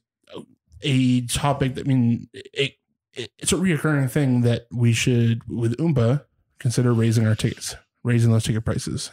a 0.82 1.22
topic 1.26 1.74
that 1.74 1.86
I 1.86 1.88
mean 1.88 2.28
it, 2.32 2.74
it, 3.14 3.32
it's 3.38 3.52
a 3.52 3.56
reoccurring 3.56 4.10
thing 4.10 4.42
that 4.42 4.66
we 4.70 4.92
should 4.92 5.42
with 5.48 5.76
OHMPAA 5.78 6.24
consider 6.58 6.92
raising 6.92 7.26
our 7.26 7.34
tickets, 7.34 7.74
raising 8.04 8.30
those 8.30 8.44
ticket 8.44 8.64
prices. 8.64 9.10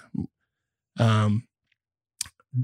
Um 0.99 1.47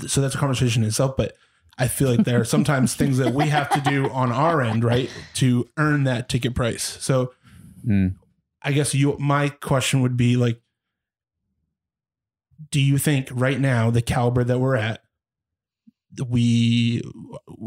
so 0.06 0.22
that's 0.22 0.36
a 0.36 0.38
conversation 0.38 0.84
itself, 0.84 1.16
but 1.18 1.36
I 1.78 1.88
feel 1.88 2.10
like 2.10 2.26
there 2.26 2.42
are 2.42 2.46
sometimes 2.46 2.94
things 2.96 3.18
that 3.18 3.34
we 3.34 3.48
have 3.48 3.70
to 3.70 3.82
do 3.82 4.10
on 4.10 4.32
our 4.32 4.62
end, 4.62 4.84
right, 4.84 5.10
to 5.36 5.68
earn 5.78 6.04
that 6.04 6.30
ticket 6.30 6.54
price. 6.54 6.84
So 6.84 7.32
Mm. 7.88 8.16
I 8.62 8.72
guess 8.72 8.94
you 8.94 9.18
my 9.20 9.50
question 9.50 10.02
would 10.02 10.18
be 10.18 10.36
like 10.36 10.62
do 12.72 12.82
you 12.82 12.98
think 12.98 13.30
right 13.32 13.60
now 13.60 13.90
the 13.90 14.02
caliber 14.02 14.44
that 14.44 14.60
we're 14.60 14.76
at 14.76 15.02
we 16.28 17.02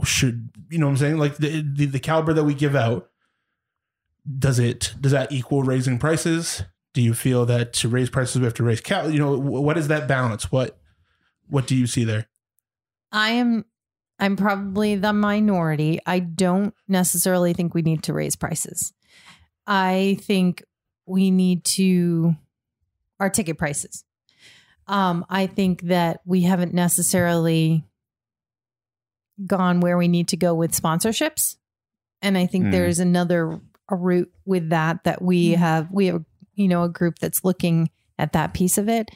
should 0.04 0.50
you 0.68 0.78
know 0.78 0.86
what 0.86 0.92
I'm 0.92 0.96
saying 0.98 1.18
like 1.18 1.36
the 1.36 1.62
the, 1.62 1.86
the 1.86 2.00
caliber 2.00 2.32
that 2.34 2.44
we 2.44 2.54
give 2.54 2.74
out 2.74 3.08
does 4.38 4.58
it 4.58 4.94
does 5.00 5.12
that 5.12 5.32
equal 5.32 5.62
raising 5.62 5.98
prices? 5.98 6.62
Do 6.94 7.02
you 7.02 7.14
feel 7.14 7.46
that 7.46 7.72
to 7.74 7.88
raise 7.88 8.10
prices 8.10 8.38
we 8.38 8.44
have 8.44 8.54
to 8.54 8.62
raise 8.62 8.80
cal? 8.80 9.10
You 9.10 9.18
know, 9.18 9.38
what 9.38 9.78
is 9.78 9.88
that 9.88 10.06
balance? 10.06 10.52
What 10.52 10.78
what 11.48 11.66
do 11.66 11.76
you 11.76 11.86
see 11.86 12.04
there? 12.04 12.26
I 13.10 13.30
am 13.30 13.64
I'm 14.18 14.36
probably 14.36 14.96
the 14.96 15.12
minority. 15.12 15.98
I 16.06 16.20
don't 16.20 16.74
necessarily 16.86 17.52
think 17.52 17.74
we 17.74 17.82
need 17.82 18.04
to 18.04 18.12
raise 18.12 18.36
prices. 18.36 18.92
I 19.66 20.18
think 20.20 20.62
we 21.06 21.30
need 21.30 21.64
to 21.64 22.34
our 23.20 23.30
ticket 23.30 23.58
prices. 23.58 24.04
Um, 24.88 25.24
I 25.28 25.46
think 25.46 25.82
that 25.82 26.20
we 26.24 26.42
haven't 26.42 26.74
necessarily 26.74 27.84
gone 29.46 29.80
where 29.80 29.96
we 29.96 30.08
need 30.08 30.28
to 30.28 30.36
go 30.36 30.54
with 30.54 30.72
sponsorships. 30.72 31.56
And 32.20 32.36
I 32.36 32.46
think 32.46 32.66
Hmm. 32.66 32.70
there's 32.72 32.98
another 32.98 33.60
a 33.88 33.96
route 33.96 34.32
with 34.44 34.70
that 34.70 35.04
that 35.04 35.20
we 35.22 35.52
Hmm. 35.54 35.60
have 35.60 35.90
we 35.90 36.06
have 36.06 36.24
you 36.54 36.68
know 36.68 36.82
a 36.84 36.88
group 36.88 37.18
that's 37.18 37.44
looking 37.44 37.90
at 38.18 38.32
that 38.32 38.54
piece 38.54 38.78
of 38.78 38.88
it. 38.88 39.10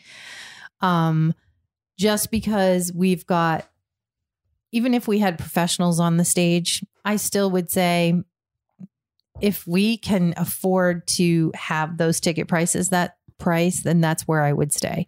Um 0.81 1.35
just 1.99 2.31
because 2.31 2.93
we've 2.95 3.27
got 3.27 3.69
even 4.73 4.93
if 4.95 5.09
we 5.09 5.19
had 5.21 5.39
professionals 5.39 5.99
on 5.99 6.17
the 6.17 6.25
stage, 6.25 6.85
I 7.05 7.17
still 7.17 7.51
would 7.53 7.71
say 7.71 8.23
if 9.41 9.67
we 9.67 9.99
can 9.99 10.35
afford 10.37 11.07
to 11.07 11.53
have 11.55 11.99
those 11.99 12.21
ticket 12.21 12.49
prices 12.49 12.91
that 12.91 13.17
price, 13.39 13.83
then 13.83 14.01
that's 14.01 14.27
where 14.27 14.43
I 14.43 14.53
would 14.53 14.73
stay. 14.73 15.07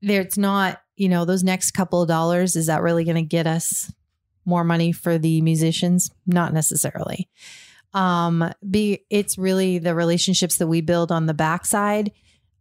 There's 0.00 0.38
not, 0.38 0.80
you 0.96 1.08
know, 1.08 1.24
those 1.24 1.42
next 1.42 1.72
couple 1.72 2.02
of 2.02 2.08
dollars, 2.08 2.56
is 2.56 2.66
that 2.66 2.82
really 2.82 3.04
going 3.04 3.16
to 3.16 3.22
get 3.22 3.46
us 3.46 3.92
more 4.44 4.64
money 4.64 4.92
for 4.92 5.18
the 5.18 5.40
musicians? 5.40 6.10
Not 6.26 6.52
necessarily. 6.52 7.28
Um, 7.94 8.52
be 8.68 9.04
it's 9.10 9.36
really 9.36 9.78
the 9.78 9.94
relationships 9.94 10.56
that 10.56 10.66
we 10.66 10.80
build 10.80 11.12
on 11.12 11.26
the 11.26 11.34
backside 11.34 12.12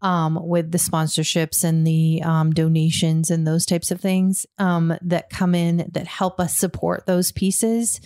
um, 0.02 0.38
with 0.42 0.72
the 0.72 0.78
sponsorships 0.78 1.64
and 1.64 1.86
the 1.86 2.22
um, 2.24 2.52
donations 2.52 3.30
and 3.30 3.48
those 3.48 3.66
types 3.66 3.92
of 3.92 4.02
things 4.02 4.46
um, 4.58 4.94
that 5.02 5.30
come 5.30 5.56
in 5.56 5.90
that 5.94 6.08
help 6.08 6.40
us 6.40 6.58
support 6.58 7.06
those 7.06 7.32
pieces. 7.32 8.02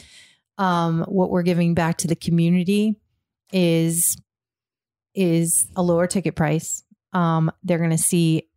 Um, 0.57 1.03
what 1.07 1.29
we're 1.29 1.43
giving 1.43 1.73
back 1.73 1.97
to 1.99 2.07
the 2.07 2.15
community 2.15 2.95
is 3.51 4.17
is 5.13 5.67
a 5.75 5.81
lower 5.83 6.07
ticket 6.07 6.35
price. 6.35 6.83
Um, 7.13 7.51
they're 7.63 7.77
going 7.77 7.89
to 7.91 7.97
see 7.97 8.49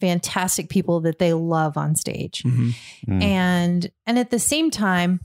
fantastic 0.00 0.68
people 0.68 1.00
that 1.00 1.18
they 1.18 1.32
love 1.32 1.76
on 1.76 1.96
stage 1.96 2.42
Mm-hmm. 2.42 2.70
Mm. 3.12 3.22
and 3.22 3.90
and 4.06 4.18
at 4.18 4.30
the 4.30 4.38
same 4.38 4.70
time 4.70 5.20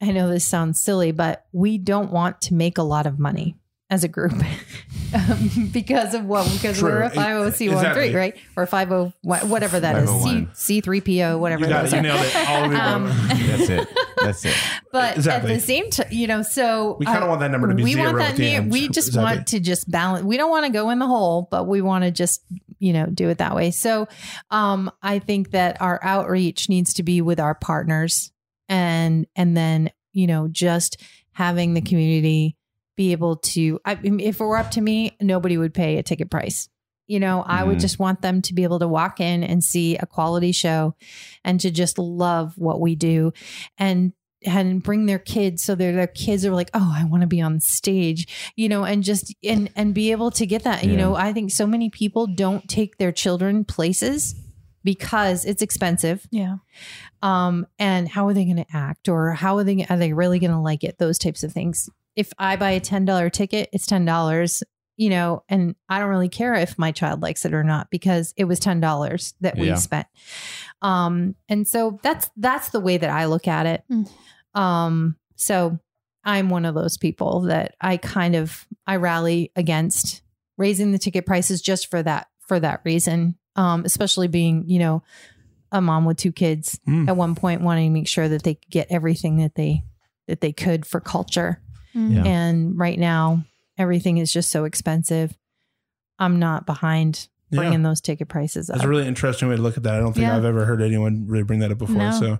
i 0.00 0.10
know 0.10 0.26
this 0.30 0.46
sounds 0.48 0.80
silly 0.80 1.12
but 1.12 1.44
we 1.52 1.76
don't 1.76 2.10
want 2.10 2.40
to 2.40 2.54
make 2.54 2.78
a 2.78 2.82
lot 2.82 3.06
of 3.06 3.18
money 3.18 3.56
as 3.90 4.04
a 4.04 4.08
group 4.08 4.32
um, 5.14 5.68
because 5.72 6.14
of 6.14 6.24
what 6.24 6.50
because 6.52 6.78
True. 6.78 6.90
we're 6.90 7.02
a 7.02 7.10
50c13 7.10 7.72
Exactly. 7.72 8.14
right 8.14 8.36
or 8.56 8.64
50 8.66 9.12
wha- 9.24 9.40
whatever 9.40 9.80
that 9.80 9.96
is 9.96 10.08
501. 10.08 10.54
C, 10.54 10.80
c3po 10.80 11.38
whatever 11.38 11.64
You 11.64 11.68
got 11.70 11.86
it. 11.86 11.92
You 11.92 12.00
nailed 12.02 12.24
it. 12.24 12.36
All 12.48 12.64
of 12.64 12.72
Um. 12.72 13.06
That's 13.28 13.68
it. 13.68 13.88
That's 14.22 14.44
it. 14.44 14.54
but 14.92 15.16
Exactly. 15.16 15.50
at 15.52 15.54
the 15.54 15.60
same 15.60 15.90
time 15.90 16.06
you 16.10 16.26
know 16.28 16.42
so 16.42 16.96
We 17.00 17.06
kind 17.06 17.22
of 17.24 17.28
want 17.28 17.40
that 17.40 17.50
number 17.50 17.68
to 17.68 17.74
be 17.74 17.82
we 17.82 17.92
zero 17.94 18.06
want 18.12 18.18
that 18.18 18.38
near, 18.38 18.62
we 18.62 18.88
just 18.88 19.08
Exactly. 19.08 19.36
want 19.36 19.46
to 19.48 19.60
just 19.60 19.90
balance 19.90 20.24
we 20.24 20.36
don't 20.36 20.50
want 20.50 20.66
to 20.66 20.72
go 20.72 20.90
in 20.90 20.98
the 21.00 21.06
hole 21.06 21.48
but 21.50 21.66
we 21.66 21.82
want 21.82 22.04
to 22.04 22.10
just 22.10 22.42
you 22.78 22.92
know 22.92 23.06
do 23.06 23.28
it 23.28 23.38
that 23.38 23.54
way 23.56 23.70
so 23.72 24.06
um 24.50 24.90
i 25.02 25.18
think 25.18 25.50
that 25.50 25.80
our 25.82 25.98
outreach 26.02 26.68
needs 26.68 26.94
to 26.94 27.02
be 27.02 27.20
with 27.20 27.40
our 27.40 27.54
partners 27.54 28.30
and 28.68 29.26
and 29.36 29.56
then 29.56 29.90
you 30.12 30.26
know 30.26 30.48
just 30.48 30.96
having 31.32 31.74
the 31.74 31.80
community 31.80 32.56
be 33.02 33.12
able 33.12 33.36
to 33.54 33.62
I, 33.84 33.92
if 34.02 34.40
it 34.40 34.44
were 34.44 34.56
up 34.62 34.70
to 34.76 34.80
me 34.88 35.16
nobody 35.20 35.56
would 35.56 35.74
pay 35.74 35.92
a 35.98 36.02
ticket 36.02 36.30
price. 36.30 36.68
You 37.14 37.18
know 37.24 37.36
i 37.58 37.60
would 37.66 37.78
Mm. 37.78 37.86
just 37.86 37.98
want 37.98 38.22
them 38.22 38.36
to 38.46 38.54
be 38.54 38.62
able 38.68 38.78
to 38.84 38.86
walk 38.98 39.20
in 39.20 39.42
and 39.50 39.64
see 39.64 39.96
a 39.96 40.06
quality 40.16 40.52
show 40.52 40.94
and 41.46 41.58
to 41.64 41.68
just 41.82 41.98
love 41.98 42.46
what 42.66 42.78
we 42.84 42.94
do 42.94 43.32
and 43.78 44.12
and 44.46 44.82
bring 44.82 45.04
their 45.06 45.18
kids. 45.34 45.62
So 45.62 45.74
their 45.74 45.92
their 46.00 46.06
kids 46.24 46.46
are 46.46 46.54
like 46.60 46.70
oh 46.72 46.90
i 47.00 47.04
want 47.04 47.20
to 47.22 47.26
be 47.36 47.42
on 47.48 47.60
stage 47.60 48.22
you 48.56 48.68
know 48.72 48.82
and 48.90 49.02
just 49.10 49.34
and 49.52 49.70
and 49.76 49.92
be 49.94 50.12
able 50.12 50.30
to 50.40 50.44
get 50.46 50.62
that. 50.68 50.84
You 50.84 50.96
know 50.96 51.14
i 51.26 51.32
think 51.34 51.50
so 51.50 51.66
many 51.66 51.88
people 51.90 52.24
don't 52.44 52.64
take 52.78 52.92
their 52.96 53.12
children 53.22 53.64
places 53.76 54.34
because 54.82 55.44
it's 55.50 55.62
expensive. 55.68 56.18
Yeah. 56.30 56.56
um 57.22 57.66
and 57.78 58.08
how 58.08 58.22
are 58.28 58.34
they 58.34 58.44
going 58.50 58.64
to 58.64 58.72
act 58.88 59.08
or 59.08 59.20
how 59.42 59.58
are 59.58 59.64
they 59.64 59.84
are 59.90 59.98
they 59.98 60.12
really 60.22 60.38
going 60.38 60.56
to 60.58 60.64
like 60.70 60.84
it? 60.88 60.96
Those 60.98 61.18
types 61.18 61.42
of 61.44 61.52
things 61.52 61.90
if 62.20 62.32
i 62.38 62.56
buy 62.56 62.70
a 62.72 62.80
$10 62.80 63.32
ticket 63.32 63.68
it's 63.72 63.86
$10 63.86 64.62
you 64.96 65.08
know 65.10 65.42
and 65.48 65.74
i 65.88 65.98
don't 65.98 66.08
really 66.10 66.28
care 66.28 66.54
if 66.54 66.78
my 66.78 66.92
child 66.92 67.22
likes 67.22 67.44
it 67.44 67.54
or 67.54 67.64
not 67.64 67.90
because 67.90 68.34
it 68.36 68.44
was 68.44 68.60
$10 68.60 69.34
that 69.40 69.56
we 69.56 69.68
Yeah. 69.68 69.74
spent 69.76 70.06
um 70.82 71.34
and 71.48 71.66
so 71.66 71.98
that's 72.02 72.30
that's 72.36 72.70
the 72.70 72.80
way 72.80 72.96
that 72.96 73.10
i 73.10 73.26
look 73.26 73.46
at 73.48 73.66
it 73.66 73.84
Mm. 73.90 74.08
um 74.54 75.16
so 75.36 75.78
i'm 76.24 76.50
one 76.50 76.64
of 76.64 76.74
those 76.74 76.98
people 76.98 77.42
that 77.42 77.74
i 77.80 77.96
kind 77.96 78.34
of 78.36 78.66
i 78.86 78.96
rally 78.96 79.52
against 79.56 80.22
raising 80.58 80.92
the 80.92 80.98
ticket 80.98 81.24
prices 81.26 81.62
just 81.62 81.88
for 81.90 82.02
that 82.02 82.26
for 82.46 82.60
that 82.60 82.80
reason 82.84 83.36
um 83.56 83.84
especially 83.84 84.28
being 84.28 84.64
you 84.68 84.78
know 84.78 85.02
a 85.72 85.80
mom 85.80 86.04
with 86.04 86.16
two 86.18 86.32
kids 86.32 86.78
Mm. 86.88 87.08
at 87.08 87.16
one 87.16 87.34
point 87.36 87.62
wanting 87.62 87.88
to 87.90 87.94
make 87.94 88.08
sure 88.08 88.28
that 88.28 88.42
they 88.42 88.54
could 88.56 88.70
get 88.70 88.88
everything 88.90 89.36
that 89.38 89.54
they 89.54 89.84
that 90.26 90.40
they 90.40 90.52
could 90.52 90.84
for 90.86 91.00
culture. 91.00 91.60
Yeah. 91.94 92.24
and 92.24 92.78
right 92.78 92.98
now 92.98 93.44
everything 93.78 94.18
is 94.18 94.32
just 94.32 94.50
so 94.50 94.64
expensive 94.64 95.36
i'm 96.18 96.38
not 96.38 96.66
behind 96.66 97.28
Yeah. 97.50 97.60
bringing 97.60 97.82
those 97.82 98.00
ticket 98.00 98.28
prices 98.28 98.70
up 98.70 98.74
That's 98.76 98.84
a 98.84 98.88
really 98.88 99.06
interesting 99.08 99.48
way 99.48 99.56
to 99.56 99.62
look 99.62 99.76
at 99.76 99.82
that. 99.82 99.94
I 99.94 99.98
don't 99.98 100.12
think 100.12 100.22
Yeah. 100.26 100.36
I've 100.36 100.44
ever 100.44 100.64
heard 100.66 100.82
anyone 100.82 101.24
really 101.26 101.42
bring 101.44 101.58
that 101.60 101.72
up 101.72 101.78
before. 101.78 101.96
No. 101.96 102.10
So 102.12 102.38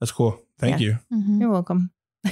that's 0.00 0.12
cool. 0.12 0.40
Thank 0.58 0.80
you. 0.80 0.98
Mhm. 1.12 1.40
you're 1.40 1.50
welcome 1.50 1.90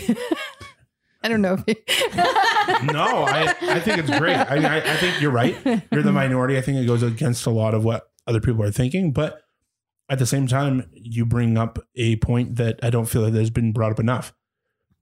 i 1.22 1.28
don't 1.28 1.40
know 1.40 1.54
if 1.54 1.64
you- 1.66 1.74
No, 2.92 3.24
I, 3.24 3.54
I 3.60 3.80
think 3.80 3.98
it's 3.98 4.18
great. 4.18 4.36
I 4.36 4.54
mean, 4.56 4.64
I, 4.64 4.78
I 4.78 4.96
think 4.96 5.20
you're 5.20 5.30
right. 5.30 5.54
You're 5.92 6.02
the 6.02 6.12
minority. 6.12 6.56
I 6.56 6.62
think 6.62 6.78
it 6.78 6.86
goes 6.86 7.02
against 7.02 7.44
a 7.46 7.50
lot 7.50 7.74
of 7.74 7.84
what 7.84 8.04
other 8.26 8.40
people 8.40 8.62
are 8.62 8.70
thinking. 8.70 9.12
But 9.12 9.42
at 10.08 10.18
the 10.18 10.24
same 10.26 10.46
time, 10.46 10.88
you 10.94 11.26
bring 11.26 11.58
up 11.58 11.78
a 11.94 12.16
point 12.16 12.56
that 12.56 12.80
I 12.82 12.88
don't 12.90 13.04
feel 13.06 13.22
that 13.30 13.34
has 13.34 13.50
been 13.50 13.72
brought 13.72 13.92
up 13.92 14.00
enough. 14.00 14.32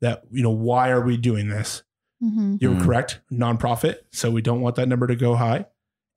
That, 0.03 0.25
you 0.31 0.43
know, 0.43 0.51
why 0.51 0.91
are 0.91 1.01
we 1.01 1.17
doing 1.17 1.49
this? 1.49 1.83
Mhm. 2.23 2.59
You're 2.61 2.75
Mhm. 2.75 2.85
correct. 2.85 3.21
Nonprofit. 3.33 3.97
So 4.13 4.31
we 4.31 4.43
don't 4.43 4.61
want 4.61 4.77
that 4.77 4.87
number 4.89 5.07
to 5.07 5.17
go 5.17 5.35
high. 5.37 5.65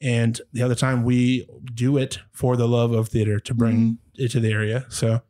And 0.02 0.40
the 0.52 0.62
other 0.62 0.76
time 0.76 1.04
we 1.04 1.48
do 1.74 1.96
it 1.98 2.20
for 2.34 2.58
the 2.58 2.68
love 2.68 2.92
of 2.92 3.08
theater 3.08 3.40
to 3.40 3.54
bring 3.54 3.98
it 4.16 4.30
to 4.32 4.40
the 4.42 4.52
area. 4.52 4.86
So 4.90 5.22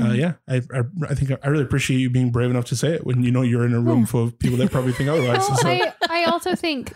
uh, 0.00 0.12
yeah, 0.12 0.34
I, 0.48 0.56
I 0.74 0.82
I 1.08 1.14
think 1.14 1.30
I 1.42 1.48
really 1.48 1.62
appreciate 1.64 1.98
you 1.98 2.10
being 2.10 2.30
brave 2.30 2.50
enough 2.50 2.64
to 2.66 2.76
say 2.76 2.94
it 2.94 3.06
when 3.06 3.22
you 3.22 3.30
know 3.30 3.42
you're 3.42 3.64
in 3.64 3.72
a 3.74 3.80
room 3.80 4.00
Yeah. 4.00 4.04
full 4.06 4.24
of 4.24 4.38
people 4.38 4.56
that 4.58 4.70
probably 4.70 4.92
think 4.92 5.08
otherwise. 5.10 5.38
Well, 5.48 5.56
so 5.58 5.68
I, 5.68 5.92
I 6.10 6.24
also 6.24 6.54
think 6.54 6.92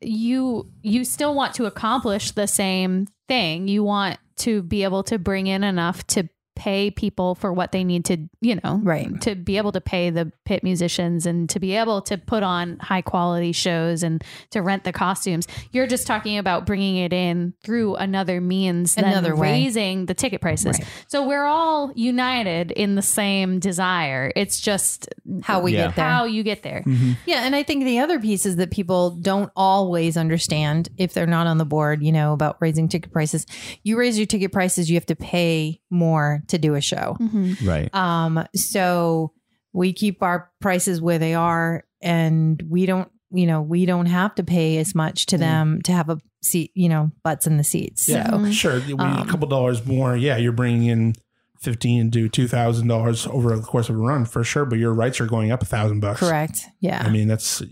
you 0.00 0.66
you 0.82 1.04
still 1.04 1.34
want 1.34 1.54
to 1.54 1.66
accomplish 1.66 2.30
the 2.32 2.46
same 2.46 3.06
thing. 3.28 3.68
You 3.68 3.84
want 3.84 4.18
to 4.38 4.62
be 4.62 4.84
able 4.84 5.02
to 5.04 5.18
bring 5.18 5.46
in 5.46 5.62
enough 5.64 6.06
to 6.08 6.28
pay 6.60 6.90
people 6.90 7.34
for 7.34 7.54
what 7.54 7.72
they 7.72 7.82
need 7.84 8.04
to, 8.04 8.18
you 8.42 8.60
know, 8.62 8.78
Right. 8.82 9.18
to 9.22 9.34
be 9.34 9.56
able 9.56 9.72
to 9.72 9.80
pay 9.80 10.10
the 10.10 10.30
pit 10.44 10.62
musicians 10.62 11.24
and 11.24 11.48
to 11.48 11.58
be 11.58 11.72
able 11.74 12.02
to 12.02 12.18
put 12.18 12.42
on 12.42 12.76
high 12.80 13.00
quality 13.00 13.52
shows 13.52 14.02
and 14.02 14.22
to 14.50 14.60
rent 14.60 14.84
the 14.84 14.92
costumes. 14.92 15.48
You're 15.72 15.86
just 15.86 16.06
talking 16.06 16.36
about 16.36 16.66
bringing 16.66 16.96
it 16.98 17.14
in 17.14 17.54
through 17.64 17.94
another 17.96 18.42
means 18.42 18.94
than 18.94 19.06
Another 19.06 19.34
way. 19.34 19.52
raising 19.52 20.04
the 20.04 20.12
ticket 20.12 20.42
prices. 20.42 20.78
Right. 20.78 20.86
So 21.08 21.26
we're 21.26 21.46
all 21.46 21.92
united 21.94 22.72
in 22.72 22.94
the 22.94 23.00
same 23.00 23.58
desire. 23.58 24.30
It's 24.36 24.60
just 24.60 25.08
how 25.42 25.60
we 25.60 25.72
Yeah. 25.72 25.86
get 25.86 25.96
there 25.96 26.04
how 26.10 26.24
you 26.26 26.42
get 26.42 26.62
there. 26.62 26.82
Mhm. 26.86 27.16
Yeah, 27.24 27.46
and 27.46 27.56
I 27.56 27.62
think 27.62 27.84
the 27.84 28.00
other 28.00 28.18
piece 28.20 28.44
is 28.44 28.56
that 28.56 28.70
people 28.70 29.12
don't 29.12 29.50
always 29.56 30.18
understand 30.18 30.90
if 30.98 31.14
they're 31.14 31.26
not 31.26 31.46
on 31.46 31.56
the 31.56 31.64
board, 31.64 32.02
you 32.02 32.12
know, 32.12 32.34
about 32.34 32.58
raising 32.60 32.86
ticket 32.88 33.12
prices. 33.12 33.46
You 33.82 33.96
raise 33.98 34.18
your 34.18 34.26
ticket 34.26 34.52
prices, 34.52 34.90
you 34.90 34.96
have 34.96 35.06
to 35.06 35.16
pay 35.16 35.80
more 35.88 36.42
to 36.50 36.58
do 36.58 36.74
a 36.74 36.80
show. 36.80 37.16
Mhm. 37.20 37.66
Right. 37.66 37.94
Um, 37.94 38.44
so 38.54 39.32
we 39.72 39.92
keep 39.92 40.22
our 40.22 40.50
prices 40.60 41.00
where 41.00 41.18
they 41.18 41.34
are, 41.34 41.84
and 42.02 42.62
we 42.68 42.86
don't, 42.86 43.08
you 43.32 43.46
know, 43.46 43.62
we 43.62 43.86
don't 43.86 44.06
have 44.06 44.34
to 44.36 44.42
pay 44.44 44.78
as 44.78 44.94
much 44.94 45.26
to 45.26 45.38
them 45.38 45.80
to 45.82 45.92
have 45.92 46.08
a 46.10 46.18
seat, 46.42 46.70
you 46.74 46.88
know, 46.88 47.10
butts 47.22 47.46
in 47.46 47.56
the 47.56 47.64
seats. 47.64 48.08
Yeah. 48.08 48.28
So 48.30 48.36
Mhm. 48.38 48.52
Sure, 48.52 48.80
we- 48.86 48.92
a 48.94 48.96
Um, 48.96 49.28
couple 49.28 49.46
dollars 49.48 49.84
more. 49.86 50.16
Yeah, 50.16 50.36
you're 50.36 50.52
bringing 50.52 50.84
in 50.88 51.14
fifteen 51.60 52.10
to 52.10 52.28
two 52.28 52.48
thousand 52.48 52.88
dollars 52.88 53.26
over 53.26 53.54
the 53.54 53.62
course 53.62 53.88
of 53.90 53.94
a 53.96 53.98
run 53.98 54.24
for 54.24 54.42
sure. 54.42 54.64
But 54.64 54.78
your 54.78 54.94
rights 54.94 55.20
are 55.20 55.26
going 55.26 55.52
up 55.52 55.62
a 55.62 55.66
thousand 55.66 56.00
bucks. 56.00 56.20
correct. 56.20 56.64
Yeah. 56.80 57.02
I 57.04 57.10
mean, 57.10 57.28
that's 57.28 57.62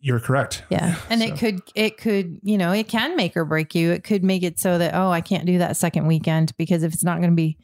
you're 0.00 0.20
correct. 0.20 0.64
Yeah. 0.70 0.96
And 1.10 1.20
So- 1.22 1.28
it 1.28 1.38
could, 1.38 1.60
it 1.74 1.96
could, 1.96 2.38
you 2.42 2.58
know, 2.58 2.72
it 2.72 2.88
can 2.88 3.16
make 3.16 3.36
or 3.36 3.44
break 3.44 3.74
you. 3.74 3.90
It 3.92 4.04
could 4.04 4.22
make 4.22 4.42
it 4.42 4.58
so 4.60 4.78
that, 4.78 4.94
oh, 4.94 5.10
I 5.10 5.20
can't 5.20 5.46
do 5.46 5.58
that 5.58 5.76
second 5.76 6.06
weekend 6.06 6.52
because 6.58 6.82
if 6.82 6.92
it's 6.92 7.02
not 7.04 7.18
going 7.18 7.30
to 7.30 7.36
be 7.36 7.56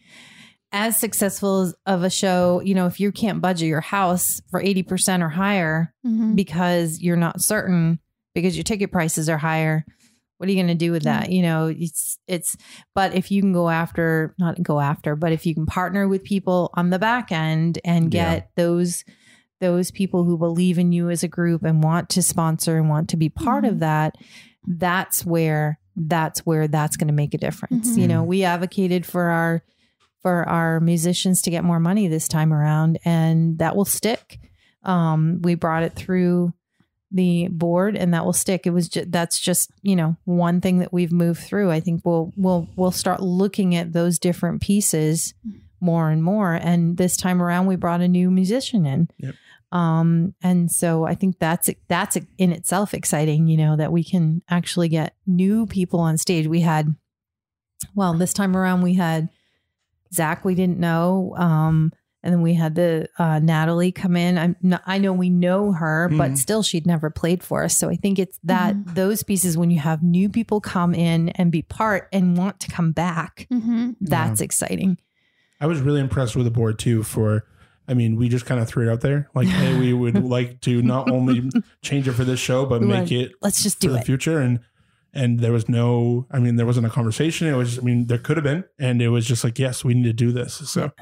as 0.73 0.97
successful 0.99 1.61
as- 1.63 1.75
of 1.87 2.03
a 2.03 2.11
show, 2.11 2.61
you 2.65 2.75
know, 2.75 2.87
if 2.87 3.01
you 3.01 3.11
can't 3.13 3.41
budget 3.41 3.69
your 3.69 3.81
house 3.81 4.41
for 4.51 4.61
80% 4.61 5.23
or 5.23 5.29
higher 5.31 5.95
Mhm. 6.05 6.37
because 6.37 7.01
you're 7.01 7.17
not 7.17 7.41
certain 7.41 7.99
because 8.35 8.57
your 8.57 8.65
ticket 8.65 8.93
prices 8.93 9.29
are 9.29 9.39
higher, 9.39 9.85
what 10.37 10.49
are 10.49 10.53
you 10.53 10.57
going 10.59 10.69
to 10.69 10.75
do 10.75 10.93
with 10.93 11.03
that? 11.05 11.33
You 11.33 11.43
know, 11.43 11.67
it's 11.69 12.19
it's 12.29 12.57
but 12.95 13.15
if 13.15 13.31
you 13.31 13.41
can 13.41 13.53
go 13.53 13.71
after 13.71 14.35
not 14.39 14.63
go 14.63 14.79
after, 14.79 15.17
but 15.17 15.33
if 15.33 15.47
you 15.47 15.55
can 15.55 15.67
partner 15.67 16.07
with 16.07 16.23
people 16.23 16.71
on 16.75 16.91
the 16.91 16.99
back 16.99 17.33
end 17.33 17.79
and 17.85 18.13
Yeah. 18.15 18.35
get 18.35 18.51
those 18.57 19.05
those 19.61 19.91
people 19.91 20.23
who 20.23 20.39
believe 20.39 20.79
in 20.79 20.93
you 20.93 21.11
as 21.11 21.25
a 21.25 21.29
group 21.29 21.65
and 21.65 21.83
want 21.83 22.09
to 22.11 22.23
sponsor 22.23 22.77
and 22.79 22.89
want 22.89 23.09
to 23.09 23.17
be 23.17 23.29
part 23.29 23.65
Mhm. 23.65 23.69
of 23.71 23.79
that, 23.81 24.15
that's 24.67 25.25
where 25.27 25.79
that's 25.97 26.47
where 26.47 26.69
that's 26.69 26.97
going 26.97 27.09
to 27.09 27.13
make 27.15 27.35
a 27.35 27.39
difference. 27.39 27.97
You 27.97 28.05
Mhm. 28.05 28.09
know, 28.09 28.23
we 28.23 28.45
advocated 28.45 29.05
for 29.05 29.25
our 29.25 29.65
for 30.21 30.49
our 30.49 30.81
musicians 30.81 31.43
to 31.43 31.51
get 31.51 31.65
more 31.65 31.81
money 31.81 32.09
this 32.09 32.29
time 32.29 32.53
around 32.53 32.99
and 33.05 33.59
that 33.59 33.77
will 33.77 33.85
stick. 33.85 34.41
Um 34.83 35.41
we 35.43 35.55
brought 35.55 35.83
it 35.83 35.95
through 35.95 36.53
the 37.11 37.49
board 37.49 37.97
and 37.97 38.13
that 38.13 38.25
will 38.25 38.33
stick. 38.33 38.67
It 38.67 38.71
was 38.71 38.89
just 38.89 39.11
that's 39.11 39.39
just, 39.41 39.71
you 39.83 39.97
know, 39.97 40.17
one 40.25 40.61
thing 40.61 40.79
that 40.79 40.93
we've 40.93 41.13
moved 41.13 41.41
through. 41.41 41.71
I 41.71 41.81
think 41.81 42.03
we'll 42.05 42.33
we'll 42.37 42.69
we'll 42.77 42.91
start 42.91 43.21
looking 43.21 43.75
at 43.75 43.93
those 43.93 44.19
different 44.19 44.61
pieces 44.61 45.35
more 45.81 46.11
and 46.11 46.23
more 46.23 46.55
and 46.55 46.97
this 46.97 47.17
time 47.17 47.41
around 47.41 47.67
we 47.67 47.77
brought 47.77 48.01
a 48.01 48.09
new 48.09 48.31
musician 48.31 48.85
in. 48.85 49.09
Yep. 49.19 49.35
Um 49.73 50.35
and 50.43 50.71
so 50.71 51.05
I 51.05 51.15
think 51.15 51.39
that's 51.39 51.71
that's 51.89 52.19
in 52.37 52.53
itself 52.53 52.93
exciting, 52.93 53.47
you 53.47 53.57
know, 53.57 53.77
that 53.77 53.93
we 53.93 54.05
can 54.05 54.43
actually 54.51 54.89
get 54.89 55.15
new 55.27 55.67
people 55.67 56.01
on 56.01 56.19
stage. 56.19 56.47
We 56.47 56.61
had 56.61 56.95
well, 57.95 58.13
this 58.15 58.33
time 58.33 58.57
around 58.57 58.83
we 58.83 58.95
had 58.95 59.29
Zach 60.13 60.45
we 60.45 60.55
didn't 60.55 60.79
know 60.79 61.35
um 61.37 61.93
and 62.25 62.35
then 62.35 62.43
we 62.43 62.53
had 62.55 62.75
the 62.75 63.09
uh, 63.21 63.39
Natalie 63.39 63.93
come 63.93 64.17
in. 64.17 64.39
I'm 64.39 64.57
not, 64.61 64.83
I 64.87 64.99
know 64.99 65.13
we 65.13 65.31
know 65.31 65.71
her, 65.71 66.09
but 66.09 66.33
Mhm. 66.33 66.37
still 66.39 66.63
she'd 66.65 66.85
never 66.85 67.11
played 67.11 67.45
for 67.45 67.63
us. 67.63 67.77
So 67.77 67.89
I 67.89 67.95
think 67.95 68.19
it's 68.19 68.41
that 68.43 68.75
Mhm. 68.75 68.95
those 68.97 69.23
pieces 69.23 69.57
when 69.57 69.71
you 69.71 69.79
have 69.79 70.03
new 70.03 70.29
people 70.29 70.61
come 70.61 70.95
in 70.95 71.29
and 71.31 71.53
be 71.53 71.63
part 71.63 72.09
and 72.13 72.37
want 72.37 72.59
to 72.61 72.69
come 72.73 72.91
back, 72.91 73.47
Mhm. 73.53 73.95
that's 74.01 74.41
exciting. 74.41 74.99
I 75.61 75.67
was 75.67 75.81
really 75.81 76.01
impressed 76.01 76.35
with 76.35 76.45
the 76.45 76.51
board 76.51 76.81
too. 76.81 77.05
For, 77.05 77.45
I 77.87 77.95
mean, 77.95 78.17
we 78.17 78.29
just 78.29 78.47
kind 78.47 78.61
of 78.61 78.67
threw 78.67 78.89
it 78.89 78.93
out 78.93 79.01
there, 79.01 79.29
like, 79.37 79.47
hey, 79.47 79.79
we 79.79 79.93
would 79.93 80.15
like 80.25 80.61
to 80.63 80.83
not 80.83 81.09
only 81.09 81.49
change 81.83 82.09
it 82.09 82.13
for 82.15 82.25
this 82.25 82.41
show, 82.41 82.67
but 82.67 82.81
Right. 82.83 83.03
make 83.05 83.13
it 83.13 83.33
Let's 83.41 83.63
just 83.63 83.77
for 83.77 83.87
do 83.87 83.93
the 83.93 84.01
it. 84.01 84.05
future. 84.05 84.41
And 84.41 84.59
and 85.15 85.41
there 85.41 85.53
was 85.53 85.69
no, 85.69 86.27
I 86.31 86.39
mean, 86.39 86.57
there 86.57 86.67
wasn't 86.67 86.87
a 86.87 86.91
conversation. 86.91 87.49
It 87.49 87.57
was, 87.57 87.79
I 87.79 87.83
mean, 87.83 88.07
there 88.07 88.19
could 88.19 88.37
have 88.37 88.45
been, 88.45 88.65
and 88.79 89.01
it 89.03 89.09
was 89.09 89.27
just 89.27 89.43
like, 89.45 89.59
yes, 89.59 89.85
we 89.85 89.95
need 89.95 90.05
to 90.05 90.13
do 90.13 90.33
this. 90.33 90.55
So 90.71 90.93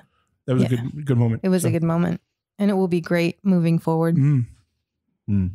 that 0.46 0.54
was 0.54 0.62
Yeah. 0.62 0.68
a 0.68 0.76
good 0.76 1.06
good 1.06 1.18
moment. 1.18 1.40
It 1.44 1.48
was 1.48 1.62
So, 1.62 1.68
a 1.68 1.72
good 1.72 1.82
moment 1.82 2.20
and 2.58 2.70
it 2.70 2.74
will 2.74 2.88
be 2.88 3.00
great 3.00 3.38
moving 3.44 3.78
forward. 3.78 4.16
mm. 4.16 4.46
Mm. 5.28 5.50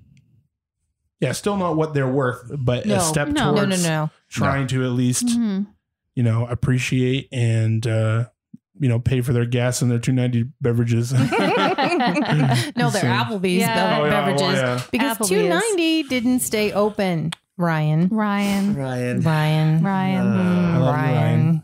Yeah, 1.20 1.32
still 1.34 1.56
not 1.56 1.76
what 1.78 1.94
they're 1.94 2.08
worth, 2.12 2.52
but 2.58 2.86
No. 2.86 2.96
a 2.96 3.00
step 3.00 3.28
No. 3.30 3.54
towards 3.54 3.84
No, 3.84 3.90
no, 3.90 4.06
no. 4.06 4.10
trying 4.30 4.68
to 4.68 4.84
at 4.84 4.92
least 4.92 5.28
Mhm. 5.28 5.68
you 6.16 6.24
know 6.24 6.46
appreciate 6.48 7.30
and 7.32 7.86
uh, 7.88 8.26
you 8.80 8.90
know 8.90 9.00
pay 9.00 9.22
for 9.22 9.32
their 9.32 9.46
gas 9.46 9.82
and 9.82 9.90
their 9.92 10.00
two 10.00 10.12
ninety 10.12 10.46
beverages. 10.62 11.14
no, 11.14 11.30
they're 11.30 13.04
Applebee's 13.04 13.60
Yeah. 13.60 13.76
bev- 13.76 14.00
Oh, 14.00 14.06
yeah, 14.06 14.10
beverages 14.10 14.42
well, 14.42 14.56
yeah. 14.78 14.82
because 14.92 15.18
Applebee's. 15.18 15.30
two 15.30 15.50
ninety 15.50 16.04
didn't 16.04 16.40
stay 16.40 16.72
open. 16.74 17.32
Ryan, 17.62 18.08
Ryan. 18.10 18.76
Ryan. 18.76 19.22
Ryan, 19.22 19.84
Ryan. 19.84 20.26
Mm. 20.26 20.74
I 20.74 20.78
love 20.78 20.96
Ryan. 20.96 21.64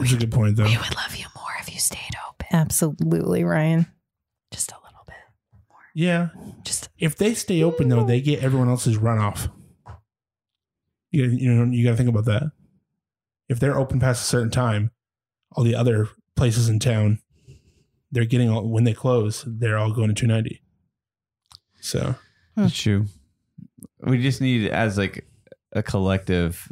It's 0.00 0.12
a 0.12 0.16
good 0.16 0.32
point 0.32 0.56
though. 0.56 0.64
We 0.64 0.76
would 0.76 0.96
love 0.96 1.16
you 1.16 1.26
more 1.36 1.52
if 1.60 1.72
you 1.72 1.78
stayed 1.78 2.16
open. 2.28 2.46
Absolutely, 2.52 3.44
Ryan. 3.44 3.86
Just 4.50 4.72
a 4.72 4.76
little 4.84 5.04
bit. 5.06 5.14
More. 5.68 5.78
Yeah, 5.94 6.28
Just 6.64 6.88
if 6.98 7.16
they 7.16 7.34
stay 7.34 7.62
open 7.62 7.88
though, 7.88 8.04
they 8.04 8.20
get 8.20 8.42
everyone 8.42 8.68
else's 8.68 8.98
runoff. 8.98 9.48
You 11.10 11.24
you 11.24 11.52
know 11.52 11.70
you 11.72 11.84
got 11.84 11.92
to 11.92 11.96
think 11.96 12.08
about 12.08 12.24
that. 12.26 12.50
If 13.48 13.60
they're 13.60 13.78
open 13.78 14.00
past 14.00 14.22
a 14.22 14.26
certain 14.26 14.50
time, 14.50 14.90
all 15.52 15.64
the 15.64 15.74
other 15.74 16.08
places 16.36 16.68
in 16.68 16.78
town, 16.78 17.20
they're 18.10 18.24
getting 18.24 18.50
all, 18.50 18.68
when 18.68 18.84
they 18.84 18.94
close, 18.94 19.44
they're 19.46 19.78
all 19.78 19.92
going 19.92 20.08
to 20.08 20.14
two 20.14 20.26
ninety. 20.26 20.62
So 21.80 22.14
It's 22.56 22.76
true. 22.76 23.06
We 24.00 24.20
just 24.22 24.40
need 24.40 24.68
as 24.70 24.98
like 24.98 25.26
a 25.72 25.82
collective. 25.82 26.66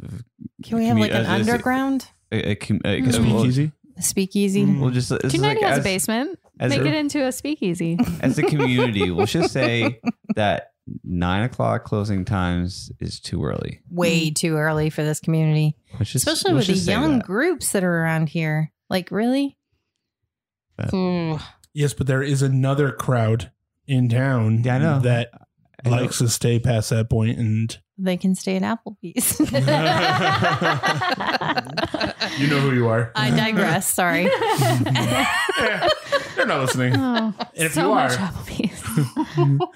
Can 0.63 0.77
we 0.77 0.85
have 0.85 0.97
like 0.97 1.11
an 1.11 1.17
as- 1.17 1.27
as- 1.27 1.49
underground 1.49 2.07
A, 2.31 2.51
a, 2.51 2.55
com- 2.55 2.81
a, 2.85 3.01
Mm. 3.01 3.15
a- 3.15 3.21
well, 3.21 3.39
speakeasy. 3.39 3.71
speakeasy? 3.99 4.65
Mm. 4.65 4.79
We'll 4.81 4.91
just 4.91 5.09
this 5.09 5.19
is 5.23 5.31
290 5.33 5.61
like 5.61 5.69
has 5.69 5.79
as, 5.79 5.83
a 5.83 5.87
basement. 5.87 6.39
as 6.59 6.69
Make 6.69 6.81
a- 6.81 6.85
it 6.87 6.93
into 6.93 7.25
a 7.25 7.31
speakeasy. 7.31 7.97
as 8.21 8.37
a 8.37 8.43
community. 8.43 9.09
we'll 9.11 9.25
just 9.25 9.51
say 9.53 9.99
that 10.35 10.71
nine 11.03 11.43
o'clock 11.43 11.83
closing 11.85 12.25
times 12.25 12.91
is 12.99 13.19
too 13.19 13.43
early. 13.43 13.79
Way 13.89 14.29
too 14.31 14.57
early 14.57 14.89
for 14.89 15.03
this 15.03 15.19
community, 15.19 15.75
Let's 15.99 16.11
just, 16.11 16.27
especially 16.27 16.53
let's 16.53 16.67
with 16.67 16.67
the 16.67 16.73
just 16.73 16.85
say 16.85 16.91
young 16.91 17.17
that. 17.19 17.25
groups 17.25 17.71
that 17.71 17.83
are 17.83 18.01
around 18.03 18.29
here. 18.29 18.71
Like, 18.89 19.09
really? 19.11 19.57
But- 20.77 20.93
Ooh. 20.93 21.39
Yes, 21.73 21.93
but 21.93 22.05
there 22.07 22.21
is 22.21 22.41
another 22.41 22.91
crowd 22.91 23.51
in 23.87 24.09
town 24.09 24.63
Yeah, 24.65 24.75
I 24.75 24.79
know. 24.79 24.99
that 24.99 25.29
I 25.33 25.37
know. 25.37 25.45
Likes 25.85 26.17
to 26.19 26.29
stay 26.29 26.59
past 26.59 26.89
that 26.91 27.09
point 27.09 27.37
and 27.37 27.77
They 27.97 28.17
can 28.17 28.35
stay 28.35 28.55
at 28.57 28.61
Applebee's. 28.63 29.39
you 32.39 32.47
know 32.47 32.59
who 32.59 32.73
you 32.73 32.87
are. 32.87 33.11
I 33.15 33.29
digress. 33.31 33.93
Sorry. 33.93 34.29
Yeah, 35.61 35.87
they're 36.35 36.47
not 36.47 36.61
listening. 36.61 36.95
Oh, 36.95 37.33
And 37.37 37.47
if 37.67 37.73
so 37.73 37.89
you 37.89 37.95
much 37.95 38.13
are- 38.13 38.17
Applebee's. 38.17 39.67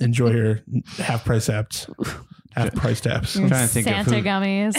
Enjoy 0.00 0.30
your 0.30 0.60
half 0.98 1.24
price 1.24 1.48
apps. 1.48 1.88
Half 2.56 2.74
priced 2.74 3.04
apps. 3.04 3.36
I'm 3.40 3.48
trying 3.48 3.68
to 3.68 3.72
think 3.72 3.84
Santa 3.86 4.10
of 4.10 4.16
who, 4.16 4.22
gummies. 4.22 4.74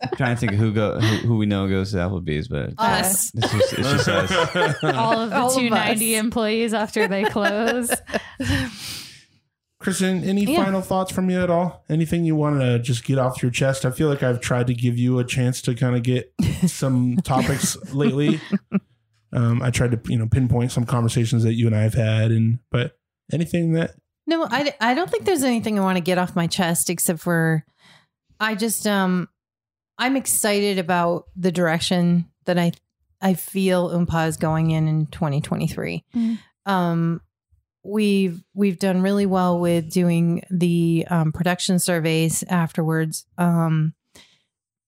trying 0.16 0.34
to 0.34 0.40
think 0.40 0.52
of 0.52 0.58
who 0.58 0.72
go 0.72 0.98
who, 1.00 1.28
who 1.28 1.36
we 1.36 1.46
know 1.46 1.68
goes 1.68 1.90
to 1.92 1.98
Applebee's, 1.98 2.48
but 2.48 2.72
Us. 2.78 3.32
it's 3.34 3.52
just, 3.52 3.72
it's 3.74 3.90
just 4.04 4.08
us. 4.08 4.30
All 4.84 5.18
of 5.20 5.30
the 5.30 5.36
All 5.36 5.46
of 5.48 5.54
290 5.54 6.14
us. 6.16 6.20
employees 6.20 6.74
after 6.74 7.06
they 7.08 7.24
close. 7.24 7.90
Kristen, 9.78 10.24
any 10.24 10.44
Yeah. 10.44 10.62
final 10.64 10.82
thoughts 10.82 11.10
from 11.10 11.30
you 11.30 11.40
at 11.40 11.48
all? 11.48 11.84
Anything 11.88 12.24
you 12.24 12.36
want 12.36 12.60
to 12.60 12.78
just 12.78 13.02
get 13.04 13.18
off 13.18 13.42
your 13.42 13.50
chest? 13.50 13.86
I 13.86 13.90
feel 13.90 14.08
like 14.08 14.22
I've 14.22 14.40
tried 14.40 14.66
to 14.66 14.74
give 14.74 14.98
you 14.98 15.18
a 15.18 15.24
chance 15.24 15.62
to 15.62 15.74
kind 15.74 15.96
of 15.96 16.02
get 16.02 16.30
some 16.66 17.16
topics 17.24 17.76
lately. 17.94 18.40
Um, 19.32 19.62
I 19.62 19.70
tried 19.70 19.92
to, 19.92 20.00
you 20.10 20.18
know, 20.18 20.26
pinpoint 20.26 20.72
some 20.72 20.84
conversations 20.84 21.44
that 21.44 21.54
you 21.54 21.66
and 21.66 21.74
I 21.74 21.82
have 21.82 21.94
had, 21.94 22.30
and 22.30 22.58
but 22.70 22.98
anything 23.32 23.72
that 23.72 23.92
No, 24.26 24.44
I, 24.50 24.74
I 24.80 24.92
don't 24.92 25.08
think 25.08 25.24
there's 25.24 25.44
anything 25.44 25.78
I 25.78 25.82
want 25.82 25.96
to 25.96 26.02
get 26.02 26.18
off 26.18 26.36
my 26.36 26.46
chest 26.46 26.90
except 26.90 27.20
for 27.20 27.64
I 28.38 28.54
just 28.56 28.86
um 28.86 29.28
I'm 30.00 30.16
excited 30.16 30.78
about 30.78 31.26
the 31.36 31.52
direction 31.52 32.26
that 32.46 32.58
I 32.58 32.72
I 33.20 33.34
feel 33.34 33.90
OHMPAA 33.90 34.28
is 34.28 34.36
going 34.38 34.70
in 34.70 34.88
in 34.88 35.06
2023. 35.06 36.04
Mm. 36.16 36.38
Um 36.66 37.20
we've 37.84 38.42
we've 38.54 38.78
done 38.78 39.02
really 39.02 39.26
well 39.26 39.60
with 39.60 39.90
doing 39.90 40.42
the 40.50 41.06
um, 41.08 41.32
production 41.32 41.78
surveys 41.78 42.44
afterwards 42.46 43.24
um 43.38 43.94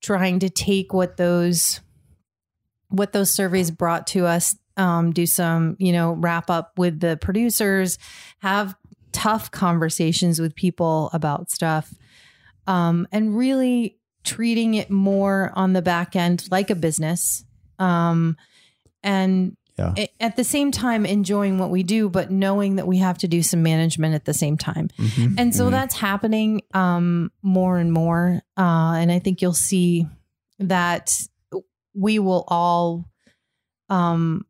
trying 0.02 0.40
to 0.40 0.51
take 0.51 0.93
what 0.93 1.16
those 1.16 1.80
what 2.89 3.12
those 3.12 3.30
surveys 3.30 3.70
brought 3.70 4.06
to 4.06 4.26
us 4.26 4.55
um 4.76 5.10
do 5.10 5.24
some 5.24 5.74
you 5.78 5.90
know 5.90 6.12
wrap 6.12 6.51
up 6.51 6.72
with 6.76 7.01
the 7.01 7.16
producers 7.16 7.97
have 8.40 8.74
tough 9.10 9.51
conversations 9.51 10.39
with 10.39 10.55
people 10.55 11.09
about 11.14 11.51
stuff 11.51 11.94
um, 12.66 13.09
and 13.10 13.36
really 13.36 13.98
treating 14.24 14.74
it 14.74 14.90
more 14.90 15.53
on 15.55 15.73
the 15.73 15.82
back 15.82 16.15
end 16.16 16.47
like 16.51 16.70
a 16.70 16.74
business 16.74 17.44
um, 17.78 18.36
and 19.03 19.57
Yeah. 19.78 19.94
at 20.20 20.36
the 20.36 20.44
same 20.44 20.70
time 20.70 21.05
enjoying 21.07 21.59
what 21.59 21.70
we 21.70 21.82
do 21.82 22.09
but 22.09 22.31
knowing 22.31 22.77
that 22.77 22.86
we 22.86 22.99
have 22.99 23.19
to 23.19 23.28
do 23.28 23.43
some 23.43 23.62
management 23.62 24.15
at 24.15 24.24
the 24.27 24.35
same 24.35 24.57
time 24.57 24.89
and 25.39 25.55
so 25.55 25.66
Mhm. 25.69 25.70
that's 25.73 25.97
happening 25.97 26.62
um, 26.74 27.32
more 27.43 27.78
and 27.78 27.93
more 27.93 28.43
uh, 28.57 28.93
and 29.01 29.11
i 29.11 29.19
think 29.19 29.43
you'll 29.43 29.53
see 29.55 30.07
that 30.59 31.11
we 31.94 32.19
will 32.19 32.44
all 32.49 33.05
um, 33.89 34.47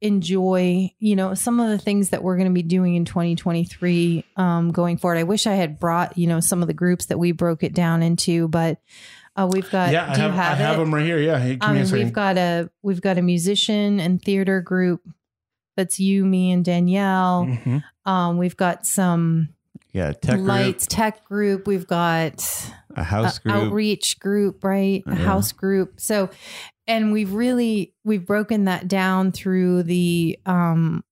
enjoy 0.00 0.90
you 0.98 1.14
know 1.14 1.34
some 1.34 1.60
of 1.60 1.68
the 1.68 1.78
things 1.78 2.08
that 2.10 2.22
we're 2.22 2.36
going 2.36 2.48
to 2.48 2.54
be 2.54 2.62
doing 2.62 2.94
in 2.94 3.04
2023 3.04 4.24
um, 4.36 4.70
going 4.72 4.96
forward 4.96 5.18
i 5.18 5.22
wish 5.22 5.46
i 5.46 5.54
had 5.54 5.78
brought 5.78 6.16
you 6.16 6.26
know 6.26 6.40
some 6.40 6.62
of 6.62 6.68
the 6.68 6.74
groups 6.74 7.06
that 7.06 7.18
we 7.18 7.32
broke 7.32 7.62
it 7.62 7.74
down 7.74 8.02
into 8.02 8.48
but 8.48 8.80
uh, 9.36 9.46
we've 9.50 9.70
got 9.70 9.92
yeah, 9.92 10.04
I 10.04 10.06
have, 10.08 10.16
you 10.18 10.22
have, 10.22 10.52
I 10.52 10.54
have 10.56 10.74
it? 10.76 10.78
them 10.80 10.92
right 10.94 11.04
here. 11.04 11.18
Yeah, 11.18 11.38
hey, 11.38 11.52
give 11.52 11.62
I 11.62 11.66
me 11.72 11.72
a 11.72 11.74
mean, 11.82 11.86
second. 11.86 12.04
we've 12.04 12.12
got 12.12 12.36
a 12.36 12.70
we've 12.82 13.00
got 13.00 13.16
a 13.16 13.22
musician 13.22 14.00
and 14.00 14.20
theater 14.20 14.60
group 14.60 15.02
that's 15.76 16.00
you, 16.00 16.24
me, 16.26 16.50
and 16.50 16.64
Danielle. 16.64 17.46
Mhm. 17.46 17.82
Um, 18.04 18.38
we've 18.38 18.56
got 18.56 18.86
some 18.86 19.50
yeah, 19.92 20.12
tech 20.12 20.34
group. 20.36 20.48
lights 20.48 20.86
tech 20.88 21.24
group. 21.24 21.66
We've 21.68 21.86
got 21.86 22.44
a 22.96 23.04
house 23.04 23.38
a 23.38 23.42
group. 23.42 23.54
outreach 23.54 24.18
group, 24.18 24.64
right? 24.64 25.04
A 25.06 25.10
Yeah. 25.10 25.14
house 25.24 25.52
group. 25.52 26.00
So, 26.00 26.28
and 26.90 27.12
we've 27.12 27.32
really 27.32 27.94
we've 28.04 28.26
broken 28.26 28.64
that 28.64 28.88
down 28.88 29.30
through 29.32 29.84
the 29.84 30.38
um 30.44 31.04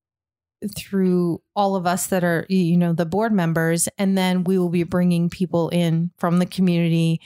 through 0.77 1.41
all 1.55 1.77
of 1.77 1.87
us 1.87 2.09
that 2.09 2.25
are 2.25 2.45
you 2.49 2.77
know 2.77 2.93
the 2.93 3.07
board 3.07 3.33
members 3.33 3.89
and 3.97 4.19
then 4.19 4.43
we 4.43 4.59
will 4.59 4.71
be 4.71 4.83
bringing 4.83 5.31
people 5.31 5.69
in 5.69 6.11
from 6.19 6.41
the 6.41 6.47
community 6.47 7.21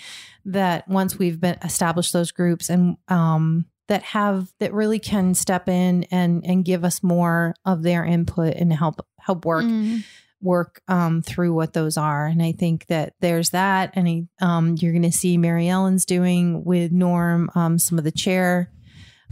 that 0.44 0.86
once 0.86 1.18
we've 1.18 1.40
been 1.40 1.56
established 1.64 2.12
those 2.12 2.30
groups 2.30 2.68
and 2.68 2.98
um 3.08 3.64
that 3.88 4.02
have 4.02 4.52
that 4.60 4.72
really 4.74 4.98
can 4.98 5.34
step 5.34 5.66
in 5.68 6.04
and 6.10 6.44
and 6.44 6.64
give 6.66 6.84
us 6.84 7.02
more 7.02 7.54
of 7.64 7.82
their 7.82 8.04
input 8.04 8.54
and 8.54 8.70
help 8.72 9.00
help 9.18 9.46
work 9.46 9.64
Mm. 9.64 10.04
Work 10.42 10.82
um, 10.88 11.22
through 11.22 11.54
what 11.54 11.72
those 11.72 11.96
are. 11.96 12.26
And 12.26 12.42
I 12.42 12.52
think 12.52 12.86
that 12.86 13.14
there's 13.20 13.50
that. 13.50 13.92
And 13.94 14.08
I, 14.08 14.24
um, 14.40 14.76
you're 14.78 14.92
going 14.92 15.02
to 15.02 15.12
see 15.12 15.38
Mary 15.38 15.68
Ellen's 15.68 16.04
doing 16.04 16.64
with 16.64 16.92
Norm 16.92 17.50
um, 17.54 17.78
some 17.78 17.98
of 17.98 18.04
the 18.04 18.12
chair. 18.12 18.70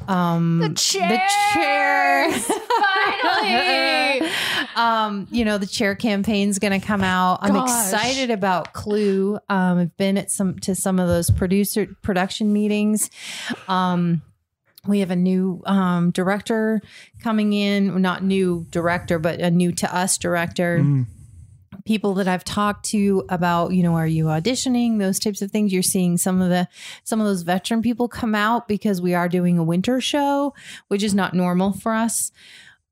Um, 0.08 0.60
The 0.60 0.68
The 0.68 1.20
chair. 1.52 2.32
Finally! 3.12 4.30
um, 4.76 5.28
you 5.30 5.44
know, 5.44 5.58
the 5.58 5.66
chair 5.66 5.94
campaign's 5.94 6.58
going 6.58 6.78
to 6.78 6.84
come 6.84 7.02
out. 7.02 7.40
I'm 7.42 7.52
Gosh. 7.52 7.68
excited 7.68 8.30
about 8.30 8.72
Clue. 8.72 9.38
Um, 9.48 9.78
I've 9.78 9.96
been 9.96 10.16
at 10.16 10.30
some 10.30 10.58
to 10.60 10.74
some 10.74 10.98
of 10.98 11.08
those 11.08 11.30
producer 11.30 11.86
production 12.02 12.52
meetings. 12.52 13.10
Um, 13.68 14.22
we 14.86 15.00
have 15.00 15.10
a 15.10 15.16
new 15.16 15.62
um, 15.66 16.10
director 16.10 16.80
coming 17.22 17.52
in, 17.52 18.00
not 18.00 18.24
new 18.24 18.66
director, 18.70 19.18
but 19.18 19.40
a 19.40 19.50
new 19.50 19.72
to 19.72 19.94
us 19.94 20.16
director 20.18 20.78
Mm. 20.80 21.06
people 21.84 22.14
that 22.14 22.28
I've 22.28 22.44
talked 22.44 22.86
to 22.86 23.24
about, 23.28 23.72
you 23.72 23.82
know, 23.82 23.94
are 23.94 24.06
you 24.06 24.24
auditioning? 24.26 24.98
Those 24.98 25.18
types 25.18 25.42
of 25.42 25.50
things. 25.50 25.72
You're 25.72 25.82
seeing 25.82 26.16
some 26.18 26.40
of 26.40 26.48
the 26.48 26.68
some 27.04 27.20
of 27.20 27.26
those 27.26 27.42
veteran 27.42 27.82
people 27.82 28.08
come 28.08 28.34
out 28.34 28.68
because 28.68 29.00
we 29.00 29.14
are 29.14 29.28
doing 29.28 29.58
a 29.58 29.64
winter 29.64 30.00
show, 30.00 30.54
which 30.88 31.02
is 31.02 31.14
not 31.14 31.34
normal 31.34 31.72
for 31.72 31.92
us. 31.92 32.32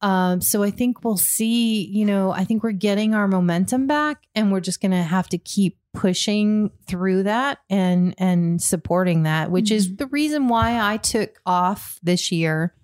Um, 0.00 0.40
so 0.40 0.62
I 0.62 0.70
think 0.70 1.04
we'll 1.04 1.16
see, 1.16 1.84
you 1.86 2.04
know, 2.04 2.30
I 2.30 2.44
think 2.44 2.62
we're 2.62 2.72
getting 2.72 3.14
our 3.14 3.26
momentum 3.26 3.86
back 3.86 4.22
and 4.34 4.52
we're 4.52 4.60
just 4.60 4.80
gonna 4.80 5.02
have 5.02 5.28
to 5.30 5.38
keep 5.38 5.78
pushing 5.94 6.70
through 6.86 7.24
that 7.24 7.58
and 7.68 8.14
and 8.18 8.62
supporting 8.62 9.24
that, 9.24 9.50
which 9.50 9.70
is 9.70 9.96
the 9.96 10.06
reason 10.06 10.48
why 10.48 10.78
I 10.80 10.98
took 10.98 11.40
off 11.44 11.98
this 12.02 12.30
year 12.30 12.74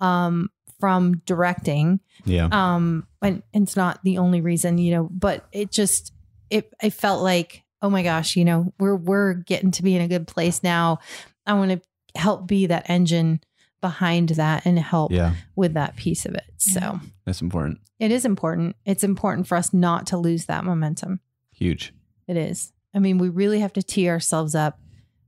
um 0.00 0.50
from 0.78 1.18
directing. 1.26 2.00
Yeah. 2.24 2.48
um 2.52 3.06
and, 3.20 3.42
and 3.52 3.64
it's 3.64 3.76
not 3.76 4.00
the 4.04 4.18
only 4.18 4.40
reason 4.40 4.78
you 4.78 4.94
know 4.94 5.08
but 5.10 5.46
it 5.52 5.72
just 5.72 6.12
it 6.50 6.72
it 6.82 6.92
felt 6.92 7.22
like 7.22 7.64
oh 7.80 7.90
my 7.90 8.02
gosh 8.02 8.36
you 8.36 8.44
know 8.44 8.72
we're 8.78 8.94
we're 8.94 9.34
getting 9.34 9.70
to 9.72 9.82
be 9.82 9.96
in 9.96 10.02
a 10.02 10.08
good 10.08 10.26
place 10.28 10.62
now. 10.62 10.98
I 11.46 11.54
want 11.54 11.72
to 11.72 11.80
help 12.20 12.46
be 12.46 12.66
that 12.66 12.88
engine 12.88 13.40
behind 13.82 14.30
that 14.30 14.64
and 14.64 14.78
help 14.78 15.12
yeah. 15.12 15.34
with 15.54 15.74
that 15.74 15.96
piece 15.96 16.24
of 16.24 16.34
it. 16.34 16.46
So 16.56 17.00
That's 17.26 17.42
important. 17.42 17.80
it 17.98 18.10
is 18.10 18.24
important. 18.24 18.76
It's 18.86 19.04
important 19.04 19.46
for 19.46 19.56
us 19.56 19.74
not 19.74 20.06
to 20.06 20.16
lose 20.16 20.46
that 20.46 20.64
momentum. 20.64 21.20
Huge. 21.50 21.92
it 22.26 22.38
is. 22.38 22.72
I 22.94 22.98
mean 22.98 23.18
we 23.18 23.28
really 23.28 23.60
have 23.60 23.74
to 23.74 23.82
tee 23.82 24.08
ourselves 24.08 24.54
up 24.54 24.78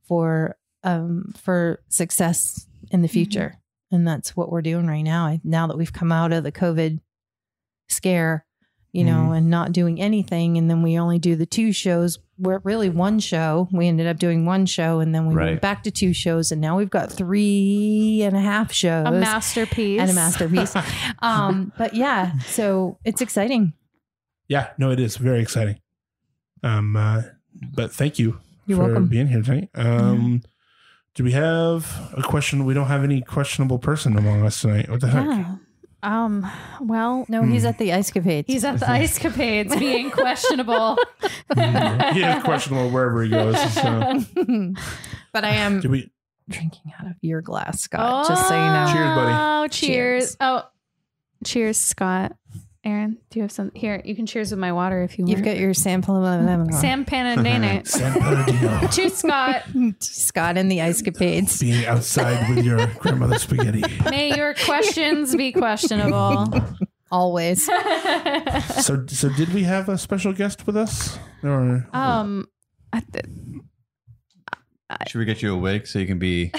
for 0.09 0.57
um 0.83 1.35
for 1.37 1.83
success 1.89 2.67
in 2.91 3.03
the 3.03 3.09
future. 3.09 3.61
And 3.91 4.09
that's 4.09 4.37
what 4.37 4.51
we're 4.51 4.63
doing 4.63 4.87
right 4.87 5.03
now. 5.03 5.27
I, 5.27 5.41
now 5.45 5.67
that 5.67 5.77
we've 5.77 5.93
come 5.93 6.11
out 6.11 6.33
of 6.33 6.43
the 6.45 6.53
covid 6.53 7.01
scare 7.89 8.47
you 8.95 9.05
know 9.05 9.33
and 9.33 9.51
not 9.51 9.73
doing 9.73 10.01
anything 10.01 10.57
and 10.57 10.71
then 10.71 10.81
we 10.83 10.97
only 10.99 11.19
do 11.19 11.35
the 11.37 11.45
two 11.47 11.73
shows 11.73 12.19
we're 12.39 12.61
really 12.65 12.89
one 12.89 13.19
show 13.19 13.69
we 13.73 13.89
ended 13.89 14.07
up 14.07 14.19
doing 14.19 14.47
one 14.47 14.65
show 14.66 15.01
and 15.01 15.15
then 15.15 15.27
we 15.27 15.35
Right. 15.35 15.47
went 15.51 15.61
back 15.61 15.83
to 15.83 15.91
two 15.91 16.12
shows 16.12 16.51
and 16.53 16.61
now 16.61 16.77
we've 16.77 16.91
got 16.91 17.11
three 17.12 18.23
and 18.23 18.37
a 18.37 18.41
half 18.41 18.73
shows 18.73 19.07
A 19.07 19.11
masterpiece. 19.11 20.01
and 20.01 20.11
a 20.11 20.15
masterpiece 20.15 20.75
um 21.23 21.73
but 21.77 21.95
yeah 21.95 22.39
so 22.47 22.99
it's 23.05 23.21
exciting 23.21 23.73
Yeah, 24.49 24.69
no, 24.79 24.91
it 24.91 25.01
is 25.01 25.16
very 25.16 25.41
exciting. 25.41 25.81
Um, 26.62 26.97
uh, 26.97 27.23
but 27.75 27.93
thank 27.93 28.19
you 28.19 28.39
You're 28.66 28.77
for 28.79 28.85
welcome. 28.85 29.07
being 29.09 29.27
here 29.29 29.43
tonight. 29.43 29.71
Um, 29.75 30.43
do 31.15 31.25
we 31.25 31.33
have 31.33 32.12
a 32.16 32.23
question? 32.23 32.65
We 32.66 32.75
don't 32.75 32.89
have 32.89 33.03
any 33.05 33.23
questionable 33.23 33.79
person 33.79 34.16
among 34.19 34.45
us 34.45 34.61
tonight. 34.61 34.89
What 34.91 35.01
the 35.01 35.09
heck? 35.09 35.27
Yeah. 35.27 35.57
Um, 36.05 36.47
well, 36.81 37.25
no 37.29 37.43
he's 37.43 37.65
at 37.65 37.79
the 37.79 37.93
ice 37.93 38.11
capades 38.11 38.45
he's 38.47 38.63
at 38.65 38.79
the 38.81 38.91
ice 38.91 39.19
capades 39.19 39.79
being 39.79 40.11
questionable. 40.13 40.99
he 41.55 42.23
is 42.23 42.43
questionable 42.43 42.91
wherever 42.91 43.23
he 43.23 43.31
goes. 43.31 43.59
So, 43.75 44.21
but 45.33 45.45
i 45.45 45.51
am 45.51 45.81
do 45.81 45.89
we? 45.89 46.11
drinking 46.49 46.93
out 47.01 47.07
of 47.07 47.15
your 47.23 47.41
glass 47.41 47.81
scott 47.81 48.29
just 48.29 48.49
so 48.49 48.55
you 48.55 48.61
know 48.61 48.87
Cheers, 48.93 49.15
buddy. 49.17 49.33
Oh, 49.35 49.69
cheers. 49.69 50.25
Cheers. 50.25 50.37
Oh, 50.41 50.63
cheers, 51.45 51.79
Scott. 51.79 52.33
Aaron, 52.85 53.16
do 53.31 53.39
you 53.39 53.43
have 53.43 53.51
some? 53.51 53.70
Here, 53.74 54.02
you 54.05 54.15
can 54.15 54.27
cheers 54.27 54.51
with 54.51 54.61
my 54.61 54.73
water 54.73 55.02
if 55.02 55.16
you 55.16 55.24
want. 55.24 55.31
You've 55.35 55.44
got 55.44 55.56
your 55.56 55.73
sample 55.73 56.16
of 56.16 56.23
lemon. 56.23 56.70
Sam 56.73 57.06
Panadane. 57.06 57.86
San 57.86 58.12
Bernardino. 58.12 58.86
Cheers, 58.93 59.15
Scott. 59.15 59.62
Scott 60.01 60.59
and 60.59 60.70
the 60.70 60.82
ice 60.82 61.01
capades. 61.01 61.61
Being 61.61 61.86
outside 61.86 62.55
with 62.55 62.62
your 62.62 62.86
grandmother's 62.98 63.43
spaghetti. 63.43 63.82
May 64.11 64.36
your 64.36 64.52
questions 64.52 65.35
be 65.35 65.51
questionable. 65.52 66.52
Always. 67.11 67.65
So, 67.65 69.06
so 69.06 69.28
did 69.31 69.55
we 69.55 69.62
have 69.62 69.89
a 69.89 69.97
special 69.97 70.35
guest 70.35 70.66
with 70.66 70.77
us? 70.77 71.19
Or 71.43 71.89
um, 71.94 72.48
I 72.93 73.01
th- 73.01 73.24
Should 75.09 75.20
we 75.20 75.24
get 75.24 75.40
you 75.40 75.55
a 75.55 75.59
wig 75.59 75.86
so 75.86 76.01
you 76.01 76.06
can 76.06 76.19
be? 76.19 76.52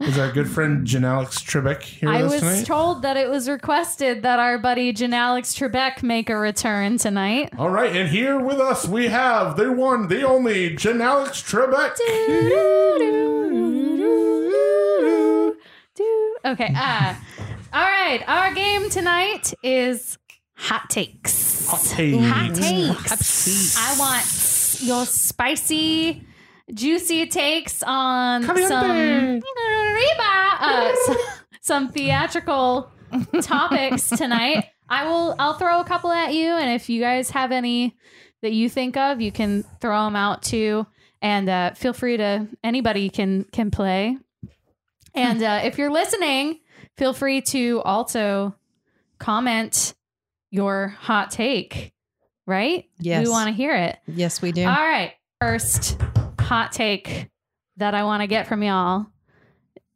Is 0.00 0.16
our 0.16 0.30
good 0.30 0.48
friend 0.48 0.86
Janalex 0.86 1.42
Trebek 1.42 1.82
here 1.82 2.08
with 2.08 2.16
I 2.18 2.22
us 2.22 2.32
was 2.32 2.40
tonight? 2.40 2.66
told 2.66 3.02
that 3.02 3.16
it 3.16 3.28
was 3.28 3.48
requested 3.48 4.22
that 4.22 4.38
our 4.38 4.56
buddy 4.56 4.92
Janalex 4.92 5.52
Trebek 5.58 6.04
make 6.04 6.30
a 6.30 6.36
return 6.38 6.98
tonight. 6.98 7.52
All 7.58 7.68
right, 7.70 7.94
and 7.96 8.08
here 8.08 8.38
with 8.38 8.60
us 8.60 8.86
we 8.86 9.08
have 9.08 9.56
the 9.56 9.72
one, 9.72 10.06
the 10.06 10.22
only 10.22 10.76
Jan 10.76 11.00
Alex 11.00 11.42
Trebek. 11.42 11.96
Okay. 16.44 16.72
Uh, 16.74 17.14
all 17.72 17.82
right. 17.82 18.22
Our 18.26 18.54
game 18.54 18.88
tonight 18.90 19.52
is 19.64 20.16
hot 20.54 20.88
takes. 20.88 21.66
Hot 21.66 21.80
takes. 21.82 22.24
Hot 22.24 22.54
takes. 22.54 23.76
I 23.76 23.98
want 23.98 24.78
your 24.88 25.04
spicy, 25.04 26.24
juicy 26.72 27.26
takes 27.26 27.82
on 27.82 28.42
some 28.42 29.40
uh, 30.60 30.94
some, 31.04 31.16
some 31.60 31.88
theatrical 31.88 32.90
topics 33.42 34.08
tonight. 34.08 34.66
I 34.88 35.04
will. 35.04 35.34
I'll 35.38 35.54
throw 35.54 35.80
a 35.80 35.84
couple 35.84 36.10
at 36.10 36.32
you, 36.34 36.48
and 36.48 36.70
if 36.70 36.88
you 36.88 37.00
guys 37.00 37.30
have 37.30 37.52
any 37.52 37.96
that 38.42 38.52
you 38.52 38.68
think 38.68 38.96
of, 38.96 39.20
you 39.20 39.32
can 39.32 39.64
throw 39.80 40.04
them 40.04 40.16
out 40.16 40.42
too. 40.42 40.86
And 41.20 41.48
uh, 41.48 41.74
feel 41.74 41.92
free 41.92 42.16
to 42.16 42.46
anybody 42.62 43.10
can 43.10 43.44
can 43.44 43.70
play. 43.70 44.16
And 45.14 45.42
uh, 45.42 45.60
if 45.64 45.78
you're 45.78 45.90
listening, 45.90 46.60
feel 46.96 47.12
free 47.12 47.42
to 47.42 47.82
also 47.84 48.54
comment 49.18 49.94
your 50.50 50.88
hot 51.00 51.30
take. 51.30 51.92
Right? 52.46 52.86
Yes. 52.98 53.26
we 53.26 53.30
want 53.30 53.48
to 53.48 53.52
hear 53.52 53.74
it. 53.74 53.98
Yes, 54.06 54.40
we 54.40 54.52
do. 54.52 54.62
All 54.62 54.72
right. 54.72 55.12
First 55.38 56.00
hot 56.48 56.72
take 56.72 57.28
that 57.76 57.94
I 57.94 58.04
want 58.04 58.22
to 58.22 58.26
get 58.26 58.46
from 58.46 58.62
y'all. 58.62 59.06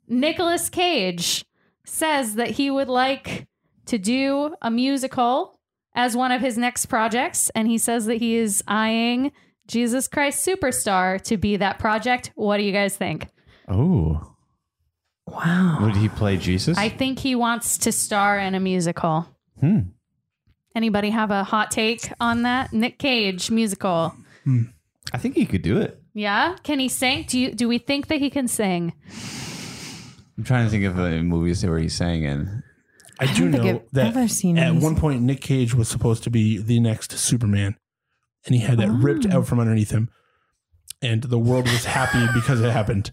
Nicolas 0.06 0.68
Cage 0.68 1.44
says 1.86 2.34
that 2.34 2.50
he 2.50 2.70
would 2.70 2.88
like 2.88 3.46
to 3.86 3.98
do 3.98 4.54
a 4.60 4.70
musical 4.70 5.58
as 5.94 6.14
one 6.14 6.30
of 6.30 6.42
his 6.42 6.58
next 6.58 6.86
projects. 6.86 7.50
And 7.54 7.68
he 7.68 7.78
says 7.78 8.04
that 8.06 8.16
he 8.16 8.36
is 8.36 8.62
eyeing 8.68 9.32
Jesus 9.66 10.08
Christ 10.08 10.46
Superstar 10.46 11.20
to 11.22 11.36
be 11.36 11.56
that 11.56 11.78
project. 11.78 12.32
What 12.34 12.58
do 12.58 12.64
you 12.64 12.72
guys 12.72 12.96
think? 12.96 13.28
Oh, 13.68 14.34
wow. 15.26 15.78
would 15.80 15.96
he 15.96 16.08
play 16.10 16.36
Jesus? 16.36 16.76
I 16.76 16.90
think 16.90 17.18
he 17.18 17.34
wants 17.34 17.78
to 17.78 17.92
star 17.92 18.38
in 18.38 18.54
a 18.54 18.60
musical. 18.60 19.26
hmm. 19.58 19.80
Anybody 20.74 21.10
have 21.10 21.30
a 21.30 21.44
hot 21.44 21.70
take 21.70 22.10
on 22.18 22.42
that? 22.42 22.72
Nick 22.72 22.98
Cage 22.98 23.50
musical. 23.50 24.14
I 25.12 25.18
think 25.18 25.34
he 25.36 25.44
could 25.44 25.60
do 25.62 25.78
it. 25.78 26.01
Yeah? 26.14 26.56
Can 26.62 26.78
he 26.78 26.88
sing? 26.88 27.24
Do 27.28 27.38
you 27.38 27.52
do 27.52 27.68
we 27.68 27.78
think 27.78 28.08
that 28.08 28.18
he 28.18 28.30
can 28.30 28.48
sing? 28.48 28.92
I'm 30.36 30.44
trying 30.44 30.64
to 30.66 30.70
think 30.70 30.84
of 30.84 30.98
uh, 30.98 31.10
movies 31.22 31.64
where 31.64 31.78
he 31.78 31.88
sang 31.88 32.24
in. 32.24 32.62
I, 33.20 33.26
do 33.26 33.50
don't 33.50 33.52
think 33.52 33.64
know 33.64 33.70
I've 33.70 33.90
that 33.92 34.06
ever 34.16 34.28
seen 34.28 34.58
at 34.58 34.68
him 34.68 34.80
one 34.80 34.94
sing. 34.94 35.00
point 35.00 35.22
Nick 35.22 35.40
Cage 35.40 35.74
was 35.74 35.88
supposed 35.88 36.24
to 36.24 36.30
be 36.30 36.58
the 36.58 36.80
next 36.80 37.12
Superman, 37.18 37.76
and 38.46 38.54
he 38.54 38.60
had 38.62 38.78
that 38.78 38.90
ripped 38.90 39.26
Oh. 39.30 39.38
out 39.38 39.46
from 39.46 39.60
underneath 39.60 39.90
him, 39.90 40.08
and 41.00 41.22
the 41.22 41.38
world 41.38 41.64
was 41.64 41.84
happy 41.84 42.26
because 42.34 42.60
it 42.60 42.70
happened. 42.72 43.12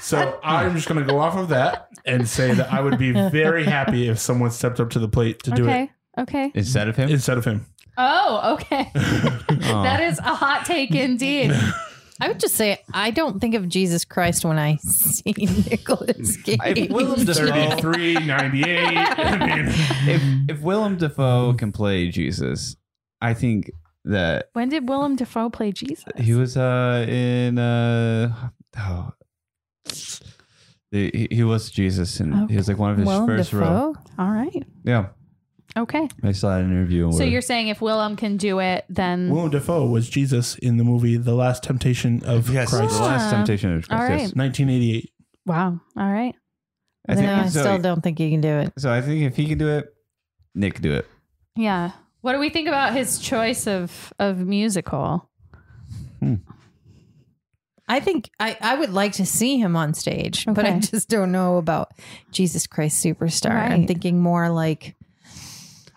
So 0.00 0.40
I'm 0.42 0.74
just 0.74 0.88
going 0.88 1.00
to 1.00 1.06
go 1.06 1.18
off 1.20 1.36
of 1.36 1.50
that 1.50 1.88
and 2.04 2.26
say 2.28 2.54
that 2.54 2.72
I 2.72 2.80
would 2.80 2.98
be 2.98 3.12
very 3.12 3.64
happy 3.64 4.08
if 4.08 4.18
someone 4.18 4.50
stepped 4.50 4.80
up 4.80 4.90
to 4.90 4.98
the 4.98 5.06
plate 5.08 5.42
to 5.44 5.50
do 5.52 5.64
okay. 5.64 5.82
it 5.84 5.90
Okay. 6.22 6.50
Instead 6.54 6.88
of 6.88 6.96
him? 6.96 7.08
instead 7.08 7.38
of 7.38 7.44
him. 7.44 7.66
Oh, 7.96 8.54
okay. 8.54 8.90
That 8.94 10.00
is 10.02 10.18
a 10.18 10.34
hot 10.34 10.64
take 10.66 10.94
indeed. 10.94 11.52
I 12.22 12.28
would 12.28 12.38
just 12.40 12.54
say 12.54 12.78
I 12.94 13.10
don't 13.10 13.40
think 13.40 13.54
of 13.54 13.68
Jesus 13.68 14.04
Christ 14.04 14.44
when 14.44 14.58
I 14.58 14.76
see 14.76 15.32
Nicolas 15.70 16.36
Cage. 16.44 16.58
I- 16.60 16.88
Willem 16.90 17.24
Dafoe- 17.24 17.76
33, 17.80 18.14
98. 18.26 18.78
I 18.96 19.56
mean, 19.56 19.66
if 20.08 20.22
if 20.56 20.60
Willem 20.62 20.96
Dafoe 20.98 21.54
can 21.54 21.72
play 21.72 22.08
Jesus, 22.10 22.76
I 23.20 23.34
think 23.34 23.70
that 24.04 24.50
When 24.52 24.68
did 24.68 24.88
Willem 24.88 25.16
Dafoe 25.16 25.50
play 25.50 25.72
Jesus? 25.72 26.04
he 26.16 26.34
was 26.34 26.56
uh 26.56 27.04
in 27.08 27.58
uh 27.58 28.50
oh, 28.78 29.12
he, 30.90 31.28
he 31.30 31.42
was 31.44 31.70
Jesus 31.70 32.20
and 32.20 32.50
he 32.50 32.56
was 32.56 32.68
like 32.68 32.78
one 32.78 32.90
of 32.90 32.98
his 32.98 33.06
Willem 33.06 33.26
first 33.26 33.52
role. 33.52 33.92
Dafoe? 33.94 34.04
All 34.18 34.30
right. 34.30 34.62
Yeah, 34.84 35.06
Okay. 35.76 36.06
I 36.22 36.32
saw 36.32 36.58
an 36.58 36.70
interview. 36.70 37.10
So 37.12 37.18
where- 37.18 37.28
you're 37.28 37.40
saying 37.40 37.68
if 37.68 37.80
Willem 37.80 38.16
can 38.16 38.36
do 38.36 38.58
it, 38.58 38.84
then 38.88 39.30
Willem 39.30 39.50
Dafoe 39.50 39.86
was 39.86 40.08
Jesus 40.08 40.56
in 40.56 40.76
the 40.76 40.84
movie 40.84 41.16
The 41.16 41.34
Last 41.34 41.62
Temptation 41.62 42.22
of 42.24 42.50
yes, 42.50 42.70
Christ, 42.70 42.94
the 42.94 43.02
last 43.02 43.30
temptation 43.30 43.76
of 43.76 43.88
Christ. 43.88 44.02
All 44.02 44.08
yes. 44.18 44.34
1988. 44.34 45.10
wow. 45.46 45.80
All 45.96 46.12
right. 46.12 46.34
I 47.08 47.14
think 47.14 47.26
no, 47.26 47.34
I 47.34 47.48
so. 47.48 47.60
still 47.60 47.78
don't 47.78 48.02
think 48.02 48.18
he 48.18 48.30
can 48.30 48.40
do 48.40 48.58
it. 48.58 48.72
So 48.78 48.92
I 48.92 49.00
think 49.00 49.22
if 49.22 49.34
he 49.34 49.46
can 49.46 49.58
do 49.58 49.68
it, 49.68 49.92
Nick 50.54 50.74
can 50.74 50.82
do 50.82 50.94
it. 50.94 51.06
Yeah. 51.56 51.92
What 52.20 52.34
do 52.34 52.38
we 52.38 52.50
think 52.50 52.68
about 52.68 52.94
his 52.94 53.18
choice 53.18 53.66
of 53.66 54.12
of 54.18 54.38
musical? 54.38 55.28
Hmm. 56.20 56.36
I 57.88 57.98
think 58.00 58.30
I, 58.38 58.56
I 58.60 58.76
would 58.76 58.90
like 58.90 59.12
to 59.14 59.26
see 59.26 59.58
him 59.58 59.74
on 59.76 59.92
stage, 59.94 60.46
but 60.46 60.64
I 60.64 60.78
just 60.78 61.08
don't 61.08 61.32
know 61.32 61.56
about 61.56 61.90
Jesus 62.30 62.66
Christ 62.66 63.04
Superstar. 63.04 63.50
I'm 63.50 63.86
thinking 63.86 64.20
more 64.20 64.48
like 64.50 64.94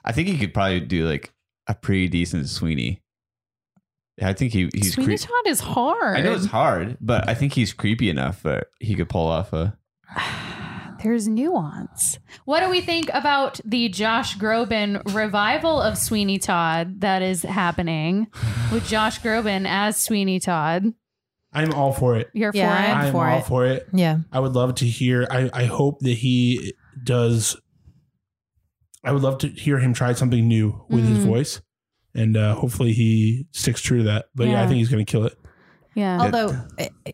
I 0.05 0.11
think 0.11 0.27
he 0.29 0.37
could 0.37 0.53
probably 0.53 0.79
do 0.79 1.07
like 1.09 1.33
a 1.67 1.73
pretty 1.75 2.07
decent 2.07 2.47
Sweeney. 2.47 3.01
I 4.21 4.31
think 4.33 4.53
he 4.53 4.69
he's 4.73 4.93
Sweeney 4.93 5.17
creep- 5.17 5.19
Todd 5.21 5.47
is 5.47 5.59
hard. 5.59 6.17
I 6.17 6.21
know 6.21 6.33
it's 6.33 6.45
hard, 6.45 6.97
but 7.01 7.27
I 7.27 7.33
think 7.33 7.53
he's 7.53 7.73
creepy 7.73 8.09
enough 8.09 8.43
that 8.43 8.67
he 8.79 8.95
could 8.95 9.09
pull 9.09 9.27
off 9.27 9.51
a. 9.51 9.77
There's 11.03 11.27
nuance. 11.27 12.17
What 12.45 12.61
do 12.61 12.69
we 12.69 12.81
think 12.81 13.09
about 13.13 13.59
the 13.63 13.89
Josh 13.89 14.37
Groban 14.37 15.13
revival 15.13 15.79
of 15.79 15.97
Sweeney 15.99 16.39
Todd 16.39 17.01
that 17.01 17.21
is 17.21 17.43
happening 17.43 18.27
with 18.71 18.87
Josh 18.87 19.19
Groban 19.21 19.67
as 19.67 19.97
Sweeney 20.03 20.39
Todd? 20.39 20.93
I'm 21.53 21.73
all 21.73 21.91
for 21.93 22.15
it. 22.17 22.29
You're 22.33 22.51
Yeah, 22.55 22.75
for 22.75 22.83
it? 22.83 22.89
I'm 22.91 23.05
I'm 23.07 23.11
for 23.11 23.27
all 23.29 23.39
it. 23.39 23.45
for 23.45 23.65
it. 23.67 23.87
yeah. 23.93 24.19
I 24.31 24.39
would 24.39 24.53
love 24.53 24.75
to 24.75 24.85
hear. 24.85 25.27
I, 25.29 25.49
I 25.53 25.65
hope 25.65 25.99
that 25.99 26.13
he 26.17 26.73
does. 27.03 27.55
I 29.05 29.11
would 29.11 29.21
love 29.21 29.37
to 29.39 29.47
hear 29.47 29.79
him 29.79 29.93
try 29.93 30.13
something 30.13 30.47
new 30.47 30.83
with 30.89 31.05
his 31.07 31.19
Mm. 31.19 31.27
voice, 31.27 31.61
and 32.13 32.35
uh, 32.35 32.55
hopefully 32.55 32.91
he 32.93 33.45
sticks 33.51 33.81
true 33.81 33.99
to 33.99 34.03
that. 34.05 34.25
But 34.35 34.47
yeah, 34.47 34.63
I 34.63 34.67
think 34.67 34.77
he's 34.79 34.89
going 34.89 35.05
to 35.05 35.09
kill 35.09 35.25
it. 35.25 35.37
yeah. 35.93 36.19
Although 36.19 36.55
eh, 36.77 36.89
eh, 37.05 37.11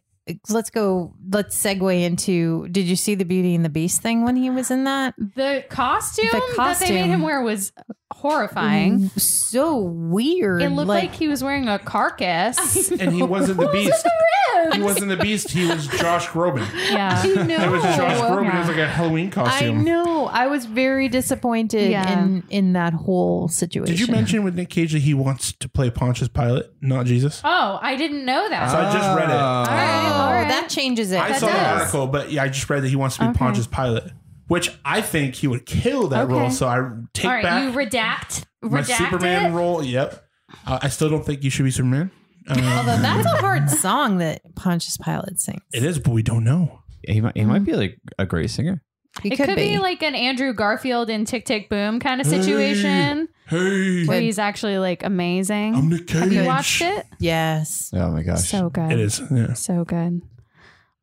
let's 0.49 0.69
go 0.69 1.13
let's 1.31 1.61
segue 1.61 2.01
into 2.03 2.67
did 2.69 2.85
you 2.85 2.95
see 2.95 3.15
the 3.15 3.25
Beauty 3.25 3.55
and 3.55 3.63
the 3.65 3.69
Beast 3.69 4.01
thing 4.01 4.23
when 4.23 4.35
he 4.35 4.49
was 4.49 4.71
in 4.71 4.83
that? 4.85 5.13
The 5.17 5.63
costume, 5.69 6.27
The 6.31 6.41
that 6.57 6.79
they 6.79 6.91
made 6.91 7.07
him 7.09 7.21
wear 7.21 7.41
was 7.41 7.71
horrifying. 8.11 8.99
Mm, 9.09 9.19
so 9.19 9.77
weird. 9.77 10.61
It 10.61 10.69
looked 10.69 10.87
like, 10.89 11.13
he 11.15 11.27
was 11.27 11.43
wearing 11.43 11.67
a 11.67 11.79
carcass. 11.79 12.91
And 13.01 13.13
he 13.13 13.23
wasn't 13.23 13.59
the 13.59 13.67
beast. 13.71 14.03
the? 14.03 14.75
He 14.75 14.81
wasn't 14.81 15.09
the 15.09 15.17
beast. 15.17 15.49
He 15.49 15.65
was 15.65 15.87
Josh 15.87 16.27
Groban. 16.27 16.67
Yeah. 16.91 17.19
I 17.23 17.43
know. 17.43 17.63
It 17.63 17.71
was 17.71 17.81
Josh 17.83 18.17
Groban. 18.19 18.53
It 18.53 18.59
was 18.59 18.67
like 18.67 18.77
a 18.77 18.87
Halloween 18.87 19.31
costume 19.31 19.79
I 19.79 19.81
know. 19.81 20.27
I 20.27 20.47
was 20.47 20.65
very 20.65 21.09
disappointed 21.09 21.89
Yeah. 21.89 22.21
in 22.21 22.43
in 22.49 22.73
that 22.73 22.93
whole 22.93 23.47
situation. 23.47 23.95
Did 23.95 23.99
you 24.05 24.11
mention 24.11 24.43
with 24.43 24.55
Nick 24.55 24.69
Cage 24.69 24.91
that 24.93 24.99
he 24.99 25.13
wants 25.13 25.53
to 25.53 25.69
play 25.69 25.89
Pontius 25.89 26.27
Pilate, 26.27 26.65
not 26.81 27.05
Jesus? 27.05 27.41
Oh, 27.43 27.79
I 27.81 27.95
didn't 27.95 28.25
know 28.25 28.47
that. 28.49 28.69
So 28.69 28.77
I 28.77 28.93
just 28.93 29.17
read 29.17 29.29
it. 29.29 29.33
Oh, 29.35 29.37
all 29.37 30.20
right. 30.29 30.47
that 30.47 30.69
changes 30.69 31.11
it. 31.11 31.19
I 31.19 31.29
That 31.29 31.39
saw 31.39 31.47
the 31.47 31.53
does. 31.53 31.79
article, 31.81 32.07
but 32.07 32.31
yeah, 32.31 32.43
I 32.43 32.49
just 32.49 32.69
read 32.69 32.83
that 32.83 32.89
he 32.89 32.95
wants 32.95 33.15
to 33.17 33.21
be 33.23 33.27
Okay. 33.29 33.37
Pontius 33.37 33.67
Pilate, 33.67 34.03
which 34.47 34.71
I 34.85 35.01
think 35.01 35.35
he 35.35 35.47
would 35.47 35.65
kill 35.65 36.07
that 36.09 36.25
Okay. 36.25 36.33
role. 36.33 36.49
So 36.51 36.67
I 36.67 36.89
take 37.13 37.25
All 37.25 37.31
right, 37.31 37.43
back 37.43 37.63
you 37.63 37.71
redact 37.77 38.45
my 38.61 38.81
redact 38.81 38.97
Superman 38.97 39.51
it? 39.51 39.55
role. 39.55 39.83
Yep. 39.83 40.23
Uh, 40.67 40.79
I 40.81 40.89
still 40.89 41.09
don't 41.09 41.25
think 41.25 41.43
you 41.43 41.49
should 41.49 41.63
be 41.63 41.71
Superman. 41.71 42.11
Um, 42.47 42.57
Although 42.63 42.97
that's 42.97 43.25
a 43.25 43.37
hard 43.37 43.69
song 43.69 44.17
that 44.17 44.41
Pontius 44.55 44.97
Pilate 44.97 45.39
sings. 45.39 45.61
it 45.73 45.83
is, 45.83 45.99
but 45.99 46.11
we 46.11 46.23
don't 46.23 46.43
know. 46.43 46.79
He 47.07 47.21
might 47.21 47.37
he 47.37 47.45
might 47.45 47.63
be 47.63 47.73
like 47.73 47.97
a 48.19 48.25
great 48.25 48.49
singer. 48.49 48.81
He 49.21 49.31
It 49.33 49.37
could, 49.37 49.55
be. 49.55 49.77
like 49.77 50.01
an 50.03 50.15
Andrew 50.15 50.53
Garfield 50.53 51.09
in 51.09 51.25
Tick 51.25 51.45
Tick 51.45 51.69
Boom 51.69 51.99
kind 51.99 52.19
of 52.21 52.27
situation 52.27 53.27
Hey, 53.47 54.05
where 54.05 54.19
he's 54.21 54.39
actually 54.39 54.77
like 54.79 55.03
amazing. 55.03 55.75
I'm 55.75 55.89
Nick 55.89 56.07
Cage. 56.07 56.19
Have 56.21 56.33
you 56.33 56.45
watched 56.45 56.81
it? 56.81 57.05
yes. 57.19 57.91
Oh 57.93 58.09
my 58.11 58.23
gosh! 58.23 58.47
So 58.49 58.69
good. 58.69 58.91
It 58.91 58.99
is. 58.99 59.21
Yeah. 59.31 59.53
So 59.53 59.83
good. 59.85 60.21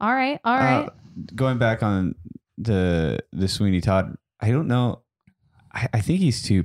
All 0.00 0.12
right. 0.14 0.40
All 0.44 0.56
right. 0.56 0.86
Uh, 0.86 0.90
going 1.34 1.58
back 1.58 1.82
on 1.82 2.14
the 2.56 3.18
the 3.32 3.48
Sweeney 3.48 3.80
Todd, 3.80 4.16
I 4.40 4.50
don't 4.50 4.66
know. 4.68 5.02
I, 5.72 5.88
I 5.94 6.00
think 6.00 6.20
he's 6.20 6.42
too 6.42 6.64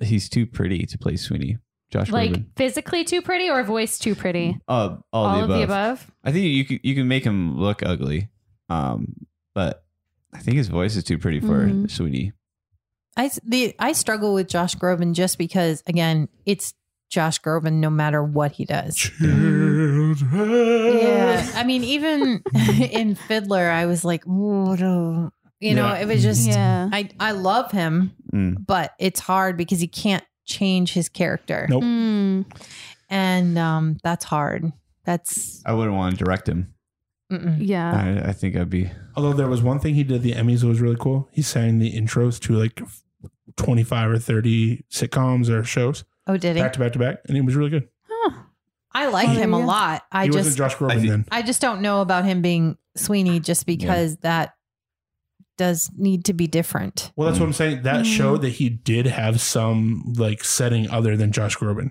he's 0.00 0.28
too 0.28 0.44
pretty 0.46 0.84
to 0.86 0.98
play 0.98 1.16
Sweeney. 1.16 1.58
Josh 1.90 2.10
like 2.10 2.30
Groban. 2.32 2.46
physically 2.56 3.04
too 3.04 3.20
pretty 3.22 3.48
or 3.50 3.62
voice 3.62 3.98
too 3.98 4.14
pretty? 4.14 4.58
Uh, 4.66 4.96
all, 5.12 5.26
All 5.26 5.32
the 5.36 5.38
of 5.40 5.44
above. 5.44 5.58
the 5.58 5.62
above. 5.64 6.10
I 6.24 6.32
think 6.32 6.46
you 6.46 6.64
can 6.64 6.80
you 6.82 6.94
can 6.94 7.06
make 7.06 7.22
him 7.24 7.58
look 7.58 7.82
ugly, 7.82 8.28
um, 8.70 9.14
but 9.54 9.81
I 10.34 10.38
think 10.38 10.56
his 10.56 10.68
voice 10.68 10.96
is 10.96 11.04
too 11.04 11.18
pretty 11.18 11.40
for 11.40 11.66
Mhm. 11.66 11.90
Sweeney. 11.90 12.32
I 13.16 13.30
the 13.44 13.74
I 13.78 13.92
struggle 13.92 14.32
with 14.34 14.48
Josh 14.48 14.74
Groban 14.76 15.12
just 15.14 15.36
because 15.38 15.82
again, 15.86 16.28
it's 16.46 16.74
Josh 17.10 17.40
Groban 17.42 17.74
no 17.74 17.90
matter 17.90 18.22
what 18.24 18.52
he 18.52 18.64
does. 18.64 18.96
Children. 18.96 20.16
Yeah. 20.98 21.50
I 21.54 21.64
mean, 21.64 21.84
even 21.84 22.42
in 22.90 23.14
Fiddler, 23.14 23.70
I 23.70 23.86
was 23.86 24.04
like, 24.04 24.26
"Ooh, 24.26 24.76
no." 24.76 25.30
you 25.60 25.74
know, 25.74 25.86
Yeah. 25.86 25.98
it 26.00 26.08
was 26.08 26.22
just 26.22 26.48
Yeah. 26.48 26.88
I 26.92 27.08
I 27.20 27.32
love 27.32 27.70
him, 27.70 28.12
Mm. 28.32 28.66
but 28.66 28.92
it's 28.98 29.20
hard 29.20 29.56
because 29.56 29.80
he 29.80 29.86
can't 29.86 30.24
change 30.44 30.92
his 30.92 31.08
character. 31.08 31.66
Nope. 31.70 31.84
Mm. 31.84 32.44
And 33.10 33.58
um 33.58 33.96
that's 34.02 34.24
hard. 34.24 34.72
That's 35.04 35.62
I 35.66 35.74
wouldn't 35.74 35.96
want 35.96 36.18
to 36.18 36.24
direct 36.24 36.48
him. 36.48 36.74
Mm-mm. 37.32 37.56
Yeah. 37.60 38.20
I, 38.24 38.28
I 38.30 38.32
think 38.32 38.56
I'd 38.56 38.70
be. 38.70 38.90
Although 39.16 39.32
there 39.32 39.48
was 39.48 39.62
one 39.62 39.78
thing 39.78 39.94
he 39.94 40.04
did 40.04 40.22
the 40.22 40.32
Emmys 40.32 40.60
that 40.60 40.66
was 40.68 40.80
really 40.80 40.96
cool. 40.98 41.28
He 41.32 41.42
sang 41.42 41.78
the 41.78 41.92
intros 41.92 42.38
to 42.40 42.54
like 42.54 42.80
25 43.56 44.10
or 44.10 44.18
30 44.18 44.84
sitcoms 44.90 45.48
or 45.48 45.64
shows 45.64 46.04
Oh, 46.26 46.36
did 46.36 46.56
he? 46.56 46.62
back 46.62 46.72
to 46.74 46.78
back 46.78 46.92
to 46.92 46.98
back, 46.98 47.18
and 47.26 47.36
it 47.36 47.44
was 47.44 47.56
really 47.56 47.70
good. 47.70 47.88
Huh. 48.08 48.42
I 48.92 49.06
like 49.08 49.28
Oh, 49.28 49.32
him 49.32 49.50
there 49.50 49.58
a 49.60 49.62
you 49.62 49.66
lot. 49.66 50.02
I 50.12 50.24
he 50.24 50.28
just 50.28 50.36
wasn't 50.38 50.56
Josh 50.56 50.76
Groban 50.76 50.90
I 50.92 50.96
think- 50.96 51.08
then. 51.08 51.24
I 51.32 51.42
just 51.42 51.60
don't 51.60 51.80
know 51.82 52.00
about 52.00 52.24
him 52.24 52.42
being 52.42 52.76
Sweeney 52.96 53.40
just 53.40 53.66
because 53.66 54.16
that 54.18 54.54
does 55.58 55.90
need 55.96 56.24
to 56.26 56.32
be 56.32 56.46
different. 56.46 57.12
Well, 57.16 57.28
that's 57.28 57.38
what 57.40 57.46
I'm 57.46 57.52
saying. 57.52 57.82
That 57.82 58.04
Mm. 58.04 58.16
showed 58.16 58.42
that 58.42 58.50
he 58.50 58.68
did 58.68 59.06
have 59.06 59.40
some 59.40 60.14
like 60.16 60.44
setting 60.44 60.88
other 60.90 61.16
than 61.16 61.32
Josh 61.32 61.56
Groban. 61.56 61.90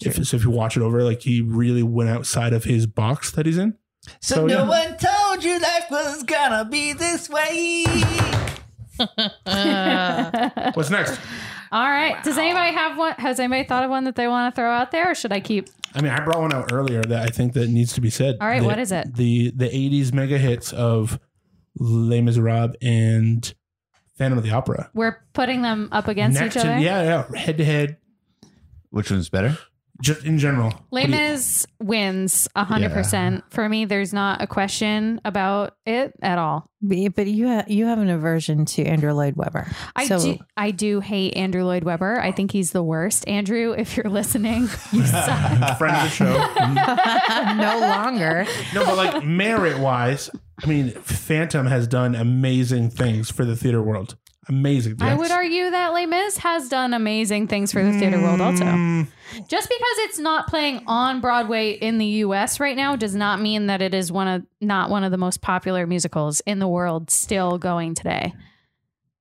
If, 0.00 0.26
so 0.26 0.36
if 0.36 0.44
you 0.44 0.50
watch 0.50 0.76
it 0.76 0.82
over, 0.82 1.02
like 1.02 1.22
he 1.22 1.40
really 1.40 1.82
went 1.82 2.10
outside 2.10 2.52
of 2.52 2.64
his 2.64 2.86
box 2.86 3.30
that 3.32 3.46
he's 3.46 3.56
in. 3.58 3.74
So, 4.20 4.34
So, 4.36 4.46
no 4.46 4.62
yeah. 4.64 4.68
one 4.68 4.96
told 4.98 5.44
you 5.44 5.58
life 5.60 5.84
was 5.90 6.22
gonna 6.22 6.64
be 6.64 6.92
this 6.92 7.28
way. 7.28 7.84
What's 10.74 10.90
next? 10.90 11.20
All 11.72 11.88
right. 11.88 12.22
Does 12.22 12.38
anybody 12.38 12.72
have 12.72 12.96
one? 12.96 13.12
Has 13.18 13.40
anybody 13.40 13.64
thought 13.64 13.84
of 13.84 13.90
one 13.90 14.04
that 14.04 14.14
they 14.16 14.28
want 14.28 14.54
to 14.54 14.60
throw 14.60 14.70
out 14.70 14.90
there, 14.92 15.10
or 15.10 15.14
should 15.14 15.32
I 15.32 15.40
keep? 15.40 15.68
I 15.94 16.00
mean, 16.00 16.12
I 16.12 16.20
brought 16.24 16.40
one 16.40 16.52
out 16.54 16.72
earlier 16.72 17.02
that 17.02 17.22
I 17.22 17.26
think 17.26 17.54
that 17.54 17.68
needs 17.68 17.92
to 17.94 18.00
be 18.00 18.10
said. 18.10 18.36
All 18.40 18.46
right, 18.46 18.60
The- 18.60 18.66
what 18.66 18.78
is 18.78 18.92
it? 18.92 19.14
The 19.14 19.50
the 19.54 19.68
'80s 19.68 20.12
mega 20.12 20.38
hits 20.38 20.72
of 20.72 21.18
Les 21.78 22.20
Miserables 22.22 22.76
and 22.80 23.52
Phantom 24.16 24.38
of 24.38 24.44
the 24.44 24.52
Opera. 24.52 24.90
We're 24.94 25.18
putting 25.32 25.62
them 25.62 25.88
up 25.92 26.08
against 26.08 26.40
Next 26.40 26.56
each 26.56 26.62
to- 26.62 26.68
other. 26.72 26.78
yeah, 26.80 27.02
yeah, 27.32 27.38
head 27.38 27.58
to 27.58 27.64
head, 27.64 27.96
Which 28.90 29.10
one's 29.10 29.28
better? 29.28 29.58
Just 30.02 30.24
in 30.24 30.38
general. 30.38 30.70
Les 30.90 31.02
What 31.02 31.06
do 31.06 31.12
you- 31.12 31.18
Mis 31.18 31.66
wins 31.80 32.48
hundred 32.56 32.92
percent 32.92 33.44
for 33.50 33.68
me. 33.68 33.84
There's 33.84 34.12
not 34.12 34.42
a 34.42 34.46
question 34.46 35.20
about 35.24 35.74
it 35.86 36.12
at 36.22 36.38
all. 36.38 36.66
But 36.82 37.14
but 37.14 37.26
you 37.26 37.48
ha- 37.48 37.64
you 37.66 37.86
have 37.86 37.98
an 37.98 38.08
aversion 38.10 38.64
to 38.66 38.84
Andrew 38.84 39.12
Lloyd 39.12 39.34
Webber. 39.36 39.66
I 39.96 40.06
So- 40.06 40.18
do. 40.20 40.38
I 40.56 40.70
do 40.70 41.00
hate 41.00 41.36
Andrew 41.36 41.64
Lloyd 41.64 41.84
Webber. 41.84 42.20
I 42.20 42.30
think 42.32 42.52
he's 42.52 42.72
the 42.72 42.82
worst. 42.82 43.26
Andrew, 43.28 43.72
if 43.76 43.96
you're 43.96 44.10
listening, 44.10 44.62
you 44.92 45.04
suck. 45.06 45.78
friend 45.78 45.96
of 45.96 46.02
the 46.02 46.08
show. 46.08 46.34
no 47.56 47.78
longer. 47.80 48.46
no, 48.74 48.84
but 48.84 48.96
like 48.96 49.24
merit 49.24 49.78
wise, 49.78 50.30
I 50.62 50.66
mean, 50.66 50.90
Phantom 50.90 51.66
has 51.66 51.86
done 51.86 52.14
amazing 52.14 52.90
things 52.90 53.30
for 53.30 53.44
the 53.44 53.56
theater 53.56 53.82
world. 53.82 54.16
Amazing. 54.48 54.96
I 55.00 55.14
would 55.14 55.30
argue 55.32 55.70
that 55.70 55.92
Les 55.92 56.06
Mis 56.06 56.36
has 56.38 56.68
done 56.68 56.94
amazing 56.94 57.48
things 57.48 57.72
for 57.72 57.82
the 57.82 57.92
theater 57.98 58.20
world 58.20 58.40
also. 58.40 58.64
Mm, 58.64 59.08
Just 59.48 59.68
because 59.68 59.96
it's 59.98 60.18
not 60.20 60.46
playing 60.46 60.84
on 60.86 61.20
Broadway 61.20 61.72
in 61.72 61.98
the 61.98 62.06
US 62.06 62.60
right 62.60 62.76
now 62.76 62.94
does 62.94 63.14
not 63.16 63.40
mean 63.40 63.66
that 63.66 63.82
it 63.82 63.92
is 63.92 64.12
one 64.12 64.28
of 64.28 64.46
not 64.60 64.88
one 64.88 65.02
of 65.02 65.10
the 65.10 65.16
most 65.18 65.40
popular 65.42 65.84
musicals 65.86 66.40
in 66.46 66.60
the 66.60 66.68
world 66.68 67.10
still 67.10 67.58
going 67.58 67.94
today. 67.94 68.32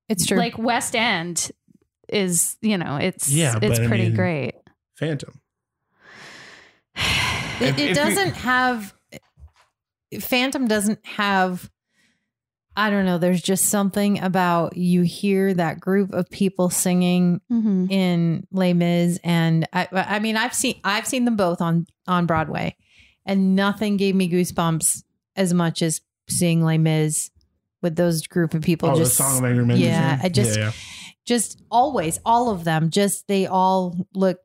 It's 0.10 0.28
true. 0.28 0.38
Like 0.38 0.60
West 0.60 0.96
End 0.96 1.50
is, 2.08 2.56
you 2.62 2.78
know, 2.78 2.98
it's 2.98 3.28
Yeah, 3.32 3.58
it's 3.60 3.80
but 3.80 3.86
I 3.86 3.88
pretty 3.88 4.04
mean- 4.10 4.16
great. 4.16 4.54
Phantom. 4.96 5.42
It, 6.96 7.70
If- 7.70 7.80
it 7.80 7.90
if 7.92 7.96
doesn't 7.96 8.36
have 8.36 8.94
Phantom 10.20 10.68
doesn't 10.68 11.04
have 11.06 11.70
I 12.78 12.90
don't 12.90 13.06
know, 13.06 13.18
there's 13.18 13.42
just 13.42 13.66
something 13.66 14.20
about 14.20 14.76
you 14.76 15.02
hear 15.04 15.54
that 15.54 15.80
group 15.80 16.14
of 16.14 16.30
people 16.30 16.70
singing 16.70 17.40
Mhm. 17.52 17.90
in 17.92 18.48
Les 18.52 18.74
Mis 18.74 19.20
and 19.24 19.68
I 19.72 19.88
I 19.92 20.20
mean 20.20 20.36
I've 20.38 20.54
seen 20.54 20.76
I've 20.84 21.08
seen 21.08 21.26
them 21.26 21.36
both 21.38 21.62
on 21.62 21.88
on 22.08 22.26
Broadway 22.26 22.76
and 23.26 23.56
nothing 23.56 23.98
gave 23.98 24.14
me 24.16 24.30
goosebumps 24.30 25.04
as 25.36 25.54
much 25.54 25.82
as 25.82 26.02
seeing 26.30 26.64
Les 26.64 26.78
Mis 26.78 27.30
with 27.82 27.96
those 27.96 28.28
group 28.28 28.54
of 28.54 28.62
people 28.62 28.90
Oh, 28.90 28.96
just 28.98 29.18
the 29.18 29.24
Song 29.24 29.38
of 29.40 29.46
Angry 29.46 29.66
Men. 29.66 29.78
yeah. 29.78 30.20
I 30.22 30.30
just- 30.30 30.58
yeah, 30.58 30.66
yeah. 30.66 30.72
just 31.26 31.62
always 31.72 32.20
all 32.26 32.50
of 32.52 32.64
them 32.66 32.90
just 32.90 33.28
they 33.28 33.46
all 33.48 33.96
look 34.14 34.40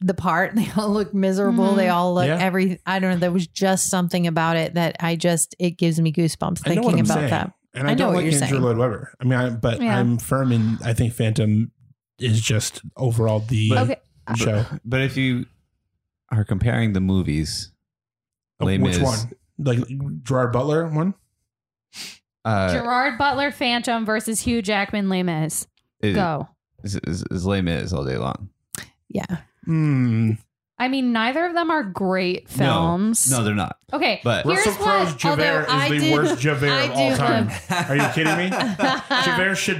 the 0.00 0.14
part 0.14 0.54
they 0.56 0.68
all 0.76 0.90
look 0.90 1.14
miserable 1.14 1.68
Mhm. 1.68 1.76
they 1.76 1.88
all 1.88 2.14
look 2.14 2.26
Yeah. 2.26 2.38
every 2.38 2.80
i 2.86 2.98
don't 2.98 3.10
know 3.12 3.16
there 3.18 3.32
was 3.32 3.46
just 3.46 3.88
something 3.88 4.26
about 4.26 4.56
it 4.56 4.74
that 4.74 4.96
i 5.00 5.16
just 5.16 5.54
it 5.58 5.72
gives 5.78 5.98
me 6.00 6.12
goosebumps 6.12 6.60
I 6.66 6.74
thinking 6.74 7.00
about 7.00 7.14
saying. 7.18 7.30
that 7.30 7.52
And 7.74 7.88
I, 7.88 7.90
I 7.90 7.94
know 7.94 7.98
don't 8.06 8.14
what 8.14 8.24
like 8.24 8.32
you're 8.32 8.42
Andrew 8.42 8.48
saying. 8.58 8.62
Lloyd 8.62 8.76
Webber. 8.78 9.12
I 9.20 9.24
mean, 9.24 9.32
I, 9.34 9.50
but 9.50 9.80
Yeah. 9.82 9.98
I'm 9.98 10.16
firm 10.18 10.50
in. 10.52 10.78
I 10.84 10.94
think 10.94 11.12
Phantom 11.12 11.70
is 12.18 12.40
just 12.40 12.80
overall 12.96 13.40
the 13.40 13.68
But- 13.68 13.82
Okay. 14.30 14.42
show. 14.44 14.64
But 14.84 15.02
if 15.02 15.16
you 15.18 15.44
are 16.32 16.42
comparing 16.44 16.92
the 16.94 17.00
movies, 17.00 17.70
Oh, 18.60 18.64
which 18.66 18.80
Mis, 18.80 18.98
one? 19.00 19.18
Like 19.58 19.78
Gerard 20.22 20.52
Butler 20.52 20.88
one? 20.88 21.12
Uh, 22.44 22.72
Gerard 22.72 23.18
Butler 23.18 23.50
Phantom 23.50 24.04
versus 24.06 24.40
Hugh 24.40 24.62
Jackman 24.62 25.08
Les 25.08 25.22
Mis. 25.22 25.66
is, 26.00 26.14
Go. 26.14 26.48
is, 26.84 26.96
is, 27.06 27.24
is 27.30 27.44
Les 27.46 27.60
Mis 27.60 27.92
all 27.92 28.04
day 28.04 28.16
long. 28.16 28.48
yeah 29.08 29.38
Hmm. 29.66 30.30
I 30.78 30.88
mean, 30.88 31.10
neither 31.12 31.46
of 31.46 31.54
them 31.54 31.70
are 31.70 31.82
great 31.82 32.50
films. 32.50 33.30
No, 33.30 33.42
they're 33.42 33.54
not. 33.54 33.78
Okay. 33.94 34.20
But 34.22 34.44
here's 34.44 34.58
Russell 34.66 34.84
Crowe's 34.84 35.08
what. 35.12 35.18
Javert 35.18 35.66
although 35.70 35.72
I 35.72 35.84
is 35.86 35.90
the 35.90 35.98
do- 36.08 36.12
worst 36.12 36.38
Javert 36.40 36.70
I 36.70 36.82
of 36.84 36.90
all 36.92 37.10
do 37.10 37.16
time. 37.16 37.46
love- 37.48 37.90
Are 37.90 37.96
you 37.96 38.08
kidding 38.14 38.36
me? 38.36 38.50
Javert 39.24 39.54
should 39.54 39.78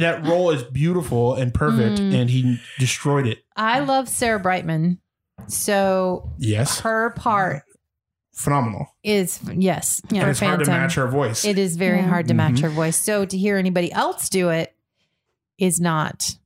that 0.00 0.20
role 0.24 0.50
is 0.50 0.62
beautiful 0.62 1.34
and 1.34 1.52
perfect, 1.52 1.98
Mm. 2.00 2.14
and 2.14 2.30
he 2.30 2.58
destroyed 2.78 3.26
it. 3.26 3.44
i 3.56 3.80
love 3.80 4.08
sarah 4.08 4.40
brightman 4.40 4.98
so 5.48 6.30
Yes, 6.38 6.80
her 6.80 7.10
part 7.10 7.64
phenomenal. 8.34 8.86
is 9.04 9.38
yes 9.52 10.00
Yeah. 10.10 10.20
and 10.20 10.24
for 10.26 10.30
it's 10.30 10.40
hard 10.40 10.64
to 10.64 10.70
match 10.70 10.94
her 10.94 11.06
voice. 11.08 11.44
it 11.44 11.58
is 11.58 11.76
very 11.76 11.98
Yeah. 11.98 12.08
hard 12.08 12.28
to 12.28 12.34
match 12.34 12.54
Mhm. 12.54 12.62
her 12.62 12.68
voice 12.70 12.96
so 12.96 13.26
to 13.26 13.36
hear 13.36 13.58
anybody 13.58 13.92
else 13.92 14.30
do 14.30 14.48
it 14.48 14.74
is 15.58 15.78
not 15.80 16.30
n- 16.30 16.38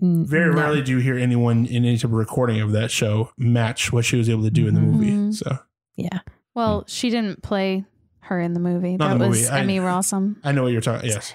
Very 0.00 0.54
not- 0.54 0.58
rarely 0.60 0.82
do 0.82 0.92
you 0.92 0.98
hear 0.98 1.16
anyone 1.18 1.66
in 1.66 1.84
any 1.84 1.96
type 1.96 2.04
of 2.04 2.12
recording 2.12 2.60
of 2.60 2.72
that 2.72 2.90
show 2.90 3.30
match 3.36 3.92
what 3.92 4.04
she 4.04 4.16
was 4.16 4.28
able 4.28 4.42
to 4.44 4.50
do 4.50 4.66
in 4.66 4.74
the 4.74 4.80
movie. 4.80 5.10
Mhm. 5.12 5.34
So 5.34 5.58
yeah 5.96 6.20
Well, 6.54 6.84
she 6.86 7.10
didn't 7.10 7.42
play 7.42 7.84
her 8.20 8.40
in 8.40 8.54
the 8.54 8.60
movie. 8.60 8.96
Not 8.96 9.18
that 9.18 9.18
the 9.24 9.28
was 9.28 9.42
movie. 9.42 9.50
I- 9.52 9.60
Emmy 9.60 9.78
Rossum. 9.78 10.36
I 10.44 10.52
know 10.52 10.62
what 10.64 10.72
you're 10.72 10.80
talking. 10.80 11.08
Yes, 11.10 11.34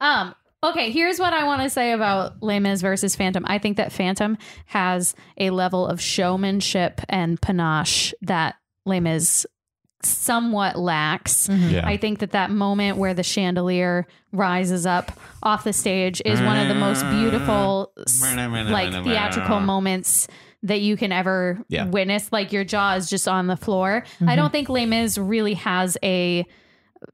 Um. 0.00 0.34
Okay, 0.62 0.90
here's 0.90 1.18
what 1.18 1.34
I 1.34 1.44
want 1.44 1.60
to 1.60 1.68
say 1.68 1.92
about 1.92 2.42
Les 2.42 2.58
Mis 2.58 2.80
versus 2.80 3.14
Phantom. 3.14 3.44
I 3.46 3.58
think 3.58 3.76
that 3.76 3.92
Phantom 3.92 4.38
has 4.64 5.14
a 5.36 5.50
level 5.50 5.86
of 5.86 6.00
showmanship 6.00 7.02
and 7.10 7.38
panache 7.38 8.14
that 8.22 8.54
Les 8.86 8.98
Mis 9.00 9.46
somewhat 10.04 10.76
lacks. 10.78 11.48
Mhm. 11.48 11.70
Yeah. 11.72 11.86
I 11.86 11.96
think 11.96 12.18
that 12.20 12.32
that 12.32 12.50
moment 12.50 12.96
where 12.98 13.14
the 13.14 13.22
chandelier 13.22 14.06
rises 14.32 14.86
up 14.86 15.12
off 15.42 15.64
the 15.64 15.72
stage 15.72 16.20
is 16.24 16.40
one 16.40 16.58
of 16.58 16.68
the 16.68 16.74
most 16.74 17.08
beautiful, 17.10 17.92
like 18.22 19.04
theatrical 19.04 19.60
moments 19.60 20.28
that 20.62 20.80
you 20.80 20.96
can 20.96 21.12
ever 21.12 21.58
Yeah. 21.68 21.86
witness. 21.86 22.32
Like 22.32 22.52
your 22.52 22.64
jaw 22.64 22.94
is 22.94 23.10
just 23.10 23.28
on 23.28 23.46
the 23.48 23.56
floor. 23.56 24.04
I 24.20 24.24
Mhm. 24.24 24.36
don't 24.36 24.50
think 24.52 24.68
Les 24.70 24.86
Mis 24.86 25.18
really 25.18 25.54
has 25.54 25.98
a, 26.02 26.46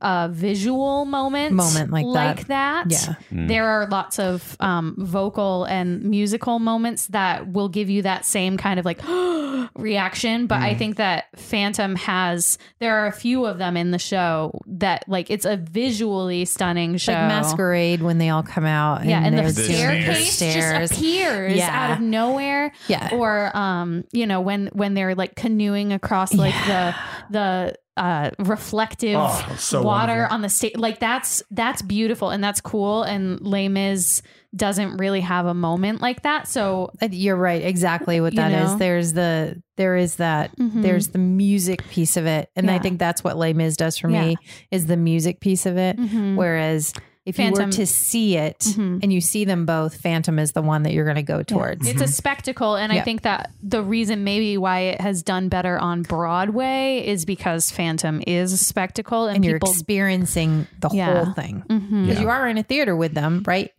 a 0.01 0.29
visual 0.31 1.05
moment 1.05 1.55
Moment 1.55 1.91
like 1.91 2.05
like 2.07 2.47
that. 2.49 2.87
yeah 2.91 3.15
Mm. 3.33 3.49
There 3.49 3.69
are 3.69 3.87
lots 3.89 4.19
of 4.19 4.57
um, 4.61 4.95
vocal 4.99 5.65
and 5.65 6.03
musical 6.03 6.59
moments 6.59 7.07
that 7.09 7.47
will 7.53 7.69
give 7.69 7.89
you 7.89 8.03
that 8.03 8.25
same 8.25 8.57
kind 8.57 8.79
of 8.81 8.85
like 8.85 9.01
reaction. 9.77 10.47
But 10.47 10.61
Mm. 10.61 10.63
I 10.65 10.75
think 10.75 10.97
that 10.97 11.27
Phantom 11.37 11.95
has, 11.97 12.59
there 12.81 12.99
are 12.99 13.07
a 13.07 13.13
few 13.13 13.47
of 13.47 13.59
them 13.59 13.77
in 13.77 13.91
the 13.93 13.99
show 13.99 14.61
that 14.67 15.05
like 15.09 15.31
it's 15.31 15.45
a 15.45 15.57
visually 15.57 16.45
stunning 16.45 16.97
show. 16.97 17.13
like 17.13 17.29
masquerade 17.29 18.03
when 18.03 18.19
they 18.19 18.29
all 18.31 18.43
come 18.43 18.65
out 18.67 19.05
Yeah, 19.05 19.23
and 19.25 19.37
the 19.37 19.43
there's 19.43 19.57
The 19.57 19.63
staircase 19.65 20.33
stairs. 20.33 20.91
just 20.91 21.01
appears 21.01 21.57
Yeah. 21.57 21.71
out 21.73 21.91
of 21.93 22.01
nowhere. 22.01 22.73
yeah 22.89 23.11
Or 23.13 23.57
um, 23.57 24.05
you 24.13 24.27
know, 24.27 24.41
when 24.41 24.69
when 24.73 24.95
they're 24.95 25.15
like 25.15 25.35
canoeing 25.37 25.93
across 25.93 26.35
like 26.35 26.55
the 26.67 26.95
the 27.31 27.75
uh 28.01 28.31
reflective 28.39 29.17
Oh, 29.19 29.55
so 29.59 29.83
water 29.83 30.13
wonderful. 30.13 30.35
on 30.35 30.43
the 30.43 30.49
stage 30.49 30.77
like 30.77 30.99
that's 31.01 31.43
that's 31.51 31.83
beautiful 31.83 32.31
and 32.31 32.43
that's 32.43 32.61
cool 32.61 33.03
and 33.03 33.41
Les 33.43 33.69
Mis 33.69 34.23
doesn't 34.57 34.97
really 34.97 35.21
have 35.21 35.47
a 35.47 35.55
moment 35.55 36.01
like 36.01 36.23
that 36.23 36.49
so 36.49 36.91
Uh, 37.03 37.09
You're 37.13 37.37
right. 37.37 37.63
Exactly 37.63 38.21
what 38.21 38.33
You 38.33 38.39
that 38.39 38.51
is. 38.53 38.73
know? 38.73 38.79
There's 38.79 39.13
the 39.13 39.63
there 39.77 39.97
is 39.97 40.17
that 40.17 40.57
Mhm. 40.57 40.83
there's 40.83 41.09
the 41.09 41.19
music 41.19 41.87
piece 41.89 42.17
of 42.17 42.27
it, 42.27 42.51
and 42.57 42.71
I 42.71 42.79
think 42.79 42.99
that's 42.99 43.23
what 43.23 43.37
Les 43.37 43.53
Mis 43.53 43.77
does 43.77 43.97
for 43.99 44.09
me 44.09 44.37
is 44.71 44.87
the 44.87 44.97
music 44.97 45.41
piece 45.41 45.67
of 45.67 45.77
it. 45.77 45.97
Mhm. 45.99 46.37
Whereas 46.37 46.93
if 47.31 47.39
you 47.39 47.45
Phantom- 47.47 47.67
were 47.71 47.73
to 47.73 47.87
see 47.87 48.37
it 48.37 48.59
Mhm. 48.61 49.01
and 49.03 49.13
you 49.13 49.21
see 49.21 49.45
them 49.45 49.65
both, 49.67 49.97
Phantom 50.01 50.39
is 50.39 50.53
the 50.53 50.63
one 50.63 50.83
that 50.83 50.93
you're 50.93 51.05
going 51.05 51.17
to 51.17 51.23
go 51.23 51.43
towards. 51.43 51.89
It's 51.89 52.01
a 52.03 52.07
spectacle, 52.07 52.77
and 52.77 52.93
I 52.93 53.01
think 53.01 53.23
that 53.23 53.51
the 53.63 53.83
reason 53.83 54.23
maybe 54.25 54.57
why 54.59 54.81
it 54.81 55.01
has 55.01 55.23
done 55.23 55.49
better 55.49 55.79
on 55.79 56.03
Broadway 56.03 57.03
is 57.07 57.25
because 57.25 57.71
Phantom 57.71 58.23
is 58.27 58.53
a 58.53 58.59
spectacle, 58.59 59.27
and, 59.27 59.37
and 59.37 59.45
you're 59.45 59.57
experiencing 59.57 60.67
the 60.81 60.91
Yeah. 60.93 61.25
whole 61.25 61.33
thing 61.35 61.63
Mhm. 61.69 62.07
because 62.07 62.21
you 62.21 62.29
are 62.29 62.47
in 62.49 62.59
a 62.59 62.63
theater 62.63 62.95
with 62.95 63.15
them, 63.15 63.43
right? 63.47 63.71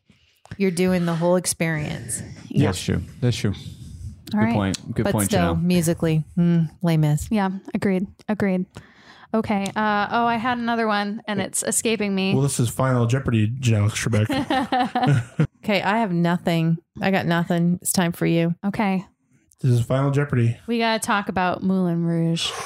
You're 0.57 0.71
doing 0.71 1.05
the 1.05 1.15
whole 1.15 1.35
experience, 1.37 2.21
Yeah. 2.49 2.65
That's 2.67 2.83
true. 2.83 3.01
That's 3.21 3.37
true. 3.37 3.51
All 4.33 4.39
Good 4.39 4.45
right. 4.45 4.53
point. 4.53 4.93
Good 4.95 5.03
but 5.03 5.11
point, 5.13 5.25
still 5.27 5.55
Janelle. 5.55 5.61
musically, 5.63 6.23
mm, 6.37 6.69
Les 6.81 6.97
Mis. 6.97 7.27
Yeah, 7.31 7.49
agreed. 7.73 8.07
Agreed. 8.29 8.65
Okay. 9.33 9.63
Uh, 9.75 10.07
oh, 10.11 10.25
I 10.25 10.35
had 10.35 10.57
another 10.57 10.87
one, 10.87 11.21
and 11.27 11.39
it's 11.39 11.63
escaping 11.63 12.13
me. 12.13 12.33
well, 12.33 12.43
this 12.43 12.59
is 12.59 12.69
Final 12.69 13.05
Jeopardy, 13.05 13.47
Janelle 13.49 13.89
Trebek. 13.91 15.47
Okay, 15.63 15.79
I 15.83 15.99
have 15.99 16.11
nothing. 16.11 16.79
I 17.01 17.11
got 17.11 17.27
nothing. 17.27 17.77
It's 17.83 17.93
time 17.93 18.11
for 18.13 18.25
you. 18.25 18.55
okay, 18.65 19.05
this 19.61 19.69
is 19.71 19.85
Final 19.85 20.09
Jeopardy. 20.09 20.57
we 20.67 20.79
gotta 20.79 20.99
talk 20.99 21.29
about 21.29 21.61
Moulin 21.63 22.03
Rouge. 22.03 22.51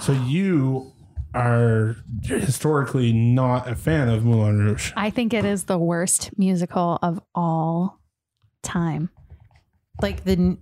So 0.00 0.10
you 0.12 0.90
are 1.32 1.94
historically 2.24 3.12
not 3.12 3.68
a 3.68 3.76
fan 3.76 4.08
of 4.08 4.24
Moulin 4.24 4.58
Rouge. 4.58 4.92
I 4.96 5.10
think 5.10 5.32
it 5.32 5.44
is 5.44 5.64
the 5.64 5.78
worst 5.78 6.36
musical 6.36 6.98
of 7.02 7.20
all 7.36 8.00
time. 8.64 9.10
Like 10.02 10.24
the 10.24 10.58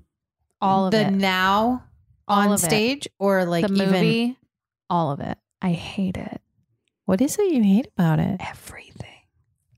All 0.60 0.86
of 0.86 0.90
the 0.90 1.06
it. 1.06 1.10
now 1.12 1.84
All 2.26 2.40
on 2.40 2.48
of 2.48 2.54
it. 2.62 2.66
stage 2.66 3.08
or 3.18 3.46
like 3.46 3.66
the 3.66 3.72
even 3.72 3.92
movie, 3.92 4.36
all 4.90 5.10
of 5.12 5.20
it. 5.20 5.38
I 5.62 5.72
hate 5.72 6.16
it. 6.16 6.40
what 7.04 7.20
is 7.20 7.38
it 7.38 7.52
you 7.52 7.62
hate 7.62 7.88
about 7.96 8.18
it? 8.20 8.36
Everything. 8.40 9.06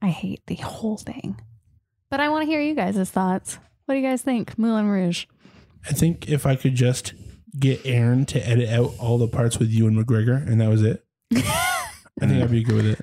I 0.02 0.08
hate 0.08 0.42
the 0.46 0.56
whole 0.56 0.96
thing. 0.96 1.40
But 2.10 2.20
I 2.20 2.28
want 2.28 2.42
to 2.42 2.46
hear 2.50 2.60
you 2.60 2.74
guys' 2.74 3.10
thoughts. 3.10 3.58
What 3.86 3.94
do 3.94 4.00
you 4.00 4.06
guys 4.06 4.22
think? 4.22 4.58
Moulin 4.58 4.88
Rouge. 4.88 5.26
I 5.88 5.92
think 5.92 6.28
if 6.28 6.44
I 6.46 6.56
could 6.56 6.74
just 6.74 7.14
get 7.58 7.84
Aaron 7.84 8.24
to 8.26 8.46
edit 8.48 8.68
out 8.68 8.92
all 8.98 9.18
the 9.18 9.28
parts 9.28 9.58
with 9.58 9.70
Ewan 9.70 9.94
McGregor, 10.02 10.46
and 10.46 10.60
that 10.60 10.68
was 10.68 10.82
it, 10.82 11.04
I 11.34 11.90
think 12.20 12.42
I'd 12.42 12.50
be 12.50 12.62
good 12.62 12.76
with 12.76 12.86
it. 12.86 13.00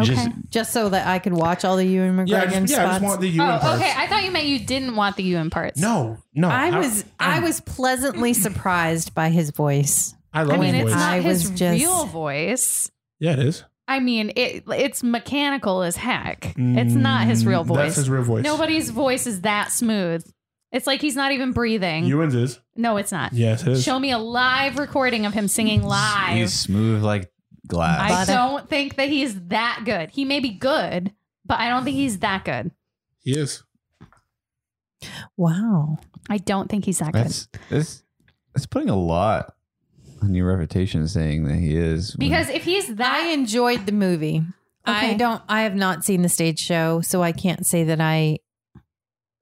Okay. 0.00 0.14
Just 0.14 0.30
Just 0.50 0.72
so 0.72 0.88
that 0.88 1.06
I 1.06 1.18
could 1.18 1.34
watch 1.34 1.64
all 1.64 1.76
the 1.76 1.84
Ewan 1.84 2.16
McGregor 2.16 2.28
Yeah, 2.28 2.42
I 2.42 2.46
just, 2.46 2.72
yeah, 2.72 2.86
I 2.86 2.92
just 2.92 3.02
want 3.04 3.20
the 3.20 3.28
you 3.28 3.42
oh, 3.42 3.44
and 3.46 3.60
parts. 3.60 3.80
okay. 3.82 3.92
I 3.96 4.06
thought 4.06 4.24
you 4.24 4.30
meant 4.30 4.46
you 4.46 4.58
didn't 4.58 4.96
want 4.96 5.16
the 5.16 5.22
Ewan 5.24 5.50
parts. 5.50 5.78
No, 5.80 6.18
no. 6.34 6.48
I 6.48 6.78
was 6.78 7.04
I, 7.18 7.34
I'm- 7.34 7.42
was 7.42 7.60
pleasantly 7.60 8.32
surprised 8.34 9.14
by 9.14 9.28
his 9.28 9.50
voice. 9.50 10.14
I 10.32 10.42
love 10.44 10.58
I 10.58 10.62
mean, 10.62 10.74
his 10.74 10.82
it's 10.84 10.92
voice. 10.92 11.00
not 11.00 11.12
I 11.12 11.20
his 11.20 11.50
was 11.50 11.58
just- 11.58 11.80
real 11.80 12.04
voice. 12.06 12.90
yeah, 13.18 13.32
it 13.32 13.38
is. 13.40 13.64
I 13.88 13.98
mean, 13.98 14.30
it 14.36 14.62
it's 14.68 15.02
mechanical 15.02 15.82
as 15.82 15.96
heck. 15.96 16.54
It's 16.56 16.94
not 16.94 17.26
his 17.26 17.44
real 17.44 17.64
Mm, 17.64 17.68
voice. 17.68 17.76
That's 17.78 17.96
his 17.96 18.10
real 18.10 18.22
voice. 18.22 18.44
Nobody's 18.44 18.90
voice 18.90 19.26
is 19.26 19.40
that 19.40 19.72
smooth. 19.72 20.24
It's 20.70 20.86
like 20.86 21.00
he's 21.00 21.16
not 21.16 21.32
even 21.32 21.50
breathing. 21.50 22.04
Ewan's 22.04 22.36
is. 22.36 22.60
no, 22.76 22.96
it's 22.98 23.10
not. 23.10 23.32
Yes, 23.32 23.62
it 23.62 23.68
is. 23.68 23.82
Show 23.82 23.98
me 23.98 24.12
a 24.12 24.18
live 24.18 24.78
recording 24.78 25.26
of 25.26 25.32
him 25.32 25.48
singing 25.48 25.82
live. 25.82 26.36
he's 26.36 26.52
smooth 26.54 27.02
like 27.02 27.32
glass. 27.66 28.00
I 28.00 28.08
Butter. 28.10 28.32
don't 28.32 28.68
think 28.70 28.94
that 28.94 29.08
he's 29.08 29.34
that 29.48 29.82
good. 29.84 30.10
He 30.10 30.24
may 30.24 30.38
be 30.38 30.50
good, 30.50 31.12
but 31.44 31.58
I 31.58 31.68
don't 31.68 31.82
think 31.82 31.96
he's 31.96 32.20
that 32.20 32.44
good. 32.44 32.70
He 33.18 33.36
is. 33.36 33.64
Wow. 35.36 35.98
I 36.28 36.38
don't 36.38 36.68
think 36.70 36.84
he's 36.84 36.98
that 36.98 37.12
good. 37.12 37.24
That's 37.24 37.48
it's 37.70 38.02
it's 38.54 38.66
putting 38.66 38.90
a 38.90 38.96
lot 38.96 39.52
on 40.22 40.34
your 40.34 40.46
reputation 40.48 41.06
saying 41.08 41.44
that 41.44 41.56
he 41.56 41.76
is. 41.76 42.14
Because 42.16 42.48
if 42.48 42.64
he's 42.64 42.92
I 43.00 43.28
enjoyed 43.28 43.86
the 43.86 43.92
movie. 43.92 44.42
I 44.84 45.06
Okay. 45.08 45.16
don't 45.18 45.42
I 45.48 45.62
have 45.62 45.74
not 45.74 46.04
seen 46.04 46.22
the 46.22 46.28
stage 46.28 46.58
show, 46.58 47.00
so 47.02 47.22
I 47.22 47.32
can't 47.32 47.66
say 47.66 47.84
that 47.84 48.00
I 48.00 48.38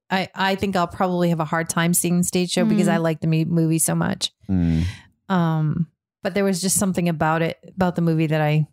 I 0.09 0.27
I 0.35 0.55
think 0.55 0.75
I'll 0.75 0.87
probably 0.87 1.29
have 1.29 1.39
a 1.39 1.45
hard 1.45 1.69
time 1.69 1.93
seeing 1.93 2.17
the 2.17 2.23
stage 2.23 2.51
show 2.51 2.65
because 2.65 2.87
Mm. 2.87 2.91
I 2.93 2.97
like 2.97 3.21
the 3.21 3.27
mu- 3.27 3.45
movie 3.45 3.79
so 3.79 3.95
much. 3.95 4.31
Mm. 4.49 4.83
Um, 5.29 5.87
but 6.23 6.33
there 6.33 6.43
was 6.43 6.61
just 6.61 6.77
something 6.77 7.07
about 7.07 7.41
it 7.41 7.57
about 7.75 7.95
the 7.95 8.01
movie 8.01 8.27
that 8.27 8.41
I 8.41 8.67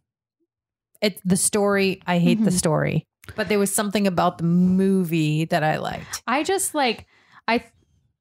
it 1.01 1.21
the 1.25 1.37
story. 1.37 2.01
I 2.07 2.19
hate 2.19 2.43
the 2.43 2.51
Mhm. 2.51 2.59
story, 2.59 3.07
but 3.37 3.49
there 3.49 3.59
was 3.59 3.73
something 3.75 4.07
about 4.07 4.39
the 4.39 4.45
movie 4.45 5.45
that 5.47 5.63
I 5.63 5.77
liked. 5.79 6.23
I 6.27 6.43
just 6.43 6.75
like 6.75 7.07
I 7.47 7.65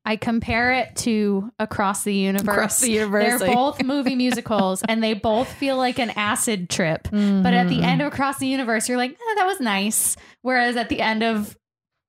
I 0.08 0.18
compare 0.18 0.74
it 0.74 0.96
to 0.98 1.52
Across 1.58 2.04
the 2.04 2.14
Universe. 2.14 2.48
Across 2.56 2.82
the 2.82 2.92
Universe, 2.92 3.40
They're 3.40 3.54
both 3.54 3.84
movie 3.84 4.16
musicals 4.16 4.84
and 4.88 5.04
they 5.04 5.14
both 5.16 5.52
feel 5.54 5.78
like 5.78 5.98
an 6.00 6.12
acid 6.12 6.70
trip. 6.70 7.08
But 7.12 7.54
at 7.54 7.68
the 7.70 7.82
end 7.82 8.02
of 8.02 8.14
Across 8.14 8.38
the 8.38 8.48
Universe, 8.48 8.88
you're 8.88 8.98
like, 9.00 9.12
eh, 9.12 9.34
that 9.38 9.46
was 9.48 9.60
nice. 9.60 10.16
Whereas 10.44 10.76
at 10.78 10.90
the 10.90 11.02
end 11.02 11.24
of 11.24 11.58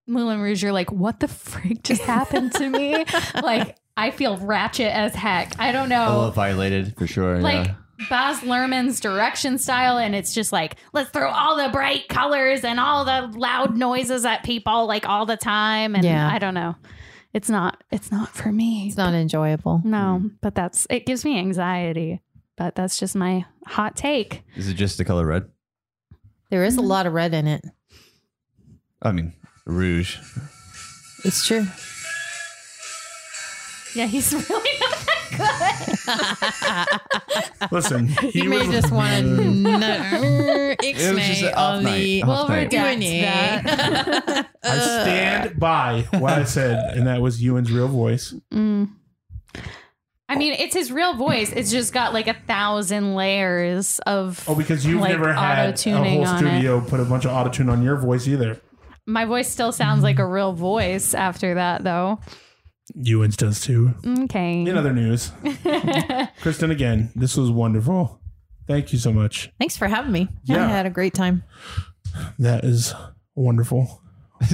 Moulin 0.06 0.40
Rouge, 0.40 0.62
you're 0.62 0.72
like, 0.72 0.92
what 0.92 1.20
the 1.20 1.28
freak 1.28 1.82
just 1.82 2.02
happened 2.02 2.52
to 2.52 2.68
me? 2.68 3.04
like, 3.42 3.76
I 3.96 4.10
feel 4.10 4.36
ratchet 4.36 4.92
as 4.92 5.14
heck. 5.14 5.58
I 5.58 5.72
don't 5.72 5.86
A 5.86 5.88
know. 5.88 6.16
little 6.18 6.30
violated 6.32 6.94
for 6.98 7.06
sure. 7.06 7.40
like 7.40 7.66
yeah. 7.68 7.74
Baz 8.10 8.40
Luhrmann's 8.40 9.00
direction 9.00 9.56
style, 9.56 9.96
and 9.96 10.14
it's 10.14 10.34
just 10.34 10.52
like 10.52 10.76
let's 10.92 11.08
throw 11.08 11.30
all 11.30 11.56
the 11.56 11.70
bright 11.70 12.06
colors 12.08 12.62
and 12.62 12.78
all 12.78 13.06
the 13.06 13.32
loud 13.38 13.74
noises 13.74 14.26
at 14.26 14.42
people 14.44 14.86
like 14.86 15.08
all 15.08 15.24
the 15.24 15.38
time. 15.38 15.94
And 15.94 16.04
Yeah. 16.04 16.28
I 16.30 16.38
don't 16.38 16.52
know, 16.52 16.76
it's 17.36 17.48
not 17.50 17.84
it's 17.92 18.10
not 18.10 18.30
for 18.30 18.50
me. 18.50 18.86
it's 18.88 18.96
not 18.96 19.12
enjoyable. 19.14 19.80
no, 19.84 20.30
but 20.40 20.54
that's 20.54 20.86
it 20.90 21.04
gives 21.06 21.24
me 21.24 21.38
anxiety. 21.38 22.20
But 22.56 22.74
that's 22.74 22.98
just 22.98 23.14
my 23.14 23.44
hot 23.66 23.94
take. 23.96 24.42
Is 24.56 24.68
it 24.70 24.74
just 24.74 24.96
the 24.96 25.04
color 25.04 25.26
red? 25.26 25.44
There 26.50 26.64
is 26.64 26.76
a 26.76 26.80
Mm-hmm. 26.80 26.88
lot 26.88 27.06
of 27.06 27.12
red 27.12 27.34
in 27.34 27.46
it. 27.46 27.62
I 29.02 29.12
mean, 29.12 29.34
rouge. 29.66 30.16
It's 31.24 31.46
true. 31.46 31.66
Yeah, 33.94 34.06
he's 34.06 34.32
really 34.50 34.70
not 34.80 34.90
that 35.06 35.15
good. 35.30 37.00
Listen, 37.72 38.08
he 38.08 38.42
You 38.42 38.50
may 38.50 38.58
was- 38.66 38.68
just 38.68 38.90
want 38.92 39.10
to 39.24 39.24
know 39.54 40.74
It 40.82 40.96
was 41.14 41.26
just 41.26 41.42
an 41.42 41.54
off 41.54 41.82
night. 41.82 42.22
Off 42.22 42.28
Well, 42.28 42.48
night. 42.48 42.70
redact 42.70 43.00
that. 43.22 44.48
I 44.64 44.78
stand 44.78 45.58
by 45.60 46.06
what 46.18 46.34
I 46.34 46.44
said, 46.44 46.96
and 46.96 47.06
that 47.06 47.20
was 47.20 47.42
Ewan's 47.42 47.70
real 47.72 47.88
voice. 47.88 48.34
Mm. 48.52 48.90
I 50.28 50.36
mean, 50.36 50.54
it's 50.54 50.74
his 50.74 50.90
real 50.90 51.14
voice. 51.14 51.52
It's 51.52 51.70
just 51.70 51.92
got 51.92 52.12
like 52.12 52.26
a 52.26 52.34
thousand 52.34 53.14
layers 53.14 54.00
of. 54.00 54.44
Oh, 54.48 54.54
because 54.56 54.84
you've 54.84 55.00
Like 55.00 55.10
never 55.12 55.32
had 55.32 55.78
a 55.86 55.90
whole 55.98 56.24
on 56.26 56.38
studio 56.38 56.80
put 56.80 56.98
a 57.00 57.04
bunch 57.04 57.24
of 57.24 57.30
auto 57.32 57.48
tune 57.50 57.68
on 57.68 57.82
your 57.82 57.96
voice 57.96 58.26
either. 58.26 58.60
My 59.06 59.24
voice 59.24 59.48
still 59.48 59.70
sounds 59.70 60.02
like 60.02 60.18
a 60.18 60.26
real 60.26 60.52
voice 60.52 61.14
after 61.14 61.54
that, 61.54 61.84
though. 61.84 62.18
Ewan's 62.94 63.36
does 63.36 63.60
too. 63.60 63.94
Okay. 64.06 64.62
In 64.62 64.76
other 64.76 64.92
news, 64.92 65.32
Kristen, 66.40 66.70
again, 66.70 67.10
this 67.16 67.36
was 67.36 67.50
wonderful. 67.50 68.20
Thank 68.66 68.92
you 68.92 68.98
so 68.98 69.12
much. 69.12 69.50
Thanks 69.58 69.76
for 69.76 69.88
having 69.88 70.12
me. 70.12 70.28
Yeah. 70.44 70.64
I 70.64 70.68
had 70.68 70.86
a 70.86 70.90
great 70.90 71.14
time. 71.14 71.42
That 72.38 72.64
is 72.64 72.94
wonderful. 73.34 74.02
I 74.40 74.46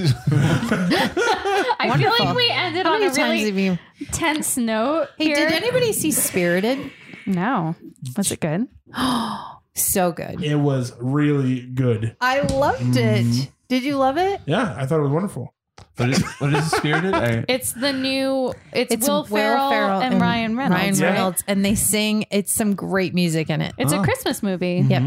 feel 1.98 2.10
like 2.26 2.36
we 2.36 2.50
ended 2.50 2.86
How 2.86 2.94
on 2.94 3.00
many 3.00 3.12
a 3.12 3.14
times 3.14 3.42
really 3.42 3.64
you? 3.64 3.78
tense 4.12 4.56
note. 4.56 5.08
Hey, 5.18 5.26
here. 5.26 5.36
did 5.36 5.52
anybody 5.52 5.92
see 5.92 6.12
Spirited? 6.12 6.90
No. 7.26 7.74
Was 8.16 8.30
it 8.32 8.40
good? 8.40 8.68
so 9.74 10.12
good. 10.12 10.42
It 10.42 10.56
was 10.56 10.92
really 11.00 11.62
good. 11.66 12.16
I 12.20 12.40
loved 12.40 12.96
it. 12.96 13.24
Mm-hmm. 13.24 13.50
Did 13.68 13.84
you 13.84 13.96
love 13.96 14.18
it? 14.18 14.40
Yeah, 14.46 14.74
I 14.76 14.86
thought 14.86 14.98
it 14.98 15.02
was 15.02 15.12
wonderful. 15.12 15.54
What 15.96 16.08
is, 16.10 16.22
what 16.38 16.54
is 16.54 16.70
Spirited? 16.70 17.14
I, 17.14 17.44
It's 17.48 17.72
the 17.72 17.92
new. 17.92 18.52
It's, 18.72 18.92
It's 18.94 19.08
Will, 19.08 19.24
Ferrell 19.24 19.70
and, 20.00 20.20
Ryan 20.20 20.56
Reynolds. 20.56 20.80
Ryan 20.80 20.94
Yeah. 20.96 21.04
right? 21.06 21.12
Reynolds, 21.14 21.44
and 21.46 21.64
they 21.64 21.74
sing. 21.74 22.24
It's 22.30 22.52
some 22.52 22.74
great 22.74 23.14
music 23.14 23.50
in 23.50 23.60
it. 23.60 23.74
It's 23.78 23.92
Oh. 23.92 24.00
a 24.00 24.04
Christmas 24.04 24.42
movie. 24.42 24.84
Yep, 24.88 25.02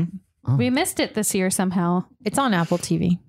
Mhm. 0.48 0.58
We 0.58 0.70
missed 0.70 1.00
it 1.00 1.14
this 1.16 1.34
year 1.36 1.50
somehow. 1.50 2.04
it's 2.24 2.38
on 2.38 2.54
Apple 2.54 2.78
TV. 2.78 3.20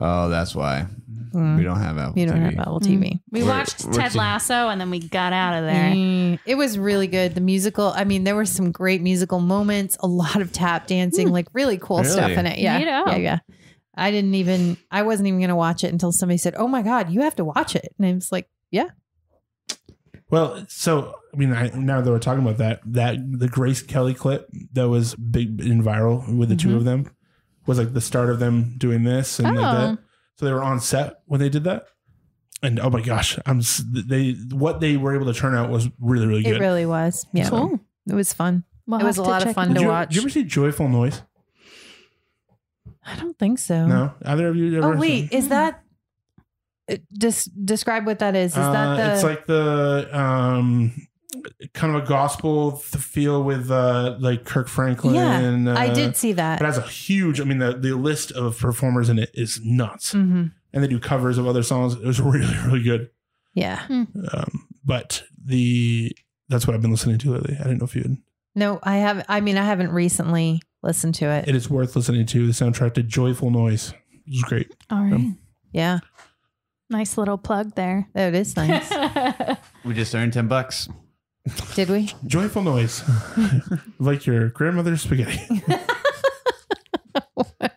oh, 0.00 0.28
that's 0.30 0.54
why 0.54 0.86
Mm. 1.34 1.56
we 1.58 1.62
don't 1.64 1.78
have 1.80 1.96
Apple 1.96 2.18
You 2.18 2.26
don't 2.26 2.38
TV. 2.38 2.44
have 2.50 2.58
Apple 2.58 2.80
TV. 2.80 3.20
We 3.30 3.40
We're- 3.42 3.48
watched 3.52 3.84
we're 3.84 3.92
Ted 3.92 4.12
too- 4.12 4.18
Lasso 4.18 4.68
and 4.68 4.78
then 4.80 4.90
we 4.90 4.98
got 5.00 5.32
out 5.32 5.54
of 5.58 5.64
there. 5.64 5.92
Mm, 5.94 6.38
It 6.44 6.56
was 6.56 6.78
really 6.78 7.06
good. 7.06 7.34
The 7.34 7.40
musical. 7.40 7.92
I 7.94 8.04
mean, 8.04 8.24
there 8.24 8.34
were 8.36 8.44
some 8.44 8.70
great 8.72 9.00
musical 9.02 9.40
moments. 9.40 9.96
A 10.00 10.06
lot 10.06 10.36
of 10.42 10.50
tap 10.52 10.86
dancing, 10.88 11.30
like 11.32 11.46
really 11.54 11.78
cool 11.78 11.98
Really? 12.02 12.10
stuff 12.10 12.30
in 12.32 12.46
it. 12.46 12.58
Yeah, 12.58 12.80
Neato. 12.80 13.06
yeah, 13.12 13.16
yeah. 13.16 13.38
I 13.94 14.10
didn't 14.10 14.34
even. 14.34 14.76
I 14.90 15.02
wasn't 15.02 15.28
even 15.28 15.40
going 15.40 15.48
to 15.50 15.56
watch 15.56 15.84
it 15.84 15.92
until 15.92 16.12
somebody 16.12 16.38
said, 16.38 16.54
"Oh 16.56 16.66
my 16.68 16.82
god, 16.82 17.10
you 17.10 17.20
have 17.22 17.36
to 17.36 17.44
watch 17.44 17.76
it," 17.76 17.94
and 17.98 18.06
I 18.06 18.12
was 18.14 18.32
like, 18.32 18.48
"Yeah." 18.70 18.88
Well, 20.30 20.64
so 20.68 21.14
I 21.32 21.36
mean, 21.36 21.52
I, 21.52 21.68
now 21.74 22.00
that 22.00 22.10
we're 22.10 22.18
talking 22.18 22.42
about 22.42 22.56
that, 22.58 22.80
that 22.86 23.16
the 23.38 23.48
Grace 23.48 23.82
Kelly 23.82 24.14
clip 24.14 24.48
that 24.72 24.88
was 24.88 25.14
big 25.14 25.60
and 25.60 25.82
viral 25.82 26.36
with 26.36 26.48
the 26.48 26.56
two 26.56 26.68
Mhm. 26.68 26.76
of 26.76 26.84
them 26.84 27.10
was 27.66 27.78
like 27.78 27.92
the 27.92 28.00
start 28.00 28.30
of 28.30 28.38
them 28.38 28.74
doing 28.78 29.02
this 29.04 29.38
and 29.38 29.48
like 29.56 29.58
Oh. 29.58 29.86
that. 29.90 29.98
So 30.36 30.46
they 30.46 30.52
were 30.52 30.62
on 30.62 30.80
set 30.80 31.16
when 31.26 31.40
they 31.40 31.50
did 31.50 31.64
that, 31.64 31.84
and 32.62 32.80
oh 32.80 32.88
my 32.90 33.02
gosh, 33.02 33.38
I'm 33.44 33.60
they 33.92 34.32
what 34.52 34.80
they 34.80 34.96
were 34.96 35.14
able 35.14 35.26
to 35.26 35.38
turn 35.38 35.54
out 35.54 35.68
was 35.70 35.88
really 36.00 36.26
really 36.26 36.42
good. 36.42 36.56
It 36.56 36.60
really 36.60 36.86
was. 36.86 37.26
Yeah, 37.34 37.50
Cool. 37.50 37.78
it 38.08 38.14
was 38.14 38.32
fun. 38.32 38.64
We'll 38.86 39.00
It 39.00 39.04
was 39.04 39.18
a 39.18 39.22
lot 39.22 39.46
of 39.46 39.54
fun 39.54 39.66
it 39.70 39.74
did 39.74 39.78
to 39.80 39.80
you, 39.82 39.88
watch. 39.88 40.08
did 40.08 40.16
you 40.16 40.22
ever 40.22 40.30
see 40.30 40.44
Joyful 40.44 40.88
Noise? 40.88 41.22
I 43.04 43.16
don't 43.16 43.38
think 43.38 43.58
so. 43.58 43.86
No, 43.86 44.14
either 44.24 44.48
of 44.48 44.56
you 44.56 44.78
ever? 44.78 44.94
Oh 44.94 44.96
wait, 44.96 45.32
is 45.32 45.48
that? 45.48 45.82
uh, 46.90 46.96
Just 47.18 47.50
describe 47.64 48.06
what 48.06 48.18
that 48.20 48.36
is. 48.36 48.52
Is 48.52 48.58
Uh, 48.58 48.72
that 48.72 48.96
the? 48.96 49.12
It's 49.14 49.22
like 49.24 49.46
the 49.46 50.08
um, 50.18 50.92
kind 51.74 51.96
of 51.96 52.04
a 52.04 52.06
gospel 52.06 52.72
th- 52.72 53.02
feel 53.02 53.42
with 53.42 53.70
uh, 53.70 54.16
like 54.20 54.44
Kirk 54.44 54.68
Franklin. 54.68 55.14
yeah, 55.14 55.72
uh, 55.72 55.78
I 55.78 55.88
did 55.92 56.16
see 56.16 56.32
that. 56.34 56.60
It 56.60 56.64
has 56.64 56.78
a 56.78 56.82
huge. 56.82 57.40
I 57.40 57.44
mean, 57.44 57.58
the 57.58 57.72
the 57.74 57.92
list 57.96 58.30
of 58.32 58.58
performers 58.58 59.08
in 59.08 59.18
it 59.18 59.30
is 59.34 59.60
nuts, 59.64 60.12
hmm 60.12 60.46
and 60.74 60.82
they 60.82 60.88
do 60.88 60.98
covers 60.98 61.36
of 61.38 61.46
other 61.46 61.62
songs. 61.62 61.94
It 61.94 62.04
was 62.04 62.20
really 62.20 62.54
really 62.66 62.82
good. 62.82 63.10
Yeah. 63.54 63.84
Um, 63.88 64.68
but 64.84 65.24
the 65.44 66.16
that's 66.48 66.66
what 66.66 66.74
I've 66.74 66.82
been 66.82 66.90
listening 66.92 67.18
to 67.18 67.32
lately. 67.32 67.56
I 67.58 67.64
didn't 67.64 67.78
know 67.80 67.84
if 67.86 67.94
you. 67.96 68.02
Had, 68.02 68.16
No, 68.54 68.78
I 68.82 68.96
have. 68.98 69.24
I 69.28 69.40
mean, 69.40 69.58
I 69.58 69.64
haven't 69.64 69.90
recently 69.90 70.60
listened 70.82 71.14
to 71.16 71.26
it. 71.26 71.48
it 71.48 71.54
is 71.54 71.68
worth 71.70 71.94
listening 71.96 72.26
to. 72.26 72.46
The 72.46 72.52
soundtrack 72.52 72.94
to 72.94 73.02
Joyful 73.02 73.50
Noise 73.50 73.92
It 74.26 74.30
was 74.30 74.42
great. 74.44 74.74
All 74.90 75.02
right. 75.02 75.12
Um, 75.14 75.38
yeah, 75.72 75.98
nice 76.90 77.16
little 77.16 77.38
plug 77.38 77.74
there. 77.74 78.08
oh, 78.14 78.28
it 78.28 78.34
is 78.34 78.56
nice. 78.56 78.92
We 79.84 79.94
just 79.94 80.14
earned 80.14 80.32
10 80.32 80.46
bucks. 80.46 80.88
Did 81.74 81.90
we? 81.90 82.12
Joyful 82.24 82.62
Noise, 82.62 83.02
like 83.98 84.26
your 84.26 84.48
grandmother's 84.50 85.02
spaghetti. 85.02 85.60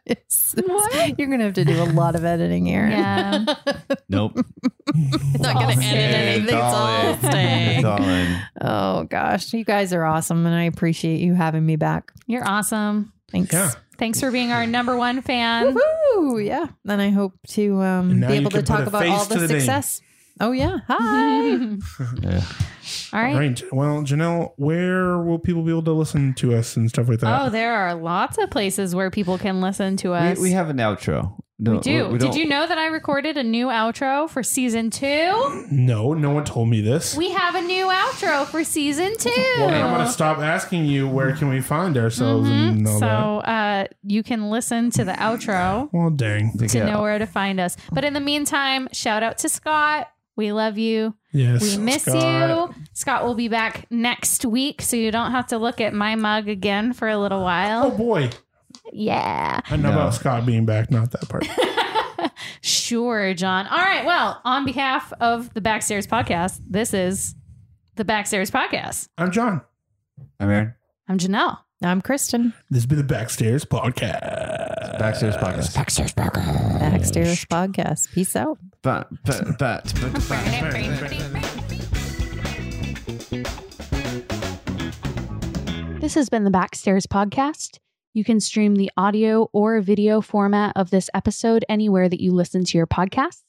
what 0.06 0.18
is 0.30 0.52
this? 0.56 0.65
What? 0.68 1.19
You're 1.19 1.27
gonna 1.30 1.44
have 1.45 1.53
to 1.56 1.65
do 1.65 1.82
a 1.82 1.86
lot 1.86 2.15
of 2.15 2.26
editing, 2.26 2.69
Aaron. 2.72 2.91
Yeah. 2.91 3.45
Nope. 4.10 4.34
it's 4.88 5.40
not 5.40 5.53
gonna 5.56 5.65
All 5.65 5.69
edit 5.72 5.84
anything. 5.84 6.44
It's 6.44 6.53
all 6.53 7.10
in. 7.10 7.18
staying. 7.19 7.77
It's 7.80 7.86
all 7.86 8.03
in. 8.03 8.41
Oh 8.61 9.03
gosh, 9.06 9.53
you 9.53 9.65
guys 9.65 9.94
are 9.94 10.03
awesome, 10.06 10.45
and 10.45 10.56
I 10.56 10.64
appreciate 10.64 11.19
you 11.19 11.34
having 11.34 11.65
me 11.65 11.76
back. 11.76 12.11
You're 12.27 12.48
awesome. 12.48 13.11
Thanks. 13.32 13.52
Yeah. 13.53 13.72
Thanks 13.98 14.19
for 14.19 14.30
being 14.30 14.52
our 14.52 14.68
number 14.68 14.95
one 14.98 15.22
fan. 15.22 15.73
Woo! 16.15 16.38
Yeah. 16.40 16.68
Then 16.84 16.99
I 16.99 17.10
hope 17.11 17.34
to 17.49 17.82
um, 17.82 18.19
be 18.19 18.26
able 18.34 18.52
to 18.52 18.61
talk 18.61 18.86
about 18.88 19.06
all 19.07 19.26
to 19.26 19.30
the 19.34 19.40
the 19.48 19.48
name. 19.53 19.60
success. 19.61 20.02
Oh 20.40 20.52
yeah. 20.52 20.80
Hi. 20.88 21.77
Yeah. 22.22 22.41
All 23.14 23.22
right. 23.22 23.34
All 23.34 23.40
right. 23.40 23.64
Well, 23.72 24.02
Janelle, 24.03 24.53
where 24.57 25.18
will 25.20 25.40
people 25.40 25.64
be 25.64 25.72
able 25.72 25.84
to 25.84 25.94
listen 25.94 26.34
to 26.36 26.56
us 26.56 26.76
and 26.76 26.90
stuff 26.90 27.07
like 27.10 27.20
that? 27.20 27.41
Oh, 27.41 27.49
there 27.49 27.74
are 27.74 27.95
lots 27.95 28.38
of 28.38 28.49
places 28.49 28.94
where 28.95 29.10
people 29.10 29.38
can 29.38 29.62
listen 29.62 29.98
to 29.98 30.14
us. 30.14 30.38
We, 30.38 30.44
we 30.44 30.52
have 30.52 30.70
an 30.70 30.78
outro. 30.78 31.38
No, 31.57 31.76
We 31.76 31.80
do. 31.80 32.10
we 32.10 32.18
Did 32.18 32.36
you 32.36 32.48
know 32.49 32.68
that 32.68 32.78
I 32.78 32.88
recorded 32.88 33.38
a 33.38 33.44
new 33.44 33.68
outro 33.68 34.30
for 34.30 34.44
season 34.44 34.90
two? 34.90 35.66
no, 35.72 36.14
no 36.14 36.32
one 36.32 36.44
told 36.44 36.68
me 36.68 36.82
this. 36.82 37.16
We 37.16 37.32
have 37.32 37.56
a 37.56 37.62
new 37.62 37.86
outro 37.86 38.45
for 38.45 38.66
season 38.66 39.16
two. 39.18 39.30
well, 39.60 39.70
then 39.70 39.82
I'm 39.86 39.94
going 39.94 40.06
to 40.06 40.12
stop 40.12 40.40
asking 40.40 40.84
you 40.88 41.07
where 41.07 41.34
can 41.34 41.48
we 41.48 41.62
find 41.62 41.95
ourselves 41.95 42.49
Mm-hmm. 42.49 42.86
so 42.86 42.99
that. 42.99 43.86
uh, 43.90 43.94
you 44.03 44.22
can 44.22 44.49
listen 44.49 44.90
to 44.91 45.06
the 45.06 45.14
outro 45.14 45.88
Well, 45.94 46.10
dang. 46.10 46.57
to 46.57 46.78
Yeah. 46.78 46.91
know 46.91 47.02
where 47.02 47.20
to 47.20 47.26
find 47.26 47.62
us. 47.62 47.78
But 47.90 48.03
in 48.03 48.12
the 48.12 48.20
meantime, 48.20 48.90
shout 48.91 49.24
out 49.24 49.38
to 49.38 49.48
Scott. 49.48 50.10
We 50.36 50.52
love 50.52 50.78
you. 50.78 51.16
Yes. 51.32 51.62
We 51.62 51.78
miss 51.82 52.03
Scott. 52.03 52.49
you. 52.70 52.76
Scott 52.94 53.24
will 53.26 53.36
be 53.36 53.48
back 53.48 53.86
next 53.90 54.45
week, 54.45 54.82
so 54.82 54.95
you 54.98 55.12
don't 55.12 55.32
have 55.32 55.48
to 55.48 55.57
look 55.57 55.80
at 55.80 55.94
my 55.94 56.16
mug 56.16 56.49
again 56.49 56.94
for 56.94 57.07
a 57.07 57.18
little 57.18 57.41
while. 57.41 57.86
Oh 57.86 57.91
boy. 57.98 58.30
Yeah. 58.91 59.62
I 59.70 59.76
know 59.78 59.90
No. 59.90 59.95
about 59.95 60.14
Scott 60.14 60.45
being 60.45 60.66
back, 60.66 60.91
not 60.91 61.12
that 61.12 61.30
part. 61.30 61.48
Sure, 62.62 63.34
Jon. 63.34 63.68
All 63.68 63.78
right. 63.78 64.06
Well, 64.06 64.41
on 64.44 64.66
behalf 64.66 65.14
of 65.20 65.53
the 65.53 65.62
Backstage 65.62 66.07
Podcast, 66.07 66.60
this 66.68 66.94
is 66.94 67.36
the 67.95 68.03
Backstage 68.06 68.49
Podcast. 68.52 69.07
I'm 69.18 69.32
Jon. 69.32 69.62
I'm 70.40 70.49
Aaron. 70.49 70.74
I'm 71.07 71.18
Janelle. 71.18 71.60
I'm 71.84 72.02
Kristen. 72.02 72.54
This 72.70 72.84
has 72.84 72.86
been 72.86 72.98
the 72.98 73.04
Backstage 73.04 73.64
Podcast. 73.64 74.98
Backstage 74.98 75.34
podcast. 75.34 75.76
Backstage 75.76 76.16
Podcast. 76.16 76.80
Backstage 76.80 77.48
Podcast. 77.50 78.14
Peace 78.14 78.36
out. 78.36 78.58
But, 78.82 79.10
but, 79.26 79.58
but, 79.60 79.94
but, 80.00 80.16
This 86.00 86.14
has 86.16 86.30
been 86.30 86.46
the 86.46 86.52
Backstage 86.52 87.04
Podcast. 87.04 87.80
You 88.14 88.24
can 88.24 88.40
stream 88.40 88.76
the 88.76 88.90
audio 88.96 89.50
or 89.52 89.82
video 89.82 90.22
format 90.22 90.72
of 90.78 90.92
this 90.92 91.10
episode 91.14 91.66
anywhere 91.68 92.08
that 92.08 92.22
you 92.22 92.32
listen 92.32 92.64
to 92.64 92.78
your 92.78 92.88
podcasts. 92.88 93.42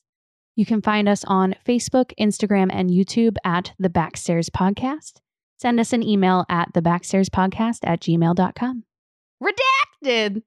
You 0.57 0.67
can 0.67 0.83
find 0.83 1.09
us 1.09 1.23
on 1.27 1.55
Facebook, 1.65 2.13
Instagram, 2.19 2.71
and 2.73 2.91
YouTube 2.91 3.37
at 3.45 3.73
the 3.79 3.91
Backstage 3.91 4.47
Podcast. 4.49 5.21
Send 5.59 5.81
us 5.81 5.93
an 5.93 6.03
email 6.03 6.45
at 6.49 6.71
the 6.75 6.83
Backstage 6.83 7.29
Podcast 7.29 7.79
at 7.85 8.01
gmail.com. 8.01 8.85
Redacted! 9.43 10.43